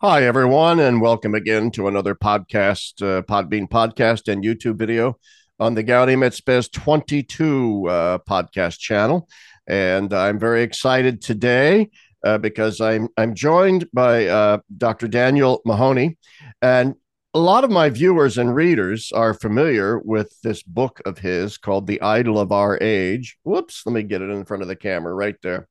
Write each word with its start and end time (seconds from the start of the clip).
Hi, 0.00 0.22
everyone, 0.22 0.78
and 0.78 1.00
welcome 1.00 1.34
again 1.34 1.72
to 1.72 1.88
another 1.88 2.14
podcast, 2.14 3.02
uh, 3.02 3.20
Podbean 3.22 3.68
podcast 3.68 4.32
and 4.32 4.44
YouTube 4.44 4.76
video 4.76 5.18
on 5.58 5.74
the 5.74 5.82
Gaudium 5.82 6.22
et 6.22 6.34
Spes 6.34 6.68
22 6.68 7.88
uh, 7.88 8.18
podcast 8.18 8.78
channel. 8.78 9.28
And 9.66 10.14
I'm 10.14 10.38
very 10.38 10.62
excited 10.62 11.20
today 11.20 11.90
uh, 12.24 12.38
because 12.38 12.80
I'm, 12.80 13.08
I'm 13.16 13.34
joined 13.34 13.88
by 13.92 14.28
uh, 14.28 14.58
Dr. 14.76 15.08
Daniel 15.08 15.62
Mahoney. 15.64 16.16
And 16.62 16.94
a 17.34 17.40
lot 17.40 17.64
of 17.64 17.70
my 17.72 17.90
viewers 17.90 18.38
and 18.38 18.54
readers 18.54 19.10
are 19.10 19.34
familiar 19.34 19.98
with 19.98 20.32
this 20.44 20.62
book 20.62 21.02
of 21.06 21.18
his 21.18 21.58
called 21.58 21.88
The 21.88 22.00
Idol 22.00 22.38
of 22.38 22.52
Our 22.52 22.78
Age. 22.80 23.36
Whoops, 23.42 23.82
let 23.84 23.94
me 23.94 24.04
get 24.04 24.22
it 24.22 24.30
in 24.30 24.44
front 24.44 24.62
of 24.62 24.68
the 24.68 24.76
camera 24.76 25.12
right 25.12 25.36
there. 25.42 25.66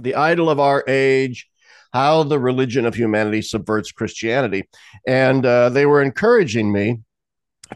The 0.00 0.16
Idol 0.16 0.50
of 0.50 0.58
Our 0.58 0.82
Age 0.88 1.48
how 1.92 2.22
the 2.22 2.38
religion 2.38 2.86
of 2.86 2.94
humanity 2.94 3.42
subverts 3.42 3.92
Christianity. 3.92 4.68
And 5.06 5.44
uh, 5.44 5.68
they 5.68 5.86
were 5.86 6.02
encouraging 6.02 6.72
me 6.72 7.00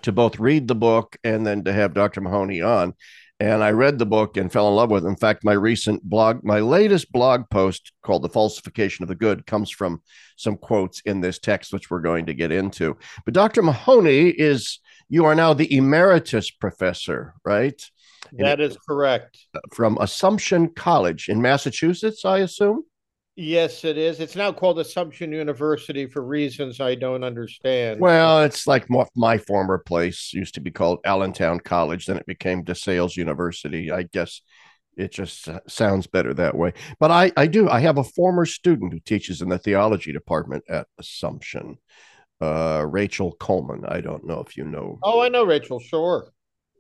to 0.03 0.13
both 0.13 0.39
read 0.39 0.69
the 0.69 0.75
book 0.75 1.17
and 1.25 1.47
then 1.47 1.65
to 1.65 1.73
have 1.73 1.95
Dr. 1.95 2.21
Mahoney 2.21 2.63
on. 2.63 2.95
And 3.39 3.63
I 3.63 3.71
read 3.73 3.99
the 3.99 4.07
book 4.07 4.39
and 4.39 4.51
fell 4.51 4.69
in 4.69 4.75
love 4.75 4.91
with 4.91 5.05
it. 5.05 5.09
In 5.09 5.17
fact, 5.17 5.45
my 5.45 5.53
recent 5.53 6.03
blog, 6.03 6.43
my 6.43 6.61
latest 6.61 7.13
blog 7.13 7.51
post 7.51 7.93
called 8.03 8.23
The 8.23 8.31
Falsification 8.31 9.03
of 9.03 9.09
the 9.09 9.15
Good, 9.15 9.45
comes 9.45 9.71
from 9.71 10.01
some 10.37 10.57
quotes 10.57 11.01
in 11.01 11.21
this 11.21 11.39
text, 11.39 11.73
which 11.73 11.91
we're 11.91 12.01
going 12.01 12.27
to 12.27 12.35
get 12.35 12.51
into. 12.51 12.97
But 13.27 13.35
Dr. 13.35 13.63
Mahoney 13.63 14.29
is, 14.29 14.79
you 15.11 15.27
are 15.27 15.35
now 15.35 15.53
the 15.53 15.77
emeritus 15.77 16.51
professor, 16.51 17.35
right? 17.45 17.81
That 18.33 18.61
is 18.61 18.79
correct. 18.89 19.39
From 19.73 19.99
Assumption 20.01 20.71
College 20.71 21.29
in 21.29 21.43
Massachusetts, 21.43 22.25
I 22.25 22.39
assume? 22.39 22.85
Yes, 23.39 23.85
it 23.85 23.99
is. 23.99 24.19
It's 24.19 24.35
now 24.35 24.51
called 24.51 24.79
Assumption 24.79 25.31
University 25.31 26.07
for 26.07 26.23
reasons 26.23 26.81
I 26.81 26.95
don't 26.95 27.23
understand. 27.23 28.01
Well, 28.01 28.43
it's 28.43 28.67
like 28.67 28.89
my, 28.89 29.05
my 29.15 29.37
former 29.37 29.77
place 29.77 30.33
used 30.33 30.55
to 30.55 30.61
be 30.63 30.71
called 30.71 31.01
Allentown 31.05 31.61
College, 31.61 32.07
then 32.07 32.17
it 32.17 32.25
became 32.25 32.65
DeSales 32.65 33.15
University. 33.15 33.93
I 33.93 34.05
guess 34.05 34.41
it 34.97 35.13
just 35.13 35.51
sounds 35.69 36.07
better 36.07 36.33
that 36.33 36.57
way. 36.57 36.73
But 36.99 37.11
I, 37.11 37.31
I 37.37 37.47
do. 37.47 37.69
I 37.69 37.81
have 37.81 37.99
a 37.99 38.05
former 38.05 38.47
student 38.47 38.95
who 38.95 39.01
teaches 39.01 39.43
in 39.43 39.51
the 39.51 39.59
theology 39.59 40.13
department 40.13 40.65
at 40.71 40.87
Assumption, 40.99 41.77
uh, 42.41 42.87
Rachel 42.89 43.37
Coleman. 43.39 43.85
I 43.87 44.01
don't 44.01 44.27
know 44.27 44.41
if 44.41 44.57
you 44.57 44.65
know. 44.65 44.99
Oh, 45.03 45.21
I 45.21 45.29
know 45.29 45.45
Rachel. 45.45 45.79
Sure. 45.79 46.33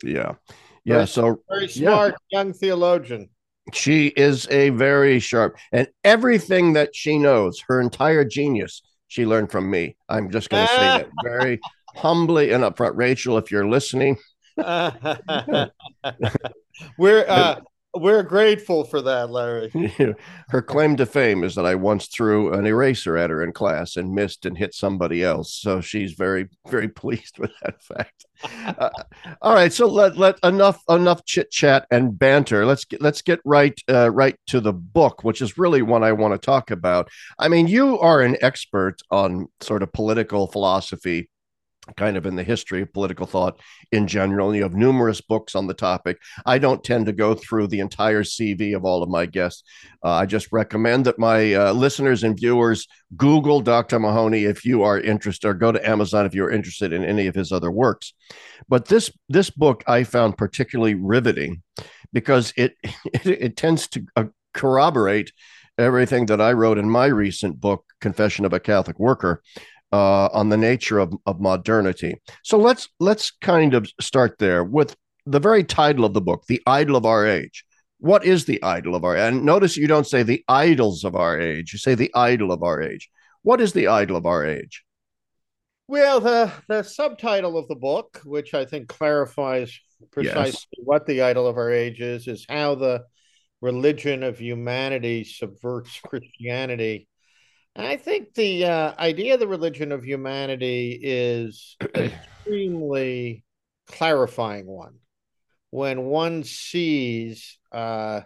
Yeah. 0.03 0.37
Yeah. 0.85 0.95
Very, 0.95 1.07
so 1.07 1.43
very 1.51 1.69
smart 1.69 2.15
yeah. 2.31 2.39
young 2.39 2.55
theologian 2.55 3.29
she 3.73 4.09
is 4.09 4.47
a 4.51 4.71
very 4.71 5.19
sharp 5.19 5.57
and 5.73 5.89
everything 6.05 6.75
that 6.75 6.95
she 6.95 7.19
knows 7.19 7.61
her 7.67 7.81
entire 7.81 8.25
genius 8.25 8.83
she 9.09 9.27
learned 9.27 9.51
from 9.51 9.71
me 9.71 9.97
i'm 10.09 10.31
just 10.31 10.51
going 10.51 10.67
to 10.67 10.73
say 10.73 10.81
that 10.81 11.09
very 11.25 11.61
humbly 11.95 12.53
and 12.53 12.65
upfront 12.65 12.97
rachel 12.97 13.39
if 13.39 13.51
you're 13.51 13.69
listening 13.69 14.17
we're 16.99 17.25
uh 17.29 17.61
we're 17.99 18.23
grateful 18.23 18.85
for 18.85 19.01
that, 19.03 19.31
Larry. 19.31 19.71
her 20.49 20.63
claim 20.63 20.97
to 20.97 21.07
fame 21.07 21.45
is 21.45 21.55
that 21.55 21.67
I 21.67 21.75
once 21.75 22.07
threw 22.09 22.53
an 22.53 22.67
eraser 22.67 23.17
at 23.17 23.31
her 23.31 23.43
in 23.43 23.53
class 23.53 23.97
and 23.97 24.15
missed 24.15 24.45
and 24.47 24.57
hit 24.57 24.75
somebody 24.75 25.25
else. 25.25 25.53
So 25.55 25.81
she's 25.81 26.13
very, 26.13 26.49
very 26.69 26.89
pleased 26.89 27.39
with 27.39 27.53
that 27.63 27.83
fact. 27.83 28.26
Uh, 28.45 28.91
all 29.43 29.55
right, 29.55 29.73
so 29.73 29.87
let 29.87 30.17
let 30.17 30.39
enough 30.43 30.83
enough 30.89 31.25
chit 31.25 31.51
chat 31.51 31.87
and 31.91 32.19
banter. 32.19 32.67
Let's 32.67 32.85
get 32.85 33.01
let's 33.01 33.23
get 33.23 33.41
right 33.45 33.79
uh, 33.89 34.11
right 34.11 34.37
to 34.49 34.61
the 34.61 34.73
book, 34.73 35.25
which 35.25 35.41
is 35.41 35.59
really 35.59 35.83
what 35.83 36.03
I 36.03 36.13
want 36.13 36.35
to 36.35 36.39
talk 36.39 36.71
about. 36.71 37.09
I 37.39 37.49
mean, 37.49 37.69
you 37.69 37.99
are 37.99 38.23
an 38.23 38.37
expert 38.43 39.01
on 39.11 39.49
sort 39.61 39.83
of 39.83 39.93
political 39.93 40.47
philosophy 40.47 41.29
kind 41.97 42.17
of 42.17 42.27
in 42.27 42.37
the 42.37 42.43
history 42.43 42.83
of 42.83 42.93
political 42.93 43.27
thought 43.27 43.61
in 43.93 44.07
general. 44.07 44.55
You 44.55 44.63
have 44.65 44.75
numerous 44.75 45.21
books 45.21 45.55
on 45.55 45.67
the 45.67 45.75
topic. 45.75 46.19
I 46.45 46.59
don't 46.59 46.83
tend 46.83 47.07
to 47.07 47.13
go 47.13 47.35
through 47.35 47.69
the 47.69 47.81
entire 47.81 48.23
CV 48.23 48.75
of 48.75 48.85
all 48.85 49.03
of 49.03 49.09
my 49.09 49.27
guests. 49.27 49.63
Uh, 50.05 50.11
I 50.11 50.27
just 50.27 50.53
recommend 50.53 51.05
that 51.05 51.19
my 51.19 51.55
uh, 51.55 51.73
listeners 51.73 52.25
and 52.25 52.37
viewers 52.37 52.87
Google 53.17 53.61
Dr. 53.61 53.99
Mahoney 53.99 54.45
if 54.45 54.65
you 54.65 54.83
are 54.83 54.99
interested, 54.99 55.49
or 55.49 55.55
go 55.55 55.73
to 55.73 55.89
Amazon 55.89 56.27
if 56.27 56.35
you're 56.35 56.51
interested 56.51 56.93
in 56.93 57.05
any 57.05 57.27
of 57.27 57.35
his 57.35 57.53
other 57.53 57.71
works. 57.71 58.15
But 58.69 58.87
this 58.87 59.11
this 59.29 59.51
book 59.51 59.85
I 59.87 60.05
found 60.05 60.37
particularly 60.39 60.95
riveting 60.95 61.63
because 62.13 62.53
it 62.57 62.75
it, 62.83 63.27
it 63.27 63.57
tends 63.57 63.89
to 63.89 64.07
uh, 64.17 64.25
corroborate 64.55 65.33
everything 65.79 66.27
that 66.27 66.41
I 66.41 66.53
wrote 66.53 66.79
in 66.79 66.89
my 66.89 67.07
recent 67.07 67.61
book, 67.61 67.85
Confession 68.01 68.45
of 68.45 68.53
a 68.53 68.61
Catholic 68.61 68.99
Worker 68.99 69.43
uh, 69.93 70.27
on 70.33 70.49
the 70.49 70.57
nature 70.57 70.99
of, 70.99 71.15
of 71.27 71.41
modernity. 71.41 72.17
So 72.43 72.59
let's 72.59 72.89
let's 73.01 73.31
kind 73.31 73.75
of 73.75 73.89
start 74.01 74.39
there 74.39 74.65
with 74.65 74.97
the 75.27 75.41
very 75.41 75.65
title 75.65 76.05
of 76.05 76.15
the 76.15 76.21
book, 76.21 76.45
"The 76.47 76.63
Idol 76.67 76.97
of 76.97 77.07
Our 77.07 77.27
Age." 77.27 77.65
What 77.99 78.25
is 78.27 78.45
the 78.45 78.63
idol 78.63 78.95
of 78.95 79.05
our? 79.05 79.17
And 79.17 79.45
notice 79.45 79.77
you 79.77 79.87
don't 79.87 80.07
say 80.07 80.23
the 80.23 80.45
idols 80.49 81.03
of 81.03 81.17
our 81.17 81.41
age; 81.41 81.73
you 81.73 81.79
say 81.79 81.95
the 81.95 82.11
idol 82.15 82.53
of 82.53 82.63
our 82.63 82.83
age. 82.83 83.09
What 83.43 83.61
is 83.61 83.73
the 83.73 83.87
idol 83.87 84.17
of 84.17 84.27
our 84.27 84.45
age? 84.45 84.85
Well, 85.89 86.21
the 86.21 86.53
the 86.69 86.83
subtitle 86.83 87.57
of 87.57 87.69
the 87.69 87.77
book, 87.77 88.21
which 88.25 88.55
I 88.55 88.65
think 88.65 88.89
clarifies 88.89 89.79
precisely 90.11 90.69
yes. 90.77 90.85
what 90.85 91.07
the 91.07 91.23
idol 91.23 91.47
of 91.47 91.57
our 91.57 91.71
age 91.71 92.01
is, 92.01 92.29
is 92.29 92.45
how 92.49 92.75
the 92.75 93.05
religion 93.63 94.23
of 94.23 94.39
humanity 94.39 95.25
subverts 95.25 95.99
Christianity 96.05 97.09
I 97.79 97.97
think 97.97 98.35
the 98.35 98.65
uh, 98.65 98.95
idea 98.99 99.35
of 99.35 99.41
the 99.41 99.49
religion 99.49 99.93
of 99.93 100.05
humanity 100.05 100.99
is 101.03 101.77
extremely 101.95 103.45
clarifying 103.87 104.67
one. 104.67 104.95
When 105.71 106.05
one 106.05 106.45
sees 106.45 107.59
uh, 107.73 108.23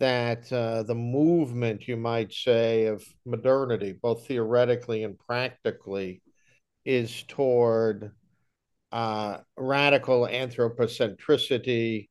that 0.00 0.52
uh, 0.52 0.82
the 0.82 0.94
movement, 0.94 1.86
you 1.86 1.96
might 1.96 2.32
say, 2.32 2.86
of 2.86 3.04
modernity, 3.24 3.92
both 3.92 4.26
theoretically 4.26 5.04
and 5.04 5.16
practically, 5.18 6.22
is 6.84 7.22
toward 7.28 8.10
uh, 8.90 9.38
radical 9.56 10.26
anthropocentricity, 10.26 12.08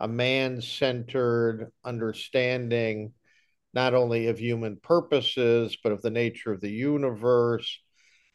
a 0.00 0.08
man 0.08 0.62
centered 0.62 1.70
understanding 1.84 3.12
not 3.74 3.94
only 3.94 4.28
of 4.28 4.38
human 4.38 4.76
purposes, 4.76 5.76
but 5.82 5.92
of 5.92 6.02
the 6.02 6.10
nature 6.10 6.52
of 6.52 6.60
the 6.60 6.70
universe. 6.70 7.78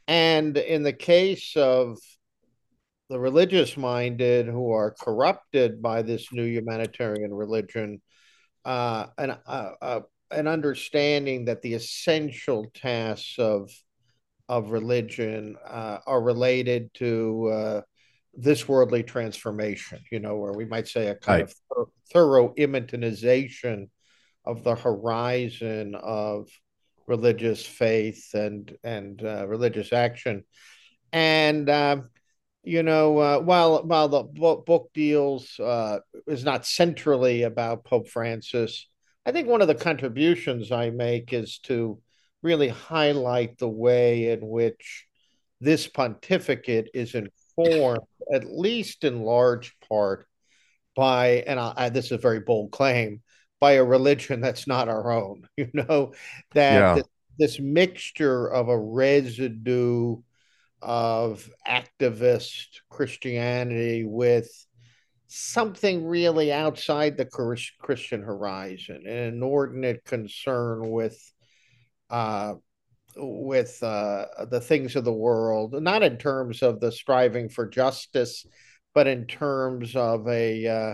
And 0.07 0.57
in 0.57 0.83
the 0.83 0.93
case 0.93 1.55
of 1.55 1.97
the 3.09 3.19
religious 3.19 3.77
minded 3.77 4.47
who 4.47 4.71
are 4.71 4.91
corrupted 4.91 5.81
by 5.81 6.01
this 6.01 6.31
new 6.31 6.45
humanitarian 6.45 7.33
religion, 7.33 8.01
uh, 8.65 9.07
an, 9.17 9.31
uh, 9.31 9.71
uh, 9.81 9.99
an 10.31 10.47
understanding 10.47 11.45
that 11.45 11.61
the 11.61 11.73
essential 11.73 12.69
tasks 12.73 13.35
of 13.37 13.71
of 14.49 14.71
religion 14.71 15.57
uh, 15.67 15.97
are 16.07 16.21
related 16.21 16.93
to 16.93 17.49
uh, 17.51 17.81
this 18.33 18.67
worldly 18.67 19.03
transformation, 19.03 19.99
you 20.11 20.19
know, 20.19 20.37
where 20.37 20.53
we 20.53 20.65
might 20.65 20.87
say 20.87 21.07
a 21.07 21.15
kind 21.15 21.41
right. 21.41 21.53
of 21.77 21.87
thorough 22.13 22.53
immanentization 22.55 23.89
of 24.47 24.63
the 24.63 24.75
horizon 24.75 25.93
of 25.93 26.49
religious 27.05 27.65
faith 27.65 28.33
and 28.33 28.75
and 28.83 29.23
uh, 29.23 29.45
religious 29.47 29.91
action, 29.91 30.43
and 31.11 31.69
uh, 31.69 31.97
you 32.63 32.81
know 32.81 33.17
uh, 33.19 33.39
while 33.39 33.83
while 33.83 34.07
the 34.07 34.23
book 34.23 34.89
deals 34.93 35.59
uh, 35.59 35.99
is 36.27 36.45
not 36.45 36.65
centrally 36.65 37.43
about 37.43 37.83
Pope 37.83 38.07
Francis, 38.07 38.87
I 39.25 39.33
think 39.33 39.47
one 39.49 39.61
of 39.61 39.67
the 39.67 39.75
contributions 39.75 40.71
I 40.71 40.89
make 40.89 41.33
is 41.33 41.59
to 41.63 41.99
really 42.41 42.69
highlight 42.69 43.57
the 43.57 43.67
way 43.67 44.31
in 44.31 44.39
which 44.47 45.05
this 45.59 45.87
pontificate 45.87 46.89
is 46.93 47.15
informed, 47.15 47.99
at 48.31 48.45
least 48.45 49.03
in 49.03 49.23
large 49.23 49.75
part, 49.89 50.27
by 50.95 51.43
and 51.45 51.59
I, 51.59 51.89
this 51.89 52.05
is 52.05 52.11
a 52.13 52.17
very 52.17 52.39
bold 52.39 52.71
claim 52.71 53.21
by 53.59 53.73
a 53.73 53.83
religion 53.83 54.41
that's 54.41 54.67
not 54.67 54.89
our 54.89 55.11
own. 55.11 55.47
You 55.57 55.69
know 55.73 56.13
that 56.53 56.73
yeah. 56.73 56.93
this, 56.95 57.05
this 57.39 57.59
mixture 57.59 58.47
of 58.47 58.69
a 58.69 58.77
residue 58.77 60.17
of 60.81 61.49
activist 61.67 62.81
Christianity 62.89 64.05
with 64.05 64.49
something 65.27 66.05
really 66.05 66.53
outside 66.53 67.17
the 67.17 67.25
Christian 67.81 68.21
horizon, 68.21 69.03
an 69.05 69.33
inordinate 69.33 70.03
concern 70.05 70.89
with 70.91 71.19
uh, 72.09 72.55
with 73.15 73.81
uh, 73.81 74.25
the 74.49 74.61
things 74.61 74.95
of 74.95 75.03
the 75.03 75.13
world, 75.13 75.73
not 75.81 76.03
in 76.03 76.17
terms 76.17 76.61
of 76.61 76.79
the 76.79 76.91
striving 76.91 77.49
for 77.49 77.67
justice, 77.67 78.45
but 78.93 79.07
in 79.07 79.25
terms 79.25 79.95
of 79.95 80.27
a 80.27 80.67
uh, 80.67 80.93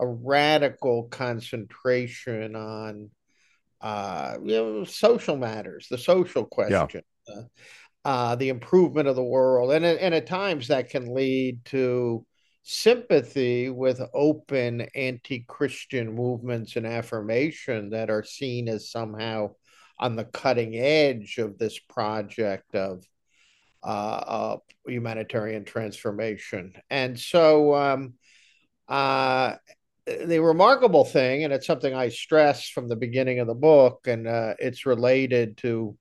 a 0.00 0.06
radical 0.06 1.04
concentration 1.04 2.56
on 2.56 3.10
uh, 3.80 4.36
you 4.42 4.54
know 4.54 4.84
social 4.84 5.36
matters, 5.36 5.86
the 5.90 5.98
social 5.98 6.44
question. 6.44 7.02
uh, 7.28 7.42
uh, 8.04 8.34
the 8.36 8.50
improvement 8.50 9.08
of 9.08 9.16
the 9.16 9.24
world, 9.24 9.72
and 9.72 9.84
and 9.84 10.14
at 10.14 10.26
times 10.26 10.68
that 10.68 10.90
can 10.90 11.14
lead 11.14 11.64
to 11.66 12.24
sympathy 12.62 13.68
with 13.68 14.00
open 14.14 14.80
anti-Christian 14.94 16.14
movements 16.14 16.76
and 16.76 16.86
affirmation 16.86 17.90
that 17.90 18.08
are 18.08 18.24
seen 18.24 18.68
as 18.68 18.90
somehow 18.90 19.50
on 19.98 20.16
the 20.16 20.24
cutting 20.24 20.74
edge 20.74 21.36
of 21.38 21.58
this 21.58 21.78
project 21.78 22.74
of 22.74 23.04
uh, 23.82 24.56
humanitarian 24.86 25.64
transformation. 25.64 26.72
And 26.88 27.20
so, 27.20 27.74
um, 27.74 28.14
uh, 28.88 29.56
the 30.26 30.40
remarkable 30.40 31.04
thing, 31.04 31.44
and 31.44 31.52
it's 31.52 31.66
something 31.66 31.94
I 31.94 32.08
stress 32.08 32.68
from 32.68 32.88
the 32.88 32.96
beginning 32.96 33.40
of 33.40 33.46
the 33.46 33.54
book, 33.54 34.06
and 34.06 34.26
uh, 34.26 34.54
it's 34.58 34.86
related 34.86 35.56
to 35.58 35.96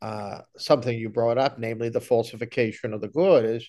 uh, 0.00 0.40
something 0.56 0.96
you 0.96 1.08
brought 1.08 1.38
up, 1.38 1.58
namely 1.58 1.88
the 1.88 2.00
falsification 2.00 2.92
of 2.92 3.00
the 3.00 3.08
good, 3.08 3.44
is 3.44 3.68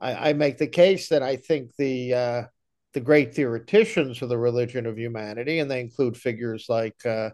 I, 0.00 0.30
I 0.30 0.32
make 0.32 0.58
the 0.58 0.66
case 0.66 1.08
that 1.10 1.22
I 1.22 1.36
think 1.36 1.70
the 1.76 2.14
uh, 2.14 2.42
the 2.92 3.00
great 3.00 3.34
theoreticians 3.34 4.20
of 4.22 4.28
the 4.28 4.38
religion 4.38 4.86
of 4.86 4.98
humanity, 4.98 5.58
and 5.58 5.70
they 5.70 5.80
include 5.80 6.16
figures 6.16 6.66
like 6.68 7.04
uh, 7.06 7.30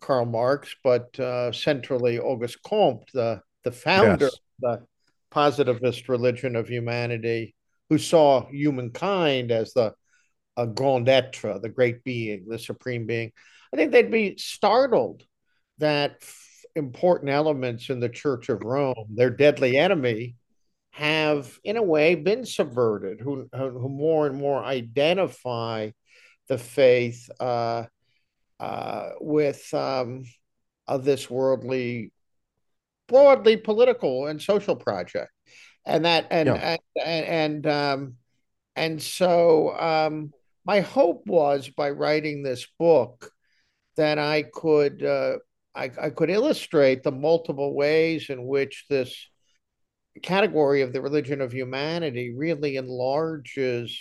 Karl 0.00 0.26
Marx, 0.26 0.74
but 0.82 1.18
uh, 1.20 1.52
centrally 1.52 2.18
Auguste 2.18 2.62
Comte, 2.62 3.10
the 3.12 3.40
the 3.64 3.72
founder 3.72 4.26
yes. 4.26 4.34
of 4.34 4.40
the 4.60 4.86
positivist 5.30 6.08
religion 6.08 6.56
of 6.56 6.68
humanity, 6.68 7.54
who 7.88 7.98
saw 7.98 8.48
humankind 8.50 9.50
as 9.50 9.72
the 9.72 9.94
a 10.56 10.66
grand 10.66 11.08
etre, 11.08 11.58
the 11.58 11.68
great 11.68 12.04
being, 12.04 12.46
the 12.48 12.58
supreme 12.58 13.06
being. 13.06 13.32
I 13.72 13.76
think 13.76 13.92
they'd 13.92 14.10
be 14.10 14.36
startled 14.36 15.24
that 15.78 16.16
f- 16.20 16.64
important 16.76 17.30
elements 17.30 17.90
in 17.90 18.00
the 18.00 18.08
Church 18.08 18.48
of 18.48 18.62
Rome, 18.62 19.06
their 19.08 19.30
deadly 19.30 19.76
enemy, 19.76 20.36
have 20.92 21.58
in 21.62 21.76
a 21.76 21.82
way 21.82 22.14
been 22.14 22.44
subverted, 22.44 23.20
who, 23.20 23.48
who 23.54 23.88
more 23.88 24.26
and 24.26 24.36
more 24.36 24.62
identify 24.62 25.90
the 26.48 26.58
faith 26.58 27.30
uh, 27.38 27.84
uh, 28.58 29.10
with 29.20 29.72
um, 29.72 30.24
of 30.86 31.04
this 31.04 31.30
worldly, 31.30 32.12
broadly 33.08 33.56
political 33.56 34.26
and 34.26 34.42
social 34.42 34.74
project, 34.74 35.30
and 35.86 36.04
that 36.04 36.26
and 36.30 36.48
yeah. 36.48 36.54
and 36.54 36.80
and, 37.04 37.26
and 37.26 37.66
um, 37.66 38.14
and 38.76 39.00
so 39.00 39.78
um, 39.78 40.32
my 40.70 40.78
hope 40.78 41.26
was 41.26 41.68
by 41.68 41.90
writing 41.90 42.44
this 42.44 42.64
book 42.78 43.32
that 43.96 44.18
I 44.20 44.44
could 44.44 45.02
uh, 45.02 45.38
I, 45.74 45.90
I 46.00 46.10
could 46.10 46.30
illustrate 46.30 47.02
the 47.02 47.10
multiple 47.10 47.74
ways 47.74 48.30
in 48.30 48.46
which 48.46 48.84
this 48.88 49.12
category 50.22 50.82
of 50.82 50.92
the 50.92 51.02
religion 51.02 51.40
of 51.40 51.52
humanity 51.52 52.32
really 52.36 52.76
enlarges 52.76 53.98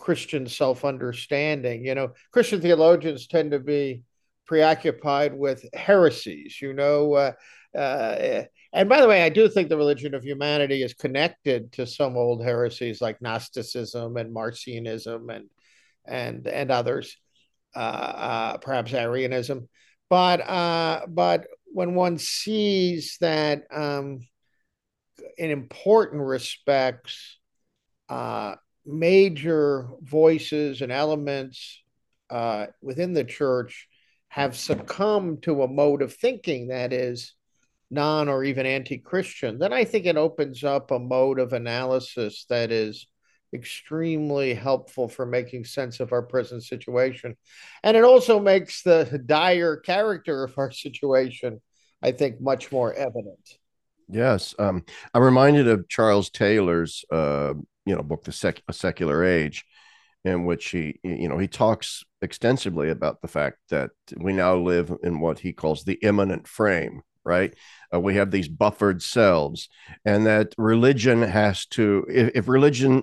Christian 0.00 0.48
self 0.48 0.84
understanding. 0.84 1.86
You 1.86 1.94
know, 1.94 2.08
Christian 2.32 2.60
theologians 2.60 3.28
tend 3.28 3.52
to 3.52 3.60
be 3.60 4.02
preoccupied 4.44 5.38
with 5.38 5.64
heresies, 5.72 6.60
you 6.60 6.72
know. 6.72 7.14
Uh, 7.14 7.32
uh, 7.78 8.42
and 8.72 8.88
by 8.88 9.00
the 9.00 9.08
way, 9.08 9.22
I 9.22 9.28
do 9.28 9.48
think 9.48 9.68
the 9.68 9.76
religion 9.76 10.16
of 10.16 10.24
humanity 10.24 10.82
is 10.82 10.94
connected 10.94 11.70
to 11.74 11.86
some 11.86 12.16
old 12.16 12.42
heresies 12.42 13.00
like 13.00 13.22
Gnosticism 13.22 14.16
and 14.16 14.34
Marcionism 14.34 15.32
and 15.32 15.46
and 16.06 16.46
and 16.46 16.70
others, 16.70 17.16
uh, 17.74 17.78
uh 17.78 18.56
perhaps 18.58 18.92
Arianism. 18.92 19.68
But 20.08 20.40
uh, 20.40 21.06
but 21.08 21.46
when 21.66 21.94
one 21.94 22.18
sees 22.18 23.16
that 23.20 23.64
um, 23.72 24.20
in 25.36 25.50
important 25.50 26.22
respects, 26.22 27.38
major 28.84 29.88
voices 30.00 30.80
and 30.80 30.92
elements 30.92 31.82
within 32.80 33.12
the 33.12 33.24
church 33.24 33.88
have 34.28 34.56
succumbed 34.56 35.42
to 35.42 35.62
a 35.62 35.68
mode 35.68 36.02
of 36.02 36.14
thinking 36.14 36.68
that 36.68 36.92
is 36.92 37.34
non 37.90 38.28
or 38.28 38.44
even 38.44 38.66
anti 38.66 38.98
Christian, 38.98 39.58
then 39.58 39.72
I 39.72 39.84
think 39.84 40.06
it 40.06 40.16
opens 40.16 40.64
up 40.64 40.90
a 40.90 40.98
mode 40.98 41.38
of 41.38 41.52
analysis 41.52 42.44
that 42.48 42.70
is 42.70 43.06
extremely 43.56 44.54
helpful 44.54 45.08
for 45.08 45.26
making 45.26 45.64
sense 45.64 45.98
of 45.98 46.12
our 46.12 46.22
present 46.22 46.62
situation. 46.62 47.36
And 47.82 47.96
it 47.96 48.04
also 48.04 48.38
makes 48.38 48.82
the 48.82 49.20
dire 49.26 49.76
character 49.76 50.44
of 50.44 50.56
our 50.56 50.70
situation, 50.70 51.60
I 52.00 52.12
think, 52.12 52.40
much 52.40 52.70
more 52.70 52.94
evident. 52.94 53.58
Yes, 54.08 54.54
um, 54.60 54.84
I'm 55.12 55.22
reminded 55.22 55.66
of 55.66 55.88
Charles 55.88 56.30
Taylor's, 56.30 57.04
uh, 57.10 57.54
you 57.84 57.96
know, 57.96 58.02
book, 58.02 58.22
"The 58.22 58.32
Sec- 58.32 58.62
A 58.68 58.72
Secular 58.72 59.24
Age," 59.24 59.64
in 60.24 60.44
which 60.44 60.70
he, 60.70 61.00
you 61.02 61.28
know, 61.28 61.38
he 61.38 61.48
talks 61.48 62.04
extensively 62.22 62.90
about 62.90 63.20
the 63.20 63.28
fact 63.28 63.58
that 63.70 63.90
we 64.16 64.32
now 64.32 64.54
live 64.56 64.94
in 65.02 65.18
what 65.18 65.40
he 65.40 65.52
calls 65.52 65.82
the 65.82 65.98
immanent 66.02 66.46
frame. 66.46 67.02
Right, 67.24 67.52
uh, 67.92 67.98
we 67.98 68.14
have 68.14 68.30
these 68.30 68.46
buffered 68.48 69.02
selves, 69.02 69.68
and 70.04 70.24
that 70.26 70.54
religion 70.56 71.22
has 71.22 71.66
to, 71.74 72.06
if, 72.08 72.30
if 72.36 72.48
religion 72.48 73.02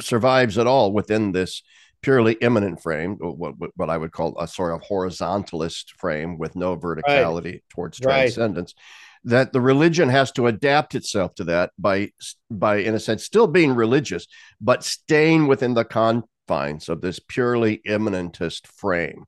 survives 0.00 0.58
at 0.58 0.66
all 0.66 0.92
within 0.92 1.32
this 1.32 1.62
purely 2.02 2.34
immanent 2.34 2.80
frame, 2.80 3.16
what, 3.16 3.54
what 3.76 3.90
I 3.90 3.96
would 3.96 4.12
call 4.12 4.38
a 4.38 4.46
sort 4.46 4.74
of 4.74 4.82
horizontalist 4.82 5.90
frame 5.98 6.38
with 6.38 6.54
no 6.54 6.76
verticality 6.76 7.44
right. 7.44 7.62
towards 7.70 7.98
transcendence. 7.98 8.74
Right 8.76 8.84
that 9.24 9.52
the 9.52 9.60
religion 9.60 10.08
has 10.08 10.32
to 10.32 10.46
adapt 10.46 10.94
itself 10.94 11.34
to 11.34 11.44
that 11.44 11.70
by 11.78 12.10
by 12.50 12.76
in 12.76 12.94
a 12.94 13.00
sense 13.00 13.24
still 13.24 13.46
being 13.46 13.74
religious 13.74 14.26
but 14.60 14.84
staying 14.84 15.46
within 15.46 15.74
the 15.74 15.84
confines 15.84 16.88
of 16.88 17.00
this 17.00 17.18
purely 17.18 17.80
immanentist 17.84 18.66
frame 18.66 19.24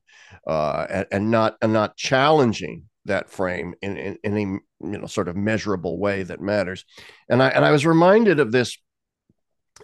uh, 0.47 0.85
and, 0.89 1.05
and, 1.11 1.31
not 1.31 1.55
and 1.61 1.73
not 1.73 1.97
challenging 1.97 2.83
that 3.05 3.29
frame 3.29 3.73
in, 3.81 3.97
in, 3.97 4.17
in 4.23 4.31
any 4.33 4.41
you 4.41 4.97
know 4.97 5.07
sort 5.07 5.27
of 5.27 5.35
measurable 5.35 5.99
way 5.99 6.23
that 6.23 6.41
matters 6.41 6.85
and 7.29 7.41
i 7.41 7.49
and 7.49 7.65
i 7.65 7.71
was 7.71 7.85
reminded 7.85 8.39
of 8.39 8.51
this 8.51 8.77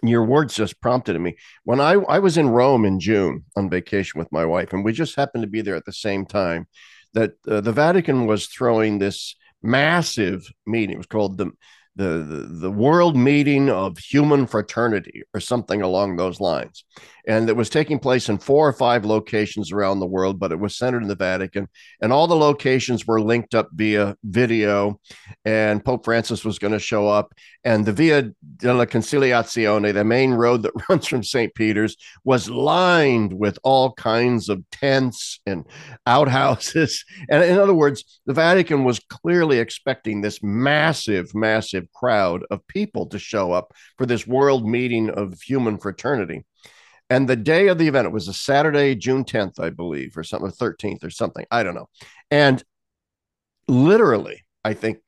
your 0.02 0.24
words 0.24 0.54
just 0.54 0.80
prompted 0.80 1.18
me 1.20 1.36
when 1.64 1.80
I, 1.80 1.92
I 1.92 2.18
was 2.18 2.36
in 2.36 2.48
rome 2.48 2.84
in 2.84 3.00
june 3.00 3.44
on 3.56 3.70
vacation 3.70 4.18
with 4.18 4.30
my 4.32 4.44
wife 4.44 4.72
and 4.72 4.84
we 4.84 4.92
just 4.92 5.16
happened 5.16 5.42
to 5.42 5.48
be 5.48 5.60
there 5.60 5.76
at 5.76 5.84
the 5.84 5.92
same 5.92 6.26
time 6.26 6.66
that 7.14 7.32
uh, 7.46 7.60
the 7.60 7.72
vatican 7.72 8.26
was 8.26 8.46
throwing 8.46 8.98
this 8.98 9.34
massive 9.62 10.46
meeting. 10.66 10.94
It 10.94 10.98
was 10.98 11.06
called 11.06 11.38
the 11.38 11.50
the, 11.98 12.48
the, 12.48 12.70
World 12.70 13.16
Meeting 13.16 13.68
of 13.68 13.98
Human 13.98 14.46
Fraternity 14.46 15.24
or 15.34 15.40
something 15.40 15.82
along 15.82 16.16
those 16.16 16.40
lines. 16.40 16.84
And 17.26 17.50
it 17.50 17.56
was 17.56 17.68
taking 17.68 17.98
place 17.98 18.28
in 18.28 18.38
four 18.38 18.66
or 18.66 18.72
five 18.72 19.04
locations 19.04 19.70
around 19.70 19.98
the 19.98 20.06
world, 20.06 20.38
but 20.38 20.52
it 20.52 20.58
was 20.58 20.78
centered 20.78 21.02
in 21.02 21.08
the 21.08 21.14
Vatican. 21.14 21.68
And 22.00 22.10
all 22.12 22.26
the 22.26 22.36
locations 22.36 23.06
were 23.06 23.20
linked 23.20 23.54
up 23.54 23.68
via 23.74 24.16
video. 24.24 24.98
And 25.44 25.84
Pope 25.84 26.04
Francis 26.04 26.44
was 26.44 26.58
going 26.58 26.72
to 26.72 26.78
show 26.78 27.08
up. 27.08 27.34
And 27.64 27.84
the 27.84 27.92
Via 27.92 28.30
della 28.56 28.86
Conciliazione, 28.86 29.92
the 29.92 30.04
main 30.04 30.32
road 30.32 30.62
that 30.62 30.72
runs 30.88 31.06
from 31.06 31.22
St. 31.22 31.54
Peter's, 31.54 31.96
was 32.24 32.48
lined 32.48 33.34
with 33.34 33.58
all 33.62 33.92
kinds 33.92 34.48
of 34.48 34.64
tents 34.70 35.40
and 35.44 35.66
outhouses. 36.06 37.04
And 37.28 37.44
in 37.44 37.58
other 37.58 37.74
words, 37.74 38.20
the 38.24 38.32
Vatican 38.32 38.84
was 38.84 39.00
clearly 39.00 39.58
expecting 39.58 40.22
this 40.22 40.42
massive, 40.42 41.34
massive 41.34 41.87
crowd 41.94 42.44
of 42.50 42.66
people 42.66 43.06
to 43.06 43.18
show 43.18 43.52
up 43.52 43.72
for 43.96 44.06
this 44.06 44.26
world 44.26 44.66
meeting 44.66 45.10
of 45.10 45.40
human 45.40 45.78
fraternity. 45.78 46.44
And 47.10 47.28
the 47.28 47.36
day 47.36 47.68
of 47.68 47.78
the 47.78 47.88
event, 47.88 48.06
it 48.06 48.12
was 48.12 48.28
a 48.28 48.34
Saturday, 48.34 48.94
June 48.94 49.24
10th, 49.24 49.58
I 49.58 49.70
believe, 49.70 50.16
or 50.16 50.24
something, 50.24 50.50
13th 50.50 51.04
or 51.04 51.10
something. 51.10 51.46
I 51.50 51.62
don't 51.62 51.74
know. 51.74 51.88
And 52.30 52.62
literally, 53.66 54.44
I 54.64 54.74
think 54.74 54.98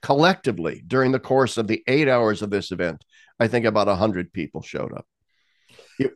collectively 0.00 0.82
during 0.86 1.10
the 1.10 1.18
course 1.18 1.56
of 1.56 1.66
the 1.66 1.82
eight 1.88 2.08
hours 2.08 2.42
of 2.42 2.50
this 2.50 2.70
event, 2.70 3.04
I 3.40 3.48
think 3.48 3.66
about 3.66 3.88
100 3.88 4.32
people 4.32 4.62
showed 4.62 4.92
up. 4.92 5.06
It, 5.98 6.12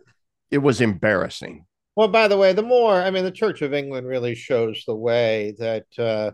it 0.50 0.59
was 0.59 0.81
embarrassing. 0.81 1.67
Well, 1.97 2.09
by 2.09 2.29
the 2.29 2.38
way, 2.38 2.52
the 2.52 2.62
more, 2.62 2.95
I 2.95 3.11
mean, 3.11 3.25
the 3.25 3.31
Church 3.31 3.62
of 3.62 3.75
England 3.75 4.07
really 4.07 4.35
shows 4.35 4.85
the 4.87 4.95
way 4.95 5.55
that 5.59 5.87
uh, 5.99 6.33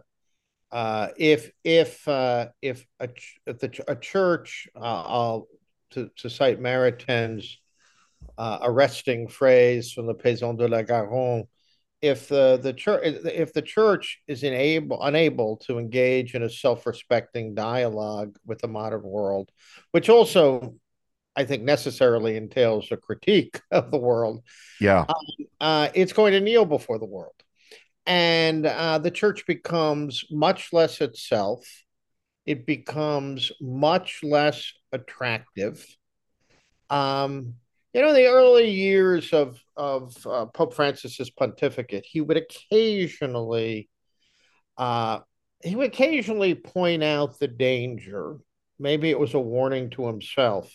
uh, 0.70 1.08
if 1.16 1.50
if 1.64 2.06
uh, 2.06 2.48
if 2.60 2.84
a 3.00 3.08
if 3.46 3.58
the 3.58 3.84
a 3.88 3.96
church, 3.96 4.68
uh, 4.76 4.80
I'll 5.06 5.48
to, 5.90 6.10
to 6.16 6.28
cite 6.28 6.60
Maritain's 6.60 7.58
uh, 8.36 8.58
arresting 8.62 9.28
phrase 9.28 9.92
from 9.92 10.06
the 10.06 10.14
Paysan 10.14 10.58
de 10.58 10.68
la 10.68 10.82
Garonne, 10.82 11.44
if 12.02 12.28
the 12.28 12.58
the 12.62 12.74
church 12.74 13.02
if 13.04 13.52
the 13.54 13.62
church 13.62 14.20
is 14.28 14.42
unable 14.42 15.02
unable 15.02 15.56
to 15.56 15.78
engage 15.78 16.34
in 16.34 16.42
a 16.42 16.50
self-respecting 16.50 17.54
dialogue 17.54 18.36
with 18.44 18.58
the 18.60 18.68
modern 18.68 19.02
world, 19.02 19.50
which 19.92 20.10
also 20.10 20.74
I 21.34 21.44
think 21.44 21.62
necessarily 21.62 22.36
entails 22.36 22.92
a 22.92 22.98
critique 22.98 23.58
of 23.70 23.90
the 23.90 23.98
world. 23.98 24.42
Yeah, 24.80 25.06
um, 25.08 25.46
uh, 25.60 25.88
it's 25.94 26.12
going 26.12 26.32
to 26.34 26.40
kneel 26.40 26.66
before 26.66 26.98
the 26.98 27.06
world 27.06 27.32
and 28.08 28.66
uh, 28.66 28.98
the 28.98 29.12
church 29.12 29.46
becomes 29.46 30.24
much 30.30 30.72
less 30.72 31.00
itself 31.00 31.64
it 32.48 32.64
becomes 32.64 33.52
much 33.60 34.20
less 34.22 34.72
attractive. 34.90 35.84
Um, 36.88 37.56
you 37.92 38.00
know, 38.00 38.08
in 38.08 38.14
the 38.14 38.28
early 38.28 38.70
years 38.70 39.34
of 39.34 39.62
of 39.76 40.26
uh, 40.26 40.46
Pope 40.46 40.72
Francis's 40.72 41.28
pontificate, 41.28 42.06
he 42.06 42.22
would 42.22 42.38
occasionally 42.38 43.90
uh, 44.78 45.18
he 45.62 45.76
would 45.76 45.88
occasionally 45.88 46.54
point 46.54 47.04
out 47.04 47.38
the 47.38 47.48
danger. 47.48 48.38
Maybe 48.78 49.10
it 49.10 49.20
was 49.20 49.34
a 49.34 49.40
warning 49.40 49.90
to 49.90 50.06
himself, 50.06 50.74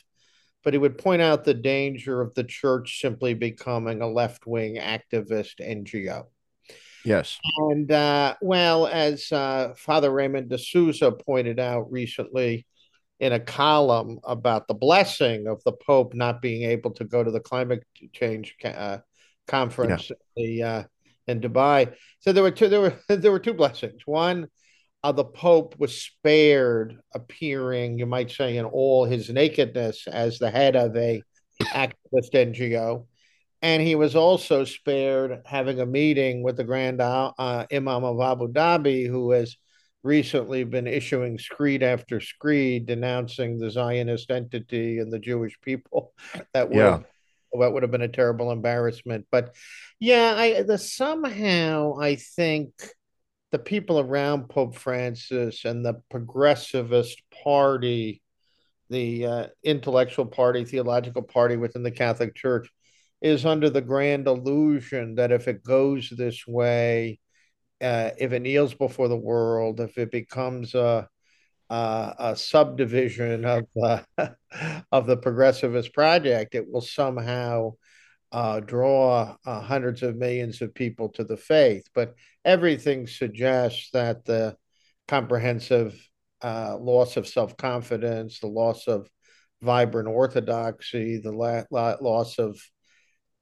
but 0.63 0.75
he 0.75 0.77
would 0.77 0.99
point 0.99 1.23
out 1.23 1.43
the 1.43 1.55
danger 1.55 2.21
of 2.21 2.35
the 2.35 2.43
church 2.43 3.01
simply 3.01 3.33
becoming 3.33 4.03
a 4.03 4.07
left 4.07 4.45
wing 4.45 4.75
activist 4.75 5.59
NGO. 5.59 6.25
Yes. 7.05 7.39
And 7.57 7.91
uh, 7.91 8.35
well, 8.41 8.87
as 8.87 9.31
uh, 9.31 9.73
Father 9.75 10.11
Raymond 10.11 10.49
de 10.49 10.57
Souza 10.57 11.11
pointed 11.11 11.59
out 11.59 11.91
recently 11.91 12.65
in 13.19 13.33
a 13.33 13.39
column 13.39 14.19
about 14.23 14.67
the 14.67 14.73
blessing 14.73 15.47
of 15.47 15.63
the 15.63 15.71
Pope 15.71 16.13
not 16.13 16.41
being 16.41 16.69
able 16.69 16.91
to 16.91 17.03
go 17.03 17.23
to 17.23 17.31
the 17.31 17.39
climate 17.39 17.83
change 18.13 18.55
uh, 18.63 18.97
conference 19.47 20.09
yeah. 20.09 20.15
in, 20.43 20.57
the, 20.57 20.63
uh, 20.63 20.83
in 21.27 21.41
Dubai, 21.41 21.93
so 22.19 22.31
there 22.31 22.43
were 22.43 22.51
two. 22.51 22.67
There 22.67 22.81
were 22.81 22.99
there 23.07 23.31
were 23.31 23.39
two 23.39 23.53
blessings. 23.53 24.01
One, 24.05 24.47
uh, 25.03 25.11
the 25.11 25.25
Pope 25.25 25.75
was 25.79 26.01
spared 26.01 26.99
appearing, 27.13 27.97
you 27.97 28.05
might 28.05 28.31
say, 28.31 28.57
in 28.57 28.65
all 28.65 29.05
his 29.05 29.29
nakedness 29.29 30.07
as 30.07 30.39
the 30.39 30.49
head 30.49 30.75
of 30.75 30.95
a 30.95 31.21
activist 31.61 32.33
NGO 32.33 33.05
and 33.63 33.81
he 33.81 33.95
was 33.95 34.13
also 34.13 34.65
spared 34.65 35.41
having 35.45 35.79
a 35.79 35.85
meeting 35.85 36.43
with 36.43 36.57
the 36.57 36.65
Grand 36.65 36.99
uh, 36.99 37.31
Imam 37.71 38.03
of 38.03 38.19
Abu 38.19 38.51
Dhabi, 38.51 39.07
who 39.07 39.31
has 39.31 39.55
recently 40.03 40.65
been 40.65 40.85
issuing 40.85 41.39
screed 41.39 41.81
after 41.81 42.19
screed 42.19 42.85
denouncing 42.85 43.57
the 43.57 43.71
Zionist 43.71 44.29
entity 44.29 44.99
and 44.99 45.11
the 45.11 45.17
Jewish 45.17 45.59
people. 45.61 46.13
That 46.53 46.69
would 46.69 46.77
yeah. 46.77 46.99
that 47.57 47.71
would 47.71 47.83
have 47.83 47.91
been 47.91 48.01
a 48.01 48.07
terrible 48.09 48.51
embarrassment. 48.51 49.27
But 49.31 49.55
yeah, 49.97 50.35
I 50.37 50.63
the 50.63 50.77
somehow 50.77 51.97
I 51.99 52.17
think 52.17 52.73
the 53.51 53.59
people 53.59 53.97
around 53.99 54.49
Pope 54.49 54.75
Francis 54.75 55.63
and 55.63 55.85
the 55.85 56.01
progressivist 56.11 57.15
party, 57.43 58.21
the 58.89 59.25
uh, 59.25 59.47
intellectual 59.63 60.25
party, 60.25 60.65
theological 60.65 61.21
party 61.21 61.55
within 61.55 61.83
the 61.83 61.91
Catholic 61.91 62.35
Church 62.35 62.67
is 63.23 63.45
under 63.45 63.69
the 63.69 63.81
grand 63.81 64.27
illusion 64.27 65.15
that 65.15 65.31
if 65.31 65.47
it 65.47 65.63
goes 65.63 66.09
this 66.11 66.45
way, 66.45 67.19
uh, 67.81 68.11
if 68.19 68.33
it 68.33 68.41
kneels 68.41 68.73
before 68.75 69.07
the 69.07 69.17
world, 69.17 69.79
if 69.79 69.97
it 69.97 70.11
becomes 70.11 70.75
a 70.75 71.07
a, 71.69 72.15
a 72.19 72.35
subdivision 72.35 73.45
of 73.45 73.63
uh, 73.81 74.01
of 74.91 75.07
the 75.07 75.17
progressivist 75.17 75.93
project, 75.93 76.53
it 76.53 76.69
will 76.69 76.81
somehow 76.81 77.71
uh, 78.31 78.59
draw 78.59 79.35
uh, 79.45 79.61
hundreds 79.61 80.03
of 80.03 80.17
millions 80.17 80.61
of 80.61 80.73
people 80.73 81.09
to 81.09 81.23
the 81.23 81.37
faith. 81.37 81.87
But 81.95 82.15
everything 82.43 83.07
suggests 83.07 83.89
that 83.93 84.25
the 84.25 84.57
comprehensive 85.07 85.97
uh, 86.43 86.77
loss 86.77 87.15
of 87.15 87.27
self 87.27 87.55
confidence, 87.55 88.39
the 88.39 88.47
loss 88.47 88.87
of 88.87 89.07
vibrant 89.61 90.09
orthodoxy, 90.09 91.17
the 91.17 91.31
la- 91.31 91.63
la- 91.71 91.95
loss 92.01 92.37
of 92.37 92.59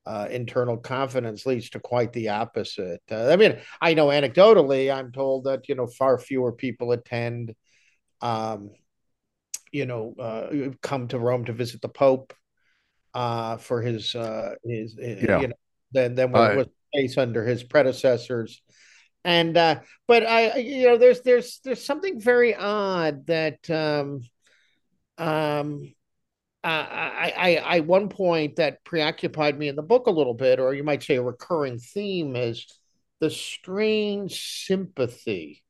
uh, 0.05 0.27
internal 0.29 0.77
confidence 0.77 1.45
leads 1.45 1.69
to 1.71 1.79
quite 1.79 2.13
the 2.13 2.29
opposite. 2.29 3.01
Uh, 3.09 3.29
I 3.29 3.35
mean, 3.35 3.57
I 3.79 3.93
know 3.93 4.07
anecdotally, 4.07 4.93
I'm 4.93 5.11
told 5.11 5.45
that 5.45 5.69
you 5.69 5.75
know 5.75 5.87
far 5.87 6.17
fewer 6.17 6.51
people 6.51 6.91
attend, 6.91 7.55
um, 8.21 8.71
you 9.71 9.85
know, 9.85 10.15
uh, 10.19 10.71
come 10.81 11.07
to 11.09 11.19
Rome 11.19 11.45
to 11.45 11.53
visit 11.53 11.81
the 11.81 11.89
Pope 11.89 12.33
uh, 13.13 13.57
for 13.57 13.81
his 13.81 14.15
uh, 14.15 14.55
his, 14.63 14.95
his 14.97 15.23
yeah. 15.23 15.41
you 15.41 15.47
know 15.49 15.55
than 15.91 16.15
than 16.15 16.31
what 16.31 16.55
was 16.55 16.67
the 16.67 17.01
case 17.01 17.17
under 17.17 17.45
his 17.45 17.63
predecessors. 17.63 18.61
And 19.23 19.55
uh, 19.55 19.81
but 20.07 20.25
I 20.25 20.57
you 20.57 20.87
know 20.87 20.97
there's 20.97 21.21
there's 21.21 21.59
there's 21.63 21.85
something 21.85 22.19
very 22.19 22.55
odd 22.55 23.27
that 23.27 23.69
um, 23.69 24.21
um, 25.17 25.93
uh, 26.63 26.67
I, 26.67 27.33
I, 27.37 27.55
I, 27.55 27.79
one 27.79 28.07
point 28.07 28.57
that 28.57 28.83
preoccupied 28.83 29.57
me 29.57 29.67
in 29.67 29.75
the 29.75 29.81
book 29.81 30.05
a 30.05 30.11
little 30.11 30.35
bit, 30.35 30.59
or 30.59 30.75
you 30.75 30.83
might 30.83 31.01
say 31.01 31.15
a 31.15 31.21
recurring 31.23 31.79
theme, 31.79 32.35
is 32.35 32.67
the 33.19 33.31
strange 33.31 34.65
sympathy 34.65 35.63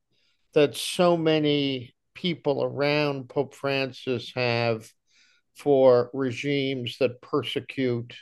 that 0.53 0.75
so 0.75 1.15
many 1.15 1.95
people 2.13 2.61
around 2.63 3.29
Pope 3.29 3.55
Francis 3.55 4.33
have 4.35 4.89
for 5.55 6.09
regimes 6.13 6.97
that 6.99 7.21
persecute 7.21 8.13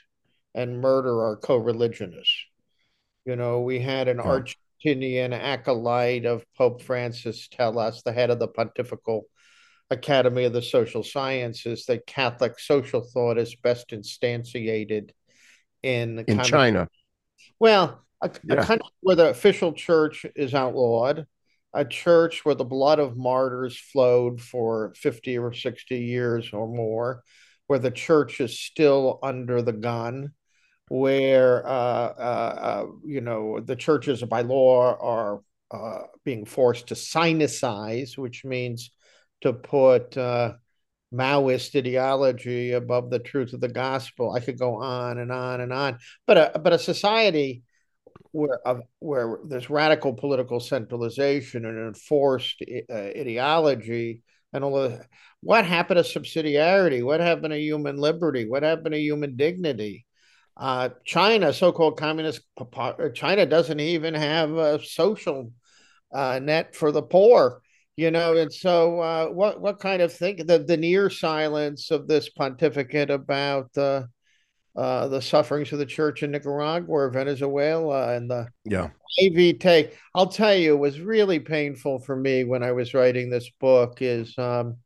and 0.54 0.80
murder 0.80 1.24
our 1.24 1.38
co-religionists. 1.38 2.46
You 3.26 3.36
know, 3.36 3.62
we 3.62 3.80
had 3.80 4.08
an 4.08 4.18
yeah. 4.18 4.42
Argentinian 4.86 5.34
acolyte 5.34 6.26
of 6.26 6.46
Pope 6.56 6.82
Francis 6.84 7.48
tell 7.48 7.80
us, 7.80 8.02
the 8.04 8.12
head 8.12 8.30
of 8.30 8.40
the 8.40 8.48
pontifical 8.48 9.24
Academy 9.92 10.44
of 10.44 10.54
the 10.54 10.62
Social 10.62 11.04
Sciences 11.04 11.86
that 11.86 12.06
Catholic 12.06 12.60
social 12.60 13.02
thought 13.02 13.38
is 13.38 13.56
best 13.56 13.90
instantiated 13.90 15.12
in 15.84 16.20
in 16.28 16.40
China. 16.44 16.88
Well, 17.60 18.04
a, 18.22 18.32
yeah. 18.44 18.56
a 18.56 18.64
country 18.64 18.90
where 19.02 19.16
the 19.16 19.30
official 19.30 19.74
church 19.74 20.26
is 20.36 20.54
outlawed, 20.54 21.26
a 21.74 21.86
church 21.86 22.46
where 22.46 22.56
the 22.56 22.66
blood 22.66 23.00
of 23.00 23.18
martyrs 23.18 23.78
flowed 23.78 24.42
for 24.42 24.94
50 24.96 25.38
or 25.38 25.54
60 25.54 25.98
years 25.98 26.52
or 26.54 26.68
more, 26.68 27.24
where 27.68 27.80
the 27.80 27.92
church 27.92 28.42
is 28.42 28.60
still 28.60 29.20
under 29.24 29.62
the 29.62 29.74
gun, 29.74 30.34
where 30.90 31.66
uh, 31.66 31.70
uh, 31.70 32.56
uh, 32.62 32.86
you 33.06 33.22
know 33.22 33.60
the 33.60 33.76
churches 33.76 34.22
by 34.24 34.42
law 34.42 34.96
are 35.00 35.42
uh, 35.72 36.04
being 36.26 36.46
forced 36.46 36.88
to 36.88 36.96
sinicize, 36.96 38.18
which 38.18 38.44
means 38.44 38.92
to 39.42 39.54
put 39.54 40.18
uh, 40.18 40.54
Maoist 41.14 41.76
ideology 41.76 42.74
above 42.74 43.10
the 43.10 43.20
truth 43.20 43.54
of 43.54 43.62
the 43.62 43.68
gospel. 43.68 44.32
I 44.32 44.40
could 44.40 44.60
go 44.60 44.76
on 44.76 45.18
and 45.18 45.32
on 45.32 45.62
and 45.62 45.74
on. 45.74 46.00
But 46.28 46.56
a 46.56 46.60
but 46.60 46.74
a 46.74 46.80
society 46.80 47.64
where 48.32 48.60
uh, 48.68 48.80
where 49.00 49.40
there's 49.48 49.70
radical 49.70 50.14
political 50.14 50.60
centralization 50.60 51.66
and 51.66 51.78
enforced 51.80 52.62
uh, 52.90 52.94
ideology 52.94 54.24
and 54.54 54.64
all 54.64 54.78
of 54.78 55.02
what 55.42 55.66
happened 55.66 56.04
to 56.04 56.20
subsidiarity? 56.20 57.04
What 57.04 57.20
happened 57.20 57.54
to 57.54 57.60
human 57.60 57.98
liberty? 57.98 58.48
What 58.48 58.64
happened 58.64 58.94
to 58.94 59.00
human 59.00 59.36
dignity? 59.36 60.06
Uh, 60.58 60.90
China, 61.06 61.54
so-called 61.54 61.98
communist 61.98 62.42
China, 63.14 63.46
doesn't 63.46 63.80
even 63.80 64.14
have 64.14 64.52
a 64.52 64.84
social 64.84 65.54
uh, 66.12 66.40
net 66.40 66.76
for 66.76 66.92
the 66.92 67.02
poor 67.02 67.62
you 68.00 68.12
know 68.12 68.38
and 68.38 68.52
so 68.54 69.02
uh, 69.02 69.28
what 69.28 69.60
what 69.60 69.78
kind 69.78 70.02
of 70.02 70.14
thing 70.14 70.38
the, 70.46 70.60
the 70.60 70.78
near 70.78 71.10
silence 71.10 71.92
of 71.92 72.08
this 72.08 72.30
pontificate 72.30 73.10
about 73.10 73.78
uh, 73.78 74.04
uh, 74.78 75.10
the 75.10 75.22
sufferings 75.22 75.74
of 75.74 75.80
the 75.80 75.86
church 75.86 76.24
in 76.24 76.32
Nicaragua 76.32 76.88
or 76.88 77.10
Venezuela 77.10 78.16
and 78.16 78.32
the 78.32 78.48
yeah. 78.64 78.88
AV 79.22 79.60
take 79.60 79.98
I'll 80.16 80.30
tell 80.30 80.56
you 80.56 80.76
it 80.76 80.80
was 80.80 81.02
really 81.02 81.42
painful 81.42 82.00
for 82.00 82.16
me 82.16 82.46
when 82.46 82.64
I 82.64 82.72
was 82.72 82.94
writing 82.94 83.30
this 83.30 83.50
book 83.60 83.98
is 84.00 84.34
um, 84.38 84.78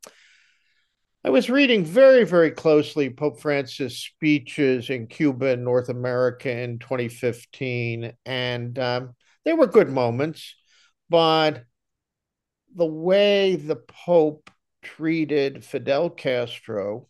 I 1.22 1.30
was 1.30 1.48
reading 1.48 1.84
very 1.84 2.24
very 2.24 2.50
closely 2.50 3.10
Pope 3.10 3.40
Francis 3.40 3.96
speeches 4.00 4.90
in 4.90 5.06
Cuba 5.06 5.50
and 5.50 5.62
North 5.62 5.88
America 5.88 6.50
in 6.50 6.80
2015 6.80 8.12
and 8.26 8.76
um, 8.76 9.14
they 9.44 9.52
were 9.52 9.68
good 9.68 9.88
moments 9.88 10.56
but 11.08 11.64
the 12.74 12.86
way 12.86 13.56
the 13.56 13.76
Pope 13.76 14.50
treated 14.82 15.64
Fidel 15.64 16.10
Castro, 16.10 17.08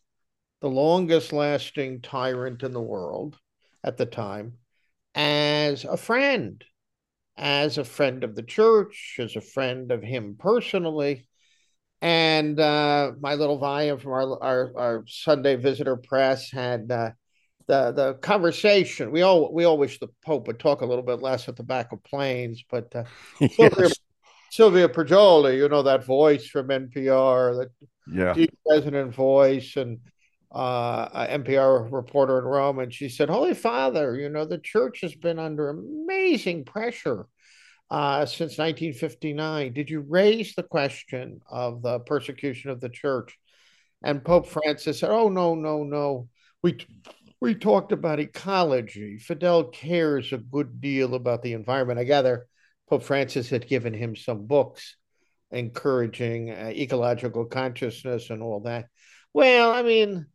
the 0.60 0.68
longest 0.68 1.32
lasting 1.32 2.00
tyrant 2.00 2.62
in 2.62 2.72
the 2.72 2.80
world 2.80 3.38
at 3.82 3.96
the 3.96 4.06
time, 4.06 4.54
as 5.14 5.84
a 5.84 5.96
friend, 5.96 6.64
as 7.36 7.78
a 7.78 7.84
friend 7.84 8.24
of 8.24 8.34
the 8.34 8.42
church, 8.42 9.16
as 9.18 9.36
a 9.36 9.40
friend 9.40 9.90
of 9.90 10.02
him 10.02 10.36
personally. 10.38 11.26
And 12.00 12.60
uh, 12.60 13.12
my 13.18 13.34
little 13.34 13.58
volume 13.58 13.98
from 13.98 14.12
our, 14.12 14.42
our, 14.42 14.72
our 14.76 15.04
Sunday 15.06 15.56
Visitor 15.56 15.96
Press 15.96 16.50
had 16.50 16.90
uh, 16.90 17.10
the 17.66 17.92
the 17.92 18.14
conversation. 18.14 19.10
We 19.10 19.22
all 19.22 19.52
we 19.52 19.64
all 19.64 19.78
wish 19.78 19.98
the 19.98 20.08
Pope 20.24 20.46
would 20.46 20.60
talk 20.60 20.82
a 20.82 20.86
little 20.86 21.04
bit 21.04 21.22
less 21.22 21.48
at 21.48 21.56
the 21.56 21.62
back 21.62 21.92
of 21.92 22.04
planes, 22.04 22.62
but 22.70 22.94
uh, 22.94 23.04
yes. 23.40 23.94
Sylvia 24.54 24.88
Poggioli, 24.88 25.56
you 25.56 25.68
know 25.68 25.82
that 25.82 26.04
voice 26.04 26.46
from 26.46 26.68
NPR, 26.68 27.58
that 27.58 27.70
yeah. 28.06 28.32
deep 28.34 28.56
resonant 28.70 29.12
voice, 29.12 29.74
and 29.74 29.98
uh, 30.52 31.26
NPR 31.26 31.90
reporter 31.90 32.38
in 32.38 32.44
Rome, 32.44 32.78
and 32.78 32.94
she 32.94 33.08
said, 33.08 33.28
"Holy 33.28 33.54
Father, 33.54 34.14
you 34.14 34.28
know 34.28 34.44
the 34.44 34.58
church 34.58 35.00
has 35.00 35.12
been 35.12 35.40
under 35.40 35.70
amazing 35.70 36.64
pressure 36.64 37.26
uh, 37.90 38.26
since 38.26 38.56
1959. 38.56 39.72
Did 39.72 39.90
you 39.90 40.06
raise 40.08 40.54
the 40.54 40.62
question 40.62 41.40
of 41.50 41.82
the 41.82 41.98
persecution 41.98 42.70
of 42.70 42.80
the 42.80 42.90
church? 42.90 43.36
And 44.04 44.24
Pope 44.24 44.46
Francis 44.46 45.00
said, 45.00 45.10
"Oh 45.10 45.30
no, 45.30 45.56
no, 45.56 45.82
no. 45.82 46.28
We 46.62 46.76
we 47.40 47.56
talked 47.56 47.90
about 47.90 48.20
ecology. 48.20 49.18
Fidel 49.18 49.64
cares 49.64 50.32
a 50.32 50.38
good 50.38 50.80
deal 50.80 51.16
about 51.16 51.42
the 51.42 51.54
environment. 51.54 51.98
I 51.98 52.04
gather 52.04 52.46
Pope 52.88 53.02
Francis 53.02 53.48
had 53.48 53.66
given 53.66 53.94
him 53.94 54.16
some 54.16 54.46
books 54.46 54.96
encouraging 55.50 56.50
uh, 56.50 56.72
ecological 56.74 57.44
consciousness 57.44 58.30
and 58.30 58.42
all 58.42 58.60
that. 58.60 58.86
Well, 59.32 59.72
I 59.72 59.82
mean, 59.82 60.26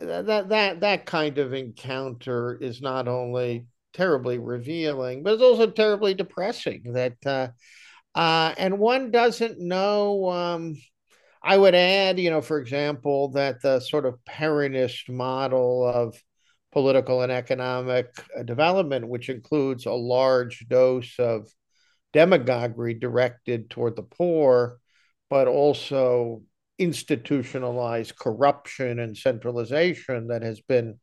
that 0.00 0.48
that 0.48 0.80
that 0.80 1.06
kind 1.06 1.38
of 1.38 1.52
encounter 1.52 2.58
is 2.60 2.80
not 2.80 3.08
only 3.08 3.66
terribly 3.92 4.38
revealing, 4.38 5.22
but 5.22 5.34
it's 5.34 5.42
also 5.42 5.70
terribly 5.70 6.14
depressing. 6.14 6.92
That 6.92 7.16
uh, 7.24 7.48
uh, 8.14 8.54
and 8.56 8.78
one 8.78 9.10
doesn't 9.10 9.58
know. 9.60 10.30
Um, 10.30 10.76
I 11.42 11.56
would 11.56 11.74
add, 11.74 12.18
you 12.18 12.30
know, 12.30 12.42
for 12.42 12.58
example, 12.58 13.30
that 13.30 13.62
the 13.62 13.80
sort 13.80 14.04
of 14.04 14.22
Peronist 14.28 15.08
model 15.08 15.86
of 15.86 16.22
political 16.70 17.22
and 17.22 17.32
economic 17.32 18.08
uh, 18.38 18.42
development, 18.42 19.08
which 19.08 19.28
includes 19.30 19.86
a 19.86 19.92
large 19.92 20.66
dose 20.68 21.18
of 21.18 21.48
demagoguery 22.12 22.94
directed 22.94 23.70
toward 23.70 23.96
the 23.96 24.02
poor, 24.02 24.78
but 25.28 25.48
also 25.48 26.42
institutionalized 26.78 28.16
corruption 28.16 28.98
and 28.98 29.16
centralization 29.16 30.28
that 30.28 30.42
has 30.42 30.60
been 30.60 30.98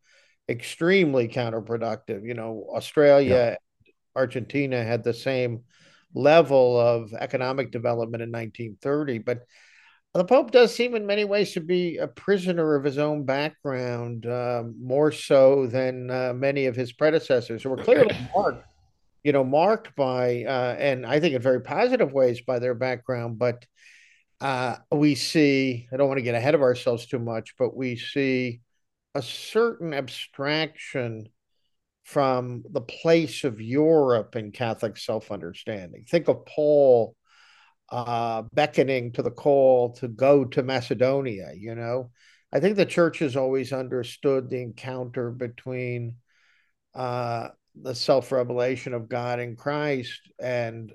extremely 0.49 1.27
counterproductive. 1.27 2.25
You 2.25 2.33
know, 2.33 2.67
Australia, 2.73 3.57
yeah. 3.85 3.91
Argentina 4.15 4.83
had 4.83 5.03
the 5.03 5.13
same 5.13 5.63
level 6.13 6.79
of 6.79 7.13
economic 7.13 7.71
development 7.71 8.23
in 8.23 8.31
1930, 8.31 9.19
but 9.19 9.41
the 10.13 10.25
Pope 10.25 10.51
does 10.51 10.73
seem, 10.73 10.95
in 10.95 11.05
many 11.05 11.25
ways, 11.25 11.53
to 11.53 11.61
be 11.61 11.97
a 11.97 12.07
prisoner 12.07 12.75
of 12.75 12.83
his 12.83 12.97
own 12.97 13.23
background, 13.23 14.25
uh, 14.25 14.63
more 14.81 15.11
so 15.11 15.67
than 15.67 16.09
uh, 16.09 16.33
many 16.35 16.65
of 16.65 16.75
his 16.75 16.91
predecessors, 16.91 17.61
who 17.61 17.69
were 17.69 17.77
clearly 17.77 18.17
marked, 18.35 18.65
you 19.23 19.31
know, 19.31 19.43
marked 19.43 19.95
by, 19.95 20.43
uh, 20.43 20.75
and 20.79 21.05
I 21.05 21.19
think 21.19 21.35
in 21.35 21.41
very 21.41 21.61
positive 21.61 22.11
ways 22.13 22.41
by 22.41 22.59
their 22.59 22.75
background. 22.75 23.39
But 23.39 23.65
uh, 24.39 24.77
we 24.91 25.15
see, 25.15 25.87
I 25.91 25.97
don't 25.97 26.07
want 26.07 26.19
to 26.19 26.23
get 26.23 26.35
ahead 26.35 26.55
of 26.55 26.61
ourselves 26.61 27.05
too 27.07 27.19
much, 27.19 27.55
but 27.57 27.75
we 27.75 27.95
see 27.95 28.61
a 29.15 29.21
certain 29.21 29.93
abstraction 29.93 31.29
from 32.03 32.63
the 32.69 32.81
place 32.81 33.43
of 33.43 33.59
Europe 33.59 34.35
in 34.35 34.51
Catholic 34.51 34.97
self 34.97 35.31
understanding. 35.31 36.05
Think 36.07 36.29
of 36.29 36.45
Paul 36.45 37.15
uh, 37.89 38.43
beckoning 38.53 39.11
to 39.13 39.21
the 39.21 39.31
call 39.31 39.93
to 39.95 40.07
go 40.07 40.45
to 40.45 40.63
Macedonia, 40.63 41.51
you 41.57 41.75
know. 41.75 42.11
I 42.51 42.59
think 42.59 42.77
the 42.77 42.85
church 42.85 43.19
has 43.19 43.35
always 43.35 43.73
understood 43.73 44.49
the 44.49 44.61
encounter 44.61 45.31
between 45.31 46.15
uh, 46.95 47.49
the 47.81 47.95
self 47.95 48.31
revelation 48.31 48.93
of 48.93 49.09
God 49.09 49.39
in 49.39 49.55
Christ 49.55 50.21
and, 50.39 50.91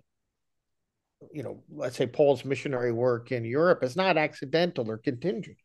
you 1.32 1.42
know, 1.42 1.62
let's 1.70 1.96
say 1.96 2.06
Paul's 2.06 2.44
missionary 2.44 2.92
work 2.92 3.32
in 3.32 3.44
Europe 3.44 3.82
is 3.82 3.96
not 3.96 4.16
accidental 4.16 4.90
or 4.90 4.98
contingent. 4.98 5.56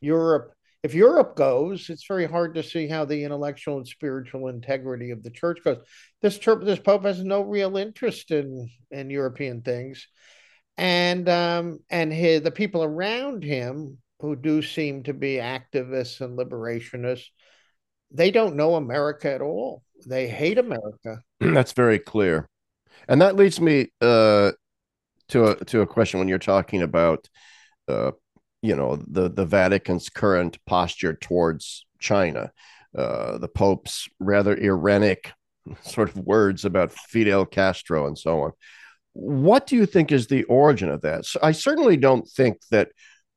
Europe, 0.00 0.52
if 0.82 0.94
Europe 0.94 1.34
goes, 1.34 1.90
it's 1.90 2.06
very 2.06 2.26
hard 2.26 2.54
to 2.54 2.62
see 2.62 2.86
how 2.86 3.04
the 3.04 3.24
intellectual 3.24 3.78
and 3.78 3.88
spiritual 3.88 4.48
integrity 4.48 5.10
of 5.10 5.22
the 5.22 5.30
church 5.30 5.58
goes. 5.64 5.78
This 6.22 6.38
church, 6.38 6.64
this 6.64 6.78
pope 6.78 7.04
has 7.04 7.22
no 7.22 7.42
real 7.42 7.76
interest 7.76 8.30
in 8.30 8.70
in 8.90 9.10
European 9.10 9.62
things 9.62 10.06
and 10.78 11.28
um, 11.28 11.80
and 11.90 12.12
his, 12.12 12.42
the 12.42 12.52
people 12.52 12.84
around 12.84 13.42
him 13.42 13.98
who 14.20 14.36
do 14.36 14.62
seem 14.62 15.02
to 15.02 15.12
be 15.12 15.34
activists 15.34 16.20
and 16.20 16.38
liberationists, 16.38 17.26
they 18.12 18.30
don't 18.30 18.56
know 18.56 18.76
America 18.76 19.30
at 19.30 19.42
all. 19.42 19.82
They 20.06 20.28
hate 20.28 20.58
America. 20.58 21.22
That's 21.40 21.72
very 21.72 21.98
clear, 21.98 22.48
and 23.08 23.20
that 23.22 23.36
leads 23.36 23.60
me 23.60 23.88
uh, 24.00 24.52
to 25.28 25.46
a 25.46 25.64
to 25.66 25.80
a 25.80 25.86
question 25.86 26.18
when 26.18 26.28
you're 26.28 26.38
talking 26.38 26.82
about, 26.82 27.28
uh, 27.88 28.12
you 28.62 28.76
know, 28.76 28.96
the 29.06 29.28
the 29.28 29.46
Vatican's 29.46 30.08
current 30.08 30.58
posture 30.66 31.14
towards 31.14 31.84
China, 31.98 32.52
uh, 32.96 33.38
the 33.38 33.48
Pope's 33.48 34.08
rather 34.18 34.56
erratic 34.56 35.32
sort 35.82 36.08
of 36.08 36.18
words 36.18 36.64
about 36.64 36.92
Fidel 36.92 37.44
Castro 37.46 38.06
and 38.06 38.18
so 38.18 38.42
on. 38.42 38.52
What 39.12 39.66
do 39.66 39.76
you 39.76 39.86
think 39.86 40.12
is 40.12 40.26
the 40.26 40.44
origin 40.44 40.90
of 40.90 41.00
that? 41.02 41.24
So 41.24 41.40
I 41.42 41.52
certainly 41.52 41.96
don't 41.96 42.28
think 42.28 42.58
that 42.70 42.90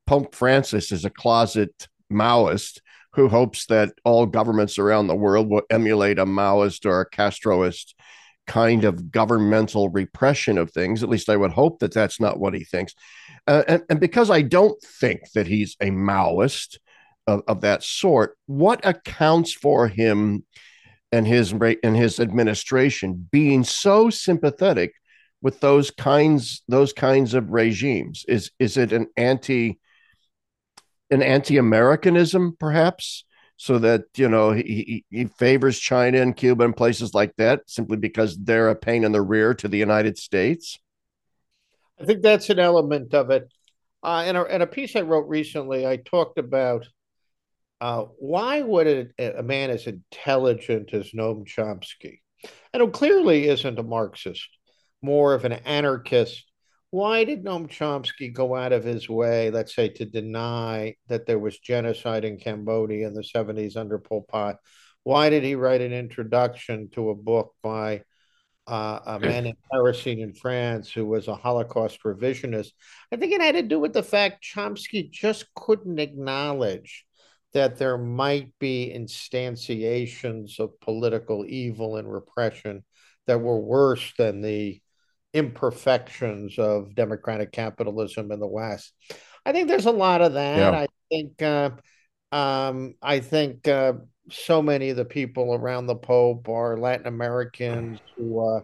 Pope 0.06 0.34
Francis 0.34 0.92
is 0.92 1.04
a 1.04 1.10
closet 1.10 1.88
Maoist 2.12 2.80
who 3.14 3.28
hopes 3.28 3.66
that 3.66 3.92
all 4.04 4.26
governments 4.26 4.78
around 4.78 5.06
the 5.06 5.14
world 5.14 5.48
will 5.48 5.62
emulate 5.70 6.18
a 6.18 6.24
Maoist 6.24 6.86
or 6.86 7.00
a 7.00 7.10
Castroist 7.10 7.94
kind 8.46 8.84
of 8.84 9.10
governmental 9.10 9.88
repression 9.90 10.58
of 10.58 10.70
things. 10.70 11.02
At 11.02 11.08
least 11.08 11.28
I 11.28 11.36
would 11.36 11.52
hope 11.52 11.78
that 11.80 11.94
that's 11.94 12.20
not 12.20 12.40
what 12.40 12.54
he 12.54 12.64
thinks. 12.64 12.94
Uh, 13.46 13.62
and, 13.68 13.82
and 13.88 14.00
because 14.00 14.30
I 14.30 14.42
don't 14.42 14.80
think 14.82 15.30
that 15.34 15.46
he's 15.46 15.76
a 15.80 15.90
Maoist 15.90 16.78
of, 17.26 17.42
of 17.46 17.60
that 17.60 17.82
sort, 17.82 18.36
what 18.46 18.84
accounts 18.84 19.52
for 19.52 19.88
him 19.88 20.44
and 21.12 21.26
his 21.26 21.52
and 21.52 21.96
his 21.96 22.18
administration 22.18 23.28
being 23.30 23.64
so 23.64 24.08
sympathetic 24.10 24.94
with 25.42 25.60
those 25.60 25.90
kinds 25.90 26.62
those 26.68 26.92
kinds 26.92 27.34
of 27.34 27.50
regimes? 27.50 28.24
Is 28.26 28.50
is 28.58 28.76
it 28.76 28.92
an 28.92 29.08
anti 29.16 29.78
an 31.12 31.22
anti-Americanism, 31.22 32.56
perhaps, 32.58 33.24
so 33.56 33.78
that 33.78 34.04
you 34.16 34.28
know 34.28 34.52
he, 34.52 35.04
he 35.10 35.26
favors 35.26 35.78
China 35.78 36.20
and 36.20 36.36
Cuba 36.36 36.64
and 36.64 36.76
places 36.76 37.14
like 37.14 37.36
that 37.36 37.60
simply 37.66 37.96
because 37.96 38.36
they're 38.36 38.70
a 38.70 38.74
pain 38.74 39.04
in 39.04 39.12
the 39.12 39.22
rear 39.22 39.54
to 39.54 39.68
the 39.68 39.78
United 39.78 40.18
States? 40.18 40.80
I 42.00 42.04
think 42.04 42.22
that's 42.22 42.50
an 42.50 42.58
element 42.58 43.14
of 43.14 43.30
it. 43.30 43.52
Uh, 44.02 44.24
in, 44.26 44.34
a, 44.34 44.42
in 44.44 44.62
a 44.62 44.66
piece 44.66 44.96
I 44.96 45.02
wrote 45.02 45.28
recently, 45.28 45.86
I 45.86 45.96
talked 45.96 46.38
about 46.38 46.88
uh, 47.80 48.04
why 48.18 48.62
would 48.62 49.12
a, 49.18 49.38
a 49.38 49.42
man 49.42 49.70
as 49.70 49.86
intelligent 49.86 50.92
as 50.92 51.12
Noam 51.12 51.46
Chomsky, 51.46 52.20
and 52.72 52.80
who 52.80 52.90
clearly 52.90 53.48
isn't 53.48 53.78
a 53.78 53.82
Marxist, 53.82 54.48
more 55.02 55.34
of 55.34 55.44
an 55.44 55.52
anarchist, 55.52 56.51
why 56.92 57.24
did 57.24 57.42
Noam 57.42 57.68
Chomsky 57.68 58.30
go 58.30 58.54
out 58.54 58.72
of 58.72 58.84
his 58.84 59.08
way, 59.08 59.50
let's 59.50 59.74
say, 59.74 59.88
to 59.88 60.04
deny 60.04 60.94
that 61.08 61.24
there 61.24 61.38
was 61.38 61.58
genocide 61.58 62.22
in 62.22 62.36
Cambodia 62.36 63.06
in 63.06 63.14
the 63.14 63.22
70s 63.22 63.76
under 63.76 63.98
Pol 63.98 64.26
Pot? 64.28 64.56
Why 65.02 65.30
did 65.30 65.42
he 65.42 65.54
write 65.54 65.80
an 65.80 65.94
introduction 65.94 66.90
to 66.90 67.08
a 67.08 67.14
book 67.14 67.54
by 67.62 68.02
uh, 68.66 68.98
a 69.06 69.18
man 69.18 69.46
in 69.46 69.54
Terracine 69.72 70.20
in 70.20 70.34
France 70.34 70.92
who 70.92 71.06
was 71.06 71.28
a 71.28 71.34
Holocaust 71.34 72.02
revisionist? 72.04 72.72
I 73.10 73.16
think 73.16 73.32
it 73.32 73.40
had 73.40 73.54
to 73.54 73.62
do 73.62 73.80
with 73.80 73.94
the 73.94 74.02
fact 74.02 74.44
Chomsky 74.44 75.10
just 75.10 75.46
couldn't 75.54 75.98
acknowledge 75.98 77.06
that 77.54 77.78
there 77.78 77.96
might 77.96 78.52
be 78.58 78.92
instantiations 78.94 80.60
of 80.60 80.78
political 80.80 81.46
evil 81.48 81.96
and 81.96 82.12
repression 82.12 82.84
that 83.26 83.40
were 83.40 83.58
worse 83.58 84.12
than 84.18 84.42
the 84.42 84.78
imperfections 85.34 86.58
of 86.58 86.94
democratic 86.94 87.52
capitalism 87.52 88.30
in 88.32 88.40
the 88.40 88.46
West. 88.46 88.92
I 89.44 89.52
think 89.52 89.68
there's 89.68 89.86
a 89.86 89.92
lot 89.92 90.20
of 90.20 90.34
that. 90.34 90.58
Yeah. 90.58 90.70
I 90.70 90.86
think 91.10 91.42
uh, 91.42 91.70
um, 92.30 92.94
I 93.02 93.20
think 93.20 93.66
uh, 93.66 93.94
so 94.30 94.62
many 94.62 94.90
of 94.90 94.96
the 94.96 95.04
people 95.04 95.54
around 95.54 95.86
the 95.86 95.96
Pope 95.96 96.48
are 96.48 96.76
Latin 96.76 97.06
Americans 97.06 97.98
who 98.16 98.40
uh, 98.40 98.60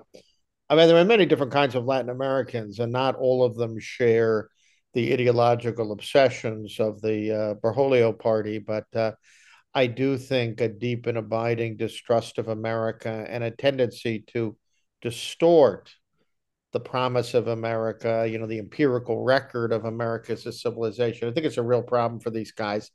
I 0.69 0.77
mean 0.77 0.89
there 0.89 0.97
are 0.97 1.05
many 1.05 1.27
different 1.27 1.53
kinds 1.53 1.75
of 1.75 1.85
Latin 1.85 2.11
Americans, 2.11 2.79
and 2.79 2.93
not 2.93 3.17
all 3.17 3.45
of 3.45 3.57
them 3.57 3.79
share 3.79 4.49
the 4.95 5.13
ideological 5.13 5.93
obsessions 5.93 6.81
of 6.81 7.01
the 7.03 7.33
uh, 7.33 7.55
Bergoglio 7.55 8.19
party, 8.19 8.59
but 8.59 8.87
uh, 8.95 9.13
I 9.75 9.87
do 9.87 10.17
think 10.17 10.61
a 10.61 10.69
deep 10.69 11.07
and 11.07 11.19
abiding 11.19 11.77
distrust 11.77 12.39
of 12.39 12.49
America 12.49 13.27
and 13.29 13.45
a 13.45 13.51
tendency 13.51 14.25
to 14.29 14.57
distort 15.03 15.95
the 16.79 16.89
promise 16.89 17.35
of 17.35 17.49
America, 17.49 18.27
you 18.31 18.39
know, 18.39 18.47
the 18.47 18.61
empirical 18.61 19.25
record 19.25 19.73
of 19.73 19.85
America 19.85 20.33
as 20.33 20.47
a 20.47 20.53
civilization. 20.53 21.29
I 21.29 21.33
think 21.33 21.47
it's 21.47 21.59
a 21.59 21.63
real 21.63 21.83
problem 21.83 22.21
for 22.21 22.31
these 22.31 22.53
guys. 22.53 22.91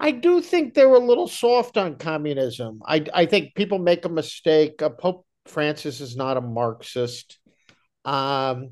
I 0.00 0.10
do 0.10 0.40
think 0.40 0.74
they're 0.74 0.92
a 0.92 0.98
little 0.98 1.28
soft 1.28 1.76
on 1.76 1.96
communism. 1.96 2.80
I, 2.84 3.04
I 3.14 3.26
think 3.26 3.54
people 3.54 3.78
make 3.78 4.04
a 4.04 4.08
mistake. 4.08 4.82
Uh, 4.82 4.90
Pope 4.90 5.24
Francis 5.46 6.00
is 6.00 6.16
not 6.16 6.36
a 6.36 6.40
Marxist. 6.40 7.38
Um, 8.04 8.70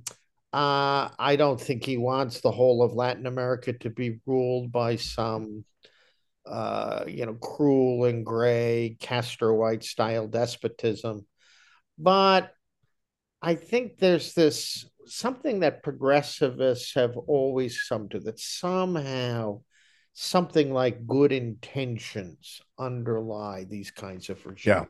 uh, 0.53 1.11
I 1.19 1.37
don't 1.37 1.61
think 1.61 1.85
he 1.85 1.97
wants 1.97 2.41
the 2.41 2.51
whole 2.51 2.83
of 2.83 2.93
Latin 2.93 3.27
America 3.27 3.73
to 3.73 3.91
be 3.91 4.19
ruled 4.27 4.73
by 4.73 4.97
some, 4.97 5.65
uh, 6.45 7.05
you 7.07 7.25
know, 7.27 7.35
cruel 7.35 8.05
and 8.07 8.27
gray 8.27 8.97
Castroite 9.01 9.85
style 9.85 10.27
despotism. 10.27 11.27
But 11.99 12.53
I 13.47 13.55
think 13.55 13.99
there's 13.99 14.35
this 14.35 14.91
something 15.07 15.61
that 15.61 15.85
progressivists 15.85 16.97
have 16.97 17.17
always 17.17 17.81
come 17.89 18.09
to 18.09 18.19
that 18.19 18.41
somehow 18.41 19.61
something 20.15 20.73
like 20.73 21.07
good 21.07 21.31
intentions 21.31 22.61
underlie 22.77 23.63
these 23.63 23.93
kinds 23.93 24.31
of 24.31 24.45
regimes. 24.45 24.67
Yeah. 24.67 24.85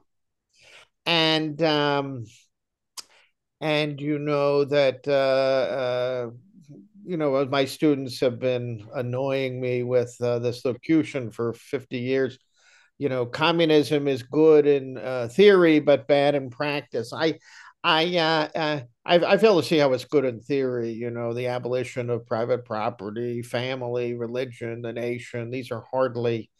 And 1.04 1.62
um 1.62 2.24
and 3.60 4.00
you 4.00 4.18
know 4.18 4.64
that 4.64 5.06
uh, 5.06 5.74
uh 5.74 6.30
you 7.04 7.18
know 7.18 7.44
my 7.44 7.66
students 7.66 8.20
have 8.20 8.38
been 8.38 8.88
annoying 8.94 9.60
me 9.60 9.82
with 9.82 10.16
uh, 10.22 10.38
this 10.38 10.64
locution 10.64 11.30
for 11.30 11.52
50 11.52 11.98
years 11.98 12.38
you 12.98 13.08
know 13.08 13.26
communism 13.26 14.08
is 14.08 14.22
good 14.22 14.66
in 14.66 14.96
uh, 14.96 15.28
theory 15.30 15.80
but 15.80 16.08
bad 16.08 16.34
in 16.34 16.50
practice 16.50 17.12
i 17.12 17.38
I, 17.86 18.16
uh, 18.16 18.48
uh, 18.58 18.80
I 19.04 19.14
I 19.14 19.36
fail 19.36 19.60
to 19.60 19.66
see 19.66 19.78
how 19.78 19.92
it's 19.92 20.04
good 20.04 20.24
in 20.24 20.40
theory. 20.40 20.90
You 20.90 21.10
know, 21.10 21.32
the 21.32 21.46
abolition 21.46 22.10
of 22.10 22.26
private 22.26 22.64
property, 22.64 23.42
family, 23.42 24.14
religion, 24.14 24.82
the 24.82 24.92
nation. 24.92 25.50
These 25.50 25.70
are 25.70 25.84
hardly 25.88 26.50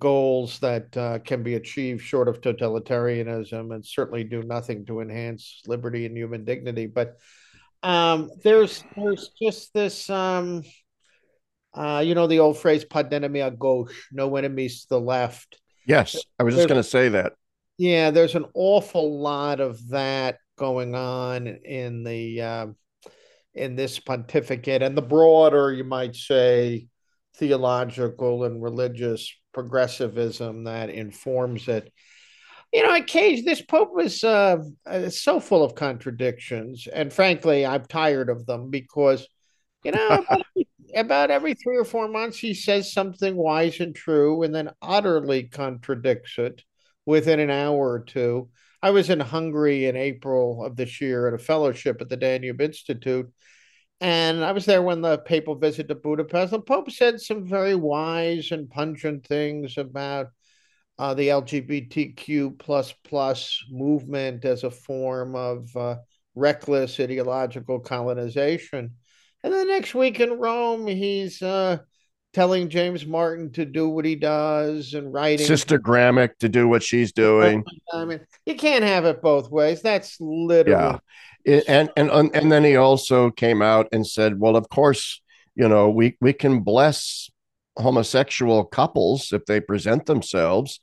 goals 0.00 0.60
that 0.60 0.96
uh, 0.96 1.18
can 1.18 1.42
be 1.42 1.54
achieved 1.54 2.04
short 2.04 2.28
of 2.28 2.40
totalitarianism, 2.40 3.74
and 3.74 3.84
certainly 3.84 4.22
do 4.22 4.44
nothing 4.44 4.86
to 4.86 5.00
enhance 5.00 5.62
liberty 5.66 6.06
and 6.06 6.16
human 6.16 6.44
dignity. 6.44 6.86
But 6.86 7.16
um, 7.82 8.30
there's 8.44 8.84
there's 8.96 9.32
just 9.40 9.74
this. 9.74 10.08
Um, 10.08 10.62
uh, 11.74 12.04
you 12.06 12.14
know 12.14 12.28
the 12.28 12.38
old 12.38 12.56
phrase 12.56 12.84
"pas 12.84 13.02
d'ennemi 13.02 13.40
à 13.40 13.58
gauche," 13.58 14.10
no 14.12 14.36
enemies 14.36 14.82
to 14.82 14.90
the 14.90 15.00
left. 15.00 15.60
Yes, 15.88 16.16
I 16.38 16.44
was 16.44 16.54
just 16.54 16.68
going 16.68 16.80
to 16.80 16.88
say 16.88 17.08
that. 17.08 17.32
Yeah, 17.78 18.12
there's 18.12 18.36
an 18.36 18.44
awful 18.54 19.18
lot 19.18 19.58
of 19.58 19.88
that 19.88 20.36
going 20.62 20.94
on 20.94 21.48
in 21.48 22.04
the 22.04 22.40
uh, 22.40 22.66
in 23.52 23.74
this 23.74 23.98
pontificate 23.98 24.80
and 24.80 24.96
the 24.96 25.02
broader, 25.02 25.72
you 25.72 25.82
might 25.82 26.14
say, 26.14 26.86
theological 27.34 28.44
and 28.44 28.62
religious 28.62 29.34
progressivism 29.52 30.62
that 30.62 30.88
informs 30.88 31.66
it. 31.66 31.92
You 32.72 32.84
know, 32.84 33.02
Cage, 33.02 33.44
this 33.44 33.60
Pope 33.60 34.00
is 34.00 34.22
uh, 34.22 34.58
uh, 34.86 35.08
so 35.10 35.40
full 35.40 35.64
of 35.64 35.74
contradictions, 35.74 36.86
and 36.86 37.12
frankly, 37.12 37.66
I'm 37.66 37.84
tired 37.84 38.30
of 38.30 38.46
them 38.46 38.70
because, 38.70 39.26
you 39.82 39.90
know, 39.90 40.24
about 40.94 41.32
every 41.32 41.54
three 41.54 41.76
or 41.76 41.84
four 41.84 42.06
months 42.06 42.38
he 42.38 42.54
says 42.54 42.92
something 42.92 43.34
wise 43.34 43.80
and 43.80 43.96
true, 43.96 44.44
and 44.44 44.54
then 44.54 44.70
utterly 44.80 45.42
contradicts 45.42 46.38
it 46.38 46.62
within 47.04 47.40
an 47.40 47.50
hour 47.50 47.94
or 47.94 48.04
two. 48.04 48.48
I 48.82 48.90
was 48.90 49.10
in 49.10 49.20
Hungary 49.20 49.86
in 49.86 49.96
April 49.96 50.64
of 50.64 50.76
this 50.76 51.00
year 51.00 51.28
at 51.28 51.34
a 51.34 51.38
fellowship 51.38 52.00
at 52.00 52.08
the 52.08 52.16
Danube 52.16 52.60
Institute. 52.60 53.30
And 54.00 54.44
I 54.44 54.50
was 54.50 54.66
there 54.66 54.82
when 54.82 55.00
the 55.00 55.18
papal 55.18 55.54
visit 55.54 55.86
to 55.88 55.94
Budapest. 55.94 56.50
The 56.50 56.60
Pope 56.60 56.90
said 56.90 57.20
some 57.20 57.46
very 57.46 57.76
wise 57.76 58.50
and 58.50 58.68
pungent 58.68 59.24
things 59.24 59.78
about 59.78 60.26
uh, 60.98 61.14
the 61.14 61.28
LGBTQ 61.28 62.58
plus 62.58 62.92
plus 63.04 63.62
movement 63.70 64.44
as 64.44 64.64
a 64.64 64.70
form 64.70 65.36
of 65.36 65.76
uh, 65.76 65.96
reckless 66.34 66.98
ideological 66.98 67.78
colonization. 67.78 68.96
And 69.44 69.52
the 69.52 69.64
next 69.64 69.94
week 69.94 70.18
in 70.18 70.32
Rome, 70.32 70.88
he's 70.88 71.40
uh, 71.40 71.78
telling 72.32 72.68
James 72.68 73.06
Martin 73.06 73.50
to 73.52 73.64
do 73.64 73.88
what 73.88 74.04
he 74.04 74.14
does 74.16 74.94
and 74.94 75.12
writing 75.12 75.46
Sister 75.46 75.78
Gramick 75.78 76.38
to 76.38 76.48
do 76.48 76.68
what 76.68 76.82
she's 76.82 77.12
doing. 77.12 77.64
I 77.92 78.04
mean, 78.04 78.20
you 78.46 78.54
can't 78.54 78.84
have 78.84 79.04
it 79.04 79.22
both 79.22 79.50
ways. 79.50 79.82
That's 79.82 80.16
literally 80.20 80.98
yeah. 81.44 81.60
and 81.68 81.90
and 81.96 82.10
and 82.34 82.50
then 82.50 82.64
he 82.64 82.76
also 82.76 83.30
came 83.30 83.62
out 83.62 83.88
and 83.92 84.06
said, 84.06 84.40
"Well, 84.40 84.56
of 84.56 84.68
course, 84.68 85.20
you 85.54 85.68
know, 85.68 85.90
we 85.90 86.16
we 86.20 86.32
can 86.32 86.60
bless 86.60 87.30
homosexual 87.76 88.64
couples 88.64 89.32
if 89.32 89.44
they 89.46 89.60
present 89.60 90.06
themselves." 90.06 90.80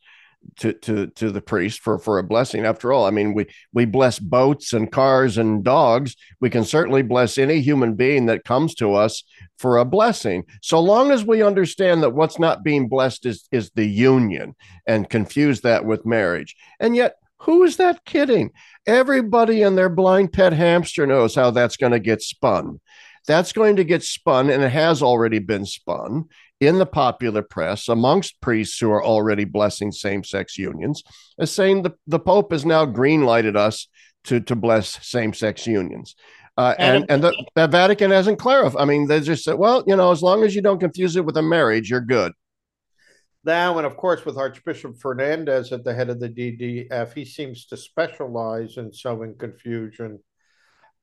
To 0.58 0.74
to 0.74 1.08
to 1.08 1.32
the 1.32 1.42
priest 1.42 1.80
for 1.80 1.98
for 2.00 2.20
a 2.20 2.24
blessing. 2.24 2.66
After 2.66 2.92
all 2.92 3.06
i 3.06 3.12
mean 3.12 3.34
we 3.34 3.48
we 3.74 3.86
bless 3.86 4.20
boats 4.20 4.74
and 4.74 4.92
cars 4.92 5.38
and 5.38 5.64
dogs. 5.64 6.16
We 6.40 6.50
can 6.50 6.64
certainly 6.64 7.02
bless 7.02 7.38
any 7.38 7.62
human 7.62 7.96
being 7.96 8.26
that 8.28 8.44
comes 8.44 8.76
to 8.76 8.94
us 8.94 9.24
for 9.58 9.78
a 9.78 9.86
blessing. 9.86 10.44
So 10.62 10.80
long 10.80 11.12
as 11.12 11.26
we 11.26 11.42
understand 11.42 12.04
that 12.04 12.14
what's 12.14 12.40
not 12.40 12.64
being 12.64 12.88
blessed 12.88 13.26
is 13.26 13.48
is 13.52 13.72
the 13.72 13.88
union 13.88 14.56
and 14.88 15.10
confuse 15.10 15.62
that 15.62 15.86
with 15.86 16.06
marriage. 16.06 16.56
And 16.80 16.96
yet 16.96 17.16
who 17.40 17.64
is 17.64 17.78
that 17.78 18.04
kidding? 18.06 18.52
Everybody 18.86 19.62
and 19.62 19.78
their 19.78 19.90
blind 19.90 20.34
pet 20.34 20.54
hamster 20.54 21.08
knows 21.08 21.36
how 21.36 21.52
that's 21.52 21.78
going 21.78 21.94
to 21.94 22.00
get 22.00 22.22
spun. 22.22 22.82
That's 23.28 23.54
going 23.54 23.78
to 23.78 23.84
get 23.84 24.04
spun 24.04 24.50
and 24.50 24.64
it 24.64 24.72
has 24.72 25.02
already 25.02 25.40
been 25.40 25.66
spun 25.66 26.26
in 26.60 26.78
the 26.78 26.86
popular 26.86 27.42
press 27.42 27.88
amongst 27.88 28.42
priests 28.42 28.80
who 28.80 28.92
are 28.92 29.04
already 29.04 29.46
blessing 29.46 29.92
same-sex 29.92 30.58
unions 30.58 31.04
as 31.40 31.52
saying 31.52 31.84
the, 31.84 31.94
the 32.08 32.20
pope 32.20 32.52
has 32.52 32.66
now 32.66 32.86
green-lighted 32.86 33.56
us 33.56 33.88
to, 34.26 34.40
to 34.42 34.56
bless 34.56 35.06
same-sex 35.08 35.66
unions 35.66 36.16
uh, 36.60 36.76
and 36.78 37.06
and 37.08 37.24
the, 37.24 37.46
the, 37.56 37.68
Vatican 37.68 38.12
hasn't 38.12 38.38
clarified. 38.38 38.82
I 38.82 38.84
mean, 38.84 39.08
they 39.08 39.22
just 39.22 39.46
said, 39.46 39.54
well, 39.54 39.82
you 39.88 39.96
know, 39.96 40.12
as 40.12 40.22
long 40.22 40.44
as 40.44 40.54
you 40.54 40.62
don't 40.62 40.78
confuse 40.78 41.16
it 41.16 41.24
with 41.24 41.38
a 41.38 41.42
marriage, 41.42 41.90
you're 41.90 42.02
good. 42.02 42.34
Now, 43.46 43.78
and 43.78 43.88
of 43.88 43.96
course, 43.96 44.26
with 44.26 44.38
Archbishop 44.38 45.00
Fernandez 45.00 45.72
at 45.72 45.86
the 45.86 45.94
head 45.94 46.10
of 46.10 46.20
the 46.20 46.28
DDF, 46.28 47.14
he 47.14 47.24
seems 47.24 47.66
to 47.68 47.78
specialize 47.78 48.76
in 48.76 48.92
sowing 48.92 49.38
confusion. 49.38 50.20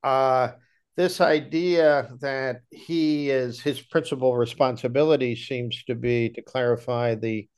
Uh, 0.04 0.50
this 0.96 1.20
idea 1.20 2.08
that 2.20 2.62
he 2.70 3.30
is 3.30 3.60
his 3.60 3.80
principal 3.80 4.36
responsibility 4.36 5.36
seems 5.36 5.84
to 5.84 5.94
be 5.94 6.30
to 6.30 6.42
clarify 6.42 7.14
the 7.14 7.48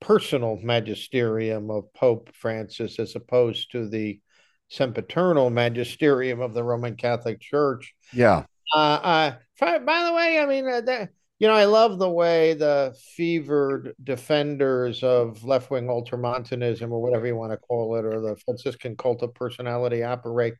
personal 0.00 0.58
magisterium 0.62 1.70
of 1.70 1.92
Pope 1.94 2.28
Francis 2.34 2.98
as 2.98 3.16
opposed 3.16 3.72
to 3.72 3.88
the 3.88 4.20
sempiternal 4.68 5.48
magisterium 5.48 6.40
of 6.40 6.52
the 6.52 6.62
Roman 6.62 6.96
Catholic 6.96 7.40
Church. 7.40 7.94
Yeah. 8.12 8.44
Uh, 8.74 8.78
uh, 8.78 9.32
by 9.58 10.04
the 10.04 10.12
way, 10.12 10.38
I 10.38 10.46
mean, 10.46 10.68
uh, 10.68 10.80
that, 10.82 11.10
you 11.38 11.48
know, 11.48 11.54
I 11.54 11.64
love 11.64 11.98
the 11.98 12.10
way 12.10 12.54
the 12.54 12.94
fevered 13.16 13.94
defenders 14.02 15.02
of 15.02 15.44
left 15.44 15.70
wing 15.70 15.88
ultramontanism 15.88 16.92
or 16.92 17.00
whatever 17.00 17.26
you 17.26 17.36
want 17.36 17.52
to 17.52 17.58
call 17.58 17.96
it, 17.96 18.04
or 18.04 18.20
the 18.20 18.36
Franciscan 18.44 18.96
cult 18.96 19.22
of 19.22 19.34
personality 19.34 20.02
operate 20.02 20.54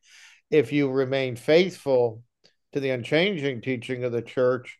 if 0.50 0.72
you 0.72 0.90
remain 0.90 1.36
faithful 1.36 2.22
to 2.72 2.80
the 2.80 2.90
unchanging 2.90 3.60
teaching 3.60 4.04
of 4.04 4.12
the 4.12 4.22
church, 4.22 4.78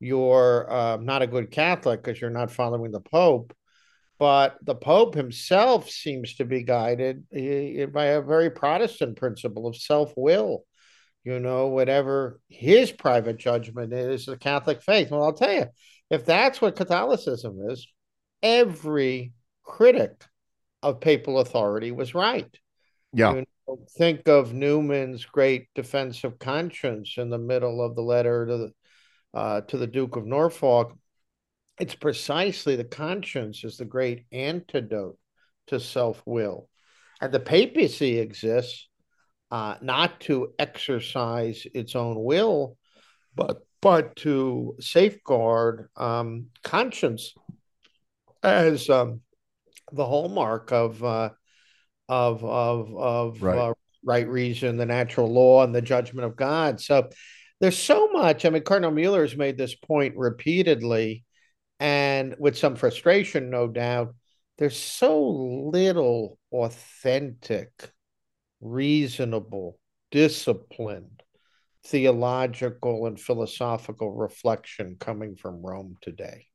you're 0.00 0.70
uh, 0.70 0.96
not 0.98 1.22
a 1.22 1.26
good 1.26 1.50
Catholic 1.50 2.02
because 2.02 2.20
you're 2.20 2.30
not 2.30 2.50
following 2.50 2.90
the 2.90 3.00
Pope. 3.00 3.54
But 4.18 4.56
the 4.62 4.74
Pope 4.74 5.14
himself 5.14 5.90
seems 5.90 6.34
to 6.36 6.44
be 6.44 6.62
guided 6.62 7.24
by 7.30 8.04
a 8.06 8.22
very 8.22 8.50
Protestant 8.50 9.16
principle 9.16 9.66
of 9.66 9.76
self 9.76 10.12
will. 10.16 10.64
You 11.24 11.40
know, 11.40 11.66
whatever 11.66 12.38
his 12.48 12.92
private 12.92 13.36
judgment 13.36 13.92
is, 13.92 14.26
the 14.26 14.36
Catholic 14.36 14.80
faith. 14.80 15.10
Well, 15.10 15.24
I'll 15.24 15.32
tell 15.32 15.52
you, 15.52 15.66
if 16.08 16.24
that's 16.24 16.60
what 16.60 16.76
Catholicism 16.76 17.58
is, 17.68 17.86
every 18.42 19.32
critic 19.64 20.24
of 20.82 21.00
papal 21.00 21.40
authority 21.40 21.90
was 21.90 22.14
right. 22.14 22.48
Yeah. 23.12 23.34
You 23.34 23.46
think 23.98 24.28
of 24.28 24.52
Newman's 24.52 25.24
great 25.24 25.68
defense 25.74 26.24
of 26.24 26.38
conscience 26.38 27.14
in 27.16 27.30
the 27.30 27.38
middle 27.38 27.82
of 27.82 27.94
the 27.94 28.02
letter 28.02 28.46
to 28.46 28.56
the 28.56 28.72
uh, 29.34 29.60
to 29.62 29.76
the 29.76 29.86
Duke 29.86 30.16
of 30.16 30.26
Norfolk. 30.26 30.96
It's 31.78 31.94
precisely 31.94 32.76
the 32.76 32.84
conscience 32.84 33.64
is 33.64 33.76
the 33.76 33.84
great 33.84 34.24
antidote 34.32 35.18
to 35.66 35.80
self 35.80 36.22
will, 36.24 36.68
and 37.20 37.32
the 37.32 37.40
papacy 37.40 38.18
exists 38.18 38.88
uh, 39.50 39.76
not 39.80 40.20
to 40.20 40.52
exercise 40.58 41.66
its 41.74 41.94
own 41.94 42.22
will, 42.22 42.76
but 43.34 43.58
but 43.80 44.16
to 44.16 44.76
safeguard 44.80 45.88
um, 45.96 46.46
conscience 46.62 47.34
as 48.42 48.88
um, 48.88 49.20
the 49.92 50.04
hallmark 50.04 50.72
of 50.72 51.02
uh, 51.04 51.30
of 52.08 52.44
of 52.44 52.94
of 52.96 53.42
right. 53.42 53.58
Uh, 53.58 53.74
right 54.04 54.28
reason, 54.28 54.76
the 54.76 54.86
natural 54.86 55.26
law, 55.26 55.64
and 55.64 55.74
the 55.74 55.82
judgment 55.82 56.26
of 56.26 56.36
God. 56.36 56.80
So 56.80 57.08
there's 57.60 57.78
so 57.78 58.08
much. 58.12 58.44
I 58.44 58.50
mean, 58.50 58.62
Cardinal 58.62 58.92
Mueller 58.92 59.22
has 59.22 59.36
made 59.36 59.58
this 59.58 59.74
point 59.74 60.16
repeatedly, 60.16 61.24
and 61.80 62.34
with 62.38 62.56
some 62.56 62.76
frustration, 62.76 63.50
no 63.50 63.68
doubt. 63.68 64.14
There's 64.58 64.76
so 64.76 65.28
little 65.72 66.38
authentic, 66.50 67.70
reasonable, 68.60 69.78
disciplined, 70.10 71.22
theological, 71.84 73.06
and 73.06 73.20
philosophical 73.20 74.12
reflection 74.12 74.96
coming 74.98 75.36
from 75.36 75.60
Rome 75.60 75.96
today 76.00 76.46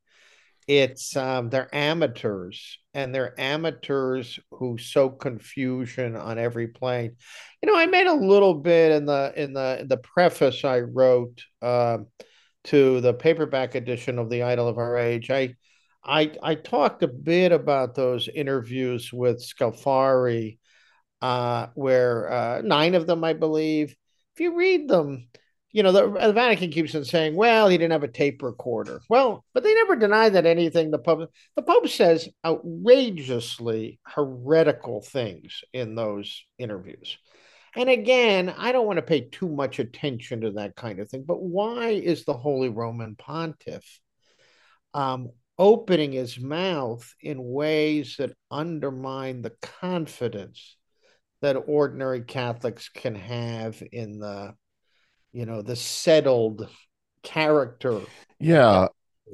it's 0.71 1.17
um, 1.17 1.49
they're 1.49 1.73
amateurs 1.75 2.79
and 2.93 3.13
they're 3.13 3.38
amateurs 3.38 4.39
who 4.51 4.77
sow 4.77 5.10
confusion 5.10 6.15
on 6.15 6.38
every 6.38 6.69
plane. 6.69 7.17
You 7.62 7.69
know 7.69 7.77
i 7.77 7.88
made 7.88 8.07
a 8.07 8.13
little 8.13 8.53
bit 8.53 8.93
in 8.93 9.05
the 9.05 9.34
in 9.36 9.51
the 9.51 9.79
in 9.81 9.88
the 9.89 9.97
preface 9.97 10.63
i 10.63 10.79
wrote 10.79 11.43
uh, 11.62 11.97
to 12.65 13.01
the 13.01 13.13
paperback 13.13 13.75
edition 13.75 14.17
of 14.17 14.29
the 14.29 14.43
idol 14.43 14.69
of 14.69 14.77
our 14.77 14.97
age. 14.97 15.29
I 15.29 15.55
i 16.05 16.31
i 16.41 16.55
talked 16.55 17.03
a 17.03 17.07
bit 17.10 17.51
about 17.51 17.95
those 17.95 18.29
interviews 18.29 19.12
with 19.12 19.43
scalfari 19.43 20.57
uh, 21.21 21.67
where 21.75 22.31
uh, 22.31 22.62
nine 22.63 22.95
of 22.95 23.07
them 23.07 23.25
i 23.25 23.34
believe. 23.34 23.93
If 24.36 24.39
you 24.39 24.55
read 24.55 24.88
them 24.88 25.27
you 25.73 25.84
know, 25.84 25.91
the, 25.91 26.27
the, 26.27 26.34
Vatican 26.34 26.69
keeps 26.69 26.95
on 26.95 27.05
saying, 27.05 27.36
well, 27.36 27.69
he 27.69 27.77
didn't 27.77 27.93
have 27.93 28.03
a 28.03 28.07
tape 28.07 28.43
recorder. 28.43 29.01
Well, 29.10 29.45
but 29.53 29.63
they 29.63 29.73
never 29.73 29.95
deny 29.95 30.29
that 30.29 30.45
anything 30.45 30.91
the 30.91 30.99
Pope 30.99 31.31
the 31.55 31.62
Pope 31.62 31.88
says 31.88 32.27
outrageously 32.45 33.99
heretical 34.05 35.01
things 35.01 35.62
in 35.73 35.95
those 35.95 36.43
interviews. 36.57 37.17
And 37.75 37.89
again, 37.89 38.53
I 38.57 38.73
don't 38.73 38.86
want 38.86 38.97
to 38.97 39.03
pay 39.03 39.21
too 39.21 39.47
much 39.47 39.79
attention 39.79 40.41
to 40.41 40.51
that 40.51 40.75
kind 40.75 40.99
of 40.99 41.10
thing, 41.10 41.23
but 41.25 41.41
why 41.41 41.89
is 41.89 42.25
the 42.25 42.34
Holy 42.34 42.67
Roman 42.67 43.15
Pontiff 43.15 43.99
um, 44.93 45.29
opening 45.57 46.12
his 46.12 46.38
mouth 46.38 47.13
in 47.21 47.38
ways 47.41 48.15
that 48.17 48.34
undermine 48.49 49.41
the 49.41 49.53
confidence 49.62 50.75
that 51.41 51.55
ordinary 51.55 52.21
Catholics 52.21 52.89
can 52.89 53.15
have 53.15 53.81
in 53.93 54.19
the 54.19 54.53
you 55.33 55.45
know 55.45 55.61
the 55.61 55.75
settled 55.75 56.67
character 57.23 58.01
yeah 58.39 58.87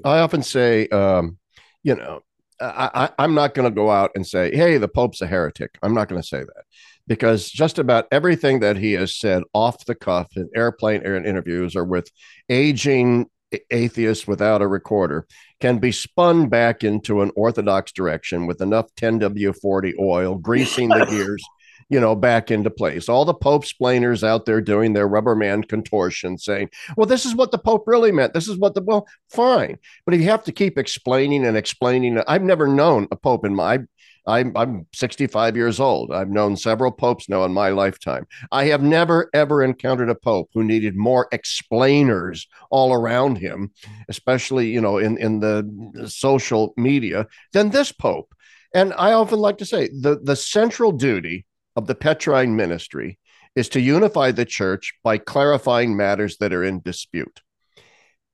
i 0.04 0.20
often 0.20 0.44
say 0.44 0.88
um 0.90 1.38
you 1.84 1.96
know 1.96 2.22
I, 2.60 3.10
I, 3.18 3.24
am 3.24 3.36
not 3.36 3.54
going 3.54 3.70
to 3.70 3.76
go 3.76 3.92
out 3.92 4.10
and 4.16 4.26
say, 4.26 4.56
hey, 4.56 4.80
the 4.80 4.88
Pope's 4.88 5.22
a 5.22 5.28
heretic. 5.28 5.78
I'm 5.84 5.94
not 5.94 6.10
going 6.10 6.20
to 6.20 6.28
say 6.28 6.40
that 6.40 6.64
because 7.06 7.50
just 7.50 7.80
about 7.80 8.08
everything 8.12 8.60
that 8.62 8.78
he 8.78 8.94
has 8.94 9.16
said 9.16 9.44
off 9.54 9.86
the 9.86 9.96
cuff 9.96 10.28
in 10.36 10.50
airplane 10.56 11.04
interviews 11.04 11.76
or 11.76 11.84
with 11.84 12.10
aging 12.50 13.28
atheists 13.72 14.28
without 14.28 14.62
a 14.62 14.68
recorder 14.68 15.26
can 15.62 15.80
be 15.80 15.92
spun 15.92 16.50
back 16.50 16.84
into 16.84 17.22
an 17.22 17.32
orthodox 17.36 17.92
direction 17.92 18.46
with 18.46 18.62
enough 18.62 18.94
10W40 18.96 19.94
oil, 20.00 20.36
greasing 20.36 20.90
the 20.90 21.06
gears 21.10 21.44
you 21.90 22.00
know, 22.00 22.16
back 22.16 22.52
into 22.52 22.70
place. 22.70 23.08
All 23.08 23.26
the 23.26 23.34
Pope 23.34 23.66
splainers 23.66 24.24
out 24.24 24.46
there 24.46 24.62
doing 24.62 24.94
their 24.94 25.08
rubber 25.08 25.36
man 25.36 25.64
contortion 25.64 26.38
saying, 26.38 26.70
well, 26.96 27.08
this 27.08 27.26
is 27.26 27.36
what 27.36 27.52
the 27.52 27.58
Pope 27.58 27.84
really 27.88 28.12
meant. 28.12 28.34
This 28.34 28.48
is 28.48 28.58
what 28.58 28.76
the, 28.76 28.82
well, 28.82 29.08
fine. 29.30 29.78
But 30.06 30.14
if 30.14 30.22
you 30.22 30.28
have 30.30 30.44
to 30.46 30.52
keep 30.52 30.78
explaining 30.78 31.46
and 31.46 31.56
explaining, 31.56 32.22
I've 32.28 32.44
never 32.44 32.68
known 32.68 33.08
a 33.12 33.16
Pope 33.16 33.46
in 33.46 33.56
my, 33.56 33.80
I'm, 34.28 34.56
I'm 34.58 34.86
65 34.94 35.56
years 35.56 35.80
old. 35.80 36.12
I've 36.12 36.30
known 36.30 36.58
several 36.58 36.92
popes 36.92 37.30
now 37.30 37.46
in 37.46 37.54
my 37.54 37.70
lifetime. 37.70 38.28
I 38.52 38.66
have 38.66 38.84
never, 38.84 39.30
ever 39.34 39.64
encountered 39.64 40.10
a 40.10 40.16
pope 40.16 40.50
who 40.54 40.66
needed 40.66 40.98
more 40.98 41.30
explainers 41.32 42.46
all 42.70 42.94
around 42.94 43.38
him, 43.38 43.72
especially, 44.10 44.70
you 44.70 44.82
know, 44.82 44.98
in, 44.98 45.18
in 45.18 45.40
the 45.40 46.10
social 46.10 46.74
media 46.76 47.28
than 47.54 47.70
this 47.70 47.94
pope. 47.94 48.34
And 48.74 48.94
I 48.98 49.14
often 49.14 49.40
like 49.40 49.60
to 49.60 49.66
say 49.66 49.88
the, 49.88 50.20
the 50.22 50.36
central 50.36 50.92
duty 50.92 51.47
of 51.78 51.88
the 51.88 51.96
Petrine 51.96 52.56
ministry 52.56 53.20
is 53.56 53.70
to 53.70 53.80
unify 53.80 54.32
the 54.32 54.46
church 54.46 54.94
by 55.04 55.18
clarifying 55.18 55.96
matters 55.96 56.38
that 56.38 56.52
are 56.52 56.64
in 56.64 56.82
dispute. 56.82 57.42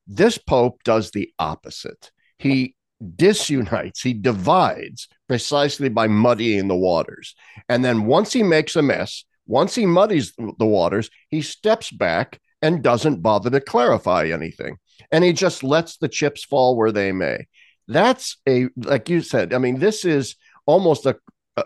This 0.08 0.38
pope 0.38 0.82
does 0.84 1.12
the 1.12 1.32
opposite. 1.38 2.12
He 2.40 2.76
disunites, 3.16 4.02
he 4.02 4.14
divides 4.14 5.10
precisely 5.28 5.90
by 5.90 6.08
muddying 6.08 6.68
the 6.68 6.76
waters. 6.76 7.36
And 7.68 7.84
then 7.84 8.06
once 8.06 8.32
he 8.32 8.44
makes 8.44 8.76
a 8.76 8.82
mess, 8.82 9.26
once 9.46 9.76
he 9.76 9.86
muddies 9.86 10.34
the 10.58 10.66
waters, 10.66 11.10
he 11.30 11.42
steps 11.42 11.92
back 11.92 12.40
and 12.62 12.82
doesn't 12.82 13.22
bother 13.22 13.50
to 13.50 13.60
clarify 13.60 14.28
anything. 14.28 14.78
And 15.12 15.24
he 15.24 15.34
just 15.34 15.64
lets 15.64 15.98
the 15.98 16.08
chips 16.08 16.46
fall 16.46 16.78
where 16.78 16.94
they 16.94 17.12
may. 17.12 17.48
That's 17.90 18.38
a, 18.48 18.70
like 18.78 19.10
you 19.10 19.22
said, 19.22 19.54
I 19.54 19.58
mean, 19.58 19.80
this 19.80 20.06
is 20.06 20.38
almost 20.66 21.06
a, 21.06 21.18
a, 21.58 21.64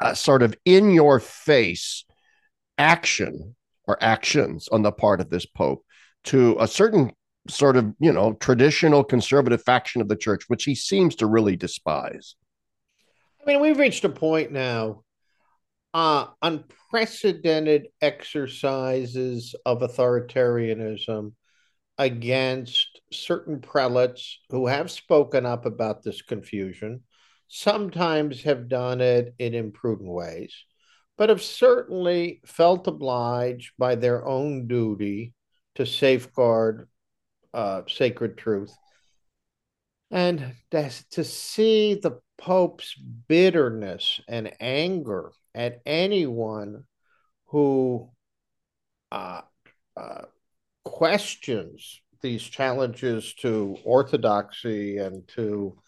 a 0.00 0.16
sort 0.16 0.42
of 0.42 0.54
in 0.64 0.90
your 0.90 1.20
face 1.20 2.04
action 2.76 3.54
or 3.86 3.98
actions 4.02 4.68
on 4.68 4.82
the 4.82 4.92
part 4.92 5.20
of 5.20 5.30
this 5.30 5.46
pope 5.46 5.84
to 6.24 6.56
a 6.60 6.68
certain 6.68 7.10
sort 7.48 7.76
of 7.76 7.92
you 7.98 8.12
know 8.12 8.34
traditional 8.34 9.02
conservative 9.02 9.62
faction 9.62 10.00
of 10.00 10.08
the 10.08 10.16
church 10.16 10.44
which 10.48 10.64
he 10.64 10.74
seems 10.74 11.14
to 11.16 11.26
really 11.26 11.56
despise. 11.56 12.36
I 13.42 13.50
mean 13.50 13.60
we've 13.60 13.78
reached 13.78 14.04
a 14.04 14.10
point 14.10 14.52
now 14.52 15.02
uh 15.94 16.26
unprecedented 16.42 17.88
exercises 18.02 19.54
of 19.64 19.80
authoritarianism 19.80 21.32
against 21.96 23.00
certain 23.10 23.60
prelates 23.60 24.38
who 24.50 24.66
have 24.66 24.90
spoken 24.90 25.46
up 25.46 25.66
about 25.66 26.02
this 26.02 26.22
confusion 26.22 27.02
sometimes 27.48 28.42
have 28.42 28.68
done 28.68 29.00
it 29.00 29.34
in 29.38 29.54
imprudent 29.54 30.10
ways, 30.10 30.54
but 31.16 31.30
have 31.30 31.42
certainly 31.42 32.40
felt 32.46 32.86
obliged 32.86 33.72
by 33.78 33.94
their 33.94 34.24
own 34.26 34.68
duty 34.68 35.34
to 35.74 35.86
safeguard 35.86 36.88
uh, 37.54 37.82
sacred 37.88 38.36
truth. 38.36 38.72
And 40.10 40.54
to 40.70 41.24
see 41.24 41.94
the 41.94 42.20
Pope's 42.38 42.94
bitterness 42.94 44.20
and 44.28 44.52
anger 44.60 45.32
at 45.54 45.80
anyone 45.84 46.84
who 47.46 48.10
uh, 49.10 49.40
uh, 49.96 50.22
questions 50.84 52.00
these 52.20 52.42
challenges 52.42 53.34
to 53.34 53.76
orthodoxy 53.84 54.98
and 54.98 55.26
to 55.28 55.78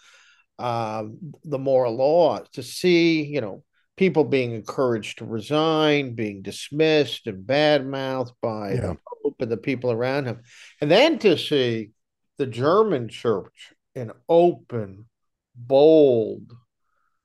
um, 0.60 1.18
the 1.44 1.58
moral 1.58 1.96
law 1.96 2.40
to 2.52 2.62
see, 2.62 3.24
you 3.24 3.40
know, 3.40 3.64
people 3.96 4.24
being 4.24 4.52
encouraged 4.52 5.18
to 5.18 5.24
resign, 5.24 6.14
being 6.14 6.42
dismissed 6.42 7.26
and 7.26 7.46
badmouthed 7.46 8.32
by 8.40 8.72
yeah. 8.72 8.80
the 8.80 8.96
Pope 9.22 9.36
and 9.40 9.50
the 9.50 9.56
people 9.56 9.90
around 9.90 10.26
him, 10.26 10.40
and 10.80 10.90
then 10.90 11.18
to 11.18 11.36
see 11.36 11.90
the 12.38 12.46
German 12.46 13.08
church 13.08 13.74
an 13.94 14.12
open, 14.28 15.06
bold, 15.54 16.52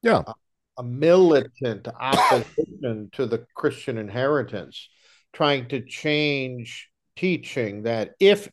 yeah, 0.02 0.24
uh, 0.28 0.34
a 0.78 0.84
militant 0.84 1.88
opposition 1.88 3.10
to 3.14 3.26
the 3.26 3.46
Christian 3.56 3.98
inheritance, 3.98 4.90
trying 5.32 5.68
to 5.70 5.82
change 5.82 6.90
teaching 7.16 7.84
that 7.84 8.12
if 8.20 8.50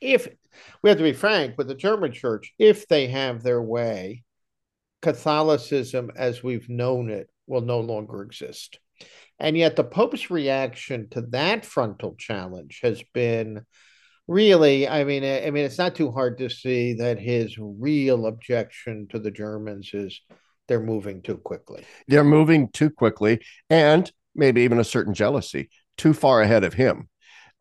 if 0.00 0.28
we 0.82 0.90
have 0.90 0.98
to 0.98 1.04
be 1.04 1.12
frank 1.12 1.56
with 1.56 1.68
the 1.68 1.74
German 1.74 2.12
church, 2.12 2.52
if 2.58 2.88
they 2.88 3.08
have 3.08 3.42
their 3.42 3.62
way, 3.62 4.24
Catholicism 5.02 6.10
as 6.16 6.42
we've 6.42 6.68
known 6.68 7.10
it 7.10 7.28
will 7.46 7.60
no 7.60 7.80
longer 7.80 8.22
exist. 8.22 8.78
And 9.38 9.56
yet, 9.56 9.76
the 9.76 9.84
Pope's 9.84 10.30
reaction 10.30 11.08
to 11.10 11.22
that 11.32 11.66
frontal 11.66 12.14
challenge 12.16 12.80
has 12.82 13.02
been 13.12 13.66
really, 14.28 14.88
I 14.88 15.04
mean, 15.04 15.24
I 15.24 15.50
mean, 15.50 15.64
it's 15.64 15.78
not 15.78 15.94
too 15.94 16.10
hard 16.10 16.38
to 16.38 16.48
see 16.48 16.94
that 16.94 17.18
his 17.18 17.56
real 17.58 18.26
objection 18.26 19.08
to 19.10 19.18
the 19.18 19.30
Germans 19.30 19.90
is 19.92 20.20
they're 20.68 20.80
moving 20.80 21.20
too 21.20 21.36
quickly. 21.36 21.84
They're 22.08 22.24
moving 22.24 22.70
too 22.70 22.90
quickly, 22.90 23.40
and 23.68 24.10
maybe 24.34 24.62
even 24.62 24.78
a 24.78 24.84
certain 24.84 25.14
jealousy, 25.14 25.68
too 25.96 26.14
far 26.14 26.40
ahead 26.40 26.64
of 26.64 26.74
him 26.74 27.08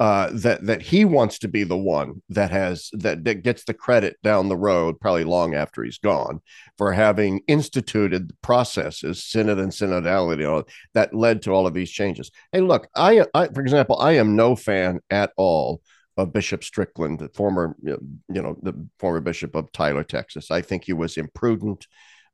uh, 0.04 0.30
that 0.34 0.66
that 0.66 0.82
he 0.82 1.06
wants 1.06 1.40
to 1.40 1.48
be 1.48 1.64
the 1.64 1.78
one 1.78 2.22
that 2.28 2.52
has 2.52 2.90
that 2.92 3.24
that 3.24 3.42
gets 3.42 3.64
the 3.64 3.74
credit 3.74 4.18
down 4.22 4.50
the 4.50 4.58
road, 4.58 5.00
probably 5.00 5.24
long 5.24 5.56
after 5.56 5.82
he's 5.82 5.98
gone, 5.98 6.42
for 6.78 6.92
having 6.92 7.40
instituted 7.48 8.34
processes, 8.42 9.24
synod 9.24 9.60
and 9.60 9.72
synodality, 9.72 10.40
know, 10.40 10.66
that 10.94 11.14
led 11.14 11.42
to 11.42 11.52
all 11.52 11.66
of 11.66 11.74
these 11.74 11.90
changes. 11.90 12.32
Hey, 12.52 12.60
look, 12.60 12.90
I, 12.94 13.26
I 13.34 13.48
for 13.48 13.62
example, 13.62 13.98
I 13.98 14.18
am 14.18 14.36
no 14.36 14.58
fan 14.58 15.00
at 15.10 15.32
all 15.38 15.80
of 16.18 16.34
Bishop 16.34 16.66
Strickland, 16.66 17.20
the 17.20 17.30
former, 17.30 17.74
you 17.82 17.98
know, 18.28 18.58
the 18.62 18.74
former 19.00 19.22
bishop 19.22 19.56
of 19.56 19.72
Tyler, 19.72 20.04
Texas. 20.04 20.52
I 20.52 20.62
think 20.62 20.84
he 20.84 20.92
was 20.92 21.16
imprudent. 21.16 21.88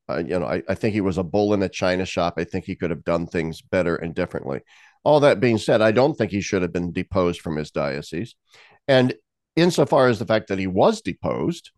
Uh, 0.09 0.23
you 0.25 0.39
know, 0.39 0.47
I, 0.47 0.63
I 0.67 0.73
think 0.73 0.95
he 0.95 1.01
was 1.01 1.19
a 1.19 1.23
bull 1.23 1.53
in 1.53 1.61
a 1.61 1.69
china 1.69 2.03
shop. 2.03 2.33
I 2.37 2.45
think 2.45 2.65
he 2.65 2.75
could 2.75 2.89
have 2.89 3.03
done 3.03 3.27
things 3.27 3.61
better 3.61 3.95
and 3.95 4.15
differently. 4.15 4.61
All 5.03 5.21
that 5.21 5.39
being 5.39 5.57
said, 5.57 5.81
I 5.81 5.91
don't 5.91 6.15
think 6.15 6.31
he 6.31 6.41
should 6.41 6.61
have 6.61 6.73
been 6.73 6.91
deposed 6.91 7.41
from 7.41 7.55
his 7.55 7.71
diocese. 7.71 8.35
And 8.87 9.15
insofar 9.55 10.07
as 10.07 10.19
the 10.19 10.25
fact 10.25 10.47
that 10.47 10.59
he 10.59 10.67
was 10.67 11.01
deposed, 11.01 11.71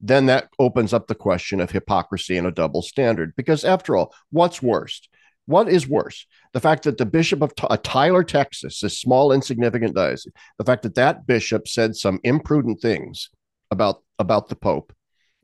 then 0.00 0.26
that 0.26 0.48
opens 0.58 0.92
up 0.92 1.06
the 1.06 1.14
question 1.14 1.60
of 1.60 1.70
hypocrisy 1.70 2.36
and 2.36 2.46
a 2.46 2.52
double 2.52 2.82
standard. 2.82 3.34
Because 3.36 3.64
after 3.64 3.96
all, 3.96 4.14
what's 4.30 4.62
worst? 4.62 5.08
What 5.46 5.68
is 5.68 5.88
worse? 5.88 6.26
The 6.52 6.60
fact 6.60 6.84
that 6.84 6.98
the 6.98 7.06
bishop 7.06 7.40
of 7.40 7.54
T- 7.54 7.66
uh, 7.70 7.76
Tyler, 7.82 8.24
Texas, 8.24 8.80
this 8.80 8.98
small, 9.00 9.32
insignificant 9.32 9.94
diocese, 9.94 10.32
the 10.58 10.64
fact 10.64 10.82
that 10.82 10.96
that 10.96 11.26
bishop 11.26 11.68
said 11.68 11.94
some 11.94 12.20
imprudent 12.24 12.80
things 12.80 13.30
about, 13.70 14.02
about 14.18 14.48
the 14.48 14.56
Pope, 14.56 14.92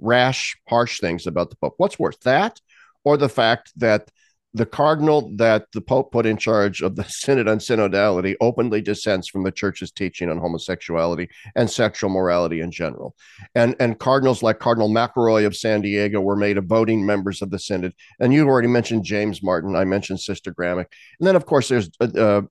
rash, 0.01 0.57
harsh 0.69 1.01
things 1.01 1.27
about 1.27 1.51
the 1.51 1.57
Pope. 1.57 1.75
What's 1.77 1.99
worse, 1.99 2.17
that 2.25 2.61
or 3.05 3.17
the 3.17 3.29
fact 3.29 3.73
that 3.77 4.11
the 4.55 4.67
cardinal 4.67 5.31
that 5.37 5.67
the 5.73 5.81
Pope 5.81 6.13
put 6.13 6.27
in 6.27 6.37
charge 6.37 6.83
of 6.83 6.97
the 6.97 7.05
Synod 7.09 7.49
on 7.49 7.59
Synodality 7.59 8.37
openly 8.41 8.81
dissents 8.81 9.29
from 9.29 9.45
the 9.45 9.53
church's 9.53 9.91
teaching 9.91 10.29
on 10.29 10.39
homosexuality 10.39 11.29
and 11.57 11.71
sexual 11.71 12.11
morality 12.11 12.61
in 12.61 12.71
general. 12.71 13.15
And, 13.55 13.75
and 13.81 13.99
cardinals 13.99 14.43
like 14.43 14.59
Cardinal 14.59 14.91
McElroy 14.91 15.47
of 15.47 15.57
San 15.57 15.81
Diego 15.81 16.21
were 16.21 16.37
made 16.37 16.63
voting 16.69 17.05
members 17.05 17.43
of 17.43 17.51
the 17.51 17.59
Synod. 17.59 17.95
And 18.21 18.33
you 18.33 18.47
already 18.47 18.69
mentioned 18.69 19.05
James 19.05 19.43
Martin. 19.43 19.75
I 19.75 19.85
mentioned 19.85 20.21
Sister 20.21 20.53
Gramick. 20.53 20.87
And 21.19 21.27
then, 21.27 21.37
of 21.37 21.47
course, 21.47 21.69
there's 21.69 21.91
uh, 22.01 22.09
uh 22.17 22.43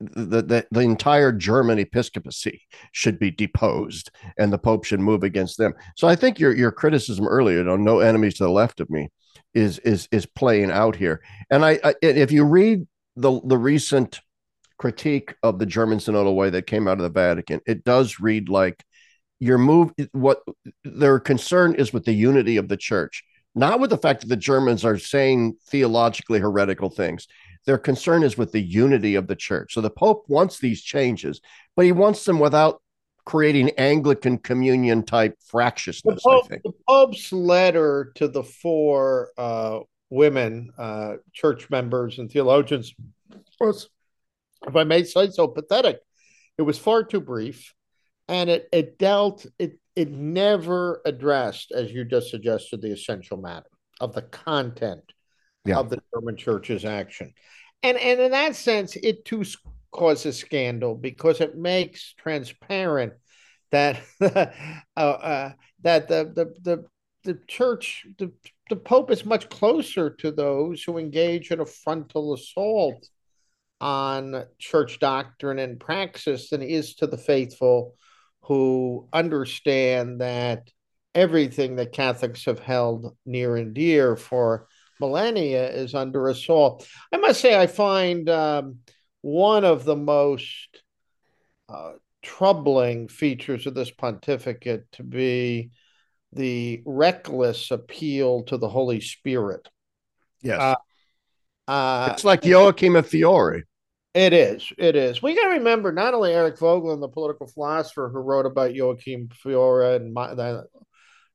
the, 0.00 0.40
the, 0.40 0.66
the 0.70 0.80
entire 0.80 1.30
German 1.30 1.78
episcopacy 1.78 2.62
should 2.92 3.18
be 3.18 3.30
deposed 3.30 4.10
and 4.38 4.50
the 4.50 4.58
Pope 4.58 4.84
should 4.84 5.00
move 5.00 5.22
against 5.22 5.58
them. 5.58 5.74
So 5.96 6.08
I 6.08 6.16
think 6.16 6.38
your 6.38 6.56
your 6.56 6.72
criticism 6.72 7.26
earlier 7.26 7.68
on 7.68 7.84
no 7.84 8.00
enemies 8.00 8.36
to 8.38 8.44
the 8.44 8.50
left 8.50 8.80
of 8.80 8.88
me 8.88 9.10
is 9.54 9.78
is 9.80 10.08
is 10.12 10.26
playing 10.26 10.70
out 10.70 10.96
here. 10.96 11.22
And 11.50 11.64
I, 11.64 11.78
I 11.82 11.94
if 12.02 12.32
you 12.32 12.44
read 12.44 12.86
the 13.16 13.40
the 13.44 13.58
recent 13.58 14.20
critique 14.78 15.34
of 15.42 15.58
the 15.58 15.66
German 15.66 15.98
synodal 15.98 16.34
way 16.34 16.50
that 16.50 16.66
came 16.66 16.88
out 16.88 16.98
of 16.98 17.02
the 17.02 17.10
Vatican, 17.10 17.60
it 17.66 17.84
does 17.84 18.20
read 18.20 18.48
like 18.48 18.84
your 19.38 19.58
move 19.58 19.92
what 20.12 20.42
their 20.84 21.18
concern 21.18 21.74
is 21.74 21.92
with 21.92 22.04
the 22.04 22.12
unity 22.12 22.56
of 22.56 22.68
the 22.68 22.76
church, 22.76 23.24
not 23.54 23.80
with 23.80 23.90
the 23.90 23.98
fact 23.98 24.20
that 24.20 24.28
the 24.28 24.36
Germans 24.36 24.84
are 24.84 24.98
saying 24.98 25.56
theologically 25.68 26.38
heretical 26.38 26.90
things. 26.90 27.26
Their 27.66 27.78
concern 27.78 28.22
is 28.22 28.38
with 28.38 28.52
the 28.52 28.62
unity 28.62 29.14
of 29.16 29.26
the 29.26 29.36
church. 29.36 29.74
So 29.74 29.80
the 29.80 29.90
Pope 29.90 30.24
wants 30.28 30.58
these 30.58 30.82
changes, 30.82 31.40
but 31.76 31.84
he 31.84 31.92
wants 31.92 32.24
them 32.24 32.38
without 32.38 32.80
creating 33.30 33.70
Anglican 33.78 34.36
communion 34.36 35.04
type 35.04 35.36
fractiousness. 35.46 36.20
The, 36.24 36.28
Pope, 36.28 36.48
the 36.48 36.72
Pope's 36.88 37.32
letter 37.32 38.10
to 38.16 38.26
the 38.26 38.42
four 38.42 39.30
uh, 39.38 39.78
women, 40.10 40.72
uh, 40.76 41.14
church 41.32 41.70
members, 41.70 42.18
and 42.18 42.28
theologians 42.28 42.92
was, 43.60 43.88
if 44.66 44.74
I 44.74 44.82
may 44.82 45.04
say 45.04 45.30
so, 45.30 45.46
pathetic. 45.46 46.00
It 46.58 46.62
was 46.62 46.76
far 46.76 47.04
too 47.04 47.20
brief, 47.20 47.72
and 48.26 48.50
it 48.50 48.68
it 48.72 48.98
dealt 48.98 49.46
it 49.60 49.78
it 49.94 50.10
never 50.10 51.00
addressed, 51.04 51.70
as 51.70 51.92
you 51.92 52.04
just 52.04 52.30
suggested, 52.30 52.82
the 52.82 52.90
essential 52.92 53.36
matter 53.36 53.70
of 54.00 54.12
the 54.12 54.22
content 54.22 55.04
yeah. 55.64 55.78
of 55.78 55.88
the 55.88 56.02
German 56.12 56.36
church's 56.36 56.84
action. 56.84 57.32
And 57.84 57.96
and 57.96 58.18
in 58.18 58.32
that 58.32 58.56
sense, 58.56 58.96
it 58.96 59.24
too 59.24 59.44
causes 59.92 60.36
scandal 60.36 60.96
because 60.96 61.40
it 61.40 61.56
makes 61.56 62.14
transparent 62.14 63.12
that 63.70 64.00
uh, 64.20 65.00
uh, 65.00 65.52
that 65.82 66.08
the, 66.08 66.32
the 66.34 66.54
the 66.62 66.84
the 67.24 67.38
church 67.46 68.06
the, 68.18 68.32
the 68.68 68.76
pope 68.76 69.10
is 69.10 69.24
much 69.24 69.48
closer 69.48 70.10
to 70.10 70.30
those 70.30 70.82
who 70.82 70.98
engage 70.98 71.50
in 71.50 71.60
a 71.60 71.66
frontal 71.66 72.34
assault 72.34 73.06
on 73.80 74.44
church 74.58 74.98
doctrine 74.98 75.58
and 75.58 75.80
praxis 75.80 76.50
than 76.50 76.62
is 76.62 76.94
to 76.94 77.06
the 77.06 77.18
faithful 77.18 77.94
who 78.42 79.08
understand 79.12 80.20
that 80.20 80.68
everything 81.14 81.76
that 81.76 81.92
Catholics 81.92 82.44
have 82.44 82.60
held 82.60 83.16
near 83.26 83.56
and 83.56 83.74
dear 83.74 84.16
for 84.16 84.66
millennia 85.00 85.70
is 85.70 85.94
under 85.94 86.28
assault. 86.28 86.86
I 87.12 87.16
must 87.16 87.40
say, 87.40 87.58
I 87.58 87.66
find 87.66 88.28
um, 88.28 88.78
one 89.22 89.64
of 89.64 89.84
the 89.84 89.96
most 89.96 90.82
uh, 91.68 91.92
troubling 92.22 93.08
features 93.08 93.66
of 93.66 93.74
this 93.74 93.90
pontificate 93.90 94.90
to 94.92 95.02
be 95.02 95.70
the 96.32 96.82
reckless 96.84 97.70
appeal 97.70 98.42
to 98.44 98.56
the 98.56 98.68
Holy 98.68 99.00
Spirit. 99.00 99.68
Yes. 100.42 100.60
Uh, 100.60 101.70
uh, 101.70 102.08
it's 102.12 102.24
like 102.24 102.44
Joachim 102.44 102.96
of 102.96 103.06
Fiore. 103.06 103.64
It 104.12 104.32
is. 104.32 104.72
It 104.76 104.96
is. 104.96 105.22
We 105.22 105.36
got 105.36 105.44
to 105.44 105.58
remember 105.58 105.92
not 105.92 106.14
only 106.14 106.32
Eric 106.32 106.58
Voegelin, 106.58 107.00
the 107.00 107.08
political 107.08 107.46
philosopher 107.46 108.10
who 108.12 108.18
wrote 108.18 108.46
about 108.46 108.74
Joachim 108.74 109.28
Fiore 109.32 109.96
and 109.96 110.12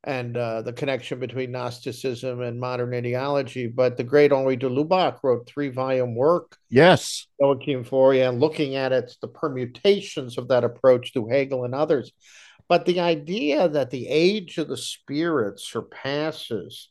and 0.05 0.37
uh, 0.37 0.61
the 0.61 0.71
connection 0.71 1.19
between 1.19 1.51
Gnosticism 1.51 2.41
and 2.41 2.59
modern 2.59 2.93
ideology. 2.93 3.67
But 3.67 3.97
the 3.97 4.03
great 4.03 4.31
Henri 4.31 4.55
de 4.55 4.69
Lubac 4.69 5.19
wrote 5.23 5.47
three 5.47 5.69
volume 5.69 6.15
work. 6.15 6.57
Yes. 6.69 7.25
Joachim 7.39 7.83
Fiore 7.83 8.21
and 8.21 8.39
looking 8.39 8.75
at 8.75 8.91
it, 8.91 9.11
the 9.21 9.27
permutations 9.27 10.37
of 10.37 10.47
that 10.49 10.63
approach 10.63 11.13
to 11.13 11.27
Hegel 11.27 11.65
and 11.65 11.73
others. 11.73 12.11
But 12.69 12.85
the 12.85 12.99
idea 12.99 13.67
that 13.67 13.89
the 13.89 14.07
age 14.07 14.59
of 14.59 14.67
the 14.67 14.77
spirit 14.77 15.59
surpasses 15.59 16.89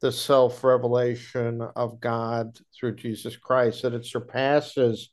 the 0.00 0.12
self 0.12 0.62
revelation 0.62 1.62
of 1.76 2.00
God 2.00 2.58
through 2.78 2.96
Jesus 2.96 3.36
Christ, 3.36 3.82
that 3.82 3.94
it 3.94 4.06
surpasses 4.06 5.10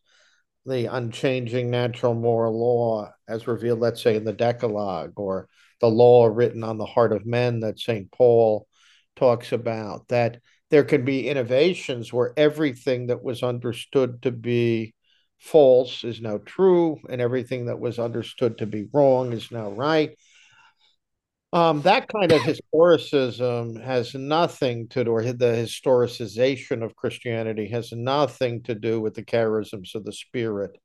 the 0.66 0.86
unchanging 0.86 1.70
natural 1.70 2.14
moral 2.14 2.60
law 2.60 3.12
as 3.28 3.48
revealed, 3.48 3.80
let's 3.80 4.02
say, 4.02 4.16
in 4.16 4.24
the 4.24 4.34
Decalogue 4.34 5.14
or 5.16 5.48
the 5.82 5.88
law 5.90 6.26
written 6.26 6.64
on 6.64 6.78
the 6.78 6.86
heart 6.86 7.14
of 7.14 7.26
men 7.26 7.62
that 7.62 7.80
St. 7.80 8.12
Paul 8.12 8.68
talks 9.16 9.52
about, 9.52 10.08
that 10.10 10.42
there 10.70 10.84
can 10.84 11.06
be 11.06 11.28
innovations 11.28 12.14
where 12.14 12.34
everything 12.38 13.08
that 13.08 13.24
was 13.24 13.44
understood 13.44 14.22
to 14.22 14.32
be 14.32 14.94
false 15.40 16.04
is 16.04 16.22
now 16.22 16.38
true, 16.46 17.00
and 17.10 17.22
everything 17.22 17.68
that 17.68 17.80
was 17.80 17.98
understood 17.98 18.58
to 18.58 18.66
be 18.66 18.88
wrong 18.94 19.32
is 19.32 19.52
now 19.52 19.70
right. 19.72 20.18
Um, 21.52 21.82
that 21.82 22.08
kind 22.08 22.32
of 22.32 22.42
historicism 22.42 23.84
has 23.84 24.14
nothing 24.14 24.88
to 24.90 25.04
do, 25.04 25.12
or 25.12 25.24
the 25.24 25.34
historicization 25.34 26.84
of 26.84 26.96
Christianity 26.96 27.68
has 27.70 27.92
nothing 27.92 28.62
to 28.64 28.76
do 28.76 29.02
with 29.02 29.16
the 29.16 29.24
charisms 29.24 29.96
of 29.96 30.06
the 30.06 30.14
Spirit 30.14 30.78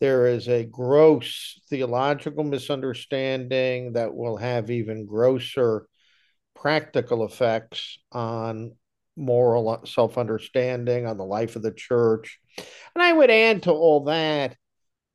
there 0.00 0.26
is 0.26 0.48
a 0.48 0.64
gross 0.64 1.60
theological 1.68 2.42
misunderstanding 2.42 3.92
that 3.92 4.14
will 4.14 4.38
have 4.38 4.70
even 4.70 5.06
grosser 5.06 5.86
practical 6.54 7.24
effects 7.24 7.98
on 8.10 8.72
moral 9.16 9.82
self 9.84 10.16
understanding, 10.16 11.06
on 11.06 11.18
the 11.18 11.24
life 11.24 11.54
of 11.54 11.62
the 11.62 11.72
church. 11.72 12.38
And 12.94 13.02
I 13.02 13.12
would 13.12 13.30
add 13.30 13.64
to 13.64 13.72
all 13.72 14.04
that. 14.04 14.56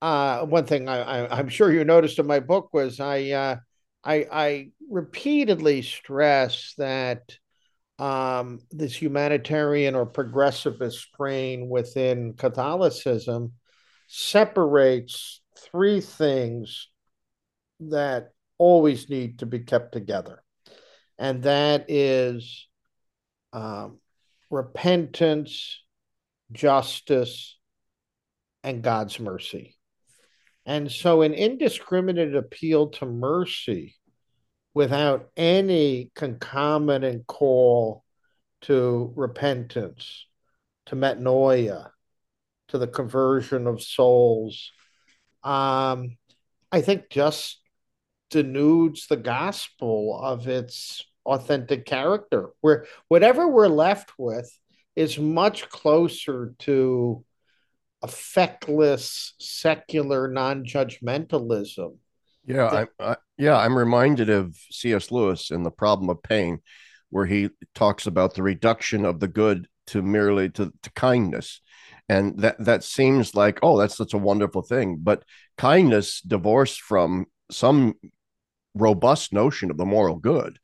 Uh, 0.02 0.45
one 0.45 0.65
thing 0.65 0.88
I, 0.88 1.39
am 1.39 1.50
sure 1.50 1.71
you 1.71 1.84
noticed 1.84 2.19
in 2.19 2.28
my 2.28 2.39
book 2.39 2.69
was 2.71 3.00
I, 3.00 3.32
uh, 3.32 3.56
I, 4.06 4.28
I 4.32 4.72
repeatedly 4.89 5.82
stress 5.82 6.74
that 6.78 7.36
um, 7.98 8.60
this 8.72 8.96
humanitarian 8.96 9.96
or 9.96 10.06
progressivist 10.06 10.94
strain 10.94 11.70
within 11.70 12.34
Catholicism 12.34 13.54
separates 14.08 15.41
three 15.58 16.02
things 16.02 16.89
that 17.80 18.32
always 18.58 19.10
need 19.10 19.39
to 19.39 19.46
be 19.46 19.60
kept 19.60 19.91
together. 19.94 20.44
And 21.18 21.44
that 21.44 21.86
is 21.89 22.68
um, 23.54 24.00
repentance, 24.50 25.82
justice, 26.52 27.58
and 28.63 28.84
God's 28.84 29.20
mercy. 29.20 29.75
And 30.65 30.91
so, 30.91 31.21
an 31.21 31.34
indiscriminate 31.34 32.36
appeal 32.36 32.88
to 32.89 33.06
mercy 33.06 33.95
without 34.73 35.30
any 35.38 36.12
concomitant 36.15 37.28
call 37.28 38.04
to 38.62 39.13
repentance, 39.15 40.25
to 40.88 40.95
metanoia, 40.95 41.89
to 42.69 42.78
the 42.78 42.88
conversion 42.88 43.67
of 43.67 43.82
souls, 43.82 44.71
um, 45.43 46.17
I 46.71 46.82
think 46.82 47.10
just 47.10 47.62
denudes 48.32 49.08
the 49.08 49.17
gospel 49.17 50.19
of 50.21 50.47
its 50.47 51.06
authentic 51.25 51.86
character. 51.86 52.49
Where 52.62 52.86
whatever 53.08 53.47
we're 53.47 53.67
left 53.67 54.13
with 54.17 54.51
is 54.95 55.19
much 55.19 55.69
closer 55.69 56.55
to 56.59 57.24
affectless, 58.06 59.32
secular, 59.39 60.28
non-judgmentalism. 60.28 61.97
Yeah, 62.45 62.86
I, 62.99 63.12
I, 63.12 63.16
yeah, 63.38 63.58
I'm 63.58 63.78
reminded 63.78 64.30
of 64.30 64.56
C.S. 64.72 65.12
Lewis 65.12 65.49
in 65.49 65.64
The 65.64 65.72
Problem 65.72 66.10
of 66.10 66.22
Pain, 66.22 66.60
where 67.10 67.26
he 67.26 67.49
talks 67.74 68.06
about 68.06 68.36
the 68.36 68.43
reduction 68.43 69.06
of 69.06 69.20
the 69.20 69.28
good 69.28 69.68
to 69.88 70.01
merely 70.01 70.49
to, 70.49 70.74
to 70.82 70.91
kindness 70.91 71.62
and 72.10 72.39
that 72.39 72.56
that 72.64 72.84
seems 72.84 73.36
like 73.36 73.60
oh 73.62 73.78
that's 73.78 73.97
such 73.97 74.14
a 74.14 74.18
wonderful 74.18 74.62
thing 74.62 74.97
but 75.01 75.24
kindness 75.58 76.22
divorced 76.22 76.82
from 76.82 77.26
some 77.51 77.93
robust 78.74 79.34
notion 79.34 79.72
of 79.72 79.78
the 79.78 79.86
moral 79.86 80.18
good 80.18 80.58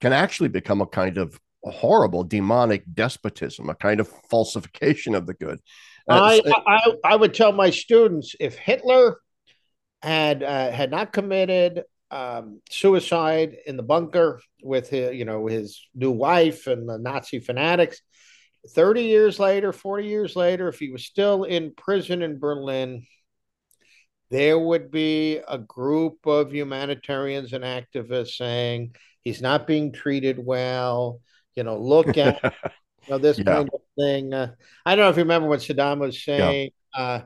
can 0.00 0.12
actually 0.12 0.48
become 0.48 0.80
a 0.80 0.86
kind 0.86 1.18
of 1.18 1.38
horrible 1.64 2.24
demonic 2.24 2.82
despotism 2.94 3.68
a 3.68 3.74
kind 3.74 4.00
of 4.00 4.08
falsification 4.30 5.14
of 5.14 5.26
the 5.26 5.34
good 5.34 5.60
I, 6.08 6.40
I, 6.66 6.94
I 7.04 7.16
would 7.16 7.34
tell 7.34 7.52
my 7.52 7.70
students 7.70 8.34
if 8.40 8.56
hitler 8.56 9.18
had 10.02 10.42
uh, 10.42 10.70
had 10.70 10.90
not 10.90 11.12
committed 11.12 11.82
um, 12.10 12.60
suicide 12.70 13.56
in 13.66 13.76
the 13.76 13.82
bunker 13.82 14.40
with 14.62 14.88
his, 14.88 15.14
you 15.14 15.24
know 15.24 15.46
his 15.46 15.86
new 15.94 16.10
wife 16.10 16.66
and 16.66 16.88
the 16.88 16.98
Nazi 16.98 17.40
fanatics. 17.40 18.00
30 18.70 19.02
years 19.02 19.38
later, 19.38 19.72
40 19.72 20.06
years 20.06 20.36
later, 20.36 20.68
if 20.68 20.78
he 20.78 20.90
was 20.90 21.04
still 21.04 21.44
in 21.44 21.72
prison 21.76 22.22
in 22.22 22.38
Berlin, 22.38 23.06
there 24.30 24.58
would 24.58 24.90
be 24.90 25.40
a 25.48 25.58
group 25.58 26.26
of 26.26 26.52
humanitarians 26.52 27.52
and 27.52 27.64
activists 27.64 28.36
saying 28.36 28.94
he's 29.22 29.40
not 29.40 29.66
being 29.66 29.92
treated 29.92 30.38
well. 30.38 31.20
You 31.54 31.64
know, 31.64 31.78
look 31.78 32.18
at 32.18 32.54
you 33.08 33.14
know, 33.14 33.18
this 33.18 33.38
yeah. 33.38 33.44
kind 33.44 33.70
of 33.72 33.80
thing. 33.98 34.34
Uh, 34.34 34.52
I 34.84 34.94
don't 34.94 35.04
know 35.04 35.10
if 35.10 35.16
you 35.16 35.22
remember 35.22 35.48
what 35.48 35.60
Saddam 35.60 36.00
was 36.00 36.22
saying. 36.22 36.70
Yeah. 36.96 37.02
Uh, 37.02 37.24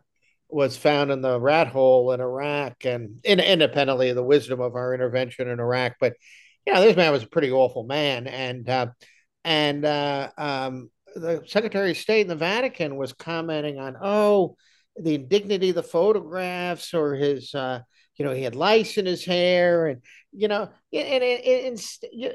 was 0.49 0.77
found 0.77 1.11
in 1.11 1.23
the 1.23 1.41
rat 1.41 1.69
hole 1.69 2.13
in 2.13 2.21
Iraq, 2.21 2.85
and 2.85 3.21
in, 3.25 3.41
independently 3.41 4.11
of 4.11 4.17
the 4.17 4.23
wisdom 4.23 4.61
of 4.61 4.75
our 4.75 4.93
intervention 4.93 5.49
in 5.49 5.59
Iraq, 5.59 5.95
but 5.99 6.13
you 6.67 6.75
know, 6.75 6.83
this 6.83 6.95
man 6.95 7.11
was 7.11 7.23
a 7.23 7.29
pretty 7.29 7.51
awful 7.51 7.85
man, 7.85 8.27
and 8.27 8.69
uh, 8.69 8.89
and 9.45 9.85
uh, 9.85 10.31
um, 10.37 10.91
the 11.15 11.43
Secretary 11.47 11.91
of 11.91 11.97
State 11.97 12.23
in 12.23 12.29
the 12.29 12.37
Vatican 12.37 12.97
was 12.97 13.13
commenting 13.13 13.79
on, 13.79 13.97
oh, 14.01 14.57
the 14.97 15.15
indignity 15.15 15.71
of 15.71 15.75
the 15.75 15.83
photographs 15.83 16.95
or 16.95 17.15
his, 17.15 17.55
uh, 17.55 17.81
you 18.17 18.25
know, 18.25 18.35
he 18.35 18.43
had 18.43 18.55
lice 18.55 18.99
in 18.99 19.07
his 19.07 19.25
hair, 19.25 19.87
and 19.87 20.03
you 20.33 20.49
know, 20.49 20.69
and, 20.93 21.23
and, 21.23 21.23
and, 21.23 21.81
and 22.15 22.35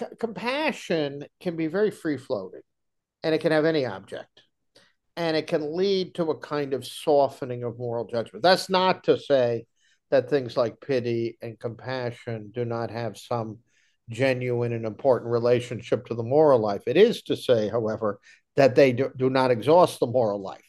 uh, 0.00 0.06
compassion 0.18 1.24
can 1.40 1.56
be 1.56 1.66
very 1.66 1.90
free 1.90 2.16
floating, 2.16 2.62
and 3.22 3.34
it 3.34 3.40
can 3.40 3.52
have 3.52 3.64
any 3.64 3.86
object, 3.86 4.42
and 5.16 5.36
it 5.36 5.46
can 5.46 5.76
lead 5.76 6.14
to 6.14 6.30
a 6.30 6.38
kind 6.38 6.74
of 6.74 6.86
softening 6.86 7.64
of 7.64 7.78
moral 7.78 8.06
judgment. 8.06 8.42
That's 8.42 8.70
not 8.70 9.04
to 9.04 9.18
say 9.18 9.66
that 10.10 10.30
things 10.30 10.56
like 10.56 10.80
pity 10.80 11.38
and 11.42 11.58
compassion 11.58 12.50
do 12.54 12.64
not 12.64 12.90
have 12.90 13.16
some 13.18 13.58
genuine 14.10 14.72
and 14.72 14.86
important 14.86 15.30
relationship 15.30 16.06
to 16.06 16.14
the 16.14 16.22
moral 16.22 16.60
life. 16.60 16.82
It 16.86 16.96
is 16.96 17.22
to 17.22 17.36
say, 17.36 17.68
however, 17.68 18.20
that 18.56 18.74
they 18.74 18.92
do, 18.92 19.10
do 19.16 19.30
not 19.30 19.50
exhaust 19.50 20.00
the 20.00 20.06
moral 20.06 20.40
life. 20.40 20.60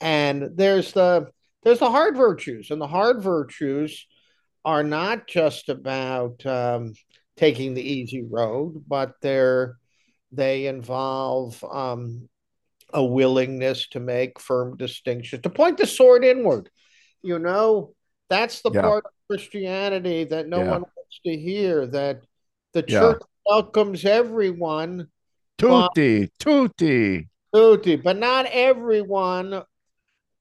And 0.00 0.50
there's 0.54 0.92
the 0.92 1.28
there's 1.66 1.80
the 1.80 1.90
hard 1.90 2.16
virtues, 2.16 2.70
and 2.70 2.80
the 2.80 2.86
hard 2.86 3.20
virtues 3.20 4.06
are 4.64 4.84
not 4.84 5.26
just 5.26 5.68
about 5.68 6.46
um, 6.46 6.94
taking 7.36 7.74
the 7.74 7.82
easy 7.82 8.22
road, 8.22 8.84
but 8.86 9.14
they're 9.20 9.76
they 10.30 10.66
involve 10.68 11.64
um, 11.64 12.28
a 12.94 13.04
willingness 13.04 13.88
to 13.88 13.98
make 13.98 14.38
firm 14.38 14.76
distinctions, 14.76 15.42
to 15.42 15.50
point 15.50 15.76
the 15.76 15.88
sword 15.88 16.24
inward. 16.24 16.70
You 17.20 17.40
know, 17.40 17.94
that's 18.30 18.62
the 18.62 18.70
yeah. 18.70 18.82
part 18.82 19.04
of 19.04 19.10
Christianity 19.28 20.22
that 20.22 20.46
no 20.46 20.58
yeah. 20.58 20.70
one 20.70 20.82
wants 20.82 21.20
to 21.26 21.36
hear. 21.36 21.84
That 21.84 22.22
the 22.74 22.84
church 22.84 23.18
yeah. 23.20 23.54
welcomes 23.54 24.04
everyone. 24.04 25.08
Tutti, 25.58 26.30
tutti, 26.38 27.28
tutti, 27.52 27.96
but 27.96 28.18
not 28.18 28.46
everyone 28.52 29.64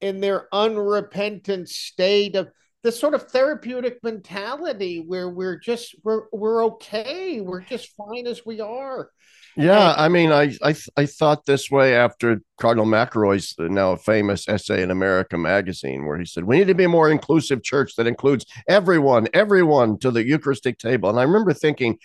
in 0.02 0.22
their 0.22 0.48
unrepentant 0.54 1.70
state 1.70 2.36
of 2.36 2.50
this 2.86 3.00
sort 3.00 3.16
of 3.16 3.24
therapeutic 3.24 3.98
mentality 4.04 5.04
where 5.06 5.28
we're 5.28 5.58
just 5.58 5.96
we're 6.04 6.24
we're 6.32 6.64
okay, 6.66 7.42
we're 7.42 7.62
just 7.62 7.90
fine 7.96 8.28
as 8.28 8.46
we 8.46 8.62
are. 8.62 9.10
Yeah, 9.58 9.92
and, 9.92 10.02
I 10.02 10.08
mean, 10.10 10.32
I 10.32 10.56
I 10.62 10.76
I 10.96 11.06
thought 11.08 11.46
this 11.46 11.72
way 11.72 11.96
after 11.96 12.42
Cardinal 12.60 12.86
McElroy's 12.86 13.56
uh, 13.58 13.64
now 13.64 13.96
famous 13.96 14.48
essay 14.48 14.84
in 14.84 14.92
America 14.92 15.36
magazine, 15.38 16.06
where 16.06 16.20
he 16.20 16.26
said 16.26 16.44
we 16.44 16.60
need 16.60 16.68
to 16.68 16.76
be 16.76 16.84
a 16.84 16.90
more 16.90 17.10
inclusive 17.10 17.64
church 17.64 17.96
that 17.96 18.06
includes 18.06 18.46
everyone, 18.68 19.30
everyone 19.34 19.98
to 20.00 20.12
the 20.12 20.24
Eucharistic 20.24 20.78
table. 20.78 21.10
And 21.10 21.20
I 21.20 21.24
remember 21.24 21.54
thinking, 21.54 21.98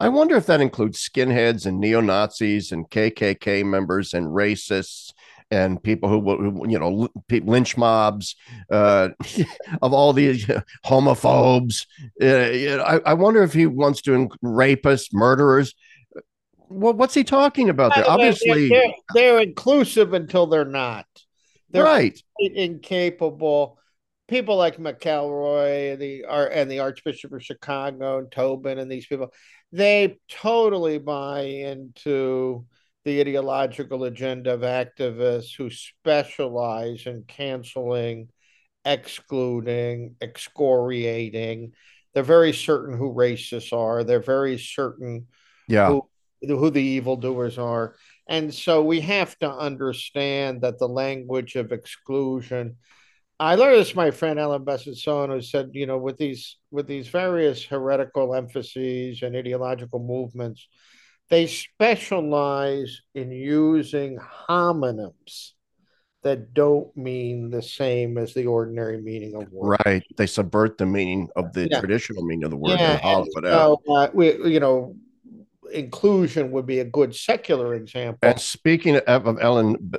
I 0.00 0.08
wonder 0.08 0.34
if 0.36 0.46
that 0.46 0.60
includes 0.60 1.08
skinheads 1.08 1.64
and 1.64 1.78
neo 1.78 2.00
Nazis 2.00 2.72
and 2.72 2.90
KKK 2.90 3.64
members 3.64 4.12
and 4.12 4.26
racists 4.26 5.12
and 5.50 5.82
people 5.82 6.08
who, 6.08 6.18
will, 6.18 6.70
you 6.70 6.78
know, 6.78 7.08
lynch 7.30 7.76
mobs 7.76 8.36
uh, 8.70 9.10
of 9.82 9.92
all 9.92 10.12
these 10.12 10.46
homophobes. 10.84 11.86
Uh, 12.20 12.82
I, 12.82 13.10
I, 13.10 13.14
wonder 13.14 13.42
if 13.42 13.52
he 13.52 13.66
wants 13.66 14.02
to 14.02 14.14
include 14.14 14.40
rapists, 14.42 15.12
murderers. 15.12 15.74
Well, 16.68 16.94
what's 16.94 17.14
he 17.14 17.24
talking 17.24 17.68
about 17.68 17.94
there? 17.94 18.08
Obviously, 18.08 18.68
they're, 18.68 18.94
they're, 19.14 19.40
inclusive 19.40 20.12
until 20.12 20.46
they're 20.46 20.64
not. 20.64 21.06
They're 21.70 21.84
right. 21.84 22.18
Incapable 22.38 23.78
people 24.28 24.56
like 24.56 24.78
McElroy, 24.78 25.98
the 25.98 26.24
are 26.24 26.46
and 26.46 26.70
the 26.70 26.80
Archbishop 26.80 27.32
of 27.32 27.44
Chicago 27.44 28.18
and 28.18 28.30
Tobin 28.30 28.78
and 28.78 28.90
these 28.90 29.06
people, 29.06 29.32
they 29.72 30.18
totally 30.28 30.98
buy 30.98 31.42
into 31.42 32.64
the 33.04 33.20
ideological 33.20 34.04
agenda 34.04 34.54
of 34.54 34.60
activists 34.60 35.56
who 35.56 35.70
specialize 35.70 37.06
in 37.06 37.24
canceling, 37.26 38.28
excluding, 38.84 40.16
excoriating. 40.20 41.72
They're 42.12 42.22
very 42.22 42.52
certain 42.52 42.96
who 42.96 43.12
racists 43.12 43.72
are. 43.72 44.04
They're 44.04 44.20
very 44.20 44.58
certain 44.58 45.26
yeah. 45.68 45.88
who, 45.88 46.08
who 46.42 46.70
the 46.70 46.82
evildoers 46.82 47.58
are. 47.58 47.96
And 48.26 48.54
so 48.54 48.82
we 48.82 49.00
have 49.00 49.38
to 49.40 49.50
understand 49.50 50.62
that 50.62 50.78
the 50.78 50.88
language 50.88 51.56
of 51.56 51.72
exclusion 51.72 52.76
I 53.40 53.56
learned 53.56 53.80
this 53.80 53.90
from 53.90 54.04
my 54.04 54.10
friend 54.12 54.38
Alain 54.38 54.64
Besançon, 54.64 55.28
who 55.28 55.40
said, 55.40 55.70
you 55.72 55.86
know, 55.86 55.98
with 55.98 56.16
these 56.16 56.56
with 56.70 56.86
these 56.86 57.08
various 57.08 57.64
heretical 57.64 58.34
emphases 58.34 59.22
and 59.22 59.34
ideological 59.34 59.98
movements, 59.98 60.68
they 61.30 61.46
specialize 61.46 63.00
in 63.14 63.30
using 63.30 64.18
homonyms 64.48 65.52
that 66.22 66.54
don't 66.54 66.94
mean 66.96 67.50
the 67.50 67.62
same 67.62 68.16
as 68.18 68.32
the 68.34 68.46
ordinary 68.46 69.00
meaning 69.00 69.34
of 69.34 69.50
word. 69.52 69.78
Right. 69.84 70.02
They 70.16 70.26
subvert 70.26 70.78
the 70.78 70.86
meaning 70.86 71.28
of 71.36 71.52
the 71.52 71.68
yeah. 71.70 71.80
traditional 71.80 72.24
meaning 72.24 72.44
of 72.44 72.50
the 72.50 72.56
word 72.56 72.78
yeah. 72.78 72.98
so, 73.00 73.82
uh, 73.88 74.08
we, 74.12 74.34
you 74.50 74.58
know, 74.58 74.96
inclusion 75.72 76.50
would 76.52 76.66
be 76.66 76.80
a 76.80 76.84
good 76.84 77.14
secular 77.14 77.74
example. 77.74 78.18
And 78.22 78.40
speaking 78.40 78.96
of, 78.96 79.26
of 79.26 79.38
Alain 79.40 79.92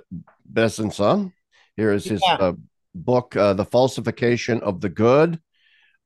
Besançon, 0.51 1.31
here 1.75 1.91
is 1.91 2.05
his 2.05 2.21
yeah. 2.25 2.35
uh, 2.35 2.53
book, 2.95 3.35
uh, 3.35 3.53
The 3.53 3.65
Falsification 3.65 4.61
of 4.61 4.81
the 4.81 4.89
Good, 4.89 5.39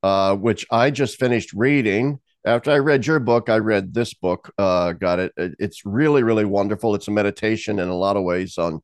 uh, 0.02 0.36
which 0.36 0.66
I 0.70 0.90
just 0.90 1.18
finished 1.18 1.52
reading. 1.54 2.20
After 2.44 2.70
I 2.70 2.78
read 2.78 3.06
your 3.06 3.20
book, 3.20 3.48
I 3.48 3.58
read 3.58 3.92
this 3.92 4.14
book. 4.14 4.52
Uh, 4.56 4.92
got 4.92 5.18
it. 5.18 5.32
It's 5.36 5.84
really, 5.84 6.22
really 6.22 6.44
wonderful. 6.44 6.94
It's 6.94 7.08
a 7.08 7.10
meditation 7.10 7.78
in 7.78 7.88
a 7.88 7.94
lot 7.94 8.16
of 8.16 8.24
ways 8.24 8.56
on 8.56 8.80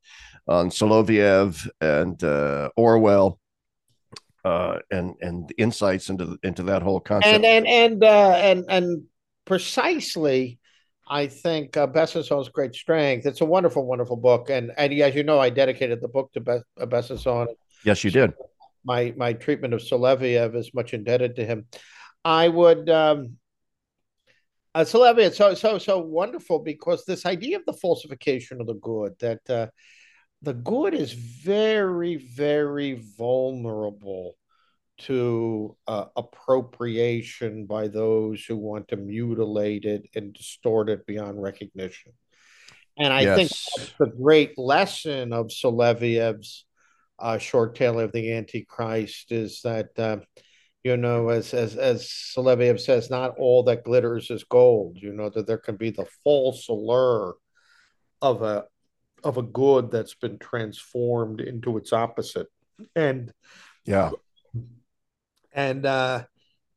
on 0.49 0.71
Soloviev 0.71 1.67
and 1.81 2.23
uh, 2.23 2.69
Orwell, 2.77 3.41
uh, 4.45 4.79
and 4.91 5.15
and 5.21 5.53
insights 5.57 6.11
into 6.11 6.39
into 6.43 6.65
that 6.65 6.83
whole 6.83 7.01
concept. 7.01 7.35
And 7.35 7.45
and 7.45 7.67
and 7.67 8.05
uh, 8.05 8.37
and 8.37 8.65
and 8.69 9.05
precisely, 9.47 10.59
I 11.09 11.27
think 11.27 11.77
uh, 11.77 11.87
Besançon's 11.87 12.51
great 12.51 12.75
strength. 12.75 13.25
It's 13.25 13.41
a 13.41 13.47
wonderful, 13.47 13.87
wonderful 13.87 14.17
book, 14.17 14.51
and 14.51 14.71
and 14.77 14.93
as 14.93 15.15
you 15.15 15.23
know, 15.23 15.41
I 15.41 15.49
dedicated 15.49 16.03
the 16.03 16.09
book 16.09 16.31
to 16.35 16.41
Be- 16.41 16.61
Besançon 16.79 17.49
Yes, 17.87 18.03
you 18.05 18.11
did. 18.11 18.35
My 18.85 19.15
my 19.17 19.33
treatment 19.33 19.73
of 19.73 19.81
Soloviev 19.81 20.55
is 20.57 20.75
much 20.75 20.93
indebted 20.93 21.37
to 21.37 21.47
him. 21.47 21.67
I 22.25 22.49
would 22.49 22.91
um 22.91 23.39
uh, 24.77 24.85
Soloviev 24.85 25.35
so 25.35 25.55
so 25.55 25.79
so 25.79 25.99
wonderful 25.99 26.59
because 26.59 27.05
this 27.05 27.25
idea 27.25 27.57
of 27.57 27.65
the 27.65 27.73
falsification 27.73 28.61
of 28.61 28.67
the 28.67 28.75
good 28.75 29.15
that 29.21 29.49
uh, 29.49 29.69
the 30.43 30.53
good 30.53 30.93
is 30.93 31.13
very 31.13 32.17
very 32.17 33.03
vulnerable 33.17 34.35
to 34.99 35.77
uh, 35.87 36.05
appropriation 36.15 37.65
by 37.65 37.89
those 37.89 38.45
who 38.45 38.57
want 38.57 38.89
to 38.89 38.97
mutilate 38.97 39.87
it 39.87 40.09
and 40.15 40.35
distort 40.35 40.91
it 40.91 41.07
beyond 41.07 41.43
recognition. 41.43 42.13
And 42.99 43.13
I 43.13 43.23
yes. 43.23 43.37
think 43.37 43.51
that's 43.77 43.99
the 43.99 44.17
great 44.23 44.59
lesson 44.59 45.33
of 45.33 45.49
Soloviev's 45.49 46.65
uh, 47.19 47.39
short 47.39 47.75
tale 47.75 48.01
of 48.01 48.13
the 48.13 48.33
Antichrist 48.33 49.33
is 49.33 49.61
that 49.63 49.99
uh, 49.99 50.19
you 50.87 50.97
know, 50.97 51.31
as 51.31 51.53
as 51.53 51.75
as 51.75 52.05
Soloviev 52.05 52.79
says, 52.79 53.11
not 53.11 53.35
all 53.39 53.65
that 53.65 53.83
glitters 53.83 54.31
is 54.31 54.45
gold. 54.45 54.99
You 55.01 55.13
know 55.13 55.29
that 55.31 55.45
there 55.45 55.59
can 55.59 55.75
be 55.75 55.91
the 55.91 56.07
false 56.23 56.69
allure 56.69 57.35
of 58.23 58.43
a 58.43 58.67
of 59.25 59.37
a 59.37 59.43
good 59.43 59.91
that's 59.91 60.15
been 60.15 60.39
transformed 60.39 61.41
into 61.41 61.77
its 61.77 61.93
opposite, 61.93 62.47
and 62.95 63.33
yeah, 63.85 64.13
and 65.53 65.85
uh, 65.85 66.23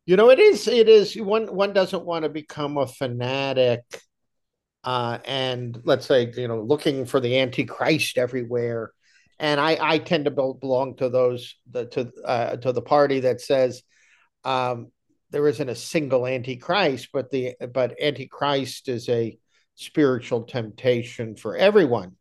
you 0.07 0.15
know 0.15 0.31
it 0.31 0.39
is 0.39 0.67
it 0.67 0.89
is 0.89 1.15
one 1.15 1.45
one 1.53 1.73
doesn't 1.73 2.03
want 2.03 2.23
to 2.23 2.29
become 2.29 2.77
a 2.79 2.87
fanatic. 2.87 3.83
Uh, 4.83 5.19
and 5.25 5.79
let's 5.83 6.07
say 6.07 6.33
you 6.35 6.47
know 6.47 6.61
looking 6.61 7.05
for 7.05 7.19
the 7.19 7.37
antichrist 7.37 8.17
everywhere 8.17 8.91
and 9.37 9.59
I, 9.59 9.77
I 9.79 9.97
tend 9.99 10.25
to 10.25 10.31
belong 10.31 10.95
to 10.97 11.09
those 11.09 11.55
the, 11.69 11.85
to 11.87 12.11
uh, 12.25 12.55
to 12.57 12.71
the 12.71 12.81
party 12.81 13.19
that 13.19 13.41
says 13.41 13.83
um, 14.43 14.91
there 15.31 15.47
isn't 15.47 15.69
a 15.69 15.75
single 15.75 16.25
antichrist, 16.25 17.09
but 17.13 17.29
the 17.29 17.55
but 17.73 18.01
antichrist 18.01 18.89
is 18.89 19.07
a 19.09 19.37
spiritual 19.75 20.43
temptation 20.43 21.35
for 21.35 21.55
everyone. 21.55 22.15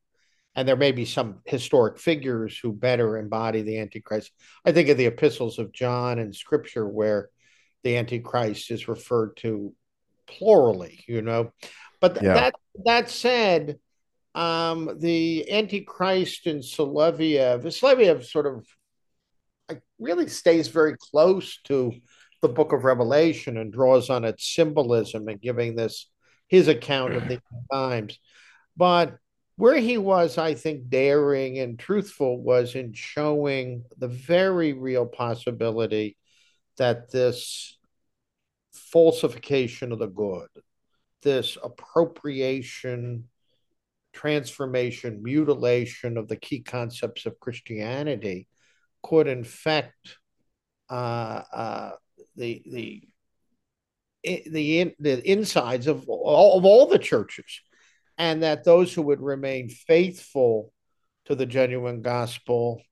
And 0.54 0.66
there 0.66 0.76
may 0.76 0.92
be 0.92 1.04
some 1.04 1.40
historic 1.44 1.98
figures 1.98 2.58
who 2.58 2.72
better 2.72 3.16
embody 3.16 3.62
the 3.62 3.78
Antichrist. 3.78 4.32
I 4.64 4.72
think 4.72 4.88
of 4.88 4.96
the 4.96 5.06
epistles 5.06 5.60
of 5.60 5.72
John 5.72 6.18
and 6.18 6.34
scripture 6.34 6.86
where 6.86 7.30
the 7.84 7.96
Antichrist 7.96 8.72
is 8.72 8.88
referred 8.88 9.36
to 9.38 9.72
plurally, 10.26 11.04
you 11.06 11.22
know. 11.22 11.52
But 12.00 12.20
yeah. 12.22 12.34
that 12.34 12.54
that 12.84 13.10
said, 13.10 13.78
um, 14.34 14.98
the 14.98 15.50
Antichrist 15.52 16.46
in 16.46 16.58
Soloviev, 16.58 17.64
Soloviev 17.64 18.24
sort 18.24 18.46
of 18.46 18.66
really 19.98 20.28
stays 20.28 20.68
very 20.68 20.96
close 20.96 21.58
to 21.64 21.92
the 22.40 22.48
book 22.48 22.72
of 22.72 22.84
Revelation 22.84 23.56
and 23.56 23.72
draws 23.72 24.10
on 24.10 24.24
its 24.24 24.54
symbolism 24.54 25.28
and 25.28 25.40
giving 25.40 25.74
this 25.74 26.08
his 26.48 26.68
account 26.68 27.14
of 27.14 27.28
the 27.28 27.40
times. 27.72 28.18
But 28.76 29.18
where 29.56 29.76
he 29.76 29.98
was, 29.98 30.38
I 30.38 30.54
think, 30.54 30.88
daring 30.88 31.58
and 31.58 31.78
truthful 31.78 32.40
was 32.40 32.76
in 32.76 32.92
showing 32.92 33.84
the 33.98 34.06
very 34.06 34.72
real 34.72 35.04
possibility 35.04 36.16
that 36.76 37.10
this 37.10 37.76
falsification 38.72 39.90
of 39.90 39.98
the 39.98 40.06
good, 40.06 40.48
this 41.22 41.58
appropriation, 41.62 43.24
transformation, 44.12 45.22
mutilation 45.24 46.16
of 46.16 46.28
the 46.28 46.36
key 46.36 46.60
concepts 46.60 47.26
of 47.26 47.40
Christianity 47.40 48.46
could 49.02 49.26
infect 49.26 50.18
uh, 50.90 51.42
uh, 51.52 51.90
the 52.36 52.62
the 52.66 53.02
the 54.24 54.94
the 54.98 55.30
insides 55.30 55.86
of 55.86 56.08
all, 56.08 56.58
of 56.58 56.64
all 56.64 56.86
the 56.86 56.98
churches, 56.98 57.60
and 58.16 58.42
that 58.42 58.64
those 58.64 58.92
who 58.92 59.02
would 59.02 59.20
remain 59.20 59.68
faithful 59.68 60.72
to 61.26 61.34
the 61.34 61.46
genuine 61.46 62.02
gospel 62.02 62.82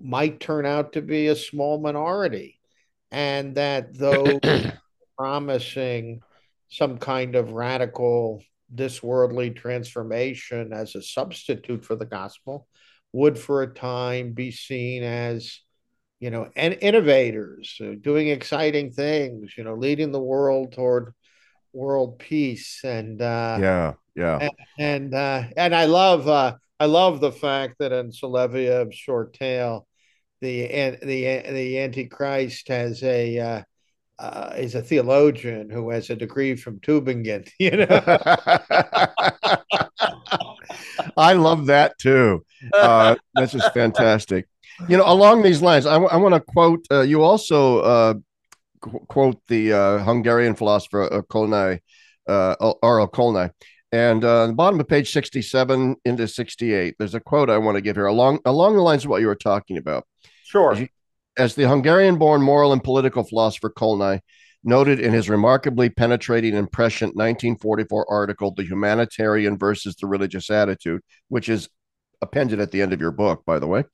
might 0.00 0.40
turn 0.40 0.66
out 0.66 0.94
to 0.94 1.02
be 1.02 1.28
a 1.28 1.36
small 1.36 1.80
minority, 1.80 2.58
and 3.10 3.54
that 3.56 3.96
those 3.96 4.40
promising 5.18 6.20
some 6.68 6.98
kind 6.98 7.36
of 7.36 7.52
radical 7.52 8.42
this-worldly 8.70 9.50
transformation 9.50 10.72
as 10.72 10.96
a 10.96 11.02
substitute 11.02 11.84
for 11.84 11.94
the 11.94 12.06
gospel 12.06 12.66
would 13.14 13.38
for 13.38 13.62
a 13.62 13.72
time 13.72 14.32
be 14.32 14.50
seen 14.50 15.04
as 15.04 15.60
you 16.18 16.30
know 16.30 16.50
and 16.56 16.76
innovators 16.80 17.78
uh, 17.80 17.92
doing 18.00 18.28
exciting 18.28 18.90
things 18.90 19.54
you 19.56 19.62
know 19.62 19.74
leading 19.74 20.10
the 20.10 20.20
world 20.20 20.72
toward 20.72 21.14
world 21.72 22.18
peace 22.18 22.80
and 22.82 23.22
uh 23.22 23.56
yeah 23.60 23.92
yeah 24.16 24.38
and 24.40 24.50
and, 24.78 25.14
uh, 25.14 25.44
and 25.56 25.76
i 25.76 25.84
love 25.84 26.26
uh 26.26 26.56
i 26.80 26.86
love 26.86 27.20
the 27.20 27.32
fact 27.32 27.76
that 27.78 27.92
in 27.92 28.10
Soloviev's 28.10 28.96
short 28.96 29.32
tale 29.32 29.86
the 30.40 30.68
and 30.70 30.98
the 31.02 31.40
the 31.52 31.78
antichrist 31.78 32.66
has 32.66 33.00
a 33.04 33.38
uh 33.38 33.62
uh, 34.18 34.54
is 34.56 34.74
a 34.74 34.82
theologian 34.82 35.68
who 35.68 35.90
has 35.90 36.08
a 36.08 36.16
degree 36.16 36.54
from 36.54 36.78
Tübingen. 36.80 37.48
You 37.58 37.78
know, 37.78 37.86
I 41.16 41.34
love 41.34 41.66
that 41.66 41.98
too. 41.98 42.44
Uh, 42.72 43.16
that's 43.34 43.52
just 43.52 43.72
fantastic. 43.74 44.46
You 44.88 44.96
know, 44.96 45.04
along 45.06 45.42
these 45.42 45.62
lines, 45.62 45.86
I, 45.86 45.94
w- 45.94 46.10
I 46.10 46.16
want 46.16 46.34
to 46.34 46.40
quote. 46.40 46.84
Uh, 46.90 47.02
you 47.02 47.22
also 47.22 47.80
uh, 47.80 48.14
qu- 48.80 49.04
quote 49.08 49.40
the 49.48 49.72
uh, 49.72 49.98
Hungarian 49.98 50.54
philosopher 50.54 51.02
uh, 51.04 51.22
Kolnai, 51.22 51.80
uh. 52.28 52.56
Kolnai. 52.56 53.50
And 53.92 54.24
uh, 54.24 54.48
the 54.48 54.52
bottom 54.52 54.80
of 54.80 54.88
page 54.88 55.12
67 55.12 55.94
into 56.04 56.26
68, 56.26 56.96
there's 56.98 57.14
a 57.14 57.20
quote 57.20 57.48
I 57.48 57.58
want 57.58 57.76
to 57.76 57.80
give 57.80 57.94
here 57.94 58.06
along 58.06 58.40
along 58.44 58.74
the 58.74 58.82
lines 58.82 59.04
of 59.04 59.10
what 59.10 59.20
you 59.20 59.28
were 59.28 59.36
talking 59.36 59.76
about. 59.76 60.04
Sure. 60.42 60.72
As, 60.72 60.80
you, 60.80 60.88
as 61.38 61.54
the 61.54 61.68
Hungarian 61.68 62.18
born 62.18 62.42
moral 62.42 62.72
and 62.72 62.82
political 62.82 63.22
philosopher 63.22 63.70
Kolnai 63.70 64.20
noted 64.64 64.98
in 64.98 65.12
his 65.12 65.28
remarkably 65.28 65.90
penetrating 65.90 66.56
and 66.56 66.70
prescient 66.70 67.10
1944 67.10 68.10
article, 68.10 68.52
The 68.52 68.64
Humanitarian 68.64 69.58
versus 69.58 69.96
the 69.96 70.06
Religious 70.06 70.50
Attitude, 70.50 71.02
which 71.28 71.48
is 71.48 71.68
appended 72.22 72.60
at 72.60 72.70
the 72.70 72.82
end 72.82 72.92
of 72.92 73.00
your 73.00 73.10
book, 73.10 73.44
by 73.44 73.58
the 73.58 73.66
way. 73.66 73.84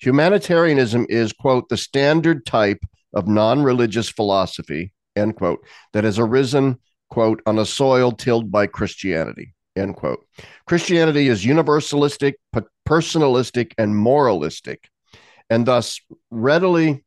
Humanitarianism 0.00 1.06
is, 1.08 1.32
quote, 1.32 1.68
the 1.68 1.76
standard 1.76 2.44
type 2.44 2.80
of 3.14 3.26
non 3.26 3.62
religious 3.62 4.08
philosophy, 4.08 4.92
end 5.16 5.36
quote, 5.36 5.64
that 5.92 6.04
has 6.04 6.18
arisen, 6.18 6.78
quote, 7.08 7.40
on 7.46 7.58
a 7.58 7.64
soil 7.64 8.12
tilled 8.12 8.50
by 8.50 8.66
Christianity, 8.66 9.54
end 9.76 9.96
quote. 9.96 10.24
Christianity 10.66 11.28
is 11.28 11.44
universalistic, 11.44 12.34
personalistic, 12.86 13.72
and 13.78 13.96
moralistic, 13.96 14.88
and 15.50 15.66
thus 15.66 16.00
readily 16.30 17.04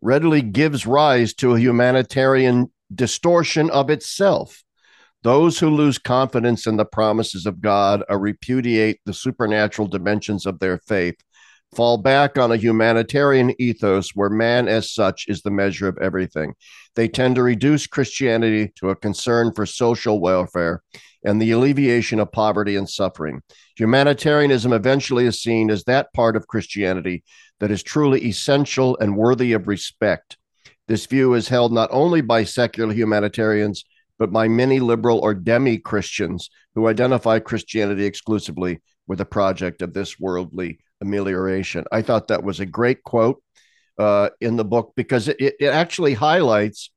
readily 0.00 0.42
gives 0.42 0.86
rise 0.86 1.34
to 1.34 1.54
a 1.54 1.60
humanitarian 1.60 2.70
distortion 2.94 3.70
of 3.70 3.90
itself. 3.90 4.62
Those 5.22 5.58
who 5.58 5.70
lose 5.70 5.98
confidence 5.98 6.66
in 6.66 6.76
the 6.76 6.84
promises 6.84 7.44
of 7.44 7.60
God 7.60 8.04
or 8.08 8.18
repudiate 8.18 9.00
the 9.04 9.12
supernatural 9.12 9.88
dimensions 9.88 10.46
of 10.46 10.60
their 10.60 10.78
faith 10.78 11.16
fall 11.74 11.98
back 11.98 12.38
on 12.38 12.50
a 12.52 12.56
humanitarian 12.56 13.54
ethos 13.60 14.14
where 14.14 14.30
man 14.30 14.68
as 14.68 14.92
such 14.92 15.26
is 15.28 15.42
the 15.42 15.50
measure 15.50 15.88
of 15.88 15.98
everything. 15.98 16.54
They 16.94 17.08
tend 17.08 17.34
to 17.34 17.42
reduce 17.42 17.86
Christianity 17.86 18.72
to 18.76 18.90
a 18.90 18.96
concern 18.96 19.52
for 19.52 19.66
social 19.66 20.20
welfare 20.20 20.82
and 21.24 21.42
the 21.42 21.50
alleviation 21.50 22.20
of 22.20 22.32
poverty 22.32 22.76
and 22.76 22.88
suffering. 22.88 23.42
Humanitarianism 23.76 24.72
eventually 24.72 25.26
is 25.26 25.42
seen 25.42 25.70
as 25.70 25.84
that 25.84 26.12
part 26.14 26.36
of 26.36 26.46
Christianity 26.46 27.24
that 27.60 27.70
is 27.70 27.82
truly 27.82 28.24
essential 28.24 28.96
and 29.00 29.16
worthy 29.16 29.52
of 29.52 29.68
respect. 29.68 30.36
This 30.86 31.06
view 31.06 31.34
is 31.34 31.48
held 31.48 31.72
not 31.72 31.90
only 31.92 32.20
by 32.20 32.44
secular 32.44 32.92
humanitarians, 32.92 33.84
but 34.18 34.32
by 34.32 34.48
many 34.48 34.80
liberal 34.80 35.18
or 35.18 35.34
demi 35.34 35.78
Christians 35.78 36.50
who 36.74 36.88
identify 36.88 37.38
Christianity 37.38 38.04
exclusively 38.04 38.80
with 39.06 39.20
a 39.20 39.26
project 39.26 39.82
of 39.82 39.94
this 39.94 40.18
worldly 40.18 40.78
amelioration. 41.00 41.84
I 41.92 42.02
thought 42.02 42.28
that 42.28 42.42
was 42.42 42.60
a 42.60 42.66
great 42.66 43.02
quote 43.04 43.42
uh, 43.98 44.30
in 44.40 44.56
the 44.56 44.64
book 44.64 44.92
because 44.96 45.28
it, 45.28 45.36
it 45.38 45.66
actually 45.66 46.14
highlights 46.14 46.90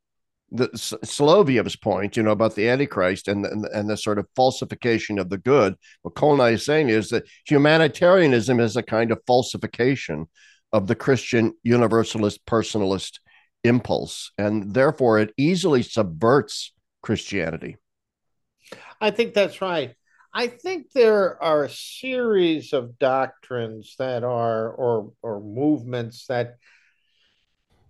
the 0.52 0.68
Soloviev's 0.70 1.78
point, 1.78 2.18
you 2.18 2.24
know, 2.24 2.32
about 2.32 2.56
the 2.56 2.68
Antichrist 2.68 3.30
and, 3.30 3.46
and, 3.46 3.66
and 3.68 3.90
the 3.90 3.96
sort 3.96 4.20
of 4.20 4.28
falsification 4.36 5.18
of 5.18 5.30
the 5.30 5.38
good. 5.38 5.76
What 6.02 6.16
Kolnai 6.16 6.54
is 6.54 6.66
saying 6.66 6.90
is 6.90 7.10
that 7.10 7.24
humanitarianism 7.46 8.60
is 8.60 8.76
a 8.76 8.84
kind 8.84 9.12
of 9.12 9.22
falsification 9.26 10.28
of 10.74 10.88
the 10.88 10.96
Christian 10.96 11.54
universalist 11.64 12.46
personalist 12.46 13.20
impulse, 13.64 14.32
and 14.38 14.74
therefore 14.74 15.20
it 15.20 15.34
easily 15.38 15.84
subverts 15.84 16.74
Christianity. 17.02 17.78
I 19.00 19.12
think 19.12 19.34
that's 19.34 19.62
right. 19.62 19.96
I 20.34 20.48
think 20.48 20.92
there 20.94 21.42
are 21.44 21.66
a 21.66 21.70
series 21.70 22.72
of 22.72 22.98
doctrines 22.98 23.96
that 24.00 24.24
are 24.24 24.70
or 24.70 25.12
or 25.22 25.42
movements 25.42 26.28
that 26.28 26.56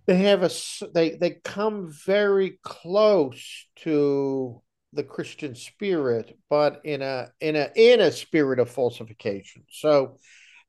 they 0.06 0.16
have 0.16 0.42
a 0.42 0.50
they 0.92 1.10
they 1.10 1.30
come 1.44 1.92
very 2.04 2.58
close 2.64 3.66
to 3.76 4.60
the 4.92 5.04
Christian 5.04 5.54
spirit, 5.54 6.36
but 6.50 6.80
in 6.84 7.02
a 7.02 7.30
in 7.40 7.54
a 7.54 7.70
in 7.76 8.00
a 8.00 8.10
spirit 8.10 8.58
of 8.58 8.70
falsification. 8.70 9.64
So 9.70 10.18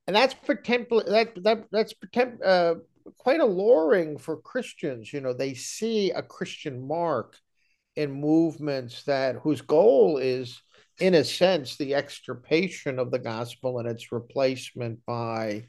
and 0.07 0.15
that's 0.15 0.35
that 0.45 1.31
that 1.43 1.65
that's 1.71 1.93
uh, 2.45 2.75
quite 3.17 3.39
alluring 3.39 4.17
for 4.17 4.37
Christians. 4.37 5.11
You 5.13 5.21
know, 5.21 5.33
they 5.33 5.53
see 5.53 6.11
a 6.11 6.21
Christian 6.21 6.85
mark 6.87 7.37
in 7.95 8.11
movements 8.11 9.03
that 9.03 9.35
whose 9.35 9.61
goal 9.61 10.17
is, 10.17 10.61
in 10.99 11.13
a 11.15 11.23
sense, 11.23 11.77
the 11.77 11.95
extirpation 11.95 12.99
of 12.99 13.11
the 13.11 13.19
gospel 13.19 13.79
and 13.79 13.87
its 13.87 14.11
replacement 14.11 15.05
by 15.05 15.67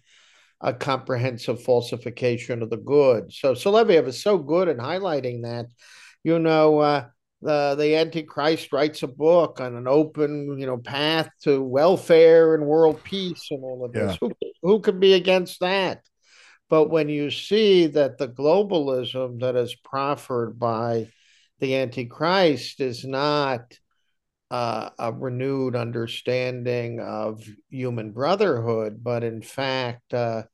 a 0.61 0.73
comprehensive 0.73 1.63
falsification 1.63 2.63
of 2.63 2.71
the 2.71 2.79
good. 2.79 3.33
So 3.33 3.53
Soloviev 3.53 4.07
is 4.07 4.23
so 4.23 4.39
good 4.39 4.69
in 4.69 4.79
highlighting 4.79 5.43
that. 5.43 5.67
You 6.23 6.39
know, 6.39 6.79
uh, 6.79 7.07
the 7.45 7.75
the 7.77 7.97
Antichrist 7.97 8.73
writes 8.73 9.03
a 9.03 9.07
book 9.07 9.61
on 9.61 9.77
an 9.77 9.87
open, 9.87 10.59
you 10.59 10.67
know, 10.67 10.79
path 10.79 11.29
to 11.43 11.63
welfare 11.63 12.55
and 12.55 12.67
world 12.67 13.05
peace 13.05 13.49
and 13.51 13.63
all 13.63 13.85
of 13.85 13.93
this. 13.93 14.13
Yeah. 14.13 14.17
Who 14.21 14.33
who 14.63 14.81
could 14.81 14.99
be 14.99 15.13
against 15.13 15.61
that? 15.61 16.01
But 16.71 16.89
when 16.89 17.11
you 17.11 17.31
see 17.31 17.87
that 17.89 18.17
the 18.17 18.29
globalism 18.29 19.41
that 19.41 19.57
is 19.57 19.77
proffered 19.77 20.59
by 20.59 21.09
the 21.61 21.77
Antichrist 21.77 22.81
is 22.81 23.05
not 23.05 23.79
uh, 24.51 24.91
a 24.99 25.13
renewed 25.13 25.77
understanding 25.77 27.01
of 27.01 27.47
human 27.69 28.13
brotherhood, 28.13 29.05
but 29.05 29.23
in 29.23 29.43
fact, 29.43 30.15
uh, 30.15 30.45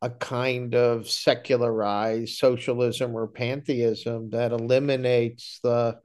a 0.00 0.10
kind 0.10 0.76
of 0.76 1.10
secularized 1.10 2.36
socialism 2.36 3.16
or 3.16 3.26
pantheism 3.26 4.30
that 4.30 4.52
eliminates 4.52 5.58
the 5.64 5.98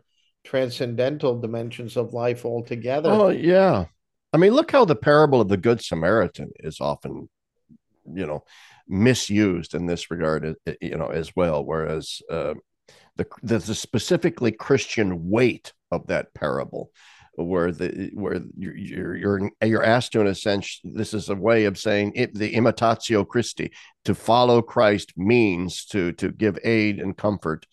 transcendental 0.43 1.39
dimensions 1.39 1.97
of 1.97 2.13
life 2.13 2.45
altogether. 2.45 3.09
Oh, 3.09 3.29
yeah. 3.29 3.85
I 4.33 4.37
mean, 4.37 4.53
look 4.53 4.71
how 4.71 4.85
the 4.85 4.95
parable 4.95 5.41
of 5.41 5.47
the 5.47 5.57
Good 5.57 5.81
Samaritan 5.81 6.51
is 6.59 6.81
often, 6.81 7.29
you 8.11 8.25
know, 8.25 8.43
misused 8.87 9.75
in 9.75 9.85
this 9.85 10.09
regard, 10.11 10.55
you 10.81 10.97
know, 10.97 11.07
as 11.07 11.35
well. 11.35 11.63
Whereas 11.63 12.21
uh, 12.29 12.55
the, 13.15 13.27
the, 13.43 13.59
specifically 13.75 14.51
Christian 14.51 15.29
weight 15.29 15.73
of 15.91 16.07
that 16.07 16.33
parable 16.33 16.91
where 17.35 17.71
the 17.71 18.11
where 18.13 18.39
you're 18.55 18.75
you're 19.15 19.49
you're 19.61 19.83
asked 19.83 20.11
to 20.11 20.21
in 20.21 20.27
a 20.27 20.35
sense 20.35 20.79
this 20.83 21.15
is 21.15 21.29
a 21.29 21.35
way 21.35 21.65
of 21.65 21.79
saying 21.79 22.11
it, 22.15 22.33
the 22.33 22.53
imitatio 22.53 23.27
Christi 23.27 23.71
to 24.05 24.13
follow 24.13 24.61
Christ 24.61 25.13
means 25.17 25.85
to 25.85 26.11
to 26.13 26.31
give 26.31 26.59
aid 26.63 26.99
and 26.99 27.17
comfort 27.17 27.65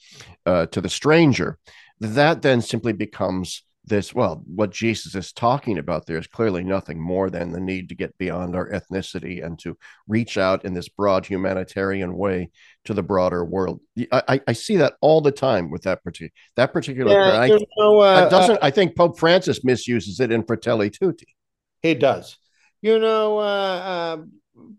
uh, 0.46 0.66
to 0.66 0.80
the 0.80 0.88
stranger 0.88 1.58
that 2.00 2.42
then 2.42 2.60
simply 2.60 2.92
becomes 2.92 3.62
this 3.84 4.14
well 4.14 4.42
what 4.46 4.70
jesus 4.70 5.14
is 5.14 5.32
talking 5.32 5.78
about 5.78 6.06
there 6.06 6.18
is 6.18 6.26
clearly 6.26 6.62
nothing 6.62 7.00
more 7.00 7.30
than 7.30 7.50
the 7.50 7.60
need 7.60 7.88
to 7.88 7.94
get 7.94 8.16
beyond 8.18 8.54
our 8.54 8.68
ethnicity 8.70 9.44
and 9.44 9.58
to 9.58 9.76
reach 10.06 10.36
out 10.36 10.64
in 10.64 10.74
this 10.74 10.88
broad 10.88 11.24
humanitarian 11.24 12.14
way 12.16 12.50
to 12.84 12.92
the 12.92 13.02
broader 13.02 13.44
world 13.44 13.80
i, 14.12 14.40
I 14.46 14.52
see 14.52 14.76
that 14.76 14.94
all 15.00 15.20
the 15.20 15.32
time 15.32 15.70
with 15.70 15.82
that 15.82 16.04
particular 16.04 16.32
that 16.56 16.72
particular 16.72 17.12
yeah, 17.12 17.40
I, 17.40 17.58
no, 17.78 18.00
uh, 18.00 18.28
doesn't 18.28 18.56
uh, 18.56 18.66
i 18.66 18.70
think 18.70 18.96
pope 18.96 19.18
francis 19.18 19.64
misuses 19.64 20.20
it 20.20 20.30
in 20.30 20.44
fratelli 20.44 20.90
tutti 20.90 21.34
he 21.82 21.94
does 21.94 22.36
you 22.82 22.98
know 22.98 23.38
uh, 23.38 23.42
uh 23.42 24.16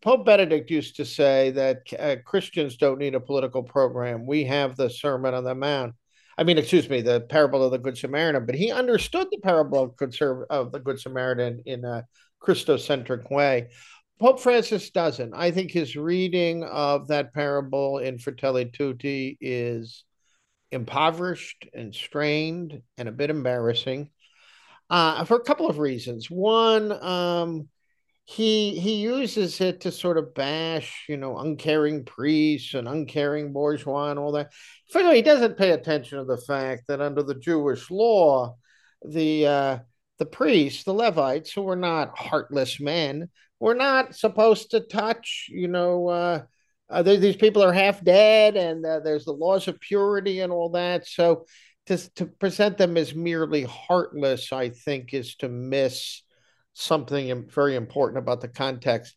Pope 0.02 0.26
Benedict 0.26 0.70
used 0.70 0.96
to 0.98 1.06
say 1.06 1.52
that 1.52 1.82
uh, 2.00 2.16
Christians 2.24 2.78
don't 2.78 3.00
need 3.00 3.16
a 3.16 3.20
political 3.20 3.64
program. 3.64 4.26
We 4.26 4.44
have 4.46 4.76
the 4.76 4.90
Sermon 4.90 5.34
on 5.34 5.44
the 5.44 5.56
Mount. 5.56 5.96
I 6.38 6.44
mean, 6.44 6.58
excuse 6.58 6.90
me, 6.90 7.02
the 7.02 7.22
parable 7.22 7.64
of 7.64 7.72
the 7.72 7.78
Good 7.78 7.98
Samaritan, 7.98 8.46
but 8.46 8.56
he 8.56 8.72
understood 8.72 9.28
the 9.32 9.40
parable 9.40 9.96
of, 10.50 10.72
the 10.72 10.80
Good 10.80 11.00
Samaritan 11.00 11.62
in 11.66 11.86
a 11.86 12.06
Christocentric 12.42 13.30
way. 13.30 13.70
Pope 14.20 14.40
Francis 14.40 14.92
doesn't. 14.92 15.34
I 15.34 15.52
think 15.52 15.72
his 15.72 15.96
reading 15.96 16.64
of 16.64 17.08
that 17.08 17.34
parable 17.34 17.98
in 17.98 18.20
Fratelli 18.20 18.66
Tutti 18.66 19.38
is 19.42 20.04
impoverished 20.72 21.68
and 21.74 21.94
strained 21.94 22.82
and 22.98 23.10
a 23.10 23.12
bit 23.12 23.30
embarrassing 23.30 24.10
uh, 24.90 25.26
for 25.26 25.38
a 25.38 25.44
couple 25.44 25.68
of 25.68 25.80
reasons. 25.80 26.30
One, 26.30 26.92
um, 26.92 27.68
he 28.32 28.80
he 28.80 28.96
uses 29.02 29.60
it 29.60 29.82
to 29.82 29.92
sort 29.92 30.18
of 30.18 30.34
bash, 30.34 31.06
you 31.10 31.18
know, 31.18 31.38
uncaring 31.38 32.06
priests 32.06 32.74
and 32.74 32.88
uncaring 32.88 33.52
bourgeois 33.52 34.10
and 34.10 34.18
all 34.18 34.32
that. 34.32 34.52
First 34.90 35.14
he 35.14 35.22
doesn't 35.22 35.58
pay 35.58 35.72
attention 35.72 36.18
to 36.18 36.24
the 36.24 36.38
fact 36.38 36.84
that 36.88 37.02
under 37.02 37.24
the 37.24 37.36
Jewish 37.36 37.92
law, 37.92 38.56
the 39.06 39.48
uh, 39.48 39.80
the 40.18 40.26
priests, 40.26 40.84
the 40.84 40.94
Levites, 40.94 41.52
who 41.52 41.64
were 41.64 41.76
not 41.76 42.18
heartless 42.18 42.80
men, 42.80 43.30
were 43.60 43.76
not 43.76 44.16
supposed 44.16 44.72
to 44.72 44.80
touch, 44.80 45.48
you 45.50 45.68
know, 45.68 46.08
uh, 46.08 46.44
uh, 46.90 47.04
these 47.04 47.36
people 47.36 47.62
are 47.64 47.74
half 47.74 48.02
dead, 48.02 48.56
and 48.56 48.86
uh, 48.86 49.02
there's 49.02 49.26
the 49.26 49.34
laws 49.34 49.68
of 49.68 49.80
purity 49.82 50.40
and 50.40 50.54
all 50.54 50.70
that. 50.70 51.06
So, 51.06 51.46
to 51.88 51.98
to 52.16 52.28
present 52.28 52.78
them 52.78 52.96
as 52.96 53.14
merely 53.14 53.64
heartless, 53.64 54.54
I 54.54 54.70
think, 54.70 55.14
is 55.14 55.36
to 55.38 55.50
miss 55.50 56.22
something 56.74 57.50
very 57.50 57.76
important 57.76 58.20
about 58.20 58.42
the 58.42 58.48
context. 58.48 59.16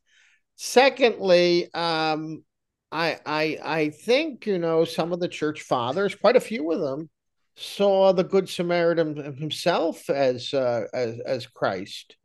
Secondly, 0.57 1.73
um, 1.75 2.45
I, 2.93 3.19
I 3.27 3.59
I 3.65 3.91
think 3.91 4.47
you 4.47 4.59
know 4.59 4.85
some 4.85 5.13
of 5.13 5.21
the 5.21 5.29
church 5.29 5.63
fathers, 5.63 6.15
quite 6.15 6.37
a 6.37 6.41
few 6.41 6.71
of 6.71 6.81
them, 6.81 7.11
saw 7.57 8.13
the 8.13 8.25
Good 8.25 8.49
Samaritan 8.49 9.37
himself 9.37 10.09
as 10.09 10.55
uh, 10.55 10.87
as 10.93 11.19
as 11.21 11.47
Christ, 11.47 12.17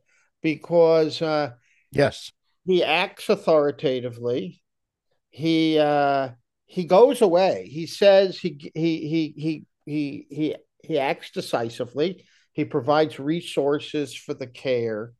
because 0.41 1.21
uh, 1.21 1.51
yes, 1.91 2.31
he 2.65 2.83
acts 2.83 3.29
authoritatively. 3.29 4.61
He 5.31 5.79
uh, 5.79 6.29
he 6.65 6.85
goes 6.85 7.21
away. 7.21 7.67
He 7.71 7.87
says 7.87 8.37
he 8.37 8.71
he 8.75 9.07
he 9.07 9.33
he 9.35 9.65
he 9.85 10.27
he 10.29 10.55
he 10.83 10.99
acts 10.99 11.31
decisively. 11.31 12.25
He 12.53 12.65
provides 12.65 13.19
resources 13.19 14.13
for 14.13 14.35
the 14.35 14.47
care 14.47 15.13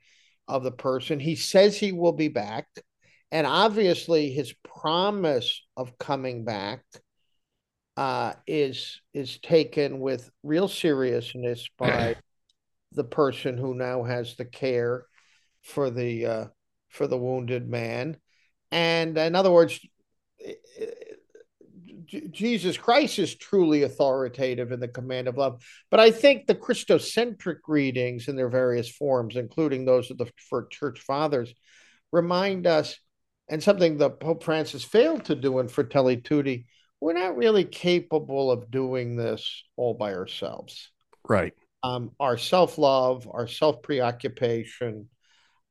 of 0.50 0.64
the 0.64 0.72
person. 0.72 1.20
He 1.20 1.36
says 1.36 1.78
he 1.78 1.91
will 1.91 2.12
be 2.12 2.28
back. 2.28 2.68
And 3.32 3.45
obviously, 3.45 4.32
his 4.32 4.54
promise 4.64 5.62
of 5.78 5.97
coming 6.00 6.43
back 6.43 6.84
uh, 7.95 8.34
is 8.47 9.02
is 9.14 9.38
taken 9.39 10.00
with 10.00 10.30
real 10.43 10.68
seriousness 10.68 11.68
by 11.78 12.16
the 12.93 13.04
person 13.04 13.58
who 13.58 13.76
now 13.76 14.04
has 14.04 14.36
the 14.36 14.45
care 14.45 15.06
for 15.62 15.91
the 15.91 16.26
uh, 16.26 16.45
for 16.89 17.06
the 17.06 17.18
wounded 17.18 17.70
man. 17.70 18.18
And 18.72 19.18
in 19.18 19.36
other 19.36 19.52
words, 19.52 19.80
Jesus 22.32 22.78
Christ 22.78 23.20
is 23.20 23.36
truly 23.36 23.84
authoritative 23.84 24.72
in 24.72 24.80
the 24.80 24.88
command 24.88 25.28
of 25.28 25.38
love. 25.38 25.64
But 25.89 25.99
I 25.99 26.12
think 26.12 26.47
the 26.47 26.55
Christocentric 26.55 27.60
readings 27.68 28.28
in 28.28 28.36
their 28.36 28.49
various 28.49 28.89
forms, 28.89 29.36
including 29.36 29.86
those 29.86 30.12
of 30.12 30.18
the 30.18 30.28
for 30.49 30.68
church 30.68 30.99
fathers, 30.99 31.53
remind 32.12 32.68
us, 32.68 32.97
and 33.49 33.62
something 33.62 33.97
that 33.97 34.20
Pope 34.20 34.43
Francis 34.43 34.84
failed 34.84 35.26
to 35.26 35.36
do 35.36 35.60
in 35.60 35.68
Fratelli 35.68 36.18
Tutti, 36.18 36.66
we're 37.01 37.14
not 37.14 37.38
really 37.38 37.64
capable 37.64 38.51
of 38.51 38.70
doing 38.70 39.16
this 39.16 39.64
all 39.76 39.93
by 39.93 40.14
ourselves. 40.14 40.91
Right. 41.28 41.53
Um, 41.82 42.12
our 42.20 42.38
self 42.38 42.78
love, 42.78 43.28
our 43.32 43.47
self 43.47 43.82
preoccupation 43.82 45.10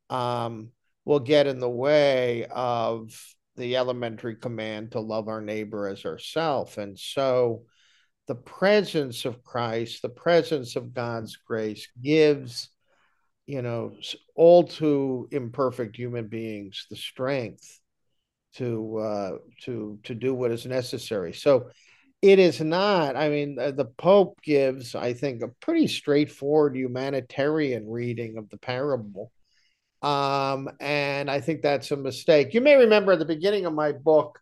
um, 0.08 0.70
will 1.04 1.20
get 1.20 1.46
in 1.46 1.60
the 1.60 1.68
way 1.68 2.46
of 2.50 3.12
the 3.58 3.76
elementary 3.76 4.36
command 4.36 4.92
to 4.92 5.00
love 5.00 5.28
our 5.28 5.40
neighbor 5.42 5.88
as 5.88 6.04
ourself. 6.04 6.78
And 6.78 6.98
so 6.98 7.64
the 8.26 8.34
presence 8.34 9.24
of 9.24 9.42
Christ, 9.42 10.02
the 10.02 10.08
presence 10.08 10.76
of 10.76 10.94
God's 10.94 11.36
grace 11.36 11.88
gives, 12.02 12.70
you 13.46 13.62
know, 13.62 13.92
all 14.34 14.64
too 14.64 15.28
imperfect 15.30 15.96
human 15.96 16.28
beings 16.28 16.86
the 16.88 16.96
strength 16.96 17.80
to 18.54 18.98
uh, 18.98 19.30
to 19.64 19.98
to 20.04 20.14
do 20.14 20.34
what 20.34 20.50
is 20.50 20.66
necessary. 20.66 21.32
So 21.32 21.70
it 22.20 22.38
is 22.38 22.60
not. 22.60 23.16
I 23.16 23.28
mean, 23.28 23.56
the 23.56 23.88
Pope 23.96 24.40
gives, 24.42 24.94
I 24.94 25.12
think, 25.12 25.42
a 25.42 25.48
pretty 25.60 25.86
straightforward 25.86 26.76
humanitarian 26.76 27.88
reading 27.88 28.38
of 28.38 28.48
the 28.50 28.58
parable 28.58 29.30
um, 30.02 30.70
and 30.80 31.30
I 31.30 31.40
think 31.40 31.62
that's 31.62 31.90
a 31.90 31.96
mistake. 31.96 32.54
You 32.54 32.60
may 32.60 32.76
remember 32.76 33.12
at 33.12 33.18
the 33.18 33.24
beginning 33.24 33.66
of 33.66 33.72
my 33.72 33.92
book, 33.92 34.38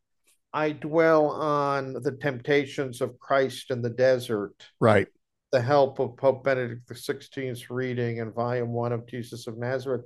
I 0.52 0.72
dwell 0.72 1.30
on 1.30 1.94
the 1.94 2.12
temptations 2.12 3.00
of 3.00 3.18
Christ 3.18 3.70
in 3.70 3.82
the 3.82 3.90
desert. 3.90 4.54
Right. 4.80 5.08
The 5.52 5.60
help 5.60 5.98
of 5.98 6.16
Pope 6.16 6.44
Benedict 6.44 6.88
XVI's 6.88 7.70
reading 7.70 8.18
in 8.18 8.32
volume 8.32 8.72
one 8.72 8.92
of 8.92 9.06
Jesus 9.06 9.46
of 9.46 9.58
Nazareth. 9.58 10.04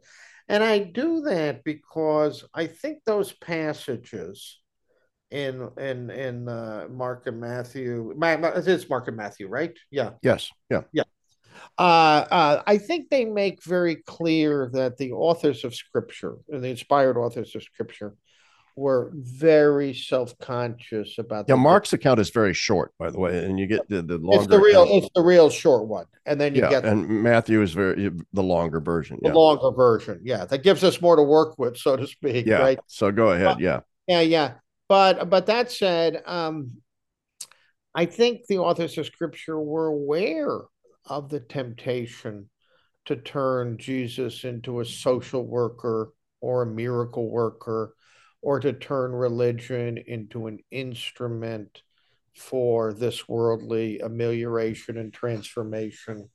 And 0.48 0.62
I 0.64 0.80
do 0.80 1.22
that 1.22 1.62
because 1.64 2.44
I 2.52 2.66
think 2.66 2.98
those 3.04 3.32
passages 3.32 4.58
in 5.30 5.68
in 5.78 6.10
in 6.10 6.48
uh, 6.48 6.88
Mark 6.90 7.26
and 7.26 7.40
Matthew, 7.40 8.12
it's 8.20 8.88
Mark 8.88 9.08
and 9.08 9.16
Matthew, 9.16 9.48
right? 9.48 9.76
Yeah. 9.90 10.10
Yes. 10.22 10.50
Yeah. 10.68 10.82
Yeah. 10.92 11.04
Uh, 11.80 12.26
uh, 12.30 12.62
I 12.66 12.76
think 12.76 13.08
they 13.08 13.24
make 13.24 13.64
very 13.64 13.96
clear 13.96 14.68
that 14.74 14.98
the 14.98 15.12
authors 15.12 15.64
of 15.64 15.74
Scripture, 15.74 16.36
the 16.46 16.68
inspired 16.68 17.16
authors 17.16 17.56
of 17.56 17.62
Scripture, 17.62 18.16
were 18.76 19.10
very 19.14 19.94
self-conscious 19.94 21.16
about. 21.16 21.46
Yeah, 21.48 21.54
Mark's 21.54 21.94
account 21.94 22.20
is 22.20 22.28
very 22.28 22.52
short, 22.52 22.92
by 22.98 23.08
the 23.08 23.18
way, 23.18 23.46
and 23.46 23.58
you 23.58 23.66
get 23.66 23.88
the, 23.88 24.02
the 24.02 24.18
longer. 24.18 24.42
It's 24.42 24.46
the 24.50 24.60
real, 24.60 24.82
account. 24.82 25.04
it's 25.04 25.12
the 25.14 25.22
real 25.22 25.48
short 25.48 25.86
one, 25.86 26.04
and 26.26 26.38
then 26.38 26.54
you 26.54 26.60
yeah, 26.60 26.68
get 26.68 26.84
and 26.84 27.08
Matthew 27.08 27.62
is 27.62 27.72
very 27.72 28.10
the 28.34 28.42
longer 28.42 28.80
version. 28.80 29.18
The 29.22 29.28
yeah. 29.30 29.34
longer 29.34 29.70
version, 29.70 30.20
yeah, 30.22 30.44
that 30.44 30.62
gives 30.62 30.84
us 30.84 31.00
more 31.00 31.16
to 31.16 31.22
work 31.22 31.58
with, 31.58 31.78
so 31.78 31.96
to 31.96 32.06
speak. 32.06 32.44
Yeah. 32.44 32.58
Right. 32.58 32.78
So 32.88 33.10
go 33.10 33.30
ahead. 33.30 33.58
yeah. 33.58 33.80
Yeah, 34.06 34.20
yeah, 34.20 34.52
but 34.86 35.30
but 35.30 35.46
that 35.46 35.72
said, 35.72 36.22
um, 36.26 36.72
I 37.94 38.04
think 38.04 38.48
the 38.48 38.58
authors 38.58 38.98
of 38.98 39.06
Scripture 39.06 39.58
were 39.58 39.86
aware 39.86 40.60
of 41.10 41.28
the 41.28 41.40
temptation 41.40 42.48
to 43.06 43.16
turn 43.16 43.76
Jesus 43.76 44.44
into 44.44 44.80
a 44.80 44.84
social 44.84 45.44
worker 45.44 46.12
or 46.40 46.62
a 46.62 46.66
miracle 46.66 47.28
worker 47.28 47.94
or 48.40 48.60
to 48.60 48.72
turn 48.72 49.12
religion 49.12 49.98
into 49.98 50.46
an 50.46 50.60
instrument 50.70 51.82
for 52.34 52.94
this 52.94 53.28
worldly 53.28 53.98
amelioration 53.98 54.96
and 54.96 55.12
transformation. 55.12 56.30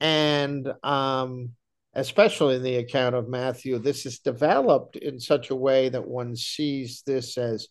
And 0.00 0.72
um, 0.82 1.50
especially 1.94 2.56
in 2.56 2.62
the 2.62 2.76
account 2.76 3.14
of 3.14 3.28
Matthew, 3.28 3.78
this 3.78 4.06
is 4.06 4.20
developed 4.20 4.96
in 4.96 5.20
such 5.20 5.50
a 5.50 5.56
way 5.56 5.90
that 5.90 6.08
one 6.08 6.34
sees 6.34 7.02
this 7.06 7.36
as 7.36 7.68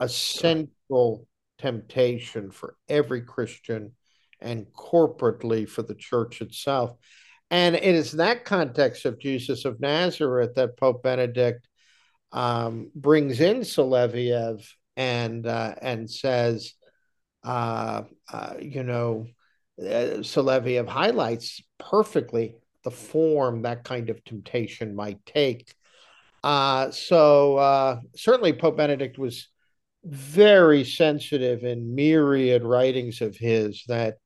a 0.00 0.08
central 0.08 1.26
temptation 1.58 2.50
for 2.50 2.76
every 2.88 3.22
Christian 3.22 3.92
and 4.42 4.66
corporately 4.72 5.68
for 5.68 5.82
the 5.82 5.94
church 5.94 6.40
itself. 6.40 6.96
And 7.50 7.74
it 7.74 7.84
is 7.84 8.12
that 8.12 8.44
context 8.44 9.04
of 9.04 9.18
Jesus 9.18 9.64
of 9.64 9.80
Nazareth 9.80 10.54
that 10.56 10.76
Pope 10.78 11.02
Benedict 11.02 11.68
um, 12.32 12.90
brings 12.94 13.40
in 13.40 13.60
Soloviev 13.60 14.66
and 14.96 15.46
uh, 15.46 15.74
and 15.80 16.10
says, 16.10 16.72
uh, 17.44 18.02
uh, 18.32 18.54
you 18.60 18.82
know, 18.82 19.26
uh, 19.78 20.22
Soloviev 20.22 20.88
highlights 20.88 21.62
perfectly 21.78 22.56
the 22.84 22.90
form 22.90 23.62
that 23.62 23.84
kind 23.84 24.10
of 24.10 24.24
temptation 24.24 24.94
might 24.94 25.24
take. 25.26 25.74
Uh, 26.42 26.90
so 26.90 27.56
uh, 27.56 28.00
certainly 28.16 28.52
Pope 28.52 28.76
Benedict 28.76 29.18
was 29.18 29.48
very 30.04 30.84
sensitive 30.84 31.62
in 31.62 31.94
myriad 31.94 32.64
writings 32.64 33.20
of 33.20 33.36
his 33.36 33.84
that 33.86 34.16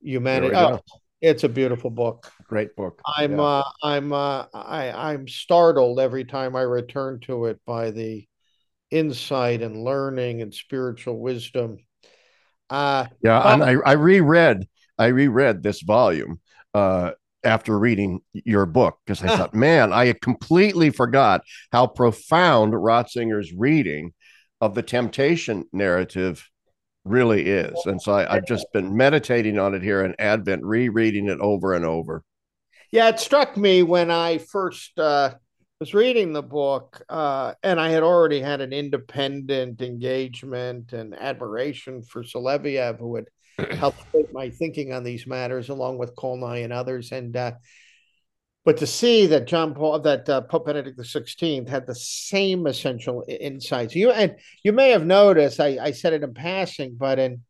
humanity. 0.00 0.54
Oh, 0.56 0.80
it's 1.20 1.44
a 1.44 1.48
beautiful 1.48 1.90
book. 1.90 2.30
Great 2.48 2.76
book. 2.76 3.00
I'm 3.16 3.32
yeah. 3.32 3.42
uh, 3.42 3.64
I'm 3.82 4.12
uh, 4.12 4.44
I 4.52 4.92
I'm 4.92 5.28
startled 5.28 6.00
every 6.00 6.24
time 6.24 6.56
I 6.56 6.62
return 6.62 7.20
to 7.22 7.46
it 7.46 7.60
by 7.66 7.90
the 7.90 8.26
insight 8.90 9.62
and 9.62 9.82
learning 9.82 10.42
and 10.42 10.54
spiritual 10.54 11.18
wisdom. 11.18 11.78
Uh, 12.70 13.06
yeah, 13.22 13.42
but- 13.42 13.54
and 13.54 13.64
I, 13.64 13.90
I 13.90 13.92
reread 13.92 14.66
I 14.98 15.06
reread 15.06 15.62
this 15.62 15.82
volume 15.82 16.40
uh, 16.74 17.12
after 17.44 17.78
reading 17.78 18.20
your 18.32 18.66
book 18.66 18.98
because 19.04 19.22
I 19.22 19.36
thought, 19.36 19.54
man, 19.54 19.92
I 19.92 20.12
completely 20.20 20.90
forgot 20.90 21.42
how 21.72 21.86
profound 21.86 22.72
Ratzinger's 22.72 23.52
reading 23.52 24.12
of 24.60 24.74
the 24.74 24.82
temptation 24.82 25.64
narrative 25.72 26.48
really 27.06 27.46
is. 27.46 27.74
And 27.86 28.00
so 28.00 28.14
I, 28.14 28.34
have 28.34 28.46
just 28.46 28.66
been 28.72 28.96
meditating 28.96 29.58
on 29.58 29.74
it 29.74 29.82
here 29.82 30.04
in 30.04 30.14
Advent, 30.18 30.64
rereading 30.64 31.28
it 31.28 31.40
over 31.40 31.74
and 31.74 31.84
over. 31.84 32.22
Yeah, 32.90 33.08
it 33.08 33.20
struck 33.20 33.56
me 33.56 33.82
when 33.82 34.10
I 34.10 34.38
first 34.38 34.98
uh, 34.98 35.34
was 35.80 35.94
reading 35.94 36.32
the 36.32 36.42
book, 36.42 37.02
uh, 37.08 37.54
and 37.62 37.80
I 37.80 37.90
had 37.90 38.02
already 38.02 38.40
had 38.40 38.60
an 38.60 38.72
independent 38.72 39.82
engagement 39.82 40.92
and 40.92 41.14
admiration 41.14 42.02
for 42.02 42.22
Soloviev, 42.22 42.98
who 42.98 43.16
had 43.16 43.28
helped 43.76 44.00
shape 44.12 44.32
my 44.32 44.50
thinking 44.50 44.92
on 44.92 45.04
these 45.04 45.26
matters, 45.26 45.68
along 45.68 45.98
with 45.98 46.16
Kolnai 46.16 46.64
and 46.64 46.72
others. 46.72 47.12
And 47.12 47.36
uh, 47.36 47.52
but 48.66 48.76
to 48.78 48.86
see 48.86 49.28
that 49.28 49.46
John 49.46 49.74
Paul, 49.74 50.00
that 50.00 50.28
uh, 50.28 50.40
Pope 50.40 50.66
Benedict 50.66 50.98
XVI 50.98 51.68
had 51.68 51.86
the 51.86 51.94
same 51.94 52.66
essential 52.66 53.24
insights. 53.28 53.94
You 53.94 54.10
and 54.10 54.34
you 54.64 54.72
may 54.72 54.90
have 54.90 55.06
noticed, 55.06 55.60
I, 55.60 55.78
I 55.80 55.92
said 55.92 56.14
it 56.14 56.24
in 56.24 56.34
passing, 56.34 56.96
but 56.98 57.20
in 57.20 57.42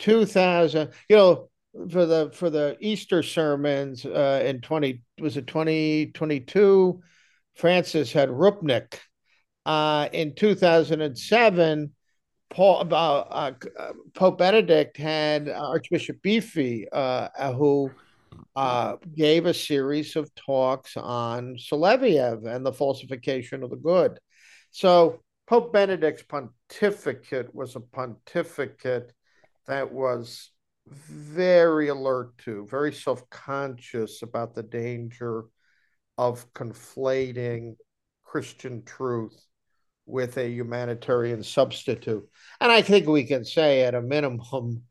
2000, 0.00 0.90
you 1.08 1.14
know, 1.14 1.48
for 1.90 2.06
the 2.06 2.32
for 2.34 2.50
the 2.50 2.76
Easter 2.80 3.22
sermons 3.22 4.04
uh, 4.04 4.42
in 4.44 4.60
20 4.62 5.00
was 5.20 5.36
it 5.36 5.46
2022, 5.46 7.00
Francis 7.54 8.12
had 8.12 8.28
Rupnik. 8.28 8.98
Uh, 9.64 10.08
in 10.12 10.34
2007, 10.34 11.92
Paul 12.50 12.92
uh, 12.92 12.94
uh, 12.94 13.52
Pope 14.12 14.38
Benedict 14.38 14.96
had 14.96 15.48
Archbishop 15.48 16.20
Biffi, 16.20 16.86
uh, 16.92 17.52
who 17.52 17.92
uh, 18.56 18.96
gave 19.14 19.46
a 19.46 19.54
series 19.54 20.16
of 20.16 20.34
talks 20.34 20.96
on 20.96 21.56
Soloviev 21.56 22.46
and 22.46 22.64
the 22.64 22.72
falsification 22.72 23.62
of 23.62 23.70
the 23.70 23.76
good. 23.76 24.18
So 24.70 25.20
Pope 25.46 25.72
Benedict's 25.72 26.22
pontificate 26.22 27.54
was 27.54 27.76
a 27.76 27.80
pontificate 27.80 29.12
that 29.66 29.92
was 29.92 30.50
very 30.86 31.88
alert 31.88 32.36
to, 32.38 32.66
very 32.66 32.92
self 32.92 33.28
conscious 33.30 34.22
about 34.22 34.54
the 34.54 34.62
danger 34.62 35.44
of 36.16 36.52
conflating 36.52 37.76
Christian 38.24 38.84
truth 38.84 39.38
with 40.06 40.36
a 40.36 40.48
humanitarian 40.48 41.42
substitute. 41.42 42.28
And 42.60 42.70
I 42.70 42.82
think 42.82 43.06
we 43.06 43.24
can 43.24 43.44
say, 43.44 43.82
at 43.82 43.94
a 43.94 44.02
minimum, 44.02 44.82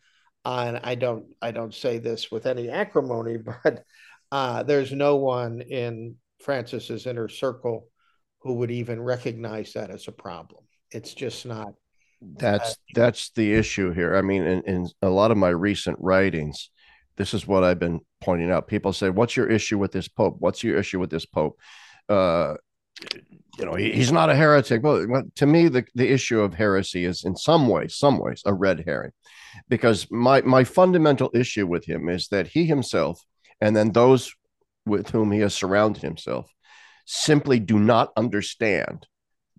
and 0.45 0.79
I 0.83 0.95
don't 0.95 1.25
I 1.41 1.51
don't 1.51 1.73
say 1.73 1.97
this 1.97 2.31
with 2.31 2.45
any 2.45 2.69
acrimony, 2.69 3.37
but 3.63 3.83
uh, 4.31 4.63
there's 4.63 4.91
no 4.91 5.15
one 5.17 5.61
in 5.61 6.15
Francis's 6.41 7.05
inner 7.05 7.29
circle 7.29 7.87
who 8.41 8.55
would 8.55 8.71
even 8.71 9.01
recognize 9.01 9.73
that 9.73 9.89
as 9.89 10.07
a 10.07 10.11
problem. 10.11 10.63
It's 10.91 11.13
just 11.13 11.45
not. 11.45 11.73
That's 12.21 12.71
uh, 12.71 12.75
that's 12.95 13.31
the 13.31 13.53
issue 13.53 13.91
here. 13.91 14.15
I 14.15 14.21
mean, 14.21 14.43
in, 14.43 14.61
in 14.63 14.89
a 15.01 15.09
lot 15.09 15.31
of 15.31 15.37
my 15.37 15.49
recent 15.49 15.97
writings, 15.99 16.69
this 17.17 17.33
is 17.33 17.47
what 17.47 17.63
I've 17.63 17.79
been 17.79 18.01
pointing 18.21 18.51
out. 18.51 18.67
People 18.67 18.93
say, 18.93 19.09
"What's 19.09 19.35
your 19.35 19.49
issue 19.49 19.77
with 19.77 19.91
this 19.91 20.07
pope? 20.07 20.37
What's 20.39 20.63
your 20.63 20.77
issue 20.77 20.99
with 20.99 21.09
this 21.09 21.25
pope?" 21.25 21.59
Uh, 22.07 22.55
you 23.57 23.65
know, 23.65 23.75
he, 23.75 23.91
he's 23.91 24.11
not 24.11 24.29
a 24.29 24.35
heretic. 24.35 24.83
Well, 24.83 25.23
to 25.35 25.45
me, 25.45 25.67
the, 25.67 25.85
the 25.95 26.09
issue 26.09 26.39
of 26.39 26.53
heresy 26.53 27.05
is 27.05 27.23
in 27.23 27.35
some 27.35 27.67
ways, 27.67 27.95
some 27.95 28.19
ways, 28.19 28.41
a 28.45 28.53
red 28.53 28.83
herring 28.85 29.11
because 29.69 30.09
my 30.11 30.41
my 30.41 30.63
fundamental 30.63 31.29
issue 31.33 31.67
with 31.67 31.85
him 31.85 32.09
is 32.09 32.27
that 32.29 32.47
he 32.47 32.65
himself 32.65 33.23
and 33.61 33.75
then 33.75 33.91
those 33.91 34.33
with 34.85 35.09
whom 35.09 35.31
he 35.31 35.39
has 35.39 35.53
surrounded 35.53 36.01
himself 36.01 36.51
simply 37.05 37.59
do 37.59 37.79
not 37.79 38.11
understand 38.15 39.07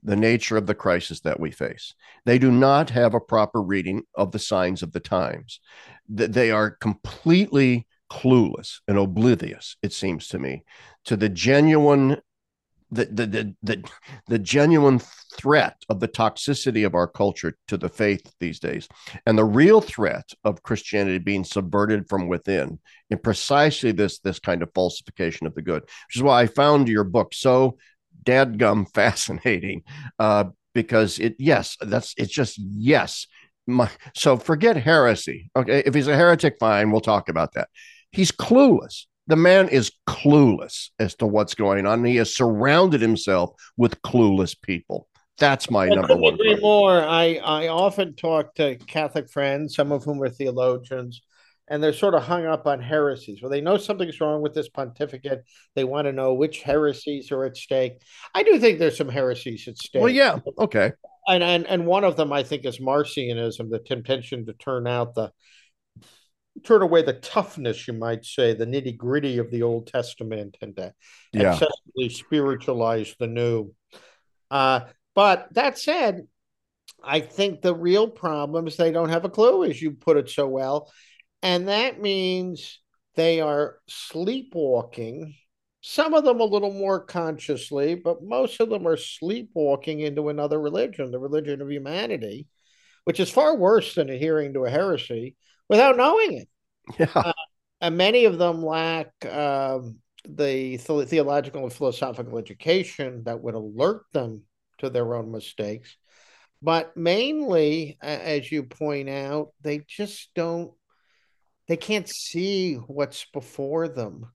the 0.02 0.16
nature 0.16 0.56
of 0.56 0.66
the 0.66 0.74
crisis 0.74 1.20
that 1.20 1.40
we 1.40 1.50
face. 1.50 1.94
They 2.26 2.38
do 2.38 2.50
not 2.50 2.90
have 2.90 3.14
a 3.14 3.20
proper 3.20 3.62
reading 3.62 4.02
of 4.14 4.32
the 4.32 4.38
signs 4.38 4.82
of 4.82 4.92
the 4.92 5.00
times. 5.00 5.60
They 6.08 6.50
are 6.50 6.70
completely 6.70 7.86
clueless 8.12 8.80
and 8.86 8.98
oblivious, 8.98 9.76
it 9.82 9.92
seems 9.92 10.28
to 10.28 10.38
me, 10.38 10.62
to 11.06 11.16
the 11.16 11.30
genuine 11.30 12.18
the, 12.94 13.06
the 13.06 13.54
the 13.62 13.90
the 14.28 14.38
genuine 14.38 15.00
threat 15.34 15.76
of 15.88 16.00
the 16.00 16.08
toxicity 16.08 16.86
of 16.86 16.94
our 16.94 17.08
culture 17.08 17.56
to 17.68 17.76
the 17.76 17.88
faith 17.88 18.32
these 18.40 18.60
days 18.60 18.88
and 19.26 19.36
the 19.36 19.44
real 19.44 19.80
threat 19.80 20.30
of 20.44 20.62
christianity 20.62 21.18
being 21.18 21.44
subverted 21.44 22.08
from 22.08 22.28
within 22.28 22.78
in 23.10 23.18
precisely 23.18 23.92
this 23.92 24.20
this 24.20 24.38
kind 24.38 24.62
of 24.62 24.70
falsification 24.74 25.46
of 25.46 25.54
the 25.54 25.62
good 25.62 25.82
which 25.82 26.16
is 26.16 26.22
why 26.22 26.42
i 26.42 26.46
found 26.46 26.88
your 26.88 27.04
book 27.04 27.34
so 27.34 27.76
dadgum 28.24 28.86
fascinating 28.94 29.82
uh, 30.18 30.44
because 30.74 31.18
it 31.18 31.34
yes 31.38 31.76
that's 31.80 32.14
it's 32.16 32.32
just 32.32 32.58
yes 32.58 33.26
my, 33.66 33.88
so 34.14 34.36
forget 34.36 34.76
heresy. 34.76 35.50
Okay 35.56 35.82
if 35.86 35.94
he's 35.94 36.08
a 36.08 36.16
heretic 36.16 36.56
fine 36.60 36.90
we'll 36.90 37.00
talk 37.00 37.28
about 37.28 37.54
that. 37.54 37.68
He's 38.10 38.30
clueless 38.30 39.06
the 39.26 39.36
man 39.36 39.68
is 39.68 39.92
clueless 40.06 40.90
as 40.98 41.14
to 41.16 41.26
what's 41.26 41.54
going 41.54 41.86
on. 41.86 42.04
He 42.04 42.16
has 42.16 42.34
surrounded 42.34 43.00
himself 43.00 43.52
with 43.76 44.00
clueless 44.02 44.54
people. 44.60 45.08
That's 45.38 45.70
my 45.70 45.86
I 45.86 45.88
number 45.88 46.16
one. 46.16 46.34
Agree 46.34 46.56
more. 46.60 47.02
I 47.02 47.40
I 47.44 47.68
often 47.68 48.14
talk 48.14 48.54
to 48.56 48.76
Catholic 48.76 49.28
friends, 49.30 49.74
some 49.74 49.90
of 49.90 50.04
whom 50.04 50.22
are 50.22 50.28
theologians, 50.28 51.22
and 51.68 51.82
they're 51.82 51.92
sort 51.92 52.14
of 52.14 52.22
hung 52.22 52.46
up 52.46 52.66
on 52.66 52.80
heresies. 52.80 53.42
Well, 53.42 53.50
they 53.50 53.60
know 53.60 53.76
something's 53.76 54.20
wrong 54.20 54.42
with 54.42 54.54
this 54.54 54.68
pontificate. 54.68 55.42
They 55.74 55.84
want 55.84 56.06
to 56.06 56.12
know 56.12 56.34
which 56.34 56.62
heresies 56.62 57.32
are 57.32 57.44
at 57.44 57.56
stake. 57.56 57.94
I 58.34 58.42
do 58.42 58.58
think 58.60 58.78
there's 58.78 58.96
some 58.96 59.08
heresies 59.08 59.66
at 59.66 59.78
stake. 59.78 60.02
Well, 60.02 60.12
yeah, 60.12 60.38
okay. 60.58 60.92
And 61.26 61.42
and 61.42 61.66
and 61.66 61.86
one 61.86 62.04
of 62.04 62.16
them 62.16 62.32
I 62.32 62.42
think 62.42 62.64
is 62.64 62.78
Marcionism, 62.78 63.70
the 63.70 63.80
temptation 63.80 64.46
to 64.46 64.52
turn 64.52 64.86
out 64.86 65.14
the 65.14 65.32
turn 66.62 66.82
away 66.82 67.02
the 67.02 67.14
toughness, 67.14 67.88
you 67.88 67.94
might 67.94 68.24
say, 68.24 68.54
the 68.54 68.66
nitty 68.66 68.96
gritty 68.96 69.38
of 69.38 69.50
the 69.50 69.62
Old 69.62 69.86
Testament 69.86 70.56
and 70.60 70.76
to 70.76 70.94
yeah. 71.32 71.52
excessively 71.52 72.08
spiritualize 72.08 73.14
the 73.18 73.26
New. 73.26 73.74
Uh, 74.50 74.80
but 75.14 75.48
that 75.52 75.78
said, 75.78 76.26
I 77.02 77.20
think 77.20 77.60
the 77.60 77.74
real 77.74 78.08
problem 78.08 78.66
is 78.66 78.76
they 78.76 78.92
don't 78.92 79.10
have 79.10 79.24
a 79.24 79.30
clue, 79.30 79.64
as 79.64 79.80
you 79.80 79.92
put 79.92 80.16
it 80.16 80.30
so 80.30 80.46
well. 80.46 80.92
And 81.42 81.68
that 81.68 82.00
means 82.00 82.80
they 83.16 83.40
are 83.40 83.78
sleepwalking, 83.88 85.34
some 85.80 86.14
of 86.14 86.24
them 86.24 86.40
a 86.40 86.44
little 86.44 86.72
more 86.72 87.00
consciously, 87.00 87.94
but 87.94 88.22
most 88.22 88.58
of 88.60 88.70
them 88.70 88.88
are 88.88 88.96
sleepwalking 88.96 90.00
into 90.00 90.30
another 90.30 90.58
religion, 90.58 91.10
the 91.10 91.18
religion 91.18 91.60
of 91.60 91.70
humanity, 91.70 92.48
which 93.04 93.20
is 93.20 93.30
far 93.30 93.54
worse 93.54 93.94
than 93.94 94.08
adhering 94.08 94.54
to 94.54 94.64
a 94.64 94.70
heresy 94.70 95.36
without 95.68 95.96
knowing 95.96 96.34
it. 96.34 96.48
Yeah. 96.98 97.10
Uh, 97.14 97.32
and 97.80 97.96
many 97.96 98.24
of 98.24 98.38
them 98.38 98.64
lack 98.64 99.10
um, 99.26 99.96
the 100.28 100.76
theological 100.78 101.62
and 101.62 101.72
philosophical 101.72 102.38
education 102.38 103.24
that 103.24 103.40
would 103.40 103.54
alert 103.54 104.04
them 104.12 104.42
to 104.78 104.90
their 104.90 105.14
own 105.14 105.30
mistakes. 105.30 105.96
But 106.62 106.96
mainly, 106.96 107.98
as 108.00 108.50
you 108.50 108.62
point 108.62 109.10
out, 109.10 109.50
they 109.60 109.80
just 109.86 110.30
don't, 110.34 110.72
they 111.68 111.76
can't 111.76 112.08
see 112.08 112.74
what's 112.74 113.26
before 113.32 113.88
them. 113.88 114.32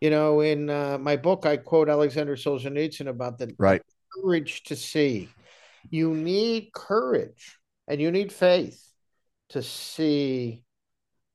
You 0.00 0.10
know, 0.10 0.40
in 0.40 0.68
uh, 0.68 0.98
my 0.98 1.16
book, 1.16 1.46
I 1.46 1.56
quote 1.56 1.88
Alexander 1.88 2.36
Solzhenitsyn 2.36 3.06
about 3.06 3.38
the 3.38 3.54
right. 3.58 3.80
courage 4.12 4.64
to 4.64 4.76
see. 4.76 5.30
You 5.88 6.14
need 6.14 6.72
courage 6.74 7.58
and 7.88 8.00
you 8.00 8.10
need 8.10 8.32
faith 8.32 8.91
to 9.52 9.62
see, 9.62 10.62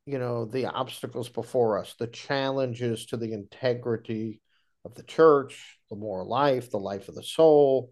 you 0.05 0.19
know, 0.19 0.45
the 0.45 0.67
obstacles 0.67 1.29
before 1.29 1.79
us, 1.79 1.95
the 1.97 2.07
challenges 2.07 3.07
to 3.07 3.17
the 3.17 3.33
integrity 3.33 4.41
of 4.85 4.95
the 4.95 5.03
church, 5.03 5.77
the 5.89 5.95
moral 5.95 6.27
life, 6.27 6.69
the 6.69 6.79
life 6.79 7.09
of 7.09 7.15
the 7.15 7.23
soul, 7.23 7.91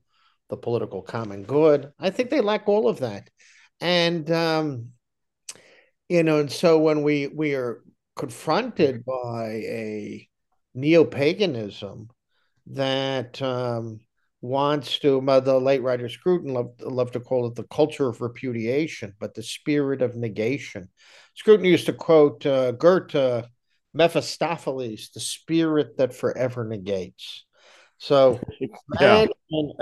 the 0.49 0.57
political 0.57 1.01
common 1.01 1.43
good. 1.43 1.91
I 1.99 2.09
think 2.09 2.29
they 2.29 2.41
lack 2.41 2.67
all 2.67 2.87
of 2.87 2.99
that. 2.99 3.29
And 3.81 4.29
um, 4.31 4.89
you 6.07 6.23
know, 6.23 6.39
and 6.39 6.51
so 6.51 6.79
when 6.79 7.01
we 7.01 7.27
we 7.27 7.55
are 7.55 7.83
confronted 8.15 9.03
by 9.03 9.47
a 9.49 10.29
neo-paganism 10.73 12.09
that 12.67 13.41
um, 13.41 13.99
wants 14.45 14.99
to 14.99 15.21
the 15.43 15.59
late 15.59 15.81
writer 15.81 16.07
Scruton 16.09 16.53
loved, 16.53 16.81
loved 16.81 17.13
to 17.13 17.19
call 17.19 17.47
it 17.47 17.55
the 17.55 17.63
culture 17.63 18.07
of 18.07 18.21
repudiation, 18.21 19.13
but 19.19 19.33
the 19.33 19.43
spirit 19.43 20.01
of 20.01 20.15
negation. 20.15 20.89
Scruton 21.35 21.65
used 21.65 21.87
to 21.87 21.93
quote 21.93 22.45
uh, 22.45 22.71
Goethe, 22.71 23.45
Mephistopheles, 23.93 25.09
the 25.13 25.19
spirit 25.19 25.97
that 25.97 26.13
forever 26.13 26.65
negates. 26.65 27.45
So 27.97 28.39
yeah. 28.99 29.25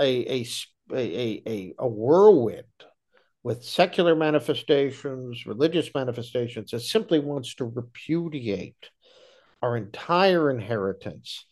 a, 0.00 0.46
a, 0.92 1.42
a, 1.46 1.74
a 1.78 1.88
whirlwind 1.88 2.64
with 3.42 3.62
secular 3.62 4.16
manifestations, 4.16 5.44
religious 5.46 5.90
manifestations, 5.94 6.70
that 6.70 6.80
simply 6.80 7.20
wants 7.20 7.54
to 7.56 7.66
repudiate 7.66 8.90
our 9.62 9.76
entire 9.76 10.50
inheritance 10.50 11.44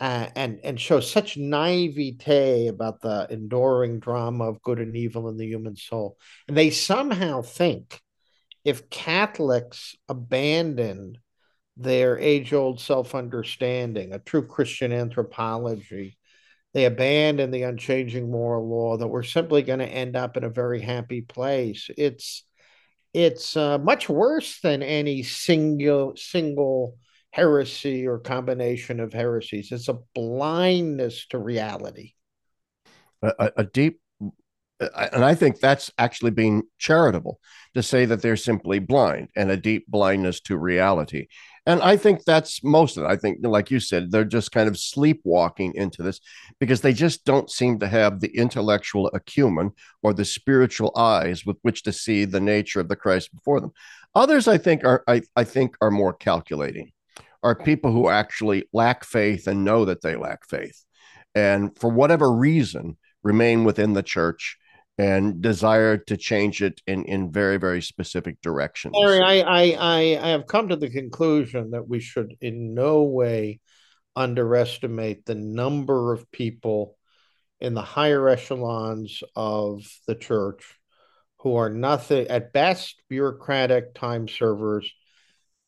and 0.00 0.60
and 0.62 0.80
show 0.80 1.00
such 1.00 1.36
naivete 1.36 2.68
about 2.68 3.00
the 3.00 3.26
enduring 3.30 3.98
drama 3.98 4.44
of 4.44 4.62
good 4.62 4.78
and 4.78 4.96
evil 4.96 5.28
in 5.28 5.36
the 5.36 5.46
human 5.46 5.76
soul. 5.76 6.18
And 6.48 6.56
they 6.56 6.70
somehow 6.70 7.42
think 7.42 8.00
if 8.64 8.90
Catholics 8.90 9.94
abandon 10.08 11.18
their 11.76 12.18
age 12.18 12.52
old 12.52 12.80
self 12.80 13.14
understanding, 13.14 14.12
a 14.12 14.18
true 14.18 14.46
Christian 14.46 14.92
anthropology, 14.92 16.18
they 16.74 16.84
abandon 16.84 17.50
the 17.50 17.62
unchanging 17.62 18.30
moral 18.30 18.68
law, 18.68 18.96
that 18.96 19.08
we're 19.08 19.22
simply 19.22 19.62
going 19.62 19.78
to 19.78 19.86
end 19.86 20.16
up 20.16 20.36
in 20.36 20.44
a 20.44 20.50
very 20.50 20.80
happy 20.80 21.22
place. 21.22 21.88
It's 21.96 22.44
it's 23.14 23.56
uh, 23.56 23.78
much 23.78 24.10
worse 24.10 24.60
than 24.60 24.82
any 24.82 25.22
single 25.22 26.14
single 26.16 26.98
heresy 27.36 28.06
or 28.06 28.18
combination 28.18 28.98
of 28.98 29.12
heresies. 29.12 29.70
It's 29.70 29.90
a 29.90 29.98
blindness 30.14 31.26
to 31.28 31.38
reality. 31.38 32.12
A, 33.20 33.52
a 33.58 33.64
deep, 33.64 34.00
and 34.80 35.22
I 35.22 35.34
think 35.34 35.60
that's 35.60 35.90
actually 35.98 36.30
being 36.30 36.62
charitable 36.78 37.38
to 37.74 37.82
say 37.82 38.06
that 38.06 38.22
they're 38.22 38.36
simply 38.36 38.78
blind 38.78 39.28
and 39.36 39.50
a 39.50 39.56
deep 39.56 39.84
blindness 39.86 40.40
to 40.42 40.56
reality. 40.56 41.26
And 41.66 41.82
I 41.82 41.98
think 41.98 42.24
that's 42.24 42.64
most 42.64 42.96
of 42.96 43.04
it. 43.04 43.08
I 43.08 43.16
think, 43.16 43.40
like 43.42 43.70
you 43.70 43.80
said, 43.80 44.10
they're 44.10 44.24
just 44.24 44.50
kind 44.50 44.68
of 44.68 44.78
sleepwalking 44.78 45.74
into 45.74 46.02
this 46.02 46.20
because 46.58 46.80
they 46.80 46.94
just 46.94 47.26
don't 47.26 47.50
seem 47.50 47.78
to 47.80 47.88
have 47.88 48.20
the 48.20 48.34
intellectual 48.34 49.10
acumen 49.12 49.72
or 50.02 50.14
the 50.14 50.24
spiritual 50.24 50.92
eyes 50.96 51.44
with 51.44 51.58
which 51.60 51.82
to 51.82 51.92
see 51.92 52.24
the 52.24 52.40
nature 52.40 52.80
of 52.80 52.88
the 52.88 52.96
Christ 52.96 53.34
before 53.34 53.60
them. 53.60 53.72
Others, 54.14 54.48
I 54.48 54.56
think, 54.56 54.84
are 54.84 55.04
I, 55.06 55.20
I 55.34 55.44
think 55.44 55.76
are 55.82 55.90
more 55.90 56.14
calculating 56.14 56.92
are 57.46 57.54
people 57.54 57.92
who 57.92 58.08
actually 58.08 58.68
lack 58.72 59.04
faith 59.04 59.46
and 59.46 59.64
know 59.64 59.84
that 59.84 60.02
they 60.02 60.16
lack 60.16 60.44
faith. 60.48 60.84
And 61.32 61.78
for 61.78 61.88
whatever 61.88 62.32
reason, 62.32 62.96
remain 63.22 63.62
within 63.62 63.92
the 63.92 64.02
church 64.02 64.58
and 64.98 65.40
desire 65.40 65.96
to 65.96 66.16
change 66.16 66.60
it 66.60 66.80
in, 66.88 67.04
in 67.04 67.30
very, 67.30 67.56
very 67.56 67.82
specific 67.82 68.40
directions. 68.40 68.94
Larry, 68.98 69.22
I, 69.22 69.34
I, 69.36 69.62
I, 69.78 69.98
I 70.20 70.28
have 70.30 70.48
come 70.48 70.70
to 70.70 70.76
the 70.76 70.90
conclusion 70.90 71.70
that 71.70 71.86
we 71.86 72.00
should 72.00 72.34
in 72.40 72.74
no 72.74 73.04
way 73.04 73.60
underestimate 74.16 75.24
the 75.24 75.36
number 75.36 76.12
of 76.12 76.28
people 76.32 76.96
in 77.60 77.74
the 77.74 77.82
higher 77.82 78.28
echelons 78.28 79.22
of 79.36 79.86
the 80.08 80.16
church 80.16 80.64
who 81.40 81.54
are 81.54 81.70
nothing 81.70 82.26
at 82.26 82.52
best 82.52 83.00
bureaucratic 83.08 83.94
time 83.94 84.26
servers 84.26 84.92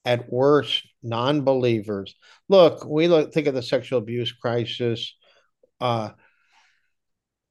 at 0.08 0.32
worst 0.32 0.88
non-believers. 1.02 2.14
Look 2.48 2.86
we 2.86 3.08
look 3.08 3.32
think 3.32 3.46
of 3.46 3.54
the 3.54 3.62
sexual 3.62 3.98
abuse 3.98 4.32
crisis 4.32 5.14
uh 5.80 6.10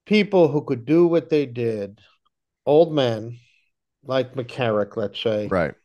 people 0.05 0.47
who 0.47 0.64
could 0.64 0.84
do 0.84 1.08
what 1.08 1.30
they 1.30 1.45
did 1.45 1.99
old 2.66 2.91
men 2.91 3.38
like 4.03 4.34
mccarrick 4.34 4.97
let's 4.97 5.22
say 5.22 5.47
right. 5.47 5.76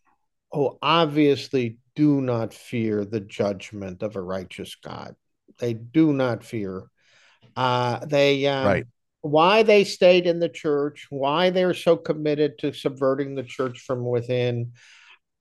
who 0.51 0.77
obviously 0.83 1.79
do 1.95 2.21
not 2.21 2.55
fear 2.55 3.05
the 3.05 3.21
judgment 3.21 4.03
of 4.03 4.17
a 4.17 4.21
righteous 4.21 4.75
god. 4.77 5.15
They 5.59 5.75
do 5.75 6.13
not 6.13 6.43
fear. 6.43 6.85
Uh 7.55 8.05
they 8.07 8.47
um, 8.47 8.67
right. 8.67 8.87
why 9.21 9.63
they 9.63 9.85
stayed 9.85 10.27
in 10.27 10.41
the 10.41 10.49
church 10.49 11.07
why 11.11 11.51
they're 11.51 11.75
so 11.75 11.99
committed 11.99 12.59
to 12.61 12.73
subverting 12.73 13.35
the 13.35 13.43
church 13.43 13.81
from 13.81 14.05
within 14.05 14.73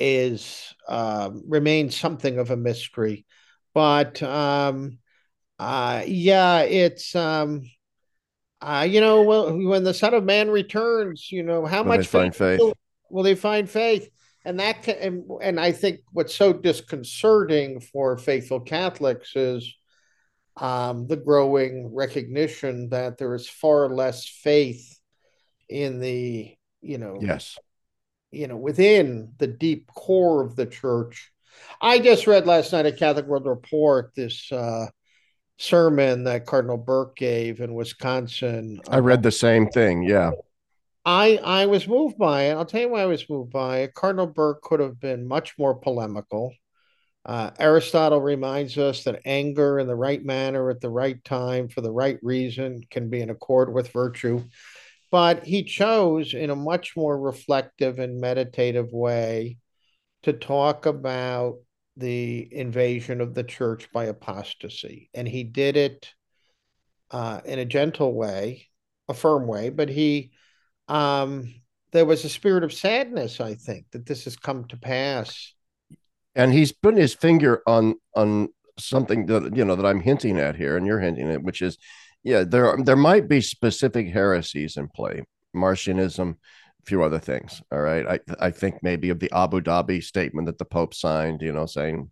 is 0.02 0.74
uh, 0.88 1.30
remains 1.48 1.96
something 1.96 2.40
of 2.40 2.50
a 2.50 2.58
mystery. 2.58 3.26
But 3.74 4.22
um, 4.24 4.98
uh, 5.60 6.04
yeah, 6.06 6.62
it's 6.62 7.16
um, 7.16 7.62
uh, 8.62 8.88
you 8.90 9.00
know, 9.00 9.22
well, 9.22 9.56
when 9.56 9.84
the 9.84 9.94
Son 9.94 10.14
of 10.14 10.24
Man 10.24 10.50
returns, 10.50 11.32
you 11.32 11.44
know, 11.44 11.66
how 11.66 11.84
will 11.84 11.98
much 11.98 12.08
faith, 12.08 12.36
faith? 12.36 12.60
Will, 12.60 12.74
will, 13.10 13.24
they 13.24 13.36
find 13.36 13.70
faith? 13.70 14.10
And 14.44 14.60
that 14.60 14.84
can, 14.84 14.98
and, 14.98 15.24
and 15.42 15.60
I 15.60 15.72
think 15.72 16.00
what's 16.12 16.36
so 16.36 16.52
disconcerting 16.52 17.80
for 17.80 18.18
faithful 18.18 18.60
Catholics 18.60 19.36
is 19.36 19.74
um, 20.58 21.08
the 21.08 21.16
growing 21.16 21.94
recognition 21.94 22.90
that 22.90 23.20
there 23.20 23.36
is 23.36 23.48
far 23.48 23.88
less 23.88 24.28
faith 24.28 25.00
in 25.70 26.02
the 26.02 26.54
you 26.82 26.98
know 26.98 27.18
yes 27.22 27.58
you 28.32 28.48
know, 28.48 28.58
within 28.58 29.34
the 29.38 29.48
deep 29.48 29.88
core 29.94 30.44
of 30.44 30.56
the 30.56 30.66
church. 30.66 31.32
I 31.82 32.00
just 32.00 32.28
read 32.28 32.48
last 32.48 32.72
night 32.72 32.86
a 32.86 32.92
Catholic 32.92 33.26
World 33.26 33.46
Report 33.46 34.12
this 34.16 34.52
uh, 34.52 34.88
sermon 35.58 36.24
that 36.24 36.46
Cardinal 36.46 36.78
Burke 36.78 37.16
gave 37.16 37.60
in 37.60 37.74
Wisconsin. 37.74 38.82
I 38.90 39.00
read 39.00 39.24
the 39.24 39.32
same 39.32 39.68
thing. 39.70 40.04
Yeah. 40.04 40.32
I 41.04 41.40
I 41.44 41.66
was 41.66 41.88
moved 41.88 42.18
by 42.18 42.44
it. 42.44 42.52
I'll 42.52 42.66
tell 42.66 42.82
you 42.82 42.90
why 42.90 43.02
I 43.02 43.08
was 43.08 43.28
moved 43.30 43.52
by 43.52 43.80
it. 43.80 43.94
Cardinal 43.94 44.28
Burke 44.28 44.62
could 44.62 44.80
have 44.80 45.00
been 45.00 45.28
much 45.28 45.58
more 45.58 45.76
polemical. 45.76 46.54
Uh, 47.24 47.52
Aristotle 47.60 48.22
reminds 48.22 48.78
us 48.78 49.04
that 49.04 49.22
anger 49.26 49.78
in 49.80 49.88
the 49.88 49.96
right 49.96 50.24
manner 50.24 50.72
at 50.72 50.82
the 50.82 50.90
right 50.90 51.24
time 51.24 51.68
for 51.70 51.82
the 51.82 51.92
right 51.92 52.18
reason 52.24 52.82
can 52.90 53.10
be 53.10 53.22
in 53.22 53.30
accord 53.30 53.72
with 53.72 53.92
virtue 53.92 54.44
but 55.12 55.46
he 55.46 55.64
chose 55.64 56.34
in 56.34 56.50
a 56.50 56.56
much 56.56 56.96
more 56.96 57.20
reflective 57.20 58.00
and 58.00 58.20
meditative 58.20 58.92
way 58.92 59.58
to 60.24 60.34
talk 60.34 60.86
about 60.86 61.58
the 61.98 62.48
invasion 62.52 63.20
of 63.20 63.34
the 63.34 63.44
church 63.44 63.92
by 63.92 64.06
apostasy. 64.06 65.10
And 65.14 65.28
he 65.28 65.44
did 65.44 65.76
it 65.76 66.14
uh, 67.12 67.42
in 67.44 67.60
a 67.60 67.66
gentle 67.66 68.14
way, 68.14 68.68
a 69.10 69.14
firm 69.14 69.48
way, 69.48 69.70
but 69.70 69.90
he, 69.90 70.32
um, 70.88 71.54
there 71.92 72.06
was 72.06 72.24
a 72.24 72.30
spirit 72.30 72.64
of 72.64 72.72
sadness, 72.72 73.42
I 73.42 73.56
think, 73.56 73.88
that 73.92 74.06
this 74.06 74.24
has 74.24 74.38
come 74.38 74.66
to 74.70 74.78
pass. 74.78 75.54
And 76.36 76.54
he's 76.54 76.72
putting 76.72 77.02
his 77.02 77.14
finger 77.14 77.62
on 77.68 77.96
on 78.16 78.48
something 78.80 79.26
that 79.26 79.54
you 79.54 79.66
know 79.66 79.76
that 79.76 79.86
I'm 79.86 80.00
hinting 80.00 80.40
at 80.40 80.56
here, 80.56 80.78
and 80.78 80.88
you're 80.88 81.02
hinting 81.02 81.30
at, 81.30 81.44
which 81.44 81.62
is 81.62 81.78
yeah, 82.24 82.44
there 82.44 82.78
there 82.84 82.96
might 82.96 83.28
be 83.28 83.42
specific 83.42 84.10
heresies 84.10 84.78
in 84.78 84.88
play, 84.90 85.24
Marcionism, 85.56 86.32
a 86.32 86.86
few 86.86 87.04
other 87.04 87.20
things. 87.20 87.62
All 87.72 87.82
right, 87.82 88.06
I 88.08 88.48
I 88.48 88.52
think 88.52 88.84
maybe 88.84 89.10
of 89.10 89.20
the 89.20 89.32
Abu 89.34 89.62
Dhabi 89.62 90.04
statement 90.04 90.46
that 90.46 90.58
the 90.58 90.66
Pope 90.66 90.94
signed, 90.94 91.42
you 91.42 91.52
know, 91.52 91.66
saying 91.66 92.12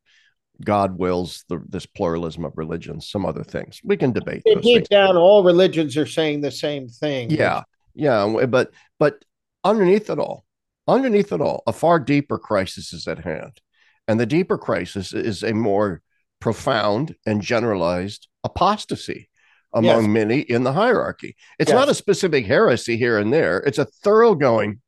God 0.63 0.97
wills 0.97 1.45
the, 1.47 1.63
this 1.67 1.85
pluralism 1.85 2.43
of 2.43 2.53
religions, 2.57 3.09
some 3.09 3.25
other 3.25 3.43
things. 3.43 3.79
We 3.83 3.97
can 3.97 4.11
debate. 4.11 4.43
Deep 4.61 4.89
down, 4.89 5.15
all 5.15 5.43
religions 5.43 5.95
are 5.95 6.07
saying 6.07 6.41
the 6.41 6.51
same 6.51 6.89
thing. 6.89 7.29
Yeah, 7.29 7.63
yeah, 7.93 8.45
but 8.47 8.71
but 8.97 9.23
underneath 9.63 10.09
it 10.09 10.17
all, 10.17 10.43
underneath 10.87 11.31
it 11.31 11.41
all, 11.41 11.63
a 11.67 11.73
far 11.73 11.99
deeper 11.99 12.39
crisis 12.39 12.93
is 12.93 13.07
at 13.07 13.19
hand, 13.19 13.61
and 14.07 14.19
the 14.19 14.25
deeper 14.25 14.57
crisis 14.57 15.13
is 15.13 15.43
a 15.43 15.53
more 15.53 16.01
profound 16.39 17.15
and 17.25 17.41
generalized 17.41 18.27
apostasy 18.43 19.28
among 19.73 20.03
yes. 20.03 20.07
many 20.07 20.39
in 20.39 20.63
the 20.63 20.73
hierarchy. 20.73 21.35
It's 21.59 21.69
yes. 21.69 21.75
not 21.75 21.89
a 21.89 21.95
specific 21.95 22.45
heresy 22.45 22.97
here 22.97 23.17
and 23.17 23.31
there. 23.31 23.59
It's 23.59 23.77
a 23.77 23.85
thoroughgoing, 23.85 24.81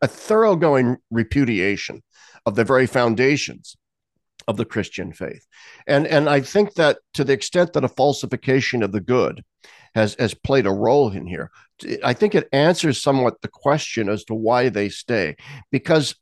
a 0.00 0.08
thoroughgoing 0.08 0.98
repudiation 1.10 2.02
of 2.44 2.54
the 2.54 2.64
very 2.64 2.86
foundations 2.86 3.76
of 4.48 4.56
the 4.56 4.64
Christian 4.64 5.12
faith. 5.12 5.46
And 5.86 6.06
and 6.06 6.28
I 6.28 6.40
think 6.40 6.74
that 6.74 6.98
to 7.14 7.24
the 7.24 7.32
extent 7.32 7.72
that 7.72 7.84
a 7.84 7.88
falsification 7.88 8.82
of 8.82 8.92
the 8.92 9.00
good 9.00 9.42
has 9.94 10.14
has 10.18 10.34
played 10.34 10.66
a 10.66 10.72
role 10.72 11.10
in 11.10 11.26
here, 11.26 11.50
I 12.02 12.12
think 12.12 12.34
it 12.34 12.48
answers 12.52 13.02
somewhat 13.02 13.40
the 13.40 13.48
question 13.48 14.08
as 14.08 14.24
to 14.24 14.34
why 14.34 14.68
they 14.68 14.88
stay. 14.88 15.36
Because 15.70 16.14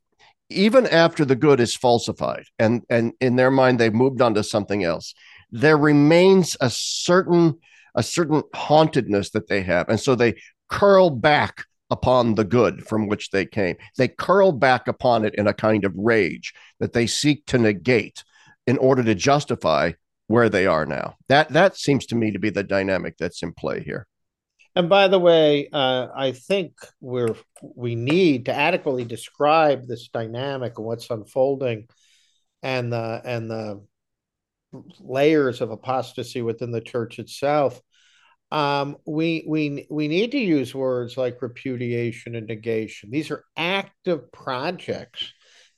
even 0.49 0.85
after 0.87 1.23
the 1.23 1.35
good 1.35 1.59
is 1.59 1.75
falsified 1.75 2.45
and 2.59 2.83
and 2.89 3.13
in 3.21 3.35
their 3.37 3.51
mind 3.51 3.79
they've 3.79 3.93
moved 3.93 4.21
on 4.21 4.33
to 4.35 4.43
something 4.43 4.83
else, 4.83 5.13
there 5.51 5.77
remains 5.77 6.55
a 6.61 6.69
certain 6.69 7.59
a 7.95 8.03
certain 8.03 8.41
hauntedness 8.55 9.31
that 9.31 9.47
they 9.47 9.61
have. 9.61 9.89
And 9.89 9.99
so 9.99 10.15
they 10.15 10.35
curl 10.69 11.09
back 11.09 11.65
upon 11.89 12.35
the 12.35 12.45
good 12.45 12.87
from 12.87 13.07
which 13.07 13.31
they 13.31 13.45
came. 13.45 13.75
They 13.97 14.07
curl 14.07 14.53
back 14.53 14.87
upon 14.87 15.25
it 15.25 15.35
in 15.35 15.45
a 15.45 15.53
kind 15.53 15.83
of 15.83 15.93
rage 15.97 16.53
that 16.79 16.93
they 16.93 17.05
seek 17.05 17.45
to 17.47 17.57
negate 17.57 18.23
in 18.65 18.77
order 18.77 19.03
to 19.03 19.13
justify 19.13 19.91
where 20.27 20.47
they 20.47 20.65
are 20.65 20.85
now. 20.85 21.15
That 21.27 21.49
that 21.49 21.75
seems 21.75 22.05
to 22.07 22.15
me 22.15 22.31
to 22.31 22.39
be 22.39 22.49
the 22.49 22.63
dynamic 22.63 23.17
that's 23.17 23.43
in 23.43 23.51
play 23.53 23.83
here. 23.83 24.07
And 24.73 24.87
by 24.87 25.09
the 25.09 25.19
way, 25.19 25.67
uh, 25.73 26.07
I 26.15 26.31
think 26.31 26.73
we're 27.01 27.35
we 27.61 27.95
need 27.95 28.45
to 28.45 28.53
adequately 28.53 29.03
describe 29.03 29.85
this 29.85 30.07
dynamic 30.07 30.77
and 30.77 30.87
what's 30.87 31.09
unfolding, 31.09 31.89
and 32.63 32.93
the 32.93 33.21
and 33.25 33.51
the 33.51 33.83
layers 34.99 35.61
of 35.61 35.71
apostasy 35.71 36.41
within 36.41 36.71
the 36.71 36.81
church 36.81 37.19
itself 37.19 37.81
um, 38.51 38.97
we 39.05 39.45
we 39.47 39.87
we 39.89 40.07
need 40.07 40.31
to 40.31 40.37
use 40.37 40.75
words 40.75 41.15
like 41.15 41.41
repudiation 41.41 42.35
and 42.35 42.47
negation. 42.47 43.09
These 43.09 43.31
are 43.31 43.45
active 43.55 44.31
projects. 44.31 45.31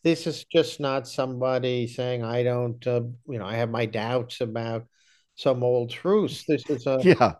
This 0.04 0.28
is 0.28 0.46
just 0.46 0.80
not 0.80 1.08
somebody 1.08 1.88
saying 1.88 2.24
I 2.24 2.44
don't, 2.44 2.86
uh, 2.86 3.04
you 3.28 3.40
know, 3.40 3.46
I 3.46 3.56
have 3.56 3.70
my 3.70 3.86
doubts 3.86 4.42
about 4.42 4.88
some 5.36 5.64
old 5.64 5.92
truths. 5.92 6.46
This 6.48 6.68
is 6.70 6.88
a 6.88 7.00
yeah. 7.04 7.34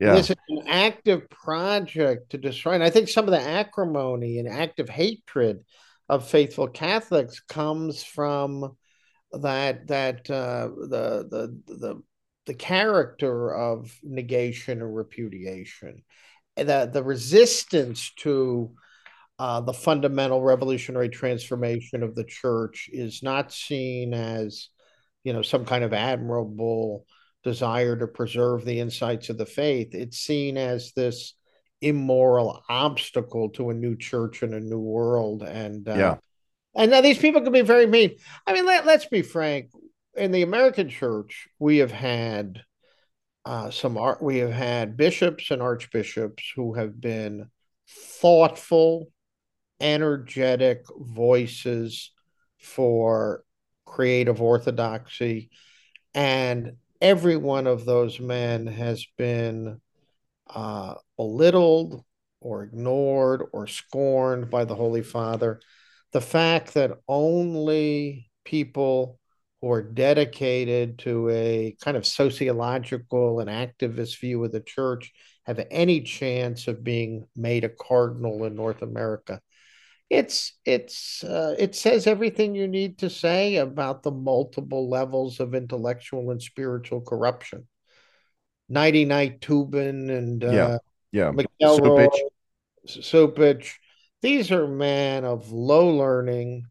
Yeah. 0.00 0.14
This 0.14 0.30
is 0.30 0.36
an 0.48 0.66
active 0.66 1.28
project 1.28 2.30
to 2.30 2.38
destroy. 2.38 2.72
And 2.72 2.82
I 2.82 2.88
think 2.88 3.10
some 3.10 3.26
of 3.26 3.32
the 3.32 3.40
acrimony 3.40 4.38
and 4.38 4.48
active 4.48 4.88
hatred 4.88 5.62
of 6.08 6.26
faithful 6.26 6.68
Catholics 6.68 7.40
comes 7.40 8.02
from 8.02 8.78
that 9.32 9.86
that 9.88 10.30
uh, 10.30 10.68
the 10.68 11.26
the 11.30 11.74
the 11.74 12.02
the 12.46 12.54
character 12.54 13.54
of 13.54 13.96
negation 14.02 14.82
or 14.82 14.90
repudiation, 14.90 16.02
the, 16.56 16.90
the 16.92 17.02
resistance 17.02 18.12
to 18.16 18.72
uh, 19.38 19.60
the 19.60 19.72
fundamental 19.72 20.42
revolutionary 20.42 21.08
transformation 21.08 22.02
of 22.02 22.14
the 22.14 22.24
church 22.24 22.90
is 22.92 23.22
not 23.22 23.52
seen 23.52 24.12
as, 24.12 24.68
you 25.24 25.32
know, 25.32 25.42
some 25.42 25.64
kind 25.64 25.84
of 25.84 25.92
admirable 25.92 27.06
desire 27.42 27.96
to 27.96 28.06
preserve 28.06 28.64
the 28.64 28.80
insights 28.80 29.30
of 29.30 29.38
the 29.38 29.46
faith. 29.46 29.94
It's 29.94 30.18
seen 30.18 30.58
as 30.58 30.92
this 30.94 31.34
immoral 31.80 32.62
obstacle 32.68 33.48
to 33.50 33.70
a 33.70 33.74
new 33.74 33.96
church 33.96 34.42
and 34.42 34.54
a 34.54 34.60
new 34.60 34.78
world. 34.78 35.42
And 35.42 35.88
uh, 35.88 35.94
yeah. 35.94 36.16
And 36.74 36.90
now 36.90 37.00
these 37.00 37.18
people 37.18 37.40
can 37.40 37.52
be 37.52 37.62
very 37.62 37.86
mean. 37.86 38.16
I 38.46 38.52
mean, 38.52 38.64
let, 38.64 38.86
let's 38.86 39.06
be 39.06 39.22
frank 39.22 39.70
in 40.14 40.32
the 40.32 40.42
American 40.42 40.88
church, 40.88 41.48
we 41.58 41.78
have 41.78 41.92
had 41.92 42.62
uh, 43.44 43.70
some 43.70 43.96
art, 43.96 44.22
we 44.22 44.38
have 44.38 44.52
had 44.52 44.96
bishops 44.96 45.50
and 45.50 45.62
archbishops 45.62 46.44
who 46.54 46.74
have 46.74 47.00
been 47.00 47.48
thoughtful, 47.88 49.08
energetic 49.80 50.84
voices 50.98 52.10
for 52.58 53.44
creative 53.86 54.42
orthodoxy. 54.42 55.50
And 56.14 56.76
every 57.00 57.36
one 57.36 57.66
of 57.66 57.84
those 57.84 58.20
men 58.20 58.66
has 58.66 59.06
been 59.16 59.80
uh, 60.48 60.94
belittled 61.16 62.04
or 62.40 62.64
ignored 62.64 63.44
or 63.52 63.66
scorned 63.66 64.50
by 64.50 64.64
the 64.64 64.74
Holy 64.74 65.02
Father. 65.02 65.60
The 66.12 66.20
fact 66.20 66.74
that 66.74 66.98
only 67.08 68.30
people 68.44 69.18
who 69.60 69.70
are 69.70 69.82
dedicated 69.82 70.98
to 71.00 71.28
a 71.28 71.76
kind 71.82 71.96
of 71.96 72.06
sociological 72.06 73.40
and 73.40 73.50
activist 73.50 74.18
view 74.18 74.42
of 74.44 74.52
the 74.52 74.60
church 74.60 75.12
have 75.44 75.64
any 75.70 76.00
chance 76.00 76.66
of 76.68 76.82
being 76.82 77.26
made 77.36 77.64
a 77.64 77.68
cardinal 77.68 78.44
in 78.44 78.54
North 78.54 78.82
America. 78.82 79.40
It's 80.08 80.58
it's 80.64 81.22
uh, 81.22 81.54
it 81.58 81.76
says 81.76 82.06
everything 82.06 82.54
you 82.54 82.66
need 82.66 82.98
to 82.98 83.10
say 83.10 83.56
about 83.56 84.02
the 84.02 84.10
multiple 84.10 84.88
levels 84.88 85.38
of 85.38 85.54
intellectual 85.54 86.30
and 86.32 86.42
spiritual 86.42 87.00
corruption. 87.00 87.68
Nighty 88.68 89.04
Night 89.04 89.40
Tobin 89.40 90.10
and 90.10 90.42
uh, 90.42 90.50
yeah, 90.50 90.78
yeah, 91.12 91.32
McElroy. 91.32 92.08
These 94.22 94.52
are 94.52 94.66
men 94.66 95.24
of 95.24 95.50
low 95.50 95.96
learning 95.96 96.66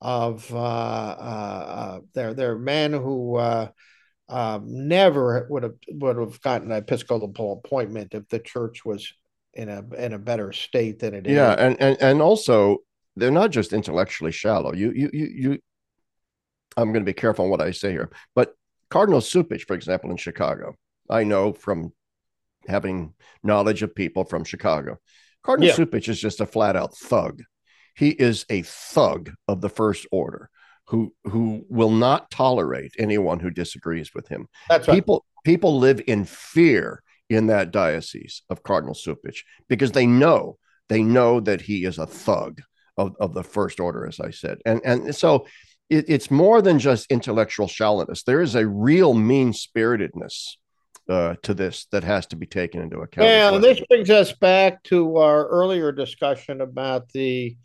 of 0.00 0.52
uh, 0.52 0.58
uh, 0.58 1.64
uh, 1.68 2.00
they're 2.12 2.34
they're 2.34 2.58
men 2.58 2.92
who 2.92 3.36
uh, 3.36 3.68
um, 4.28 4.88
never 4.88 5.46
would 5.48 5.62
have 5.62 5.74
would 5.88 6.16
have 6.16 6.40
gotten 6.40 6.72
an 6.72 6.78
Episcopal 6.78 7.62
appointment 7.64 8.14
if 8.14 8.28
the 8.28 8.40
church 8.40 8.84
was 8.84 9.12
in 9.54 9.68
a 9.68 9.84
in 9.96 10.12
a 10.12 10.18
better 10.18 10.52
state 10.52 10.98
than 10.98 11.14
it 11.14 11.26
yeah, 11.26 11.52
is. 11.52 11.58
and 11.60 11.80
and 11.80 12.02
and 12.02 12.22
also 12.22 12.78
they're 13.16 13.30
not 13.30 13.50
just 13.50 13.72
intellectually 13.72 14.32
shallow. 14.32 14.74
You 14.74 14.92
you 14.92 15.10
you 15.12 15.26
you. 15.26 15.58
I'm 16.76 16.92
going 16.92 17.04
to 17.04 17.08
be 17.08 17.12
careful 17.12 17.44
on 17.44 17.50
what 17.50 17.60
I 17.60 17.70
say 17.70 17.92
here, 17.92 18.10
but 18.34 18.54
Cardinal 18.90 19.20
Cupich, 19.20 19.66
for 19.66 19.74
example, 19.74 20.10
in 20.10 20.16
Chicago, 20.16 20.74
I 21.08 21.24
know 21.24 21.52
from 21.52 21.92
having 22.66 23.14
knowledge 23.42 23.82
of 23.82 23.94
people 23.94 24.24
from 24.24 24.44
Chicago. 24.44 24.98
Cardinal 25.42 25.70
yeah. 25.70 25.76
Cupich 25.76 26.08
is 26.08 26.20
just 26.20 26.40
a 26.40 26.46
flat 26.46 26.76
out 26.76 26.96
thug. 26.96 27.42
He 27.94 28.10
is 28.10 28.46
a 28.48 28.62
thug 28.62 29.32
of 29.48 29.60
the 29.60 29.68
first 29.68 30.06
order 30.10 30.50
who 30.86 31.12
who 31.24 31.64
will 31.68 31.90
not 31.90 32.30
tolerate 32.30 32.94
anyone 32.98 33.40
who 33.40 33.50
disagrees 33.50 34.14
with 34.14 34.28
him. 34.28 34.48
That's 34.68 34.88
right. 34.88 34.94
People 34.94 35.24
people 35.44 35.78
live 35.78 36.00
in 36.06 36.24
fear 36.24 37.02
in 37.28 37.46
that 37.46 37.70
diocese 37.70 38.42
of 38.50 38.62
Cardinal 38.62 38.94
Cupich 38.94 39.42
because 39.68 39.92
they 39.92 40.06
know 40.06 40.58
they 40.88 41.02
know 41.02 41.40
that 41.40 41.62
he 41.62 41.84
is 41.84 41.98
a 41.98 42.06
thug 42.06 42.60
of, 42.96 43.14
of 43.18 43.34
the 43.34 43.42
first 43.42 43.80
order, 43.80 44.06
as 44.06 44.20
I 44.20 44.30
said. 44.30 44.58
And 44.66 44.80
and 44.84 45.14
so 45.14 45.46
it, 45.88 46.06
it's 46.08 46.30
more 46.30 46.62
than 46.62 46.78
just 46.78 47.10
intellectual 47.10 47.68
shallowness. 47.68 48.22
There 48.22 48.40
is 48.40 48.54
a 48.54 48.66
real 48.66 49.14
mean 49.14 49.52
spiritedness 49.52 50.58
uh, 51.08 51.34
to 51.42 51.54
this 51.54 51.86
that 51.86 52.04
has 52.04 52.26
to 52.28 52.36
be 52.36 52.46
taken 52.46 52.80
into 52.80 53.00
account. 53.00 53.26
Yeah, 53.26 53.58
this 53.58 53.80
brings 53.88 54.10
us 54.10 54.32
back 54.32 54.82
to 54.84 55.16
our 55.16 55.46
earlier 55.48 55.92
discussion 55.92 56.60
about 56.60 57.10
the 57.10 57.56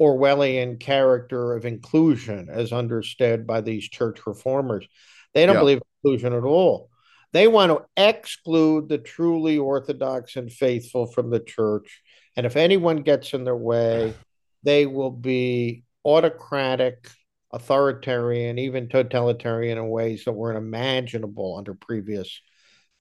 Orwellian 0.00 0.80
character 0.80 1.54
of 1.54 1.66
inclusion 1.66 2.48
as 2.50 2.72
understood 2.72 3.46
by 3.46 3.60
these 3.60 3.88
church 3.88 4.26
reformers. 4.26 4.86
They 5.34 5.44
don't 5.44 5.56
yeah. 5.56 5.60
believe 5.60 5.82
inclusion 6.02 6.32
at 6.32 6.44
all. 6.44 6.88
They 7.32 7.46
want 7.46 7.70
to 7.70 7.84
exclude 7.96 8.88
the 8.88 8.98
truly 8.98 9.58
orthodox 9.58 10.36
and 10.36 10.50
faithful 10.50 11.06
from 11.06 11.30
the 11.30 11.38
church. 11.38 12.02
And 12.36 12.46
if 12.46 12.56
anyone 12.56 13.02
gets 13.02 13.34
in 13.34 13.44
their 13.44 13.56
way, 13.56 14.14
they 14.62 14.86
will 14.86 15.10
be 15.10 15.84
autocratic, 16.04 17.08
authoritarian, 17.52 18.58
even 18.58 18.88
totalitarian 18.88 19.78
in 19.78 19.88
ways 19.88 20.24
that 20.24 20.32
weren't 20.32 20.58
imaginable 20.58 21.56
under 21.56 21.74
previous 21.74 22.40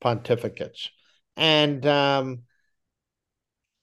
pontificates. 0.04 0.90
And 1.38 1.86
um, 1.86 2.44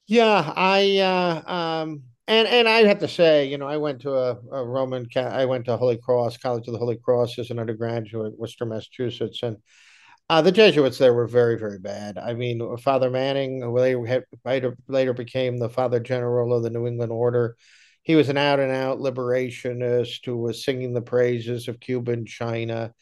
yeah, 0.06 0.52
I 0.54 0.98
uh, 0.98 1.52
um, 1.52 2.02
and 2.28 2.48
and 2.48 2.68
I 2.68 2.84
have 2.84 3.00
to 3.00 3.08
say, 3.08 3.46
you 3.46 3.58
know, 3.58 3.66
I 3.66 3.76
went 3.76 4.02
to 4.02 4.12
a, 4.12 4.38
a 4.52 4.64
Roman, 4.64 5.08
I 5.16 5.44
went 5.46 5.64
to 5.66 5.76
Holy 5.76 5.96
Cross 5.96 6.38
College 6.38 6.66
of 6.66 6.72
the 6.72 6.78
Holy 6.78 6.96
Cross 6.96 7.38
as 7.38 7.50
an 7.50 7.58
undergraduate, 7.58 8.38
Worcester, 8.38 8.66
Massachusetts, 8.66 9.42
and 9.42 9.56
uh, 10.28 10.42
the 10.42 10.52
Jesuits 10.52 10.98
there 10.98 11.14
were 11.14 11.28
very, 11.28 11.56
very 11.56 11.78
bad. 11.78 12.18
I 12.18 12.34
mean, 12.34 12.76
Father 12.78 13.10
Manning, 13.10 13.62
who 13.62 13.70
later, 13.70 14.26
later 14.44 14.76
later 14.88 15.12
became 15.12 15.56
the 15.56 15.68
Father 15.68 16.00
General 16.00 16.52
of 16.52 16.62
the 16.62 16.70
New 16.70 16.86
England 16.86 17.12
Order, 17.12 17.56
he 18.02 18.16
was 18.16 18.28
an 18.28 18.36
out 18.36 18.60
and 18.60 18.72
out 18.72 18.98
liberationist 18.98 20.24
who 20.24 20.36
was 20.36 20.64
singing 20.64 20.94
the 20.94 21.02
praises 21.02 21.68
of 21.68 21.80
Cuba 21.80 22.12
and 22.12 22.26
China. 22.26 22.92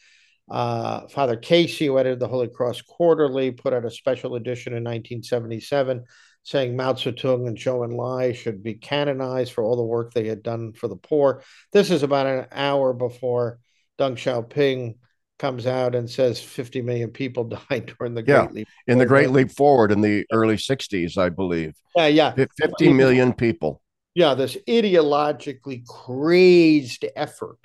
Uh, 0.49 1.07
Father 1.07 1.35
Casey, 1.35 1.87
who 1.87 1.97
edited 1.97 2.19
the 2.19 2.27
Holy 2.27 2.47
Cross 2.47 2.83
Quarterly, 2.83 3.51
put 3.51 3.73
out 3.73 3.85
a 3.85 3.91
special 3.91 4.35
edition 4.35 4.73
in 4.73 4.83
1977 4.83 6.03
saying 6.43 6.75
Mao 6.75 6.93
Zedong 6.93 7.47
and 7.47 7.57
Zhou 7.57 7.87
Enlai 7.87 8.35
should 8.35 8.61
be 8.61 8.75
canonized 8.75 9.51
for 9.51 9.63
all 9.63 9.75
the 9.75 9.83
work 9.83 10.13
they 10.13 10.27
had 10.27 10.43
done 10.43 10.73
for 10.73 10.87
the 10.87 10.95
poor. 10.95 11.41
This 11.71 11.89
is 11.89 12.03
about 12.03 12.27
an 12.27 12.45
hour 12.51 12.93
before 12.93 13.59
Deng 13.97 14.13
Xiaoping 14.13 14.97
comes 15.39 15.65
out 15.65 15.95
and 15.95 16.09
says 16.09 16.39
50 16.39 16.81
million 16.83 17.09
people 17.09 17.43
died 17.69 17.93
during 17.97 18.13
the 18.13 18.23
yeah, 18.25 18.45
Great 18.45 18.53
Leap. 18.53 18.67
In 18.87 18.99
the 18.99 19.05
Great 19.07 19.31
Leap 19.31 19.51
Forward 19.51 19.91
in 19.91 20.01
the 20.01 20.25
early 20.31 20.55
60s, 20.55 21.17
I 21.17 21.29
believe. 21.29 21.73
Yeah, 21.95 22.07
yeah. 22.07 22.45
50 22.59 22.93
million 22.93 23.33
people. 23.33 23.81
Yeah, 24.13 24.35
this 24.35 24.55
ideologically 24.67 25.85
crazed 25.85 27.05
effort 27.15 27.59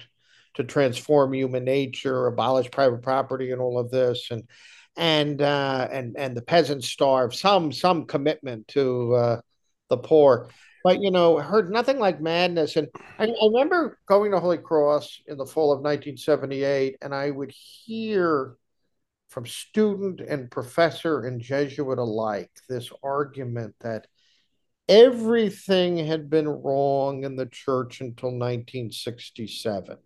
to 0.55 0.65
transform 0.65 1.35
human 1.35 1.65
nature, 1.65 2.27
abolish 2.27 2.71
private 2.71 3.03
property, 3.03 3.53
and 3.53 3.61
all 3.61 3.79
of 3.79 3.91
this, 3.91 4.29
and 4.31 4.45
and 4.97 5.41
uh, 5.43 5.89
and 5.91 6.17
and 6.19 6.37
the 6.37 6.43
peasants 6.43 6.89
starve. 6.89 7.35
Some 7.35 7.73
some 7.73 8.07
commitment 8.07 8.69
to 8.69 9.15
uh, 9.15 9.41
the 9.89 9.99
poor, 9.99 10.49
but 10.85 11.01
you 11.01 11.11
know, 11.11 11.39
heard 11.39 11.71
nothing 11.71 11.99
like 11.99 12.21
madness. 12.21 12.77
And 12.77 12.89
I, 13.19 13.25
I 13.25 13.47
remember 13.47 13.99
going 14.07 14.33
to 14.33 14.41
Holy 14.41 14.59
Cross 14.59 15.23
in 15.27 15.37
the 15.37 15.47
fall 15.47 15.73
of 15.73 15.81
1978, 15.81 16.97
and 17.03 17.15
I 17.15 17.31
would 17.31 17.53
hear 17.53 18.57
from 19.29 19.47
student 19.47 20.21
and 20.21 20.51
professor 20.51 21.25
and 21.25 21.41
Jesuit 21.41 21.99
alike 21.99 22.51
this 22.69 22.91
argument 23.03 23.77
that 23.81 24.09
everything 24.89 25.99
had 25.99 26.29
been 26.29 26.49
wrong 26.49 27.23
in 27.23 27.37
the 27.37 27.47
church 27.47 28.01
until 28.01 28.31
1967, 28.31 29.97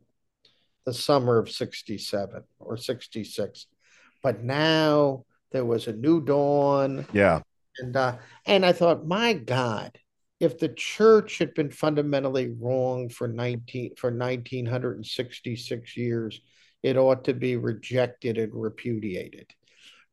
the 0.84 0.92
summer 0.92 1.38
of 1.38 1.50
67 1.50 2.42
or 2.58 2.76
66. 2.76 3.66
But 4.22 4.42
now 4.42 5.24
there 5.52 5.64
was 5.64 5.86
a 5.86 5.92
new 5.92 6.20
dawn. 6.20 7.06
Yeah. 7.12 7.40
And 7.78 7.96
uh, 7.96 8.16
and 8.46 8.64
I 8.64 8.72
thought, 8.72 9.06
my 9.06 9.32
God, 9.32 9.98
if 10.40 10.58
the 10.58 10.68
church 10.68 11.38
had 11.38 11.54
been 11.54 11.70
fundamentally 11.70 12.54
wrong 12.58 13.08
for 13.08 13.28
19 13.28 13.96
for 13.96 14.10
1966 14.10 15.96
years, 15.96 16.40
it 16.82 16.96
ought 16.96 17.24
to 17.24 17.34
be 17.34 17.56
rejected 17.56 18.38
and 18.38 18.52
repudiated. 18.54 19.50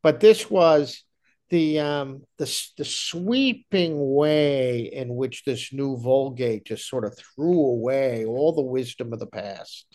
But 0.02 0.20
this 0.20 0.50
was 0.50 1.04
the 1.50 1.80
um, 1.80 2.24
the 2.38 2.46
the 2.78 2.86
sweeping 2.86 4.14
way 4.16 4.90
in 4.94 5.16
which 5.16 5.44
this 5.44 5.74
new 5.74 5.98
Vulgate 5.98 6.66
just 6.66 6.88
sort 6.88 7.06
of 7.06 7.18
threw 7.18 7.60
away 7.60 8.26
all 8.26 8.54
the 8.54 8.62
wisdom 8.62 9.12
of 9.12 9.20
the 9.20 9.28
past, 9.28 9.86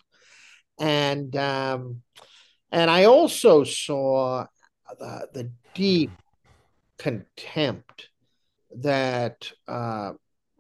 and 0.78 1.34
um, 1.36 2.02
and 2.72 2.90
I 2.90 3.04
also 3.04 3.64
saw 3.64 4.46
the, 4.98 5.28
the 5.32 5.50
deep 5.74 6.10
contempt 6.98 8.08
that 8.78 9.50
uh, 9.68 10.12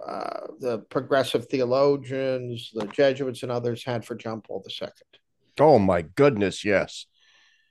uh, 0.04 0.46
the 0.60 0.78
progressive 0.90 1.46
theologians, 1.48 2.70
the 2.74 2.86
Jesuits, 2.86 3.42
and 3.42 3.52
others 3.52 3.84
had 3.84 4.04
for 4.04 4.14
John 4.14 4.40
Paul 4.40 4.64
II. 4.68 4.88
Oh 5.58 5.78
my 5.78 6.02
goodness, 6.02 6.64
yes. 6.64 7.06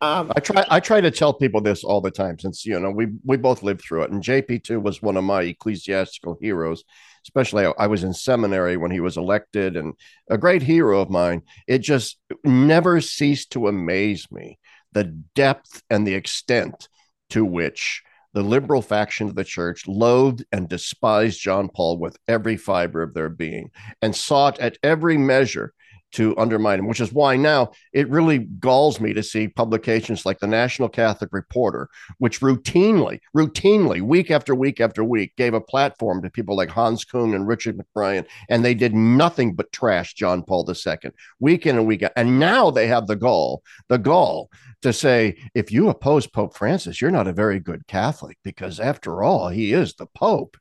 Um, 0.02 0.32
I 0.36 0.40
try 0.40 0.66
I 0.70 0.80
try 0.80 1.02
to 1.02 1.12
tell 1.12 1.34
people 1.34 1.62
this 1.62 1.84
all 1.84 2.02
the 2.02 2.12
time 2.12 2.38
since 2.38 2.66
you 2.66 2.78
know 2.80 2.92
we 2.92 3.08
we 3.24 3.38
both 3.38 3.64
lived 3.64 3.82
through 3.82 4.04
it 4.04 4.12
and 4.12 4.22
JP2 4.22 4.82
was 4.82 5.02
one 5.02 5.16
of 5.16 5.24
my 5.24 5.44
ecclesiastical 5.44 6.38
heroes 6.42 6.84
especially 7.26 7.66
I 7.78 7.88
was 7.88 8.04
in 8.04 8.14
seminary 8.14 8.78
when 8.78 8.92
he 8.92 9.00
was 9.00 9.18
elected 9.18 9.76
and 9.76 9.94
a 10.30 10.38
great 10.38 10.62
hero 10.62 11.02
of 11.02 11.10
mine. 11.10 11.42
It 11.68 11.80
just 11.80 12.18
never 12.44 13.02
ceased 13.02 13.52
to 13.52 13.68
amaze 13.68 14.32
me 14.32 14.60
the 14.94 15.06
depth 15.36 15.84
and 15.90 16.08
the 16.08 16.14
extent 16.14 16.88
to 17.32 17.44
which 17.44 18.04
the 18.34 18.44
liberal 18.44 18.82
faction 18.82 19.28
of 19.28 19.36
the 19.36 19.44
church 19.44 19.88
loathed 19.88 20.46
and 20.52 20.70
despised 20.70 21.42
John 21.42 21.70
Paul 21.70 21.98
with 21.98 22.18
every 22.28 22.58
fiber 22.58 23.02
of 23.02 23.14
their 23.14 23.30
being 23.30 23.72
and 24.02 24.16
sought 24.16 24.60
at 24.60 24.78
every 24.84 25.18
measure 25.18 25.74
to 26.16 26.36
undermine 26.38 26.80
him, 26.80 26.88
which 26.88 27.02
is 27.02 27.12
why 27.12 27.36
now 27.36 27.72
it 27.92 28.10
really 28.10 28.40
galls 28.40 29.00
me 29.00 29.14
to 29.14 29.22
see 29.22 29.48
publications 29.48 30.26
like 30.26 30.40
the 30.40 30.48
National 30.48 30.88
Catholic 30.88 31.32
Reporter, 31.34 31.90
which 32.18 32.40
routinely, 32.40 33.20
routinely, 33.36 34.02
week 34.02 34.32
after 34.32 34.56
week 34.56 34.80
after 34.80 35.04
week, 35.04 35.36
gave 35.36 35.54
a 35.54 35.62
platform 35.62 36.22
to 36.22 36.30
people 36.30 36.56
like 36.56 36.70
Hans 36.70 37.04
Küng 37.04 37.36
and 37.36 37.48
Richard 37.48 37.78
McBrien, 37.78 38.26
and 38.50 38.64
they 38.64 38.74
did 38.74 38.96
nothing 38.96 39.54
but 39.56 39.72
trash 39.72 40.14
John 40.14 40.42
Paul 40.42 40.66
II 40.70 41.12
week 41.40 41.66
in 41.66 41.78
and 41.78 41.86
week 41.86 42.04
out. 42.04 42.14
And 42.16 42.40
now 42.40 42.72
they 42.72 42.88
have 42.88 43.08
the 43.08 43.18
gall, 43.18 43.62
the 43.90 43.98
gall 43.98 44.50
to 44.84 44.94
say, 44.94 45.38
if 45.54 45.72
you 45.72 45.90
oppose 45.90 46.28
Pope 46.28 46.56
Francis, 46.56 47.02
you're 47.02 47.12
not 47.12 47.28
a 47.28 47.34
very 47.34 47.60
good 47.60 47.88
Catholic, 47.88 48.38
because 48.44 48.80
after 48.80 49.24
all, 49.24 49.50
he 49.50 49.74
is 49.74 49.96
the 49.96 50.06
Pope. 50.08 50.58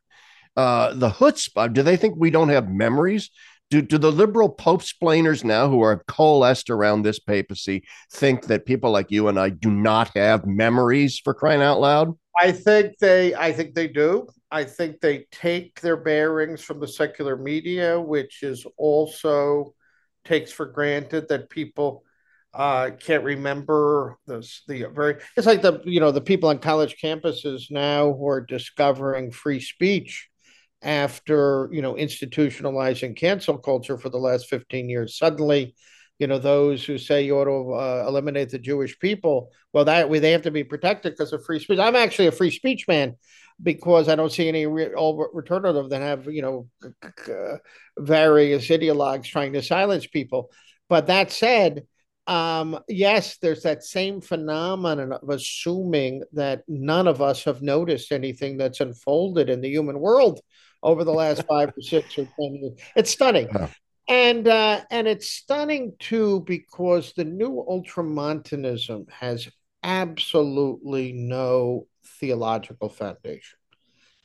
Uh, 0.56 0.94
the 0.94 1.10
chutzpah, 1.10 1.72
do 1.72 1.82
they 1.82 1.96
think 1.96 2.14
we 2.16 2.30
don't 2.30 2.48
have 2.48 2.68
memories? 2.68 3.30
Do, 3.74 3.82
do 3.82 3.98
the 3.98 4.12
liberal 4.12 4.48
pope 4.48 4.82
splainers 4.82 5.42
now 5.42 5.68
who 5.68 5.80
are 5.80 6.04
coalesced 6.06 6.70
around 6.70 7.02
this 7.02 7.18
papacy 7.18 7.82
think 8.12 8.46
that 8.46 8.66
people 8.66 8.92
like 8.92 9.10
you 9.10 9.26
and 9.26 9.38
I 9.38 9.48
do 9.48 9.70
not 9.70 10.16
have 10.16 10.46
memories 10.46 11.18
for 11.18 11.34
crying 11.34 11.60
out 11.60 11.80
loud? 11.80 12.16
I 12.40 12.52
think 12.52 12.98
they 12.98 13.34
I 13.34 13.52
think 13.52 13.74
they 13.74 13.88
do. 13.88 14.28
I 14.50 14.62
think 14.62 15.00
they 15.00 15.26
take 15.32 15.80
their 15.80 15.96
bearings 15.96 16.62
from 16.62 16.78
the 16.78 16.86
secular 16.86 17.36
media, 17.36 18.00
which 18.00 18.44
is 18.44 18.64
also 18.76 19.74
takes 20.24 20.52
for 20.52 20.66
granted 20.66 21.28
that 21.28 21.50
people 21.50 22.04
uh, 22.54 22.90
can't 23.00 23.24
remember 23.24 24.16
this 24.28 24.62
the 24.68 24.84
very 24.84 25.16
it's 25.36 25.48
like 25.48 25.62
the 25.62 25.80
you 25.84 25.98
know 25.98 26.12
the 26.12 26.20
people 26.20 26.48
on 26.48 26.58
college 26.58 26.96
campuses 27.02 27.72
now 27.72 28.12
who 28.12 28.28
are 28.28 28.40
discovering 28.40 29.32
free 29.32 29.58
speech 29.58 30.28
after 30.84 31.68
you 31.72 31.82
know 31.82 31.94
institutionalizing 31.94 33.16
cancel 33.16 33.58
culture 33.58 33.98
for 33.98 34.08
the 34.10 34.18
last 34.18 34.48
15 34.48 34.88
years. 34.88 35.18
Suddenly 35.18 35.74
you 36.18 36.26
know 36.26 36.38
those 36.38 36.84
who 36.84 36.98
say 36.98 37.24
you 37.24 37.36
ought 37.36 37.44
to 37.44 37.74
uh, 37.74 38.04
eliminate 38.06 38.48
the 38.50 38.58
jewish 38.58 38.96
people 39.00 39.50
well 39.72 39.84
that 39.84 40.08
way 40.08 40.20
they 40.20 40.30
have 40.30 40.42
to 40.42 40.50
be 40.52 40.62
protected 40.62 41.12
because 41.12 41.32
of 41.32 41.44
free 41.44 41.58
speech. 41.58 41.78
I'm 41.78 41.96
actually 41.96 42.28
a 42.28 42.32
free 42.32 42.50
speech 42.50 42.86
man 42.86 43.16
because 43.62 44.08
i 44.08 44.16
don't 44.16 44.32
see 44.32 44.48
any 44.48 44.66
re- 44.66 44.94
alternative 44.94 45.88
than 45.88 46.02
have 46.02 46.26
you 46.26 46.42
know 46.42 46.68
various 47.98 48.68
ideologues 48.68 49.24
trying 49.24 49.52
to 49.54 49.62
silence 49.62 50.06
people. 50.06 50.50
But 50.88 51.06
that 51.06 51.32
said 51.32 51.84
um, 52.26 52.78
yes, 52.88 53.36
there's 53.38 53.62
that 53.64 53.84
same 53.84 54.20
phenomenon 54.20 55.12
of 55.12 55.28
assuming 55.28 56.22
that 56.32 56.62
none 56.66 57.06
of 57.06 57.20
us 57.20 57.44
have 57.44 57.60
noticed 57.60 58.12
anything 58.12 58.56
that's 58.56 58.80
unfolded 58.80 59.50
in 59.50 59.60
the 59.60 59.68
human 59.68 60.00
world 60.00 60.40
over 60.84 61.02
the 61.02 61.12
last 61.12 61.44
five 61.48 61.70
or 61.70 61.82
six 61.82 62.16
or 62.18 62.28
ten 62.38 62.54
years. 62.54 62.78
It's 62.94 63.10
stunning. 63.10 63.48
And 64.06 64.46
uh, 64.46 64.82
and 64.90 65.08
it's 65.08 65.28
stunning 65.28 65.94
too 65.98 66.44
because 66.46 67.14
the 67.14 67.24
new 67.24 67.64
ultramontanism 67.66 69.06
has 69.08 69.48
absolutely 69.82 71.12
no 71.12 71.86
theological 72.20 72.90
foundation. 72.90 73.58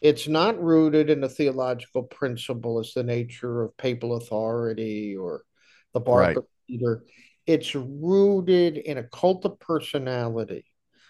It's 0.01 0.27
not 0.27 0.61
rooted 0.61 1.09
in 1.09 1.23
a 1.23 1.29
theological 1.29 2.03
principle 2.03 2.79
as 2.79 2.93
the 2.93 3.03
nature 3.03 3.63
of 3.63 3.75
papal 3.77 4.15
authority 4.15 5.15
or 5.15 5.43
the 5.93 6.01
right. 6.01 6.37
Peter. 6.67 7.03
It's 7.45 7.73
rooted 7.73 8.77
in 8.77 8.97
a 8.97 9.03
cult 9.03 9.43
of 9.45 9.59
personality. 9.59 10.65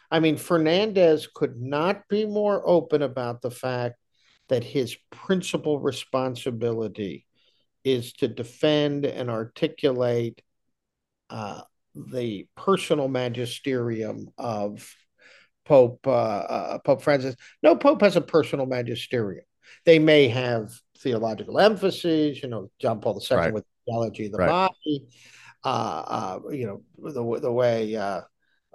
I 0.10 0.20
mean, 0.20 0.38
Fernandez 0.38 1.28
could 1.28 1.62
not 1.62 2.08
be 2.08 2.26
more 2.26 2.64
open 2.66 3.02
about 3.02 3.41
the 3.41 3.52
fact 3.52 3.97
that 4.50 4.64
his 4.64 4.97
principal 5.12 5.80
responsibility 5.80 7.26
is 7.84 8.14
to 8.14 8.28
defend 8.28 9.06
and 9.06 9.30
articulate 9.30 10.41
uh, 11.30 11.62
the 11.95 12.47
personal 12.55 13.08
magisterium 13.08 14.30
of 14.38 14.93
Pope 15.66 16.05
uh, 16.08 16.09
uh, 16.09 16.80
Pope 16.80 17.04
Francis. 17.04 17.36
No 17.62 17.76
pope 17.76 18.01
has 18.01 18.16
a 18.16 18.21
personal 18.21 18.66
magisterium. 18.66 19.46
They 19.86 20.00
may 20.00 20.28
have 20.28 20.71
theological 20.97 21.59
emphases. 21.59 22.42
You 22.42 22.50
know, 22.50 22.71
John 22.80 23.00
Paul 23.01 23.21
II 23.30 23.38
right. 23.38 23.54
with 23.54 23.66
theology 23.86 24.26
of 24.26 24.32
the 24.32 24.38
right. 24.39 24.47
body. 24.47 25.08
Uh, 25.63 25.67
uh, 25.67 26.39
you 26.51 26.66
know, 26.66 26.82
the 26.97 27.39
the 27.39 27.51
way 27.51 27.96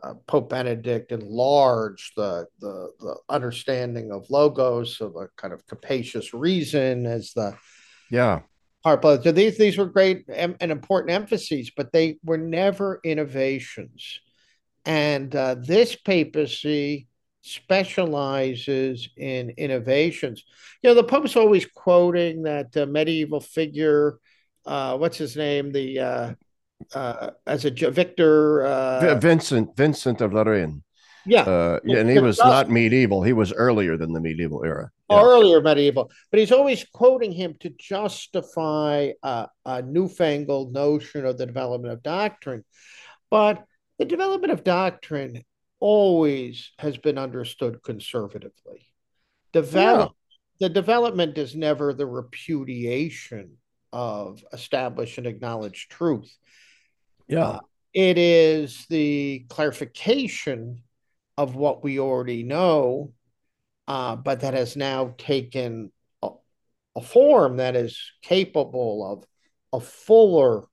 uh, 0.05 0.11
uh, 0.11 0.15
Pope 0.27 0.51
Benedict 0.51 1.13
enlarged 1.13 2.13
the, 2.17 2.47
the, 2.61 2.91
the 3.01 3.17
understanding 3.29 4.13
of 4.13 4.29
logos 4.31 5.01
of 5.01 5.17
a 5.17 5.29
kind 5.37 5.53
of 5.53 5.67
capacious 5.67 6.35
reason 6.35 7.07
as 7.07 7.33
the 7.33 7.57
yeah 8.11 8.41
part. 8.83 9.03
So 9.03 9.33
these 9.33 9.57
these 9.57 9.79
were 9.79 9.87
great 9.87 10.25
and, 10.29 10.57
and 10.61 10.71
important 10.71 11.13
emphases, 11.13 11.71
but 11.77 11.93
they 11.93 12.19
were 12.25 12.39
never 12.39 13.01
innovations. 13.05 14.21
And 14.85 15.35
uh, 15.35 15.57
this 15.59 15.97
papacy 15.97 17.09
specializes 17.41 19.09
in 19.17 19.51
innovations. 19.57 20.45
You 20.83 20.91
know, 20.91 20.95
the 20.95 21.05
Pope's 21.05 21.37
always 21.37 21.67
quoting 21.67 22.43
that 22.43 22.77
uh, 22.77 22.87
medieval 22.87 23.41
figure. 23.41 24.19
Uh, 24.67 24.97
what's 24.99 25.19
his 25.19 25.37
name? 25.37 25.73
The 25.73 26.37
uh, 26.95 26.99
uh, 26.99 27.31
as 27.47 27.65
a 27.65 27.71
Victor 27.71 28.65
uh, 28.65 29.15
Vincent 29.17 29.77
Vincent 29.77 30.21
of 30.21 30.33
Lérins. 30.33 30.83
Yeah, 31.27 31.43
uh, 31.43 31.81
yeah, 31.85 31.99
and 31.99 32.11
he 32.11 32.19
was 32.19 32.39
not 32.39 32.69
medieval. 32.69 33.23
He 33.23 33.33
was 33.33 33.53
earlier 33.53 33.97
than 33.97 34.13
the 34.13 34.21
medieval 34.21 34.63
era. 34.65 34.91
Yeah. 35.11 35.23
Earlier 35.23 35.63
medieval, 35.63 36.11
but 36.31 36.41
he's 36.41 36.53
always 36.53 36.85
quoting 36.93 37.33
him 37.33 37.55
to 37.61 37.71
justify 37.71 39.13
a, 39.23 39.49
a 39.65 39.83
newfangled 39.83 40.73
notion 40.73 41.25
of 41.25 41.39
the 41.39 41.47
development 41.47 41.95
of 41.95 42.03
doctrine. 42.03 42.65
But 43.31 43.65
the 43.99 44.05
development 44.05 44.53
of 44.53 44.65
doctrine 44.65 45.45
always 45.81 46.73
has 46.79 46.99
been 46.99 47.19
understood 47.19 47.83
conservatively. 47.83 48.87
Develop 49.53 50.13
yeah. 50.59 50.69
the 50.69 50.75
development 50.75 51.39
is 51.39 51.55
never 51.55 51.95
the 51.95 52.07
repudiation 52.07 53.57
of 53.93 54.45
established 54.53 55.19
and 55.19 55.27
acknowledged 55.27 55.91
truth 55.91 56.35
Yeah. 57.27 57.45
Uh, 57.45 57.61
it 57.93 58.19
is 58.19 58.87
the 58.89 59.47
clarification 59.49 60.83
of 61.39 61.55
what 61.55 61.83
we 61.83 61.99
already 61.99 62.43
know, 62.43 63.13
uh, 63.87 64.17
but 64.17 64.41
that 64.41 64.55
has 64.55 64.77
now 64.77 65.15
taken 65.17 65.93
a, 66.23 66.31
a, 66.97 67.01
form 67.01 67.59
that 67.59 67.77
is 67.77 68.01
capable 68.23 69.07
of 69.13 69.25
a 69.73 69.85
fuller 69.85 70.65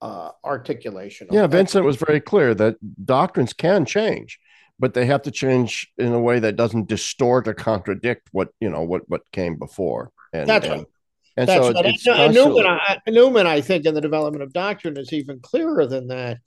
uh, 0.00 0.30
articulation. 0.44 1.28
Yeah, 1.30 1.46
Vincent 1.46 1.84
was 1.84 1.96
very 1.96 2.20
clear 2.20 2.54
that 2.54 2.76
doctrines 3.04 3.52
can 3.52 3.84
change, 3.84 4.38
but 4.78 4.94
they 4.94 5.06
have 5.06 5.22
to 5.22 5.30
change 5.30 5.90
in 5.98 6.12
a 6.12 6.20
way 6.20 6.38
that 6.38 6.56
doesn't 6.56 6.88
distort 6.88 7.48
or 7.48 7.54
contradict 7.54 8.28
what 8.32 8.48
you 8.60 8.70
know 8.70 8.82
what 8.82 9.02
what 9.08 9.22
came 9.32 9.56
before. 9.56 10.12
And, 10.32 10.48
That's 10.48 10.66
and, 10.66 10.74
right. 10.80 10.86
And 11.38 11.48
That's 11.48 11.66
so 11.66 11.72
right. 11.72 11.86
it's, 11.86 12.04
and, 12.04 12.34
Newman, 12.34 12.66
I, 12.66 12.98
Newman, 13.06 13.46
I 13.46 13.60
think, 13.60 13.86
in 13.86 13.94
the 13.94 14.00
development 14.00 14.42
of 14.42 14.52
doctrine 14.52 14.96
is 14.96 15.12
even 15.12 15.38
clearer 15.38 15.86
than 15.86 16.08
that. 16.08 16.38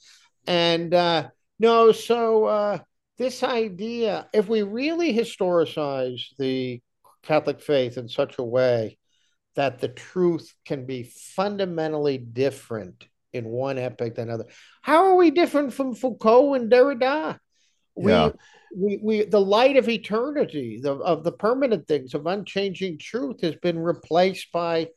And 0.45 0.93
uh, 0.93 1.29
no, 1.59 1.93
so 1.93 2.43
uh, 2.43 2.79
this 3.17 3.41
idea, 3.41 4.27
if 4.33 4.49
we 4.49 4.63
really 4.63 5.13
historicize 5.13 6.23
the 6.37 6.81
Catholic 7.23 7.61
faith 7.61 7.97
in 7.97 8.09
such 8.09 8.37
a 8.37 8.43
way 8.43 8.97
that 9.55 9.79
the 9.79 9.87
truth 9.87 10.53
can 10.65 10.85
be 10.85 11.03
fundamentally 11.03 12.17
different 12.17 13.05
in 13.31 13.45
one 13.45 13.77
epoch 13.77 14.15
than 14.15 14.27
another, 14.27 14.49
how 14.81 15.05
are 15.05 15.15
we 15.15 15.31
different 15.31 15.73
from 15.73 15.95
Foucault 15.95 16.55
and 16.55 16.69
Derrida? 16.69 17.39
We, 17.95 18.11
yeah. 18.11 18.31
we, 18.75 18.99
we, 19.01 19.25
the 19.25 19.41
light 19.41 19.77
of 19.77 19.89
eternity, 19.89 20.79
the, 20.81 20.93
of 20.93 21.23
the 21.23 21.31
permanent 21.31 21.87
things, 21.87 22.13
of 22.13 22.25
unchanging 22.25 22.97
truth, 22.99 23.41
has 23.41 23.55
been 23.55 23.79
replaced 23.79 24.51
by 24.51 24.89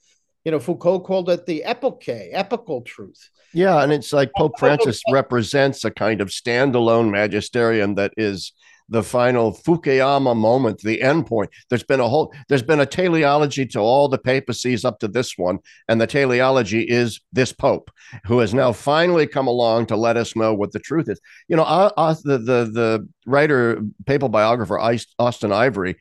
you 0.45 0.53
know, 0.53 0.61
Foucault 0.61 1.01
called 1.01 1.31
it 1.31 1.47
the 1.47 1.63
epoche, 1.67 2.29
epical 2.33 2.83
truth. 2.83 3.31
Yeah, 3.53 3.83
and 3.83 3.93
it's 3.93 4.13
like 4.13 4.31
Pope 4.37 4.59
Francis 4.59 5.01
represents 5.11 5.85
a 5.85 5.91
kind 5.91 6.21
of 6.21 6.29
standalone 6.29 7.11
magisterium 7.11 7.95
that 7.95 8.13
is 8.17 8.53
the 8.89 9.03
final 9.03 9.53
Fukuyama 9.53 10.37
moment, 10.37 10.81
the 10.81 11.03
end 11.03 11.27
point. 11.27 11.51
There's 11.71 11.83
been 11.83 12.01
a 12.01 12.09
whole, 12.09 12.35
there's 12.49 12.63
been 12.63 12.81
a 12.81 12.87
teleology 12.87 13.67
to 13.67 13.81
all 13.81 14.09
the 14.09 14.19
papacies 14.19 14.85
up 14.85 14.99
to 15.01 15.09
this 15.09 15.39
one, 15.39 15.59
and 15.89 16.01
the 16.01 16.07
teleology 16.07 16.83
is 16.83 17.21
this 17.33 17.53
Pope, 17.53 17.91
who 18.27 18.41
has 18.41 18.53
now 18.53 18.73
finally 18.73 19.27
come 19.27 19.47
along 19.47 19.87
to 19.87 19.97
let 19.97 20.17
us 20.17 20.37
know 20.37 20.55
what 20.55 20.73
the 20.73 20.79
truth 20.79 21.09
is. 21.09 21.21
You 21.49 21.57
know, 21.57 21.65
uh, 21.65 21.91
uh, 21.97 22.15
the 22.25 22.39
the 22.39 22.71
the 22.73 23.09
writer, 23.27 23.83
papal 24.07 24.29
biographer 24.29 24.79
Austen 25.19 25.53
Ivereigh 25.53 25.97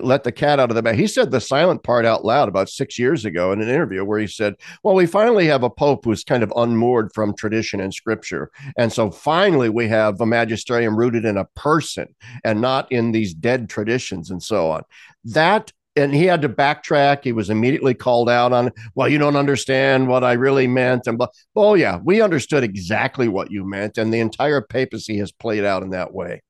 let 0.00 0.24
the 0.24 0.32
cat 0.32 0.58
out 0.58 0.70
of 0.70 0.76
the 0.76 0.82
bag. 0.82 0.96
He 0.96 1.06
said 1.06 1.30
the 1.30 1.40
silent 1.40 1.82
part 1.82 2.04
out 2.04 2.24
loud 2.24 2.48
about 2.48 2.68
six 2.68 2.98
years 2.98 3.24
ago 3.24 3.52
in 3.52 3.60
an 3.60 3.68
interview 3.68 4.04
where 4.04 4.18
he 4.18 4.26
said, 4.26 4.54
Well, 4.82 4.94
we 4.94 5.06
finally 5.06 5.46
have 5.46 5.62
a 5.62 5.70
pope 5.70 6.04
who's 6.04 6.24
kind 6.24 6.42
of 6.42 6.52
unmoored 6.56 7.12
from 7.14 7.34
tradition 7.34 7.80
and 7.80 7.92
scripture. 7.92 8.50
And 8.76 8.92
so 8.92 9.10
finally 9.10 9.68
we 9.68 9.88
have 9.88 10.20
a 10.20 10.26
magisterium 10.26 10.96
rooted 10.96 11.24
in 11.24 11.36
a 11.36 11.46
person 11.56 12.14
and 12.44 12.60
not 12.60 12.90
in 12.90 13.12
these 13.12 13.34
dead 13.34 13.68
traditions 13.68 14.30
and 14.30 14.42
so 14.42 14.70
on. 14.70 14.82
That 15.24 15.72
and 15.96 16.14
he 16.14 16.24
had 16.24 16.42
to 16.42 16.48
backtrack. 16.48 17.22
He 17.22 17.32
was 17.32 17.50
immediately 17.50 17.94
called 17.94 18.28
out 18.28 18.52
on, 18.52 18.72
well, 18.94 19.08
you 19.08 19.18
don't 19.18 19.36
understand 19.36 20.08
what 20.08 20.24
I 20.24 20.32
really 20.32 20.66
meant. 20.66 21.06
And, 21.06 21.20
oh, 21.54 21.74
yeah, 21.74 22.00
we 22.02 22.20
understood 22.20 22.64
exactly 22.64 23.28
what 23.28 23.50
you 23.50 23.64
meant. 23.64 23.96
And 23.96 24.12
the 24.12 24.18
entire 24.18 24.60
papacy 24.60 25.18
has 25.18 25.30
played 25.30 25.64
out 25.64 25.82
in 25.82 25.90
that 25.90 26.12
way. 26.12 26.42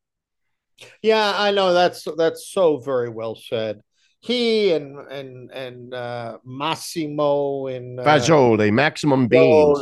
Yeah, 1.02 1.32
I 1.36 1.50
know 1.50 1.72
that's 1.72 2.06
that's 2.16 2.48
so 2.48 2.78
very 2.78 3.08
well 3.08 3.34
said. 3.36 3.80
He 4.20 4.72
and 4.72 4.98
and 4.98 5.50
and 5.50 5.94
uh, 5.94 6.38
Massimo 6.44 7.66
and 7.66 8.00
uh, 8.00 8.04
Faggioli, 8.04 8.72
Maximum 8.72 9.28
Beans. 9.28 9.80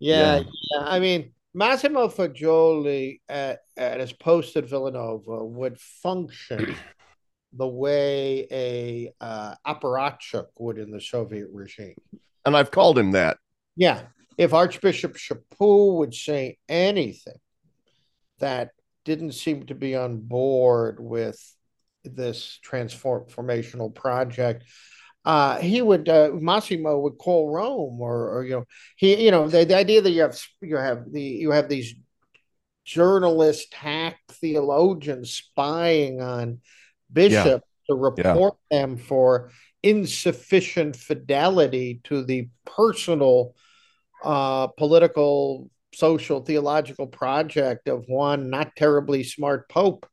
Yeah, 0.00 0.36
yeah, 0.36 0.42
yeah, 0.72 0.84
I 0.84 1.00
mean 1.00 1.32
Massimo 1.54 2.08
Faggioli 2.08 3.20
at, 3.28 3.60
at 3.76 4.00
his 4.00 4.12
post 4.12 4.56
at 4.56 4.64
Villanova 4.64 5.44
would 5.44 5.78
function 5.78 6.76
the 7.52 7.66
way 7.66 8.46
a 8.50 9.12
uh, 9.20 9.54
apparatchik 9.66 10.46
would 10.58 10.78
in 10.78 10.90
the 10.90 11.00
Soviet 11.00 11.48
regime. 11.52 11.96
And 12.44 12.56
I've 12.56 12.70
called 12.70 12.98
him 12.98 13.12
that. 13.12 13.38
Yeah, 13.76 14.02
if 14.36 14.54
Archbishop 14.54 15.16
Chaput 15.16 15.96
would 15.96 16.14
say 16.14 16.58
anything 16.68 17.38
that 18.38 18.70
didn't 19.08 19.32
seem 19.32 19.64
to 19.66 19.74
be 19.74 19.96
on 19.96 20.20
board 20.20 21.00
with 21.00 21.40
this 22.04 22.60
transformational 22.62 23.92
project. 23.94 24.64
Uh, 25.24 25.58
he 25.58 25.80
would 25.82 26.08
uh, 26.08 26.30
Massimo 26.34 26.98
would 27.00 27.18
call 27.18 27.50
Rome, 27.50 28.00
or, 28.00 28.36
or 28.36 28.44
you 28.44 28.50
know, 28.56 28.64
he 28.96 29.24
you 29.24 29.30
know 29.30 29.48
the, 29.48 29.64
the 29.64 29.76
idea 29.76 30.00
that 30.02 30.10
you 30.10 30.22
have 30.22 30.38
you 30.60 30.76
have 30.76 31.10
the 31.10 31.22
you 31.22 31.50
have 31.50 31.68
these 31.68 31.94
journalist 32.84 33.74
hack 33.74 34.18
theologians 34.30 35.32
spying 35.32 36.22
on 36.22 36.60
bishops 37.12 37.66
yeah. 37.88 37.94
to 37.94 38.00
report 38.00 38.54
yeah. 38.70 38.78
them 38.78 38.96
for 38.96 39.50
insufficient 39.82 40.96
fidelity 40.96 42.00
to 42.04 42.24
the 42.24 42.48
personal 42.64 43.54
uh, 44.24 44.66
political 44.68 45.70
social 45.98 46.40
theological 46.40 47.06
project 47.06 47.88
of 47.88 48.04
one 48.06 48.50
not 48.50 48.76
terribly 48.76 49.24
smart 49.24 49.68
pope 49.68 50.06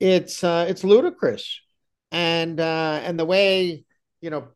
it's 0.00 0.42
uh, 0.42 0.64
it's 0.68 0.82
ludicrous. 0.82 1.60
And 2.10 2.58
uh, 2.58 3.00
and 3.04 3.18
the 3.18 3.26
way 3.26 3.84
you 4.20 4.30
know 4.30 4.48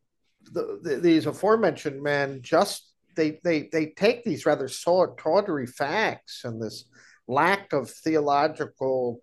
the, 0.51 0.81
the, 0.83 0.97
these 0.97 1.27
aforementioned 1.27 2.03
men 2.03 2.41
just 2.43 2.91
they 3.15 3.39
they 3.45 3.69
they 3.71 3.87
take 3.87 4.25
these 4.25 4.47
rather 4.47 4.69
tawdry 5.17 5.67
facts 5.67 6.43
and 6.45 6.61
this 6.61 6.87
lack 7.29 7.73
of 7.73 7.91
theological 7.91 9.23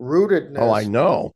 rootedness 0.00 0.58
oh 0.58 0.72
i 0.72 0.84
know. 0.84 1.32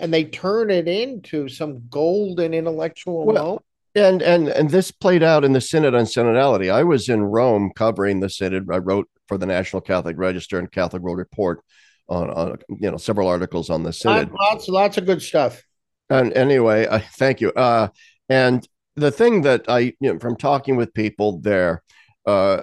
and 0.00 0.14
they 0.14 0.24
turn 0.24 0.70
it 0.70 0.88
into 0.88 1.48
some 1.48 1.86
golden 1.90 2.54
intellectual 2.54 3.26
well, 3.26 3.62
and 3.94 4.22
and 4.22 4.48
and 4.48 4.70
this 4.70 4.90
played 4.90 5.22
out 5.22 5.44
in 5.44 5.52
the 5.52 5.60
synod 5.60 5.94
on 5.94 6.04
synodality. 6.04 6.72
I 6.72 6.82
was 6.82 7.08
in 7.08 7.22
Rome 7.22 7.72
covering 7.74 8.20
the 8.20 8.30
synod. 8.30 8.68
I 8.70 8.78
wrote 8.78 9.08
for 9.28 9.38
the 9.38 9.46
National 9.46 9.82
Catholic 9.82 10.16
Register 10.18 10.58
and 10.58 10.70
Catholic 10.70 11.02
World 11.02 11.18
Report 11.18 11.60
on, 12.08 12.30
on 12.30 12.58
you 12.68 12.90
know 12.90 12.96
several 12.96 13.28
articles 13.28 13.70
on 13.70 13.82
the 13.82 13.92
synod. 13.92 14.30
Lots 14.32 14.68
lots 14.68 14.98
of 14.98 15.06
good 15.06 15.22
stuff. 15.22 15.62
And 16.08 16.32
anyway, 16.32 16.86
I 16.90 16.98
thank 16.98 17.40
you. 17.40 17.52
Uh, 17.52 17.88
and 18.28 18.66
the 18.96 19.10
thing 19.10 19.42
that 19.42 19.64
I 19.68 19.94
you 20.00 20.12
know 20.12 20.18
from 20.18 20.36
talking 20.36 20.76
with 20.76 20.94
people 20.94 21.40
there 21.40 21.82
uh, 22.26 22.62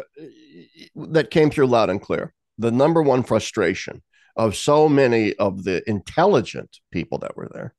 that 0.96 1.32
came 1.32 1.50
through 1.50 1.68
loud 1.68 1.90
and 1.90 2.02
clear, 2.02 2.34
the 2.58 2.72
number 2.72 3.02
one 3.02 3.24
frustration 3.24 4.02
of 4.36 4.56
so 4.56 4.88
many 4.88 5.36
of 5.36 5.64
the 5.64 5.88
intelligent 5.88 6.80
people 6.92 7.18
that 7.20 7.36
were 7.36 7.50
there 7.54 7.74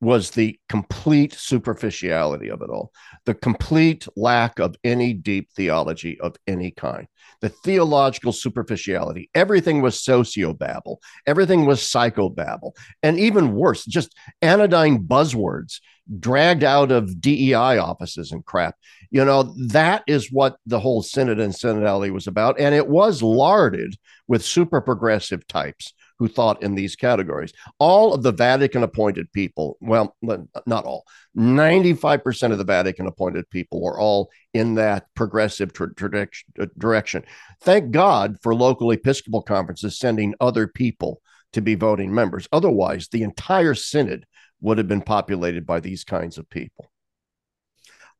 was 0.00 0.30
the 0.30 0.58
complete 0.68 1.32
superficiality 1.32 2.48
of 2.48 2.62
it 2.62 2.70
all, 2.70 2.92
the 3.24 3.34
complete 3.34 4.06
lack 4.16 4.58
of 4.58 4.76
any 4.84 5.12
deep 5.12 5.50
theology 5.56 6.18
of 6.20 6.36
any 6.46 6.70
kind, 6.70 7.08
the 7.40 7.48
theological 7.48 8.32
superficiality. 8.32 9.28
Everything 9.34 9.82
was 9.82 9.96
sociobabble, 9.96 10.98
everything 11.26 11.66
was 11.66 11.80
psychobabble, 11.80 12.72
and 13.02 13.18
even 13.18 13.54
worse, 13.54 13.84
just 13.84 14.14
anodyne 14.40 15.02
buzzwords 15.04 15.80
dragged 16.20 16.64
out 16.64 16.90
of 16.90 17.20
DEI 17.20 17.78
offices 17.78 18.32
and 18.32 18.44
crap. 18.44 18.76
You 19.10 19.24
know, 19.24 19.54
that 19.68 20.04
is 20.06 20.32
what 20.32 20.56
the 20.64 20.80
whole 20.80 21.02
synod 21.02 21.40
and 21.40 21.52
synodality 21.52 22.10
was 22.10 22.26
about. 22.26 22.58
And 22.58 22.74
it 22.74 22.88
was 22.88 23.22
larded 23.22 23.94
with 24.26 24.44
super 24.44 24.80
progressive 24.80 25.46
types 25.46 25.92
who 26.18 26.28
thought 26.28 26.62
in 26.62 26.74
these 26.74 26.96
categories. 26.96 27.52
All 27.78 28.12
of 28.12 28.22
the 28.22 28.32
Vatican 28.32 28.82
appointed 28.82 29.30
people, 29.32 29.76
well, 29.80 30.16
not 30.22 30.84
all, 30.84 31.04
95% 31.36 32.52
of 32.52 32.58
the 32.58 32.64
Vatican 32.64 33.06
appointed 33.06 33.48
people 33.50 33.80
were 33.80 33.98
all 33.98 34.30
in 34.52 34.74
that 34.74 35.06
progressive 35.14 35.72
tra- 35.72 35.94
tra- 35.94 36.28
direction. 36.76 37.24
Thank 37.60 37.92
God 37.92 38.36
for 38.42 38.54
local 38.54 38.90
Episcopal 38.90 39.42
conferences 39.42 39.98
sending 39.98 40.34
other 40.40 40.66
people 40.66 41.20
to 41.52 41.60
be 41.60 41.74
voting 41.74 42.12
members. 42.14 42.48
Otherwise, 42.52 43.08
the 43.08 43.22
entire 43.22 43.74
synod 43.74 44.26
would 44.60 44.78
have 44.78 44.88
been 44.88 45.02
populated 45.02 45.66
by 45.66 45.80
these 45.80 46.04
kinds 46.04 46.36
of 46.36 46.50
people. 46.50 46.90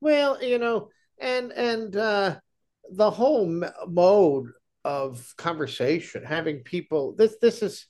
Well, 0.01 0.43
you 0.43 0.59
know, 0.59 0.91
and 1.21 1.53
and 1.53 1.97
uh, 1.97 2.37
the 2.91 3.11
whole 3.11 3.47
mode 3.89 4.53
of 4.85 5.35
conversation, 5.37 6.25
having 6.25 6.61
people. 6.61 7.15
This 7.17 7.37
this 7.41 7.63
is 7.63 7.87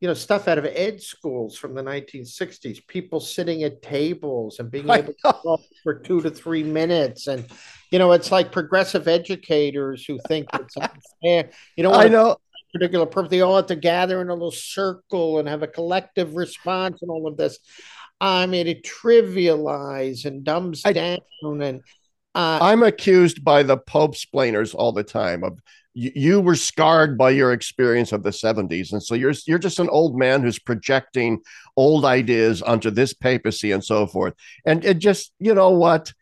you 0.00 0.08
know 0.08 0.14
stuff 0.14 0.48
out 0.48 0.58
of 0.58 0.64
ed 0.64 1.00
schools 1.00 1.56
from 1.56 1.74
the 1.74 1.82
1960s. 1.82 2.86
People 2.86 3.20
sitting 3.20 3.62
at 3.62 3.82
tables 3.82 4.58
and 4.58 4.70
being 4.70 4.88
able 4.88 5.12
to 5.12 5.14
talk 5.22 5.60
for 5.82 5.94
two 6.00 6.20
to 6.22 6.30
three 6.30 6.64
minutes, 6.64 7.26
and 7.26 7.46
you 7.90 7.98
know 7.98 8.12
it's 8.12 8.32
like 8.32 8.52
progressive 8.52 9.08
educators 9.08 10.04
who 10.04 10.18
think 10.28 10.48
it's 10.54 10.76
unfair. 10.76 11.50
You 11.76 11.84
know, 11.84 11.92
I 11.92 12.08
know 12.08 12.36
particular 12.72 13.06
purpose. 13.06 13.30
They 13.30 13.42
all 13.42 13.56
have 13.56 13.66
to 13.66 13.76
gather 13.76 14.20
in 14.20 14.28
a 14.28 14.34
little 14.34 14.50
circle 14.50 15.38
and 15.38 15.48
have 15.48 15.62
a 15.62 15.68
collective 15.68 16.34
response 16.34 17.02
and 17.02 17.10
all 17.10 17.26
of 17.26 17.36
this. 17.36 17.58
I 18.20 18.46
mean, 18.46 18.66
it 18.66 18.84
trivialize 18.84 20.24
and 20.24 20.44
dumbs 20.44 20.82
I, 20.84 20.92
down 20.92 21.18
and 21.42 21.82
Uh, 22.34 22.58
I'm 22.62 22.82
accused 22.82 23.44
by 23.44 23.62
the 23.62 23.76
Pope 23.76 24.16
splainers 24.16 24.74
all 24.74 24.92
the 24.92 25.04
time 25.04 25.44
of 25.44 25.58
you 25.94 26.40
were 26.40 26.54
scarred 26.54 27.18
by 27.18 27.30
your 27.30 27.52
experience 27.52 28.12
of 28.12 28.22
the 28.22 28.30
70s 28.30 28.92
and 28.92 29.02
so 29.02 29.14
you're 29.14 29.34
you're 29.46 29.58
just 29.58 29.78
an 29.78 29.90
old 29.90 30.16
man 30.16 30.42
who's 30.42 30.58
projecting 30.58 31.40
old 31.76 32.06
ideas 32.06 32.62
onto 32.62 32.90
this 32.90 33.12
papacy 33.12 33.72
and 33.72 33.84
so 33.84 34.06
forth. 34.06 34.34
And 34.64 34.84
it 34.84 34.98
just 34.98 35.32
you 35.38 35.54
know 35.54 35.70
what 35.70 36.12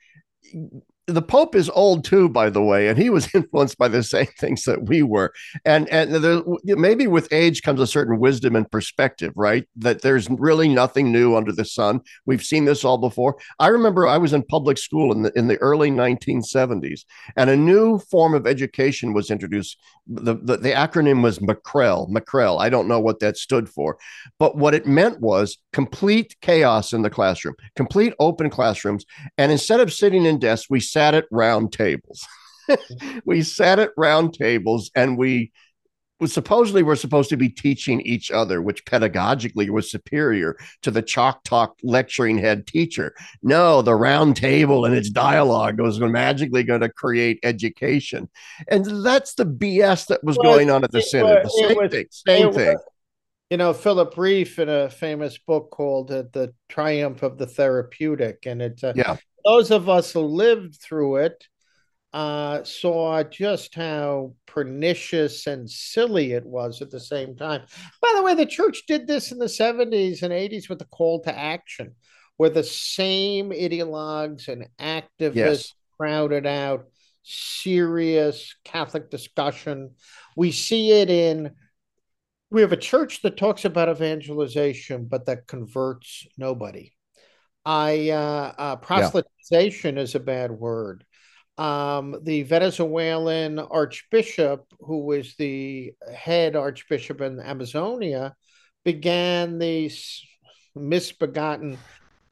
the 1.12 1.22
Pope 1.22 1.54
is 1.54 1.70
old 1.70 2.04
too, 2.04 2.28
by 2.28 2.50
the 2.50 2.62
way, 2.62 2.88
and 2.88 2.98
he 2.98 3.10
was 3.10 3.28
influenced 3.34 3.78
by 3.78 3.88
the 3.88 4.02
same 4.02 4.26
things 4.38 4.64
that 4.64 4.88
we 4.88 5.02
were. 5.02 5.32
And 5.64 5.88
and 5.88 6.14
there, 6.14 6.42
maybe 6.64 7.06
with 7.06 7.32
age 7.32 7.62
comes 7.62 7.80
a 7.80 7.86
certain 7.86 8.18
wisdom 8.18 8.56
and 8.56 8.70
perspective, 8.70 9.32
right? 9.36 9.66
That 9.76 10.02
there's 10.02 10.28
really 10.30 10.68
nothing 10.68 11.12
new 11.12 11.36
under 11.36 11.52
the 11.52 11.64
sun. 11.64 12.00
We've 12.26 12.42
seen 12.42 12.64
this 12.64 12.84
all 12.84 12.98
before. 12.98 13.36
I 13.58 13.68
remember 13.68 14.06
I 14.06 14.18
was 14.18 14.32
in 14.32 14.42
public 14.44 14.78
school 14.78 15.12
in 15.12 15.22
the 15.22 15.32
in 15.36 15.48
the 15.48 15.58
early 15.58 15.90
1970s, 15.90 17.04
and 17.36 17.50
a 17.50 17.56
new 17.56 17.98
form 17.98 18.34
of 18.34 18.46
education 18.46 19.12
was 19.12 19.30
introduced. 19.30 19.78
The 20.06 20.34
the, 20.34 20.56
the 20.56 20.72
acronym 20.72 21.22
was 21.22 21.38
McREL. 21.38 22.08
McREL. 22.10 22.60
I 22.60 22.68
don't 22.68 22.88
know 22.88 23.00
what 23.00 23.20
that 23.20 23.36
stood 23.36 23.68
for, 23.68 23.98
but 24.38 24.56
what 24.56 24.74
it 24.74 24.86
meant 24.86 25.20
was 25.20 25.58
complete 25.72 26.36
chaos 26.40 26.92
in 26.92 27.02
the 27.02 27.10
classroom, 27.10 27.54
complete 27.76 28.14
open 28.18 28.50
classrooms, 28.50 29.04
and 29.38 29.52
instead 29.52 29.80
of 29.80 29.92
sitting 29.92 30.24
in 30.24 30.38
desks, 30.38 30.68
we 30.70 30.80
sat 30.80 30.99
sat 31.00 31.14
at 31.14 31.24
round 31.30 31.72
tables. 31.72 32.26
we 33.24 33.42
sat 33.42 33.78
at 33.78 33.90
round 33.96 34.34
tables 34.34 34.90
and 34.94 35.16
we 35.16 35.50
was 36.20 36.34
supposedly 36.34 36.82
we're 36.82 36.94
supposed 36.94 37.30
to 37.30 37.36
be 37.38 37.48
teaching 37.48 38.02
each 38.02 38.30
other, 38.30 38.60
which 38.60 38.84
pedagogically 38.84 39.70
was 39.70 39.90
superior 39.90 40.58
to 40.82 40.90
the 40.90 41.00
chalk 41.00 41.42
talk 41.44 41.78
lecturing 41.82 42.36
head 42.36 42.66
teacher. 42.66 43.14
No, 43.42 43.80
the 43.80 43.94
round 43.94 44.36
table 44.36 44.84
and 44.84 44.94
its 44.94 45.08
dialogue 45.08 45.80
was 45.80 45.98
magically 45.98 46.62
going 46.62 46.82
to 46.82 46.90
create 46.90 47.38
education. 47.42 48.28
And 48.68 48.84
that's 49.02 49.32
the 49.32 49.46
BS 49.46 50.08
that 50.08 50.22
was 50.22 50.36
well, 50.36 50.52
going 50.52 50.70
on 50.70 50.84
at 50.84 50.92
the 50.92 51.00
Synod. 51.00 51.46
The 51.46 51.66
same 51.66 51.78
was, 51.78 51.90
thing. 51.90 52.06
Same 52.10 52.52
thing. 52.52 52.74
Was, 52.74 52.84
you 53.50 53.56
know, 53.56 53.72
Philip 53.72 54.14
Rieff 54.14 54.58
in 54.58 54.68
a 54.68 54.88
famous 54.88 55.36
book 55.38 55.70
called 55.70 56.10
uh, 56.12 56.24
The 56.32 56.54
Triumph 56.68 57.22
of 57.22 57.36
the 57.36 57.46
Therapeutic. 57.46 58.46
And 58.46 58.62
it's 58.62 58.82
uh, 58.82 58.92
yeah 58.96 59.16
those 59.44 59.70
of 59.70 59.88
us 59.88 60.12
who 60.12 60.20
lived 60.20 60.76
through 60.76 61.16
it 61.16 61.46
uh, 62.12 62.64
saw 62.64 63.22
just 63.22 63.74
how 63.74 64.34
pernicious 64.46 65.46
and 65.46 65.70
silly 65.70 66.32
it 66.32 66.44
was 66.44 66.82
at 66.82 66.90
the 66.90 67.00
same 67.00 67.36
time. 67.36 67.62
By 68.02 68.12
the 68.16 68.22
way, 68.22 68.34
the 68.34 68.46
church 68.46 68.82
did 68.88 69.06
this 69.06 69.30
in 69.30 69.38
the 69.38 69.46
70s 69.46 70.22
and 70.22 70.32
80s 70.32 70.68
with 70.68 70.80
the 70.80 70.86
call 70.86 71.22
to 71.22 71.36
action, 71.36 71.94
where 72.36 72.50
the 72.50 72.64
same 72.64 73.50
ideologues 73.50 74.48
and 74.48 74.66
activists 74.80 75.34
yes. 75.34 75.74
crowded 75.98 76.46
out 76.46 76.86
serious 77.22 78.56
Catholic 78.64 79.10
discussion. 79.10 79.90
We 80.36 80.50
see 80.50 80.90
it 80.90 81.10
in 81.10 81.52
we 82.50 82.62
have 82.62 82.72
a 82.72 82.76
church 82.76 83.22
that 83.22 83.36
talks 83.36 83.64
about 83.64 83.88
evangelization, 83.88 85.06
but 85.06 85.26
that 85.26 85.46
converts 85.46 86.26
nobody. 86.36 86.92
I 87.64 88.10
uh, 88.10 88.52
uh, 88.58 88.76
proselytization 88.76 89.96
yeah. 89.96 90.02
is 90.02 90.14
a 90.14 90.20
bad 90.20 90.50
word. 90.50 91.04
Um, 91.58 92.16
the 92.22 92.42
Venezuelan 92.44 93.58
archbishop, 93.58 94.64
who 94.80 95.04
was 95.04 95.34
the 95.36 95.92
head 96.12 96.56
archbishop 96.56 97.20
in 97.20 97.38
Amazonia, 97.38 98.34
began 98.84 99.58
the 99.58 99.92
misbegotten 100.74 101.78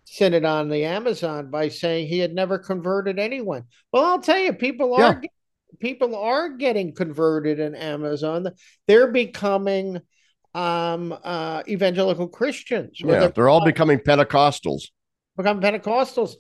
synod 0.05 0.45
on 0.47 0.71
the 0.71 0.85
Amazon 0.85 1.51
by 1.51 1.69
saying 1.69 2.09
he 2.09 2.19
had 2.19 2.35
never 2.35 2.59
converted 2.59 3.19
anyone. 3.19 3.65
Well, 3.93 4.05
I'll 4.05 4.21
tell 4.21 4.39
you, 4.39 4.55
people 4.55 4.95
are 4.95 5.21
yeah. 5.23 5.29
People 5.81 6.17
are 6.17 6.51
getting 6.51 6.95
converted 6.95 7.61
in 7.61 7.75
Amazon. 7.75 8.49
They're 8.87 9.13
becoming 9.13 10.01
um, 10.55 11.17
uh, 11.23 11.63
evangelical 11.69 12.29
Christians. 12.29 13.01
Yeah, 13.01 13.21
they're, 13.21 13.29
they're 13.29 13.49
all 13.49 13.65
becoming 13.65 13.99
Pentecostals 13.99 14.87
become 15.39 15.63
Pentecostals. 15.63 16.35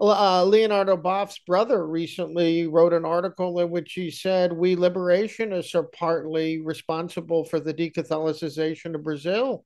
Uh, 0.00 0.44
Leonardo 0.44 0.96
Boff's 0.96 1.40
brother 1.40 1.86
recently 1.86 2.66
wrote 2.66 2.92
an 2.92 3.04
article 3.04 3.60
in 3.60 3.70
which 3.70 3.92
he 3.92 4.10
said 4.10 4.52
we 4.52 4.74
liberationists 4.74 5.74
are 5.74 5.84
partly 5.84 6.60
responsible 6.60 7.44
for 7.44 7.60
the 7.60 7.74
decatholicization 7.74 8.94
of 8.94 9.04
Brazil. 9.04 9.64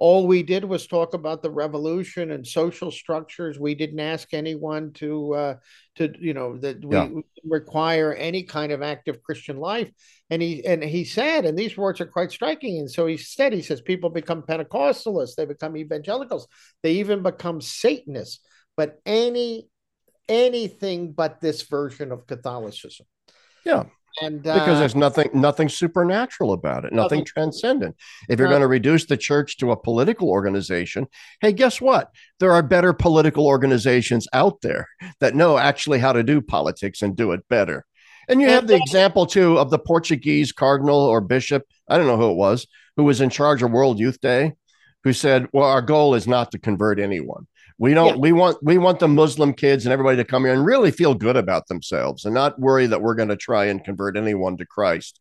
All 0.00 0.26
we 0.26 0.42
did 0.42 0.64
was 0.64 0.86
talk 0.86 1.12
about 1.12 1.42
the 1.42 1.50
revolution 1.50 2.30
and 2.30 2.44
social 2.44 2.90
structures. 2.90 3.60
We 3.60 3.74
didn't 3.74 4.00
ask 4.00 4.32
anyone 4.32 4.92
to, 4.94 5.34
uh, 5.34 5.54
to 5.96 6.12
you 6.18 6.32
know, 6.32 6.56
that 6.56 6.82
we, 6.82 6.96
yeah. 6.96 7.08
require 7.44 8.14
any 8.14 8.42
kind 8.42 8.72
of 8.72 8.80
active 8.80 9.22
Christian 9.22 9.58
life. 9.58 9.90
And 10.30 10.40
he 10.40 10.64
and 10.64 10.82
he 10.82 11.04
said, 11.04 11.44
and 11.44 11.58
these 11.58 11.76
words 11.76 12.00
are 12.00 12.06
quite 12.06 12.32
striking. 12.32 12.78
And 12.78 12.90
so 12.90 13.06
he 13.06 13.18
said, 13.18 13.52
he 13.52 13.60
says, 13.60 13.82
people 13.82 14.08
become 14.08 14.42
Pentecostalists, 14.42 15.36
they 15.36 15.44
become 15.44 15.76
evangelicals, 15.76 16.48
they 16.82 16.94
even 16.94 17.22
become 17.22 17.60
Satanists. 17.60 18.40
But 18.76 18.98
any 19.04 19.68
anything 20.30 21.12
but 21.12 21.40
this 21.42 21.62
version 21.62 22.10
of 22.10 22.26
Catholicism. 22.26 23.04
Yeah. 23.66 23.84
And 24.20 24.46
uh, 24.46 24.58
because 24.58 24.78
there's 24.78 24.94
nothing 24.94 25.30
nothing 25.32 25.68
supernatural 25.68 26.52
about 26.52 26.84
it, 26.84 26.92
nothing, 26.92 27.20
nothing 27.20 27.24
transcendent. 27.24 27.96
If 28.28 28.38
you're 28.38 28.48
going 28.48 28.60
to 28.60 28.66
reduce 28.66 29.06
the 29.06 29.16
church 29.16 29.56
to 29.58 29.70
a 29.70 29.76
political 29.76 30.28
organization, 30.28 31.06
hey, 31.40 31.52
guess 31.52 31.80
what? 31.80 32.10
There 32.38 32.52
are 32.52 32.62
better 32.62 32.92
political 32.92 33.46
organizations 33.46 34.28
out 34.32 34.60
there 34.60 34.88
that 35.20 35.34
know 35.34 35.58
actually 35.58 35.98
how 35.98 36.12
to 36.12 36.22
do 36.22 36.40
politics 36.40 37.02
and 37.02 37.16
do 37.16 37.32
it 37.32 37.48
better. 37.48 37.86
And 38.28 38.40
you 38.40 38.48
have 38.48 38.66
the 38.66 38.76
example 38.76 39.26
too 39.26 39.58
of 39.58 39.70
the 39.70 39.78
Portuguese 39.78 40.52
cardinal 40.52 41.00
or 41.00 41.20
bishop, 41.20 41.64
I 41.88 41.96
don't 41.96 42.06
know 42.06 42.16
who 42.16 42.30
it 42.30 42.36
was, 42.36 42.66
who 42.96 43.04
was 43.04 43.20
in 43.20 43.30
charge 43.30 43.62
of 43.62 43.72
World 43.72 43.98
Youth 43.98 44.20
Day, 44.20 44.52
who 45.02 45.12
said, 45.12 45.48
"Well, 45.52 45.66
our 45.66 45.82
goal 45.82 46.14
is 46.14 46.28
not 46.28 46.52
to 46.52 46.58
convert 46.58 47.00
anyone. 47.00 47.46
We 47.80 47.94
don't. 47.94 48.08
Yeah. 48.08 48.16
We 48.16 48.32
want 48.32 48.58
we 48.62 48.76
want 48.76 48.98
the 48.98 49.08
Muslim 49.08 49.54
kids 49.54 49.86
and 49.86 49.92
everybody 49.92 50.18
to 50.18 50.24
come 50.24 50.44
here 50.44 50.52
and 50.52 50.66
really 50.66 50.90
feel 50.90 51.14
good 51.14 51.38
about 51.38 51.66
themselves 51.66 52.26
and 52.26 52.34
not 52.34 52.60
worry 52.60 52.86
that 52.86 53.00
we're 53.00 53.14
going 53.14 53.30
to 53.30 53.36
try 53.36 53.64
and 53.64 53.82
convert 53.82 54.18
anyone 54.18 54.58
to 54.58 54.66
Christ. 54.66 55.18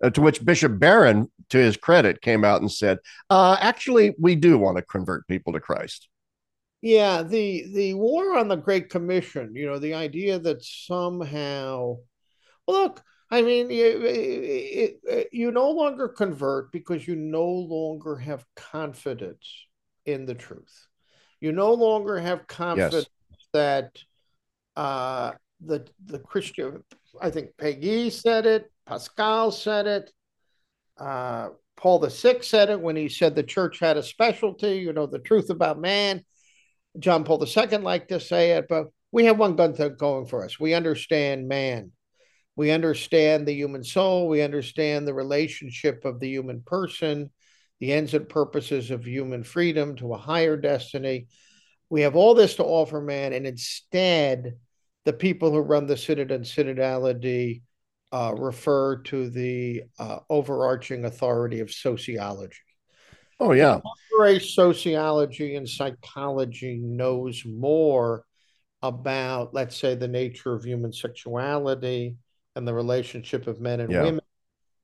Uh, 0.00 0.10
to 0.10 0.20
which 0.20 0.44
Bishop 0.44 0.78
Barron, 0.78 1.28
to 1.48 1.58
his 1.58 1.76
credit, 1.76 2.20
came 2.20 2.44
out 2.44 2.60
and 2.60 2.70
said, 2.70 2.98
uh, 3.28 3.56
"Actually, 3.60 4.14
we 4.20 4.36
do 4.36 4.56
want 4.56 4.76
to 4.76 4.84
convert 4.84 5.26
people 5.26 5.52
to 5.54 5.58
Christ." 5.58 6.06
Yeah, 6.80 7.24
the 7.24 7.66
the 7.74 7.94
war 7.94 8.38
on 8.38 8.46
the 8.46 8.56
Great 8.56 8.88
Commission. 8.88 9.56
You 9.56 9.66
know, 9.66 9.80
the 9.80 9.94
idea 9.94 10.38
that 10.38 10.62
somehow, 10.62 11.96
well, 12.68 12.82
look, 12.82 13.02
I 13.32 13.42
mean, 13.42 13.66
it, 13.72 15.00
it, 15.02 15.28
you 15.32 15.50
no 15.50 15.72
longer 15.72 16.06
convert 16.06 16.70
because 16.70 17.08
you 17.08 17.16
no 17.16 17.46
longer 17.46 18.14
have 18.14 18.46
confidence 18.54 19.66
in 20.04 20.24
the 20.24 20.34
truth. 20.34 20.86
You 21.40 21.52
no 21.52 21.74
longer 21.74 22.18
have 22.18 22.46
confidence 22.46 23.06
yes. 23.30 23.48
that 23.52 23.98
uh, 24.76 25.32
the 25.64 25.86
the 26.04 26.18
Christian. 26.18 26.82
I 27.20 27.30
think 27.30 27.50
Péguy 27.56 28.12
said 28.12 28.46
it. 28.46 28.70
Pascal 28.86 29.50
said 29.50 29.86
it. 29.86 30.12
Uh, 30.98 31.50
Paul 31.76 31.98
the 31.98 32.10
Sixth 32.10 32.48
said 32.48 32.70
it 32.70 32.80
when 32.80 32.96
he 32.96 33.08
said 33.08 33.34
the 33.34 33.42
church 33.42 33.78
had 33.78 33.96
a 33.96 34.02
specialty. 34.02 34.76
You 34.78 34.92
know 34.92 35.06
the 35.06 35.18
truth 35.18 35.50
about 35.50 35.80
man. 35.80 36.24
John 36.98 37.24
Paul 37.24 37.44
II 37.44 37.78
liked 37.78 38.08
to 38.08 38.20
say 38.20 38.52
it, 38.52 38.66
but 38.68 38.86
we 39.12 39.26
have 39.26 39.38
one 39.38 39.56
gun 39.56 39.74
thing 39.74 39.96
going 39.98 40.26
for 40.26 40.44
us. 40.44 40.58
We 40.58 40.74
understand 40.74 41.48
man. 41.48 41.92
We 42.56 42.70
understand 42.70 43.46
the 43.46 43.52
human 43.54 43.84
soul. 43.84 44.28
We 44.28 44.40
understand 44.40 45.06
the 45.06 45.14
relationship 45.14 46.06
of 46.06 46.20
the 46.20 46.28
human 46.28 46.62
person 46.62 47.30
the 47.80 47.92
ends 47.92 48.14
and 48.14 48.28
purposes 48.28 48.90
of 48.90 49.04
human 49.04 49.44
freedom 49.44 49.96
to 49.96 50.14
a 50.14 50.18
higher 50.18 50.56
destiny. 50.56 51.26
We 51.90 52.02
have 52.02 52.16
all 52.16 52.34
this 52.34 52.56
to 52.56 52.64
offer 52.64 53.00
man, 53.00 53.32
and 53.32 53.46
instead, 53.46 54.54
the 55.04 55.12
people 55.12 55.52
who 55.52 55.60
run 55.60 55.86
the 55.86 55.96
synod 55.96 56.30
and 56.30 56.44
synodality 56.44 57.62
uh, 58.12 58.34
refer 58.36 59.02
to 59.02 59.30
the 59.30 59.84
uh, 59.98 60.18
overarching 60.28 61.04
authority 61.04 61.60
of 61.60 61.70
sociology. 61.70 62.56
Oh, 63.38 63.52
yeah. 63.52 63.80
sociology 64.40 65.56
and 65.56 65.68
psychology 65.68 66.78
knows 66.78 67.44
more 67.44 68.24
about, 68.82 69.52
let's 69.52 69.76
say, 69.76 69.94
the 69.94 70.08
nature 70.08 70.54
of 70.54 70.64
human 70.64 70.92
sexuality 70.92 72.16
and 72.54 72.66
the 72.66 72.74
relationship 72.74 73.46
of 73.46 73.60
men 73.60 73.80
and 73.80 73.92
yeah. 73.92 74.02
women 74.02 74.20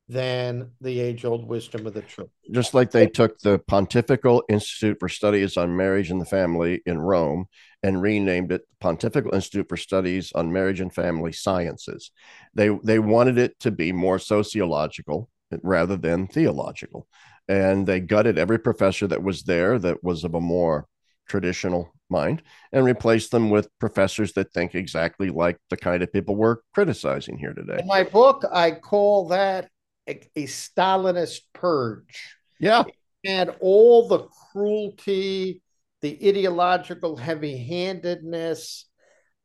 than 0.08 0.70
the 0.80 1.00
age 1.00 1.24
old 1.24 1.46
wisdom 1.46 1.86
of 1.86 1.94
the 1.94 2.02
church. 2.02 2.28
Just 2.50 2.74
like 2.74 2.90
they 2.90 3.06
took 3.06 3.38
the 3.38 3.58
Pontifical 3.66 4.42
Institute 4.48 4.98
for 5.00 5.08
Studies 5.08 5.56
on 5.56 5.76
Marriage 5.76 6.10
and 6.10 6.20
the 6.20 6.26
Family 6.26 6.82
in 6.84 6.98
Rome 6.98 7.46
and 7.82 8.02
renamed 8.02 8.52
it 8.52 8.62
Pontifical 8.80 9.34
Institute 9.34 9.68
for 9.68 9.76
Studies 9.76 10.32
on 10.34 10.52
Marriage 10.52 10.80
and 10.80 10.92
Family 10.92 11.32
Sciences. 11.32 12.10
They 12.54 12.68
they 12.82 12.98
wanted 12.98 13.38
it 13.38 13.58
to 13.60 13.70
be 13.70 13.92
more 13.92 14.18
sociological 14.18 15.30
rather 15.62 15.96
than 15.96 16.26
theological. 16.26 17.06
And 17.48 17.86
they 17.86 18.00
gutted 18.00 18.38
every 18.38 18.58
professor 18.58 19.06
that 19.08 19.22
was 19.22 19.42
there 19.42 19.78
that 19.78 20.02
was 20.02 20.24
of 20.24 20.34
a 20.34 20.40
more 20.40 20.86
traditional 21.28 21.92
mind 22.08 22.42
and 22.72 22.84
replace 22.84 23.28
them 23.28 23.50
with 23.50 23.68
professors 23.78 24.32
that 24.34 24.52
think 24.52 24.74
exactly 24.74 25.30
like 25.30 25.56
the 25.70 25.76
kind 25.76 26.02
of 26.02 26.12
people 26.12 26.36
we're 26.36 26.58
criticizing 26.74 27.38
here 27.38 27.54
today. 27.54 27.78
In 27.80 27.86
my 27.86 28.04
book, 28.04 28.44
I 28.52 28.72
call 28.72 29.28
that 29.28 29.68
a, 30.08 30.20
a 30.36 30.44
Stalinist 30.44 31.40
purge. 31.52 32.36
Yeah. 32.58 32.84
And 33.24 33.54
all 33.60 34.08
the 34.08 34.26
cruelty, 34.52 35.62
the 36.00 36.18
ideological 36.28 37.16
heavy 37.16 37.56
handedness, 37.56 38.86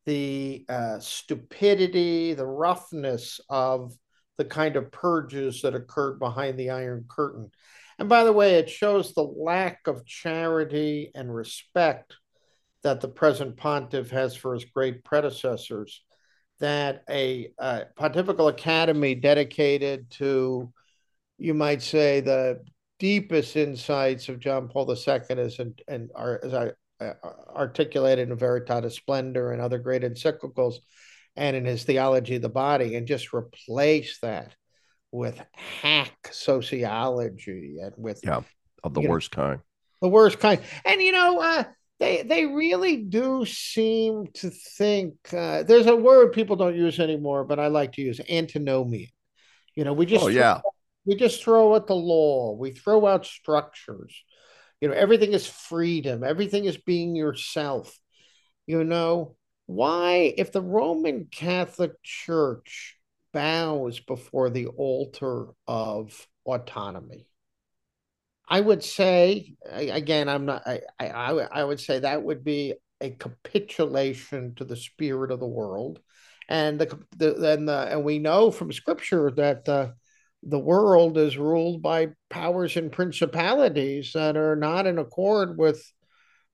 the 0.06 0.64
uh, 0.68 0.98
stupidity, 0.98 2.34
the 2.34 2.46
roughness 2.46 3.40
of 3.48 3.92
the 4.36 4.44
kind 4.44 4.76
of 4.76 4.90
purges 4.90 5.62
that 5.62 5.74
occurred 5.74 6.18
behind 6.18 6.58
the 6.58 6.70
Iron 6.70 7.04
Curtain. 7.08 7.50
And 7.98 8.08
by 8.08 8.24
the 8.24 8.32
way, 8.32 8.54
it 8.54 8.70
shows 8.70 9.12
the 9.12 9.22
lack 9.24 9.86
of 9.86 10.06
charity 10.06 11.10
and 11.14 11.34
respect 11.34 12.14
that 12.82 13.00
the 13.00 13.08
present 13.08 13.56
pontiff 13.56 14.10
has 14.10 14.36
for 14.36 14.54
his 14.54 14.64
great 14.64 15.04
predecessors. 15.04 16.02
That 16.60 17.04
a, 17.08 17.52
a 17.58 17.84
pontifical 17.96 18.48
academy 18.48 19.14
dedicated 19.14 20.10
to, 20.12 20.72
you 21.38 21.54
might 21.54 21.82
say, 21.82 22.20
the 22.20 22.64
deepest 22.98 23.56
insights 23.56 24.28
of 24.28 24.40
John 24.40 24.68
Paul 24.68 24.90
II 24.90 25.20
is 25.38 25.58
and, 25.60 25.80
and 25.86 26.10
are, 26.16 26.40
as 26.42 26.54
I 26.54 26.72
uh, 27.00 27.14
articulated 27.54 28.28
in 28.28 28.36
Veritatis 28.36 28.92
Splendor 28.92 29.52
and 29.52 29.62
other 29.62 29.78
great 29.78 30.02
encyclicals, 30.02 30.76
and 31.36 31.54
in 31.54 31.64
his 31.64 31.84
theology 31.84 32.36
of 32.36 32.42
the 32.42 32.48
body, 32.48 32.96
and 32.96 33.06
just 33.06 33.32
replace 33.32 34.18
that 34.20 34.56
with 35.12 35.40
hack 35.52 36.28
sociology 36.32 37.78
and 37.80 37.94
with 37.96 38.20
yeah 38.24 38.42
of 38.84 38.94
the 38.94 39.00
worst 39.00 39.36
know, 39.36 39.44
kind. 39.44 39.60
the 40.02 40.08
worst 40.08 40.38
kind. 40.38 40.60
And 40.84 41.00
you 41.00 41.12
know 41.12 41.40
uh, 41.40 41.64
they 41.98 42.22
they 42.22 42.46
really 42.46 42.96
do 42.96 43.44
seem 43.44 44.28
to 44.34 44.50
think 44.50 45.14
uh, 45.32 45.62
there's 45.64 45.86
a 45.86 45.96
word 45.96 46.32
people 46.32 46.56
don't 46.56 46.76
use 46.76 47.00
anymore 47.00 47.44
but 47.44 47.58
i 47.58 47.66
like 47.66 47.92
to 47.92 48.02
use 48.02 48.20
antinomian. 48.30 49.10
You 49.74 49.84
know 49.84 49.92
we 49.92 50.06
just 50.06 50.24
oh, 50.24 50.28
yeah. 50.28 50.60
we 51.06 51.14
just 51.14 51.42
throw 51.44 51.76
out 51.76 51.86
the 51.86 51.94
law. 51.94 52.56
We 52.56 52.72
throw 52.72 53.06
out 53.06 53.24
structures. 53.24 54.24
You 54.80 54.88
know 54.88 54.94
everything 54.94 55.32
is 55.32 55.46
freedom. 55.46 56.24
Everything 56.24 56.64
is 56.64 56.76
being 56.76 57.14
yourself. 57.14 57.96
You 58.66 58.82
know 58.82 59.36
why 59.66 60.34
if 60.36 60.50
the 60.50 60.62
roman 60.62 61.28
catholic 61.30 61.92
church 62.02 62.96
bows 63.32 64.00
before 64.00 64.50
the 64.50 64.66
altar 64.66 65.46
of 65.68 66.26
autonomy. 66.44 67.28
I 68.48 68.60
would 68.60 68.82
say 68.82 69.54
again, 69.66 70.28
I'm 70.28 70.46
not. 70.46 70.66
I, 70.66 70.80
I 70.98 71.30
I 71.32 71.64
would 71.64 71.80
say 71.80 71.98
that 71.98 72.22
would 72.22 72.44
be 72.44 72.74
a 73.00 73.10
capitulation 73.10 74.54
to 74.56 74.64
the 74.64 74.76
spirit 74.76 75.30
of 75.30 75.40
the 75.40 75.46
world, 75.46 76.00
and 76.48 76.80
the, 76.80 76.98
the 77.16 77.52
and 77.52 77.68
the 77.68 77.88
and 77.90 78.04
we 78.04 78.18
know 78.18 78.50
from 78.50 78.72
Scripture 78.72 79.30
that 79.36 79.64
the 79.64 79.94
the 80.42 80.58
world 80.58 81.18
is 81.18 81.36
ruled 81.36 81.82
by 81.82 82.08
powers 82.30 82.76
and 82.76 82.92
principalities 82.92 84.12
that 84.14 84.36
are 84.36 84.56
not 84.56 84.86
in 84.86 84.98
accord 84.98 85.58
with 85.58 85.84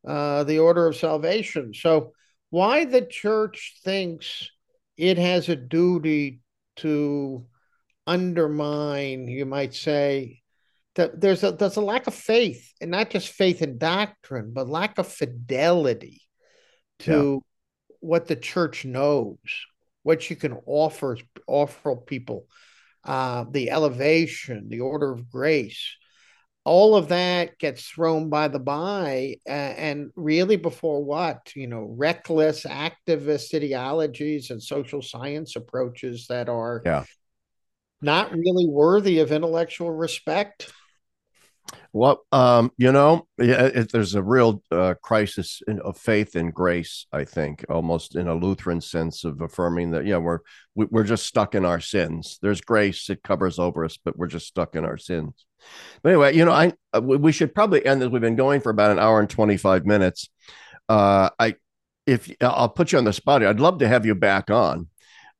uh, 0.06 0.44
the 0.44 0.58
order 0.58 0.86
of 0.86 0.96
salvation. 0.96 1.72
So, 1.74 2.12
why 2.50 2.86
the 2.86 3.02
church 3.02 3.80
thinks 3.84 4.50
it 4.96 5.18
has 5.18 5.48
a 5.48 5.56
duty 5.56 6.40
to 6.76 7.46
undermine, 8.06 9.28
you 9.28 9.46
might 9.46 9.74
say, 9.74 10.42
that 10.94 11.20
there's 11.20 11.42
a 11.42 11.52
there's 11.52 11.76
a 11.76 11.80
lack 11.80 12.06
of 12.06 12.14
faith, 12.14 12.72
and 12.80 12.90
not 12.90 13.10
just 13.10 13.28
faith 13.28 13.62
in 13.62 13.78
doctrine, 13.78 14.52
but 14.52 14.68
lack 14.68 14.98
of 14.98 15.08
fidelity 15.08 16.22
to 17.00 17.42
yeah. 17.42 17.96
what 18.00 18.26
the 18.26 18.36
church 18.36 18.84
knows, 18.84 19.38
what 20.02 20.30
you 20.30 20.36
can 20.36 20.58
offer 20.66 21.18
offer 21.46 21.96
people, 21.96 22.46
uh, 23.04 23.44
the 23.50 23.70
elevation, 23.70 24.68
the 24.68 24.80
order 24.80 25.12
of 25.12 25.30
grace. 25.30 25.96
All 26.66 26.96
of 26.96 27.08
that 27.08 27.58
gets 27.58 27.86
thrown 27.86 28.30
by 28.30 28.48
the 28.48 28.58
by, 28.58 29.36
uh, 29.46 29.50
and 29.50 30.10
really 30.16 30.56
before 30.56 31.04
what 31.04 31.52
you 31.54 31.66
know, 31.66 31.94
reckless 31.98 32.64
activist 32.64 33.54
ideologies 33.54 34.50
and 34.50 34.62
social 34.62 35.02
science 35.02 35.56
approaches 35.56 36.28
that 36.28 36.48
are 36.48 36.80
yeah 36.86 37.04
not 38.04 38.32
really 38.32 38.66
worthy 38.68 39.18
of 39.20 39.32
intellectual 39.32 39.90
respect. 39.90 40.70
Well, 41.92 42.24
um, 42.32 42.72
you 42.76 42.92
know, 42.92 43.26
it, 43.38 43.92
there's 43.92 44.14
a 44.14 44.22
real 44.22 44.62
uh, 44.70 44.94
crisis 45.02 45.62
in, 45.66 45.80
of 45.80 45.96
faith 45.96 46.34
and 46.34 46.52
grace. 46.52 47.06
I 47.12 47.24
think, 47.24 47.64
almost 47.68 48.16
in 48.16 48.28
a 48.28 48.34
Lutheran 48.34 48.80
sense 48.80 49.24
of 49.24 49.40
affirming 49.40 49.92
that, 49.92 50.04
yeah, 50.04 50.18
we're 50.18 50.40
we, 50.74 50.84
are 50.84 50.88
we 50.90 51.00
are 51.00 51.04
just 51.04 51.26
stuck 51.26 51.54
in 51.54 51.64
our 51.64 51.80
sins. 51.80 52.38
There's 52.42 52.60
grace; 52.60 53.08
it 53.10 53.22
covers 53.22 53.58
over 53.58 53.84
us, 53.84 53.96
but 53.96 54.16
we're 54.18 54.26
just 54.26 54.46
stuck 54.46 54.74
in 54.76 54.84
our 54.84 54.98
sins. 54.98 55.46
But 56.02 56.10
anyway, 56.10 56.36
you 56.36 56.44
know, 56.44 56.52
I 56.52 56.72
uh, 56.92 57.00
we 57.00 57.32
should 57.32 57.54
probably 57.54 57.84
end 57.86 58.02
this. 58.02 58.08
We've 58.10 58.20
been 58.20 58.36
going 58.36 58.60
for 58.60 58.70
about 58.70 58.90
an 58.90 58.98
hour 58.98 59.20
and 59.20 59.30
twenty 59.30 59.56
five 59.56 59.86
minutes. 59.86 60.28
Uh, 60.88 61.30
I, 61.38 61.54
if 62.06 62.30
I'll 62.40 62.68
put 62.68 62.92
you 62.92 62.98
on 62.98 63.04
the 63.04 63.12
spot, 63.12 63.42
I'd 63.42 63.60
love 63.60 63.78
to 63.78 63.88
have 63.88 64.04
you 64.04 64.14
back 64.14 64.50
on 64.50 64.88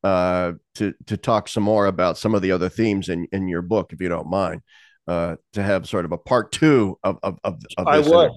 uh, 0.05 0.53
to 0.77 0.95
to 1.07 1.17
talk 1.17 1.49
some 1.49 1.65
more 1.65 1.87
about 1.87 2.17
some 2.17 2.35
of 2.35 2.43
the 2.43 2.53
other 2.53 2.69
themes 2.69 3.09
in 3.09 3.27
in 3.33 3.49
your 3.49 3.63
book, 3.63 3.93
if 3.93 4.01
you 4.01 4.09
don't 4.09 4.31
mind, 4.31 4.63
uh, 5.07 5.37
to 5.53 5.63
have 5.63 5.89
sort 5.89 6.05
of 6.05 6.13
a 6.13 6.19
part 6.19 6.53
two 6.53 6.99
of 7.03 7.19
of, 7.23 7.39
of, 7.45 7.63
of 7.79 7.87
I 7.87 7.99
would. 8.01 8.33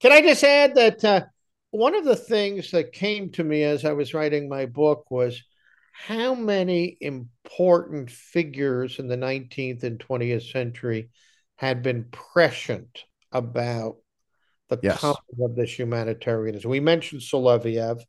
Can 0.00 0.12
I 0.12 0.20
just 0.20 0.44
add 0.44 0.74
that 0.76 1.04
uh, 1.04 1.24
one 1.70 1.94
of 1.94 2.04
the 2.04 2.16
things 2.16 2.70
that 2.70 2.92
came 2.92 3.30
to 3.32 3.44
me 3.44 3.62
as 3.64 3.84
I 3.84 3.92
was 3.92 4.14
writing 4.14 4.48
my 4.48 4.66
book 4.66 5.10
was 5.10 5.42
how 5.92 6.34
many 6.34 6.96
important 7.00 8.10
figures 8.10 8.98
in 9.00 9.08
the 9.08 9.16
19th 9.16 9.82
and 9.82 9.98
20th 9.98 10.52
century 10.52 11.10
had 11.56 11.82
been 11.82 12.04
prescient 12.12 13.04
about 13.32 13.96
the 14.68 14.78
yes. 14.82 15.00
coming 15.00 15.16
of 15.42 15.56
this 15.56 15.76
humanitarianism. 15.76 16.70
We 16.70 16.80
mentioned 16.80 17.22
Soloviev 17.22 18.00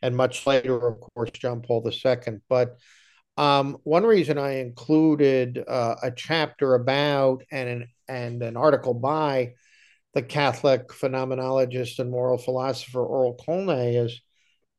and 0.00 0.16
much 0.16 0.46
later, 0.46 0.86
of 0.86 1.00
course, 1.00 1.30
John 1.32 1.60
Paul 1.60 1.86
II. 1.86 2.40
But 2.48 2.76
um, 3.36 3.78
one 3.82 4.04
reason 4.04 4.38
I 4.38 4.60
included 4.60 5.62
uh, 5.66 5.96
a 6.02 6.10
chapter 6.12 6.74
about 6.74 7.42
and 7.50 7.68
an, 7.68 7.88
and 8.08 8.42
an 8.42 8.56
article 8.56 8.94
by 8.94 9.54
the 10.14 10.22
Catholic 10.22 10.88
phenomenologist 10.88 11.98
and 11.98 12.10
moral 12.10 12.38
philosopher 12.38 13.00
Aurel 13.00 13.36
Kolnai 13.36 14.04
is 14.04 14.20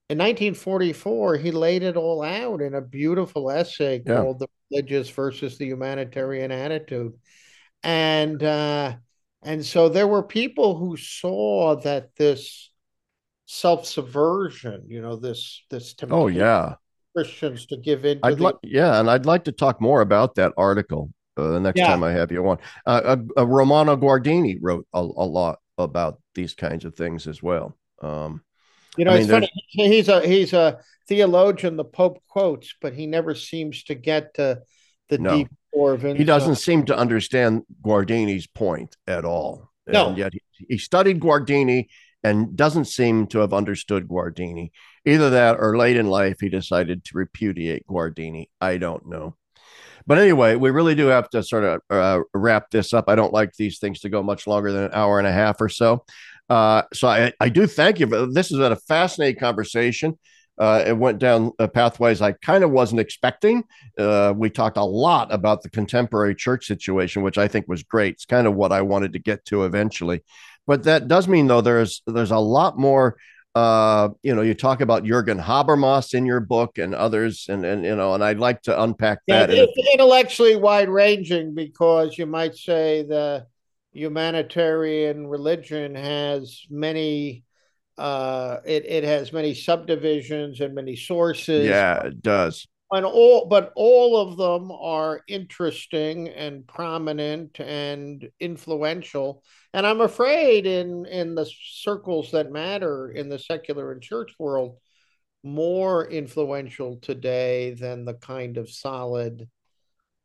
in 0.09 0.19
1944 0.19 1.37
he 1.37 1.51
laid 1.51 1.83
it 1.83 1.97
all 1.97 2.23
out 2.23 2.61
in 2.61 2.75
a 2.75 2.81
beautiful 2.81 3.51
essay 3.51 4.01
yeah. 4.05 4.15
called 4.21 4.39
"The 4.39 4.47
Religious 4.71 5.09
versus 5.09 5.57
the 5.57 5.65
Humanitarian 5.65 6.51
Attitude," 6.51 7.13
and 7.83 8.41
uh, 8.41 8.95
and 9.41 9.65
so 9.65 9.89
there 9.89 10.07
were 10.07 10.23
people 10.23 10.77
who 10.77 10.95
saw 10.95 11.75
that 11.81 12.15
this 12.15 12.71
self 13.45 13.85
subversion. 13.85 14.85
You 14.87 15.01
know 15.01 15.17
this 15.17 15.63
this 15.69 15.95
oh 16.09 16.27
yeah 16.27 16.75
Christians 17.15 17.65
to 17.67 17.77
give 17.77 18.05
in. 18.05 18.19
I'd 18.23 18.37
the... 18.37 18.43
like 18.43 18.55
yeah, 18.63 18.99
and 18.99 19.09
I'd 19.09 19.25
like 19.25 19.45
to 19.45 19.51
talk 19.51 19.79
more 19.79 20.01
about 20.01 20.35
that 20.35 20.53
article 20.57 21.11
uh, 21.37 21.49
the 21.49 21.59
next 21.59 21.79
yeah. 21.79 21.87
time 21.87 22.03
I 22.03 22.11
have 22.11 22.31
you 22.31 22.47
on. 22.47 22.57
Uh, 22.85 23.01
uh, 23.03 23.17
uh, 23.37 23.47
Romano 23.47 23.95
Guardini 23.95 24.57
wrote 24.61 24.87
a, 24.93 24.99
a, 24.99 25.01
lot 25.01 25.59
about 25.77 26.21
these 26.33 26.53
kinds 26.53 26.85
of 26.85 26.95
things 26.95 27.27
as 27.27 27.41
well. 27.41 27.77
Um, 28.01 28.41
you 28.97 29.05
know, 29.05 29.11
I 29.11 29.15
mean, 29.15 29.23
it's 29.23 29.31
funny. 29.31 29.49
He's 29.69 30.09
a 30.09 30.25
he's 30.25 30.53
a 30.53 30.79
theologian. 31.07 31.77
The 31.77 31.85
Pope 31.85 32.21
quotes, 32.27 32.73
but 32.81 32.93
he 32.93 33.07
never 33.07 33.35
seems 33.35 33.83
to 33.85 33.95
get 33.95 34.35
to 34.35 34.61
the 35.09 35.17
no. 35.17 35.37
deep 35.37 35.47
core 35.73 35.93
of 35.93 36.05
it. 36.05 36.17
He 36.17 36.23
doesn't 36.23 36.55
seem 36.55 36.85
to 36.85 36.97
understand 36.97 37.63
Guardini's 37.81 38.47
point 38.47 38.95
at 39.07 39.25
all. 39.25 39.69
No, 39.87 40.09
and 40.09 40.17
yet 40.17 40.33
he, 40.33 40.65
he 40.69 40.77
studied 40.77 41.19
Guardini 41.19 41.87
and 42.23 42.55
doesn't 42.55 42.85
seem 42.85 43.27
to 43.27 43.39
have 43.39 43.53
understood 43.53 44.07
Guardini. 44.07 44.71
Either 45.05 45.29
that 45.31 45.57
or 45.59 45.77
late 45.77 45.97
in 45.97 46.07
life, 46.07 46.37
he 46.39 46.49
decided 46.49 47.03
to 47.05 47.17
repudiate 47.17 47.87
Guardini. 47.87 48.49
I 48.59 48.77
don't 48.77 49.07
know. 49.07 49.35
But 50.07 50.19
anyway, 50.19 50.55
we 50.55 50.69
really 50.69 50.95
do 50.95 51.07
have 51.07 51.29
to 51.31 51.41
sort 51.43 51.63
of 51.63 51.81
uh, 51.89 52.23
wrap 52.33 52.69
this 52.69 52.93
up. 52.93 53.05
I 53.07 53.15
don't 53.15 53.33
like 53.33 53.53
these 53.53 53.79
things 53.79 54.01
to 54.01 54.09
go 54.09 54.21
much 54.21 54.45
longer 54.45 54.71
than 54.71 54.83
an 54.85 54.91
hour 54.93 55.17
and 55.17 55.27
a 55.27 55.31
half 55.31 55.59
or 55.59 55.69
so. 55.69 56.05
Uh, 56.49 56.83
so 56.93 57.07
I, 57.07 57.33
I 57.39 57.49
do 57.49 57.65
thank 57.65 57.99
you. 57.99 58.05
This 58.31 58.49
has 58.49 58.59
been 58.59 58.71
a 58.71 58.75
fascinating 58.75 59.39
conversation. 59.39 60.19
Uh, 60.57 60.83
it 60.87 60.97
went 60.97 61.19
down 61.19 61.51
pathways 61.73 62.21
I 62.21 62.31
kind 62.31 62.63
of 62.63 62.71
wasn't 62.71 63.01
expecting. 63.01 63.63
Uh, 63.97 64.33
we 64.35 64.49
talked 64.49 64.77
a 64.77 64.83
lot 64.83 65.33
about 65.33 65.63
the 65.63 65.69
contemporary 65.69 66.33
church 66.33 66.65
situation, 66.67 67.23
which 67.23 67.37
I 67.37 67.47
think 67.47 67.67
was 67.67 67.83
great. 67.83 68.13
It's 68.13 68.25
kind 68.25 68.47
of 68.47 68.55
what 68.55 68.71
I 68.71 68.81
wanted 68.81 69.13
to 69.13 69.19
get 69.19 69.43
to 69.45 69.65
eventually. 69.65 70.23
But 70.65 70.83
that 70.83 71.07
does 71.07 71.27
mean 71.27 71.47
though 71.47 71.61
there's 71.61 72.01
there's 72.07 72.31
a 72.31 72.37
lot 72.37 72.77
more. 72.77 73.17
Uh, 73.55 74.09
you 74.21 74.35
know, 74.35 74.41
you 74.41 74.53
talk 74.53 74.81
about 74.81 75.05
Jurgen 75.05 75.39
Habermas 75.39 76.13
in 76.13 76.25
your 76.25 76.41
book 76.41 76.77
and 76.77 76.93
others, 76.93 77.45
and 77.47 77.65
and 77.65 77.85
you 77.85 77.95
know, 77.95 78.13
and 78.13 78.23
I'd 78.23 78.37
like 78.37 78.61
to 78.63 78.81
unpack 78.83 79.19
that. 79.29 79.49
Yeah, 79.49 79.63
it's 79.63 79.93
intellectually 79.93 80.57
wide 80.57 80.89
ranging 80.89 81.55
because 81.55 82.17
you 82.17 82.25
might 82.25 82.55
say 82.55 83.03
the 83.03 83.47
humanitarian 83.93 85.25
religion 85.25 85.95
has 85.95 86.65
many 86.69 87.45
uh, 87.97 88.57
it 88.65 88.85
it 88.85 89.03
has 89.05 89.31
many 89.31 89.53
subdivisions 89.53 90.59
and 90.59 90.75
many 90.75 90.95
sources. 90.97 91.65
Yeah, 91.65 92.07
it 92.07 92.21
does. 92.21 92.67
And 92.95 93.05
all, 93.05 93.47
but 93.47 93.71
all 93.75 94.17
of 94.17 94.37
them 94.37 94.71
are 94.71 95.21
interesting 95.27 96.29
and 96.29 96.65
prominent 96.65 97.59
and 97.59 98.29
influential. 98.39 99.43
And 99.73 99.85
I'm 99.85 100.01
afraid 100.01 100.65
in 100.65 101.05
in 101.05 101.35
the 101.35 101.45
circles 101.45 102.31
that 102.31 102.51
matter 102.51 103.11
in 103.11 103.29
the 103.29 103.39
secular 103.39 103.91
and 103.91 104.01
church 104.01 104.33
world, 104.39 104.77
more 105.43 106.09
influential 106.09 106.97
today 106.97 107.71
than 107.73 108.05
the 108.05 108.15
kind 108.15 108.57
of 108.57 108.69
solid 108.69 109.49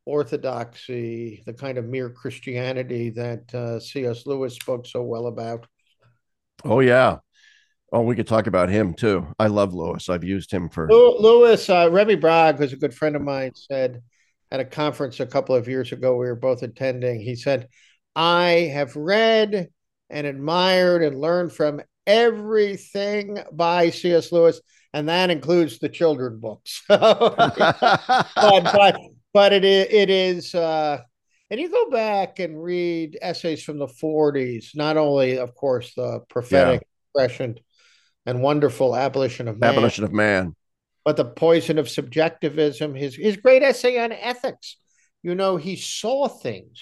orthodoxy, 0.04 1.42
the 1.46 1.54
kind 1.54 1.78
of 1.78 1.84
mere 1.84 2.10
Christianity 2.10 3.10
that 3.10 3.54
uh, 3.54 3.80
C.S. 3.80 4.26
Lewis 4.26 4.54
spoke 4.54 4.86
so 4.86 5.02
well 5.02 5.26
about. 5.26 5.66
Oh 6.64 6.80
yeah, 6.80 7.18
Oh, 7.92 8.02
we 8.02 8.14
could 8.14 8.28
talk 8.28 8.46
about 8.46 8.68
him 8.68 8.94
too. 8.94 9.26
I 9.38 9.48
love 9.48 9.74
Lewis. 9.74 10.08
I've 10.08 10.22
used 10.22 10.50
him 10.50 10.68
for 10.68 10.88
Lewis. 10.88 11.68
Uh, 11.68 11.88
Rémi 11.88 12.20
Brague, 12.20 12.58
who's 12.58 12.72
a 12.72 12.76
good 12.76 12.94
friend 12.94 13.16
of 13.16 13.22
mine, 13.22 13.52
said 13.54 14.02
at 14.52 14.60
a 14.60 14.64
conference 14.64 15.18
a 15.18 15.26
couple 15.26 15.54
of 15.54 15.68
years 15.68 15.90
ago 15.90 16.12
we 16.12 16.26
were 16.26 16.36
both 16.36 16.62
attending. 16.62 17.20
He 17.20 17.34
said, 17.34 17.68
"I 18.14 18.70
have 18.72 18.94
read 18.94 19.70
and 20.08 20.26
admired 20.26 21.02
and 21.02 21.20
learned 21.20 21.52
from 21.52 21.80
everything 22.06 23.38
by 23.52 23.90
C.S. 23.90 24.30
Lewis, 24.30 24.60
and 24.92 25.08
that 25.08 25.30
includes 25.30 25.80
the 25.80 25.88
children 25.88 26.38
books." 26.38 26.82
but, 26.88 28.24
but 28.36 29.00
but 29.34 29.52
it 29.52 29.64
is 29.64 29.86
it 29.90 30.10
is. 30.10 30.54
Uh, 30.54 31.00
and 31.50 31.58
you 31.58 31.68
go 31.68 31.90
back 31.90 32.38
and 32.38 32.62
read 32.62 33.18
essays 33.20 33.64
from 33.64 33.80
the 33.80 33.88
40s, 33.88 34.76
not 34.76 34.96
only, 34.96 35.36
of 35.36 35.56
course, 35.56 35.92
the 35.94 36.20
prophetic 36.28 36.82
yeah. 37.16 37.22
expression 37.24 37.58
and 38.26 38.42
wonderful 38.42 38.96
abolition 38.96 39.48
of 39.48 39.58
man. 39.58 39.70
Abolition 39.70 40.04
of 40.04 40.12
man. 40.12 40.54
But 41.04 41.16
the 41.16 41.24
poison 41.24 41.78
of 41.78 41.88
subjectivism, 41.88 42.94
his 42.94 43.16
his 43.16 43.36
great 43.36 43.62
essay 43.62 43.98
on 43.98 44.12
ethics. 44.12 44.76
You 45.22 45.34
know, 45.34 45.56
he 45.56 45.76
saw 45.76 46.28
things 46.28 46.80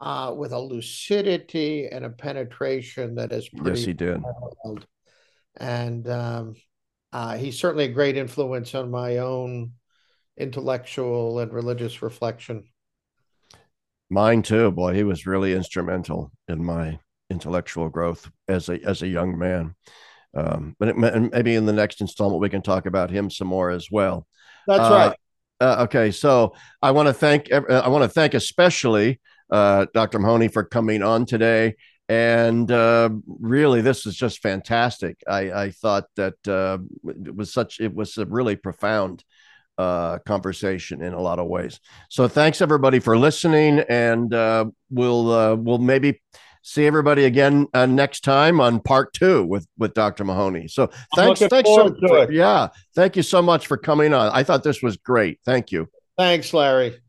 uh, 0.00 0.34
with 0.36 0.52
a 0.52 0.58
lucidity 0.58 1.86
and 1.86 2.04
a 2.04 2.10
penetration 2.10 3.16
that 3.16 3.32
is 3.32 3.48
pretty. 3.48 3.78
Yes, 3.78 3.86
he 3.86 3.92
did. 3.92 4.22
Wild. 4.22 4.86
And 5.56 6.08
um, 6.08 6.54
uh, 7.12 7.36
he's 7.36 7.58
certainly 7.58 7.84
a 7.84 7.92
great 7.92 8.16
influence 8.16 8.74
on 8.74 8.90
my 8.90 9.18
own 9.18 9.72
intellectual 10.36 11.38
and 11.40 11.52
religious 11.52 12.02
reflection. 12.02 12.64
Mine 14.10 14.42
too, 14.42 14.70
boy. 14.70 14.94
He 14.94 15.04
was 15.04 15.26
really 15.26 15.54
instrumental 15.54 16.30
in 16.48 16.64
my 16.64 16.98
intellectual 17.30 17.88
growth 17.88 18.30
as 18.48 18.68
a 18.68 18.78
as 18.84 19.02
a 19.02 19.08
young 19.08 19.38
man. 19.38 19.74
Um, 20.34 20.76
but 20.78 20.88
it, 20.88 20.96
maybe 20.96 21.54
in 21.54 21.66
the 21.66 21.72
next 21.72 22.00
installment 22.00 22.40
we 22.40 22.48
can 22.48 22.62
talk 22.62 22.86
about 22.86 23.10
him 23.10 23.30
some 23.30 23.48
more 23.48 23.70
as 23.70 23.88
well. 23.90 24.26
That's 24.66 24.80
uh, 24.80 24.90
right. 24.90 25.16
Uh, 25.60 25.84
okay, 25.84 26.10
so 26.10 26.54
I 26.80 26.90
want 26.90 27.08
to 27.08 27.12
thank 27.12 27.52
I 27.52 27.88
want 27.88 28.02
to 28.02 28.08
thank 28.08 28.34
especially 28.34 29.20
uh, 29.50 29.86
Dr. 29.94 30.18
Mahoney 30.18 30.48
for 30.48 30.64
coming 30.64 31.02
on 31.02 31.26
today. 31.26 31.76
And 32.08 32.70
uh, 32.70 33.10
really, 33.26 33.80
this 33.80 34.06
is 34.06 34.16
just 34.16 34.40
fantastic. 34.40 35.22
I, 35.28 35.52
I 35.52 35.70
thought 35.70 36.04
that 36.16 36.48
uh, 36.48 36.78
it 37.06 37.34
was 37.34 37.52
such 37.52 37.80
it 37.80 37.94
was 37.94 38.18
a 38.18 38.26
really 38.26 38.56
profound 38.56 39.24
uh, 39.78 40.18
conversation 40.26 41.02
in 41.02 41.12
a 41.12 41.20
lot 41.20 41.38
of 41.38 41.46
ways. 41.46 41.80
So 42.10 42.28
thanks 42.28 42.60
everybody 42.60 42.98
for 42.98 43.16
listening, 43.16 43.80
and 43.88 44.32
uh, 44.34 44.66
we'll 44.90 45.32
uh, 45.32 45.54
we'll 45.54 45.78
maybe 45.78 46.20
see 46.62 46.86
everybody 46.86 47.24
again 47.24 47.66
uh, 47.74 47.86
next 47.86 48.20
time 48.20 48.60
on 48.60 48.80
part 48.80 49.12
two 49.12 49.44
with 49.44 49.66
with 49.76 49.94
Dr. 49.94 50.24
Mahoney. 50.24 50.68
So 50.68 50.90
thanks, 51.14 51.40
thanks 51.40 51.68
so 51.68 51.94
for, 51.94 52.32
yeah, 52.32 52.68
thank 52.94 53.16
you 53.16 53.22
so 53.22 53.42
much 53.42 53.66
for 53.66 53.76
coming 53.76 54.14
on. 54.14 54.30
I 54.32 54.42
thought 54.42 54.62
this 54.62 54.82
was 54.82 54.96
great. 54.96 55.40
Thank 55.44 55.72
you. 55.72 55.88
Thanks, 56.16 56.54
Larry. 56.54 57.00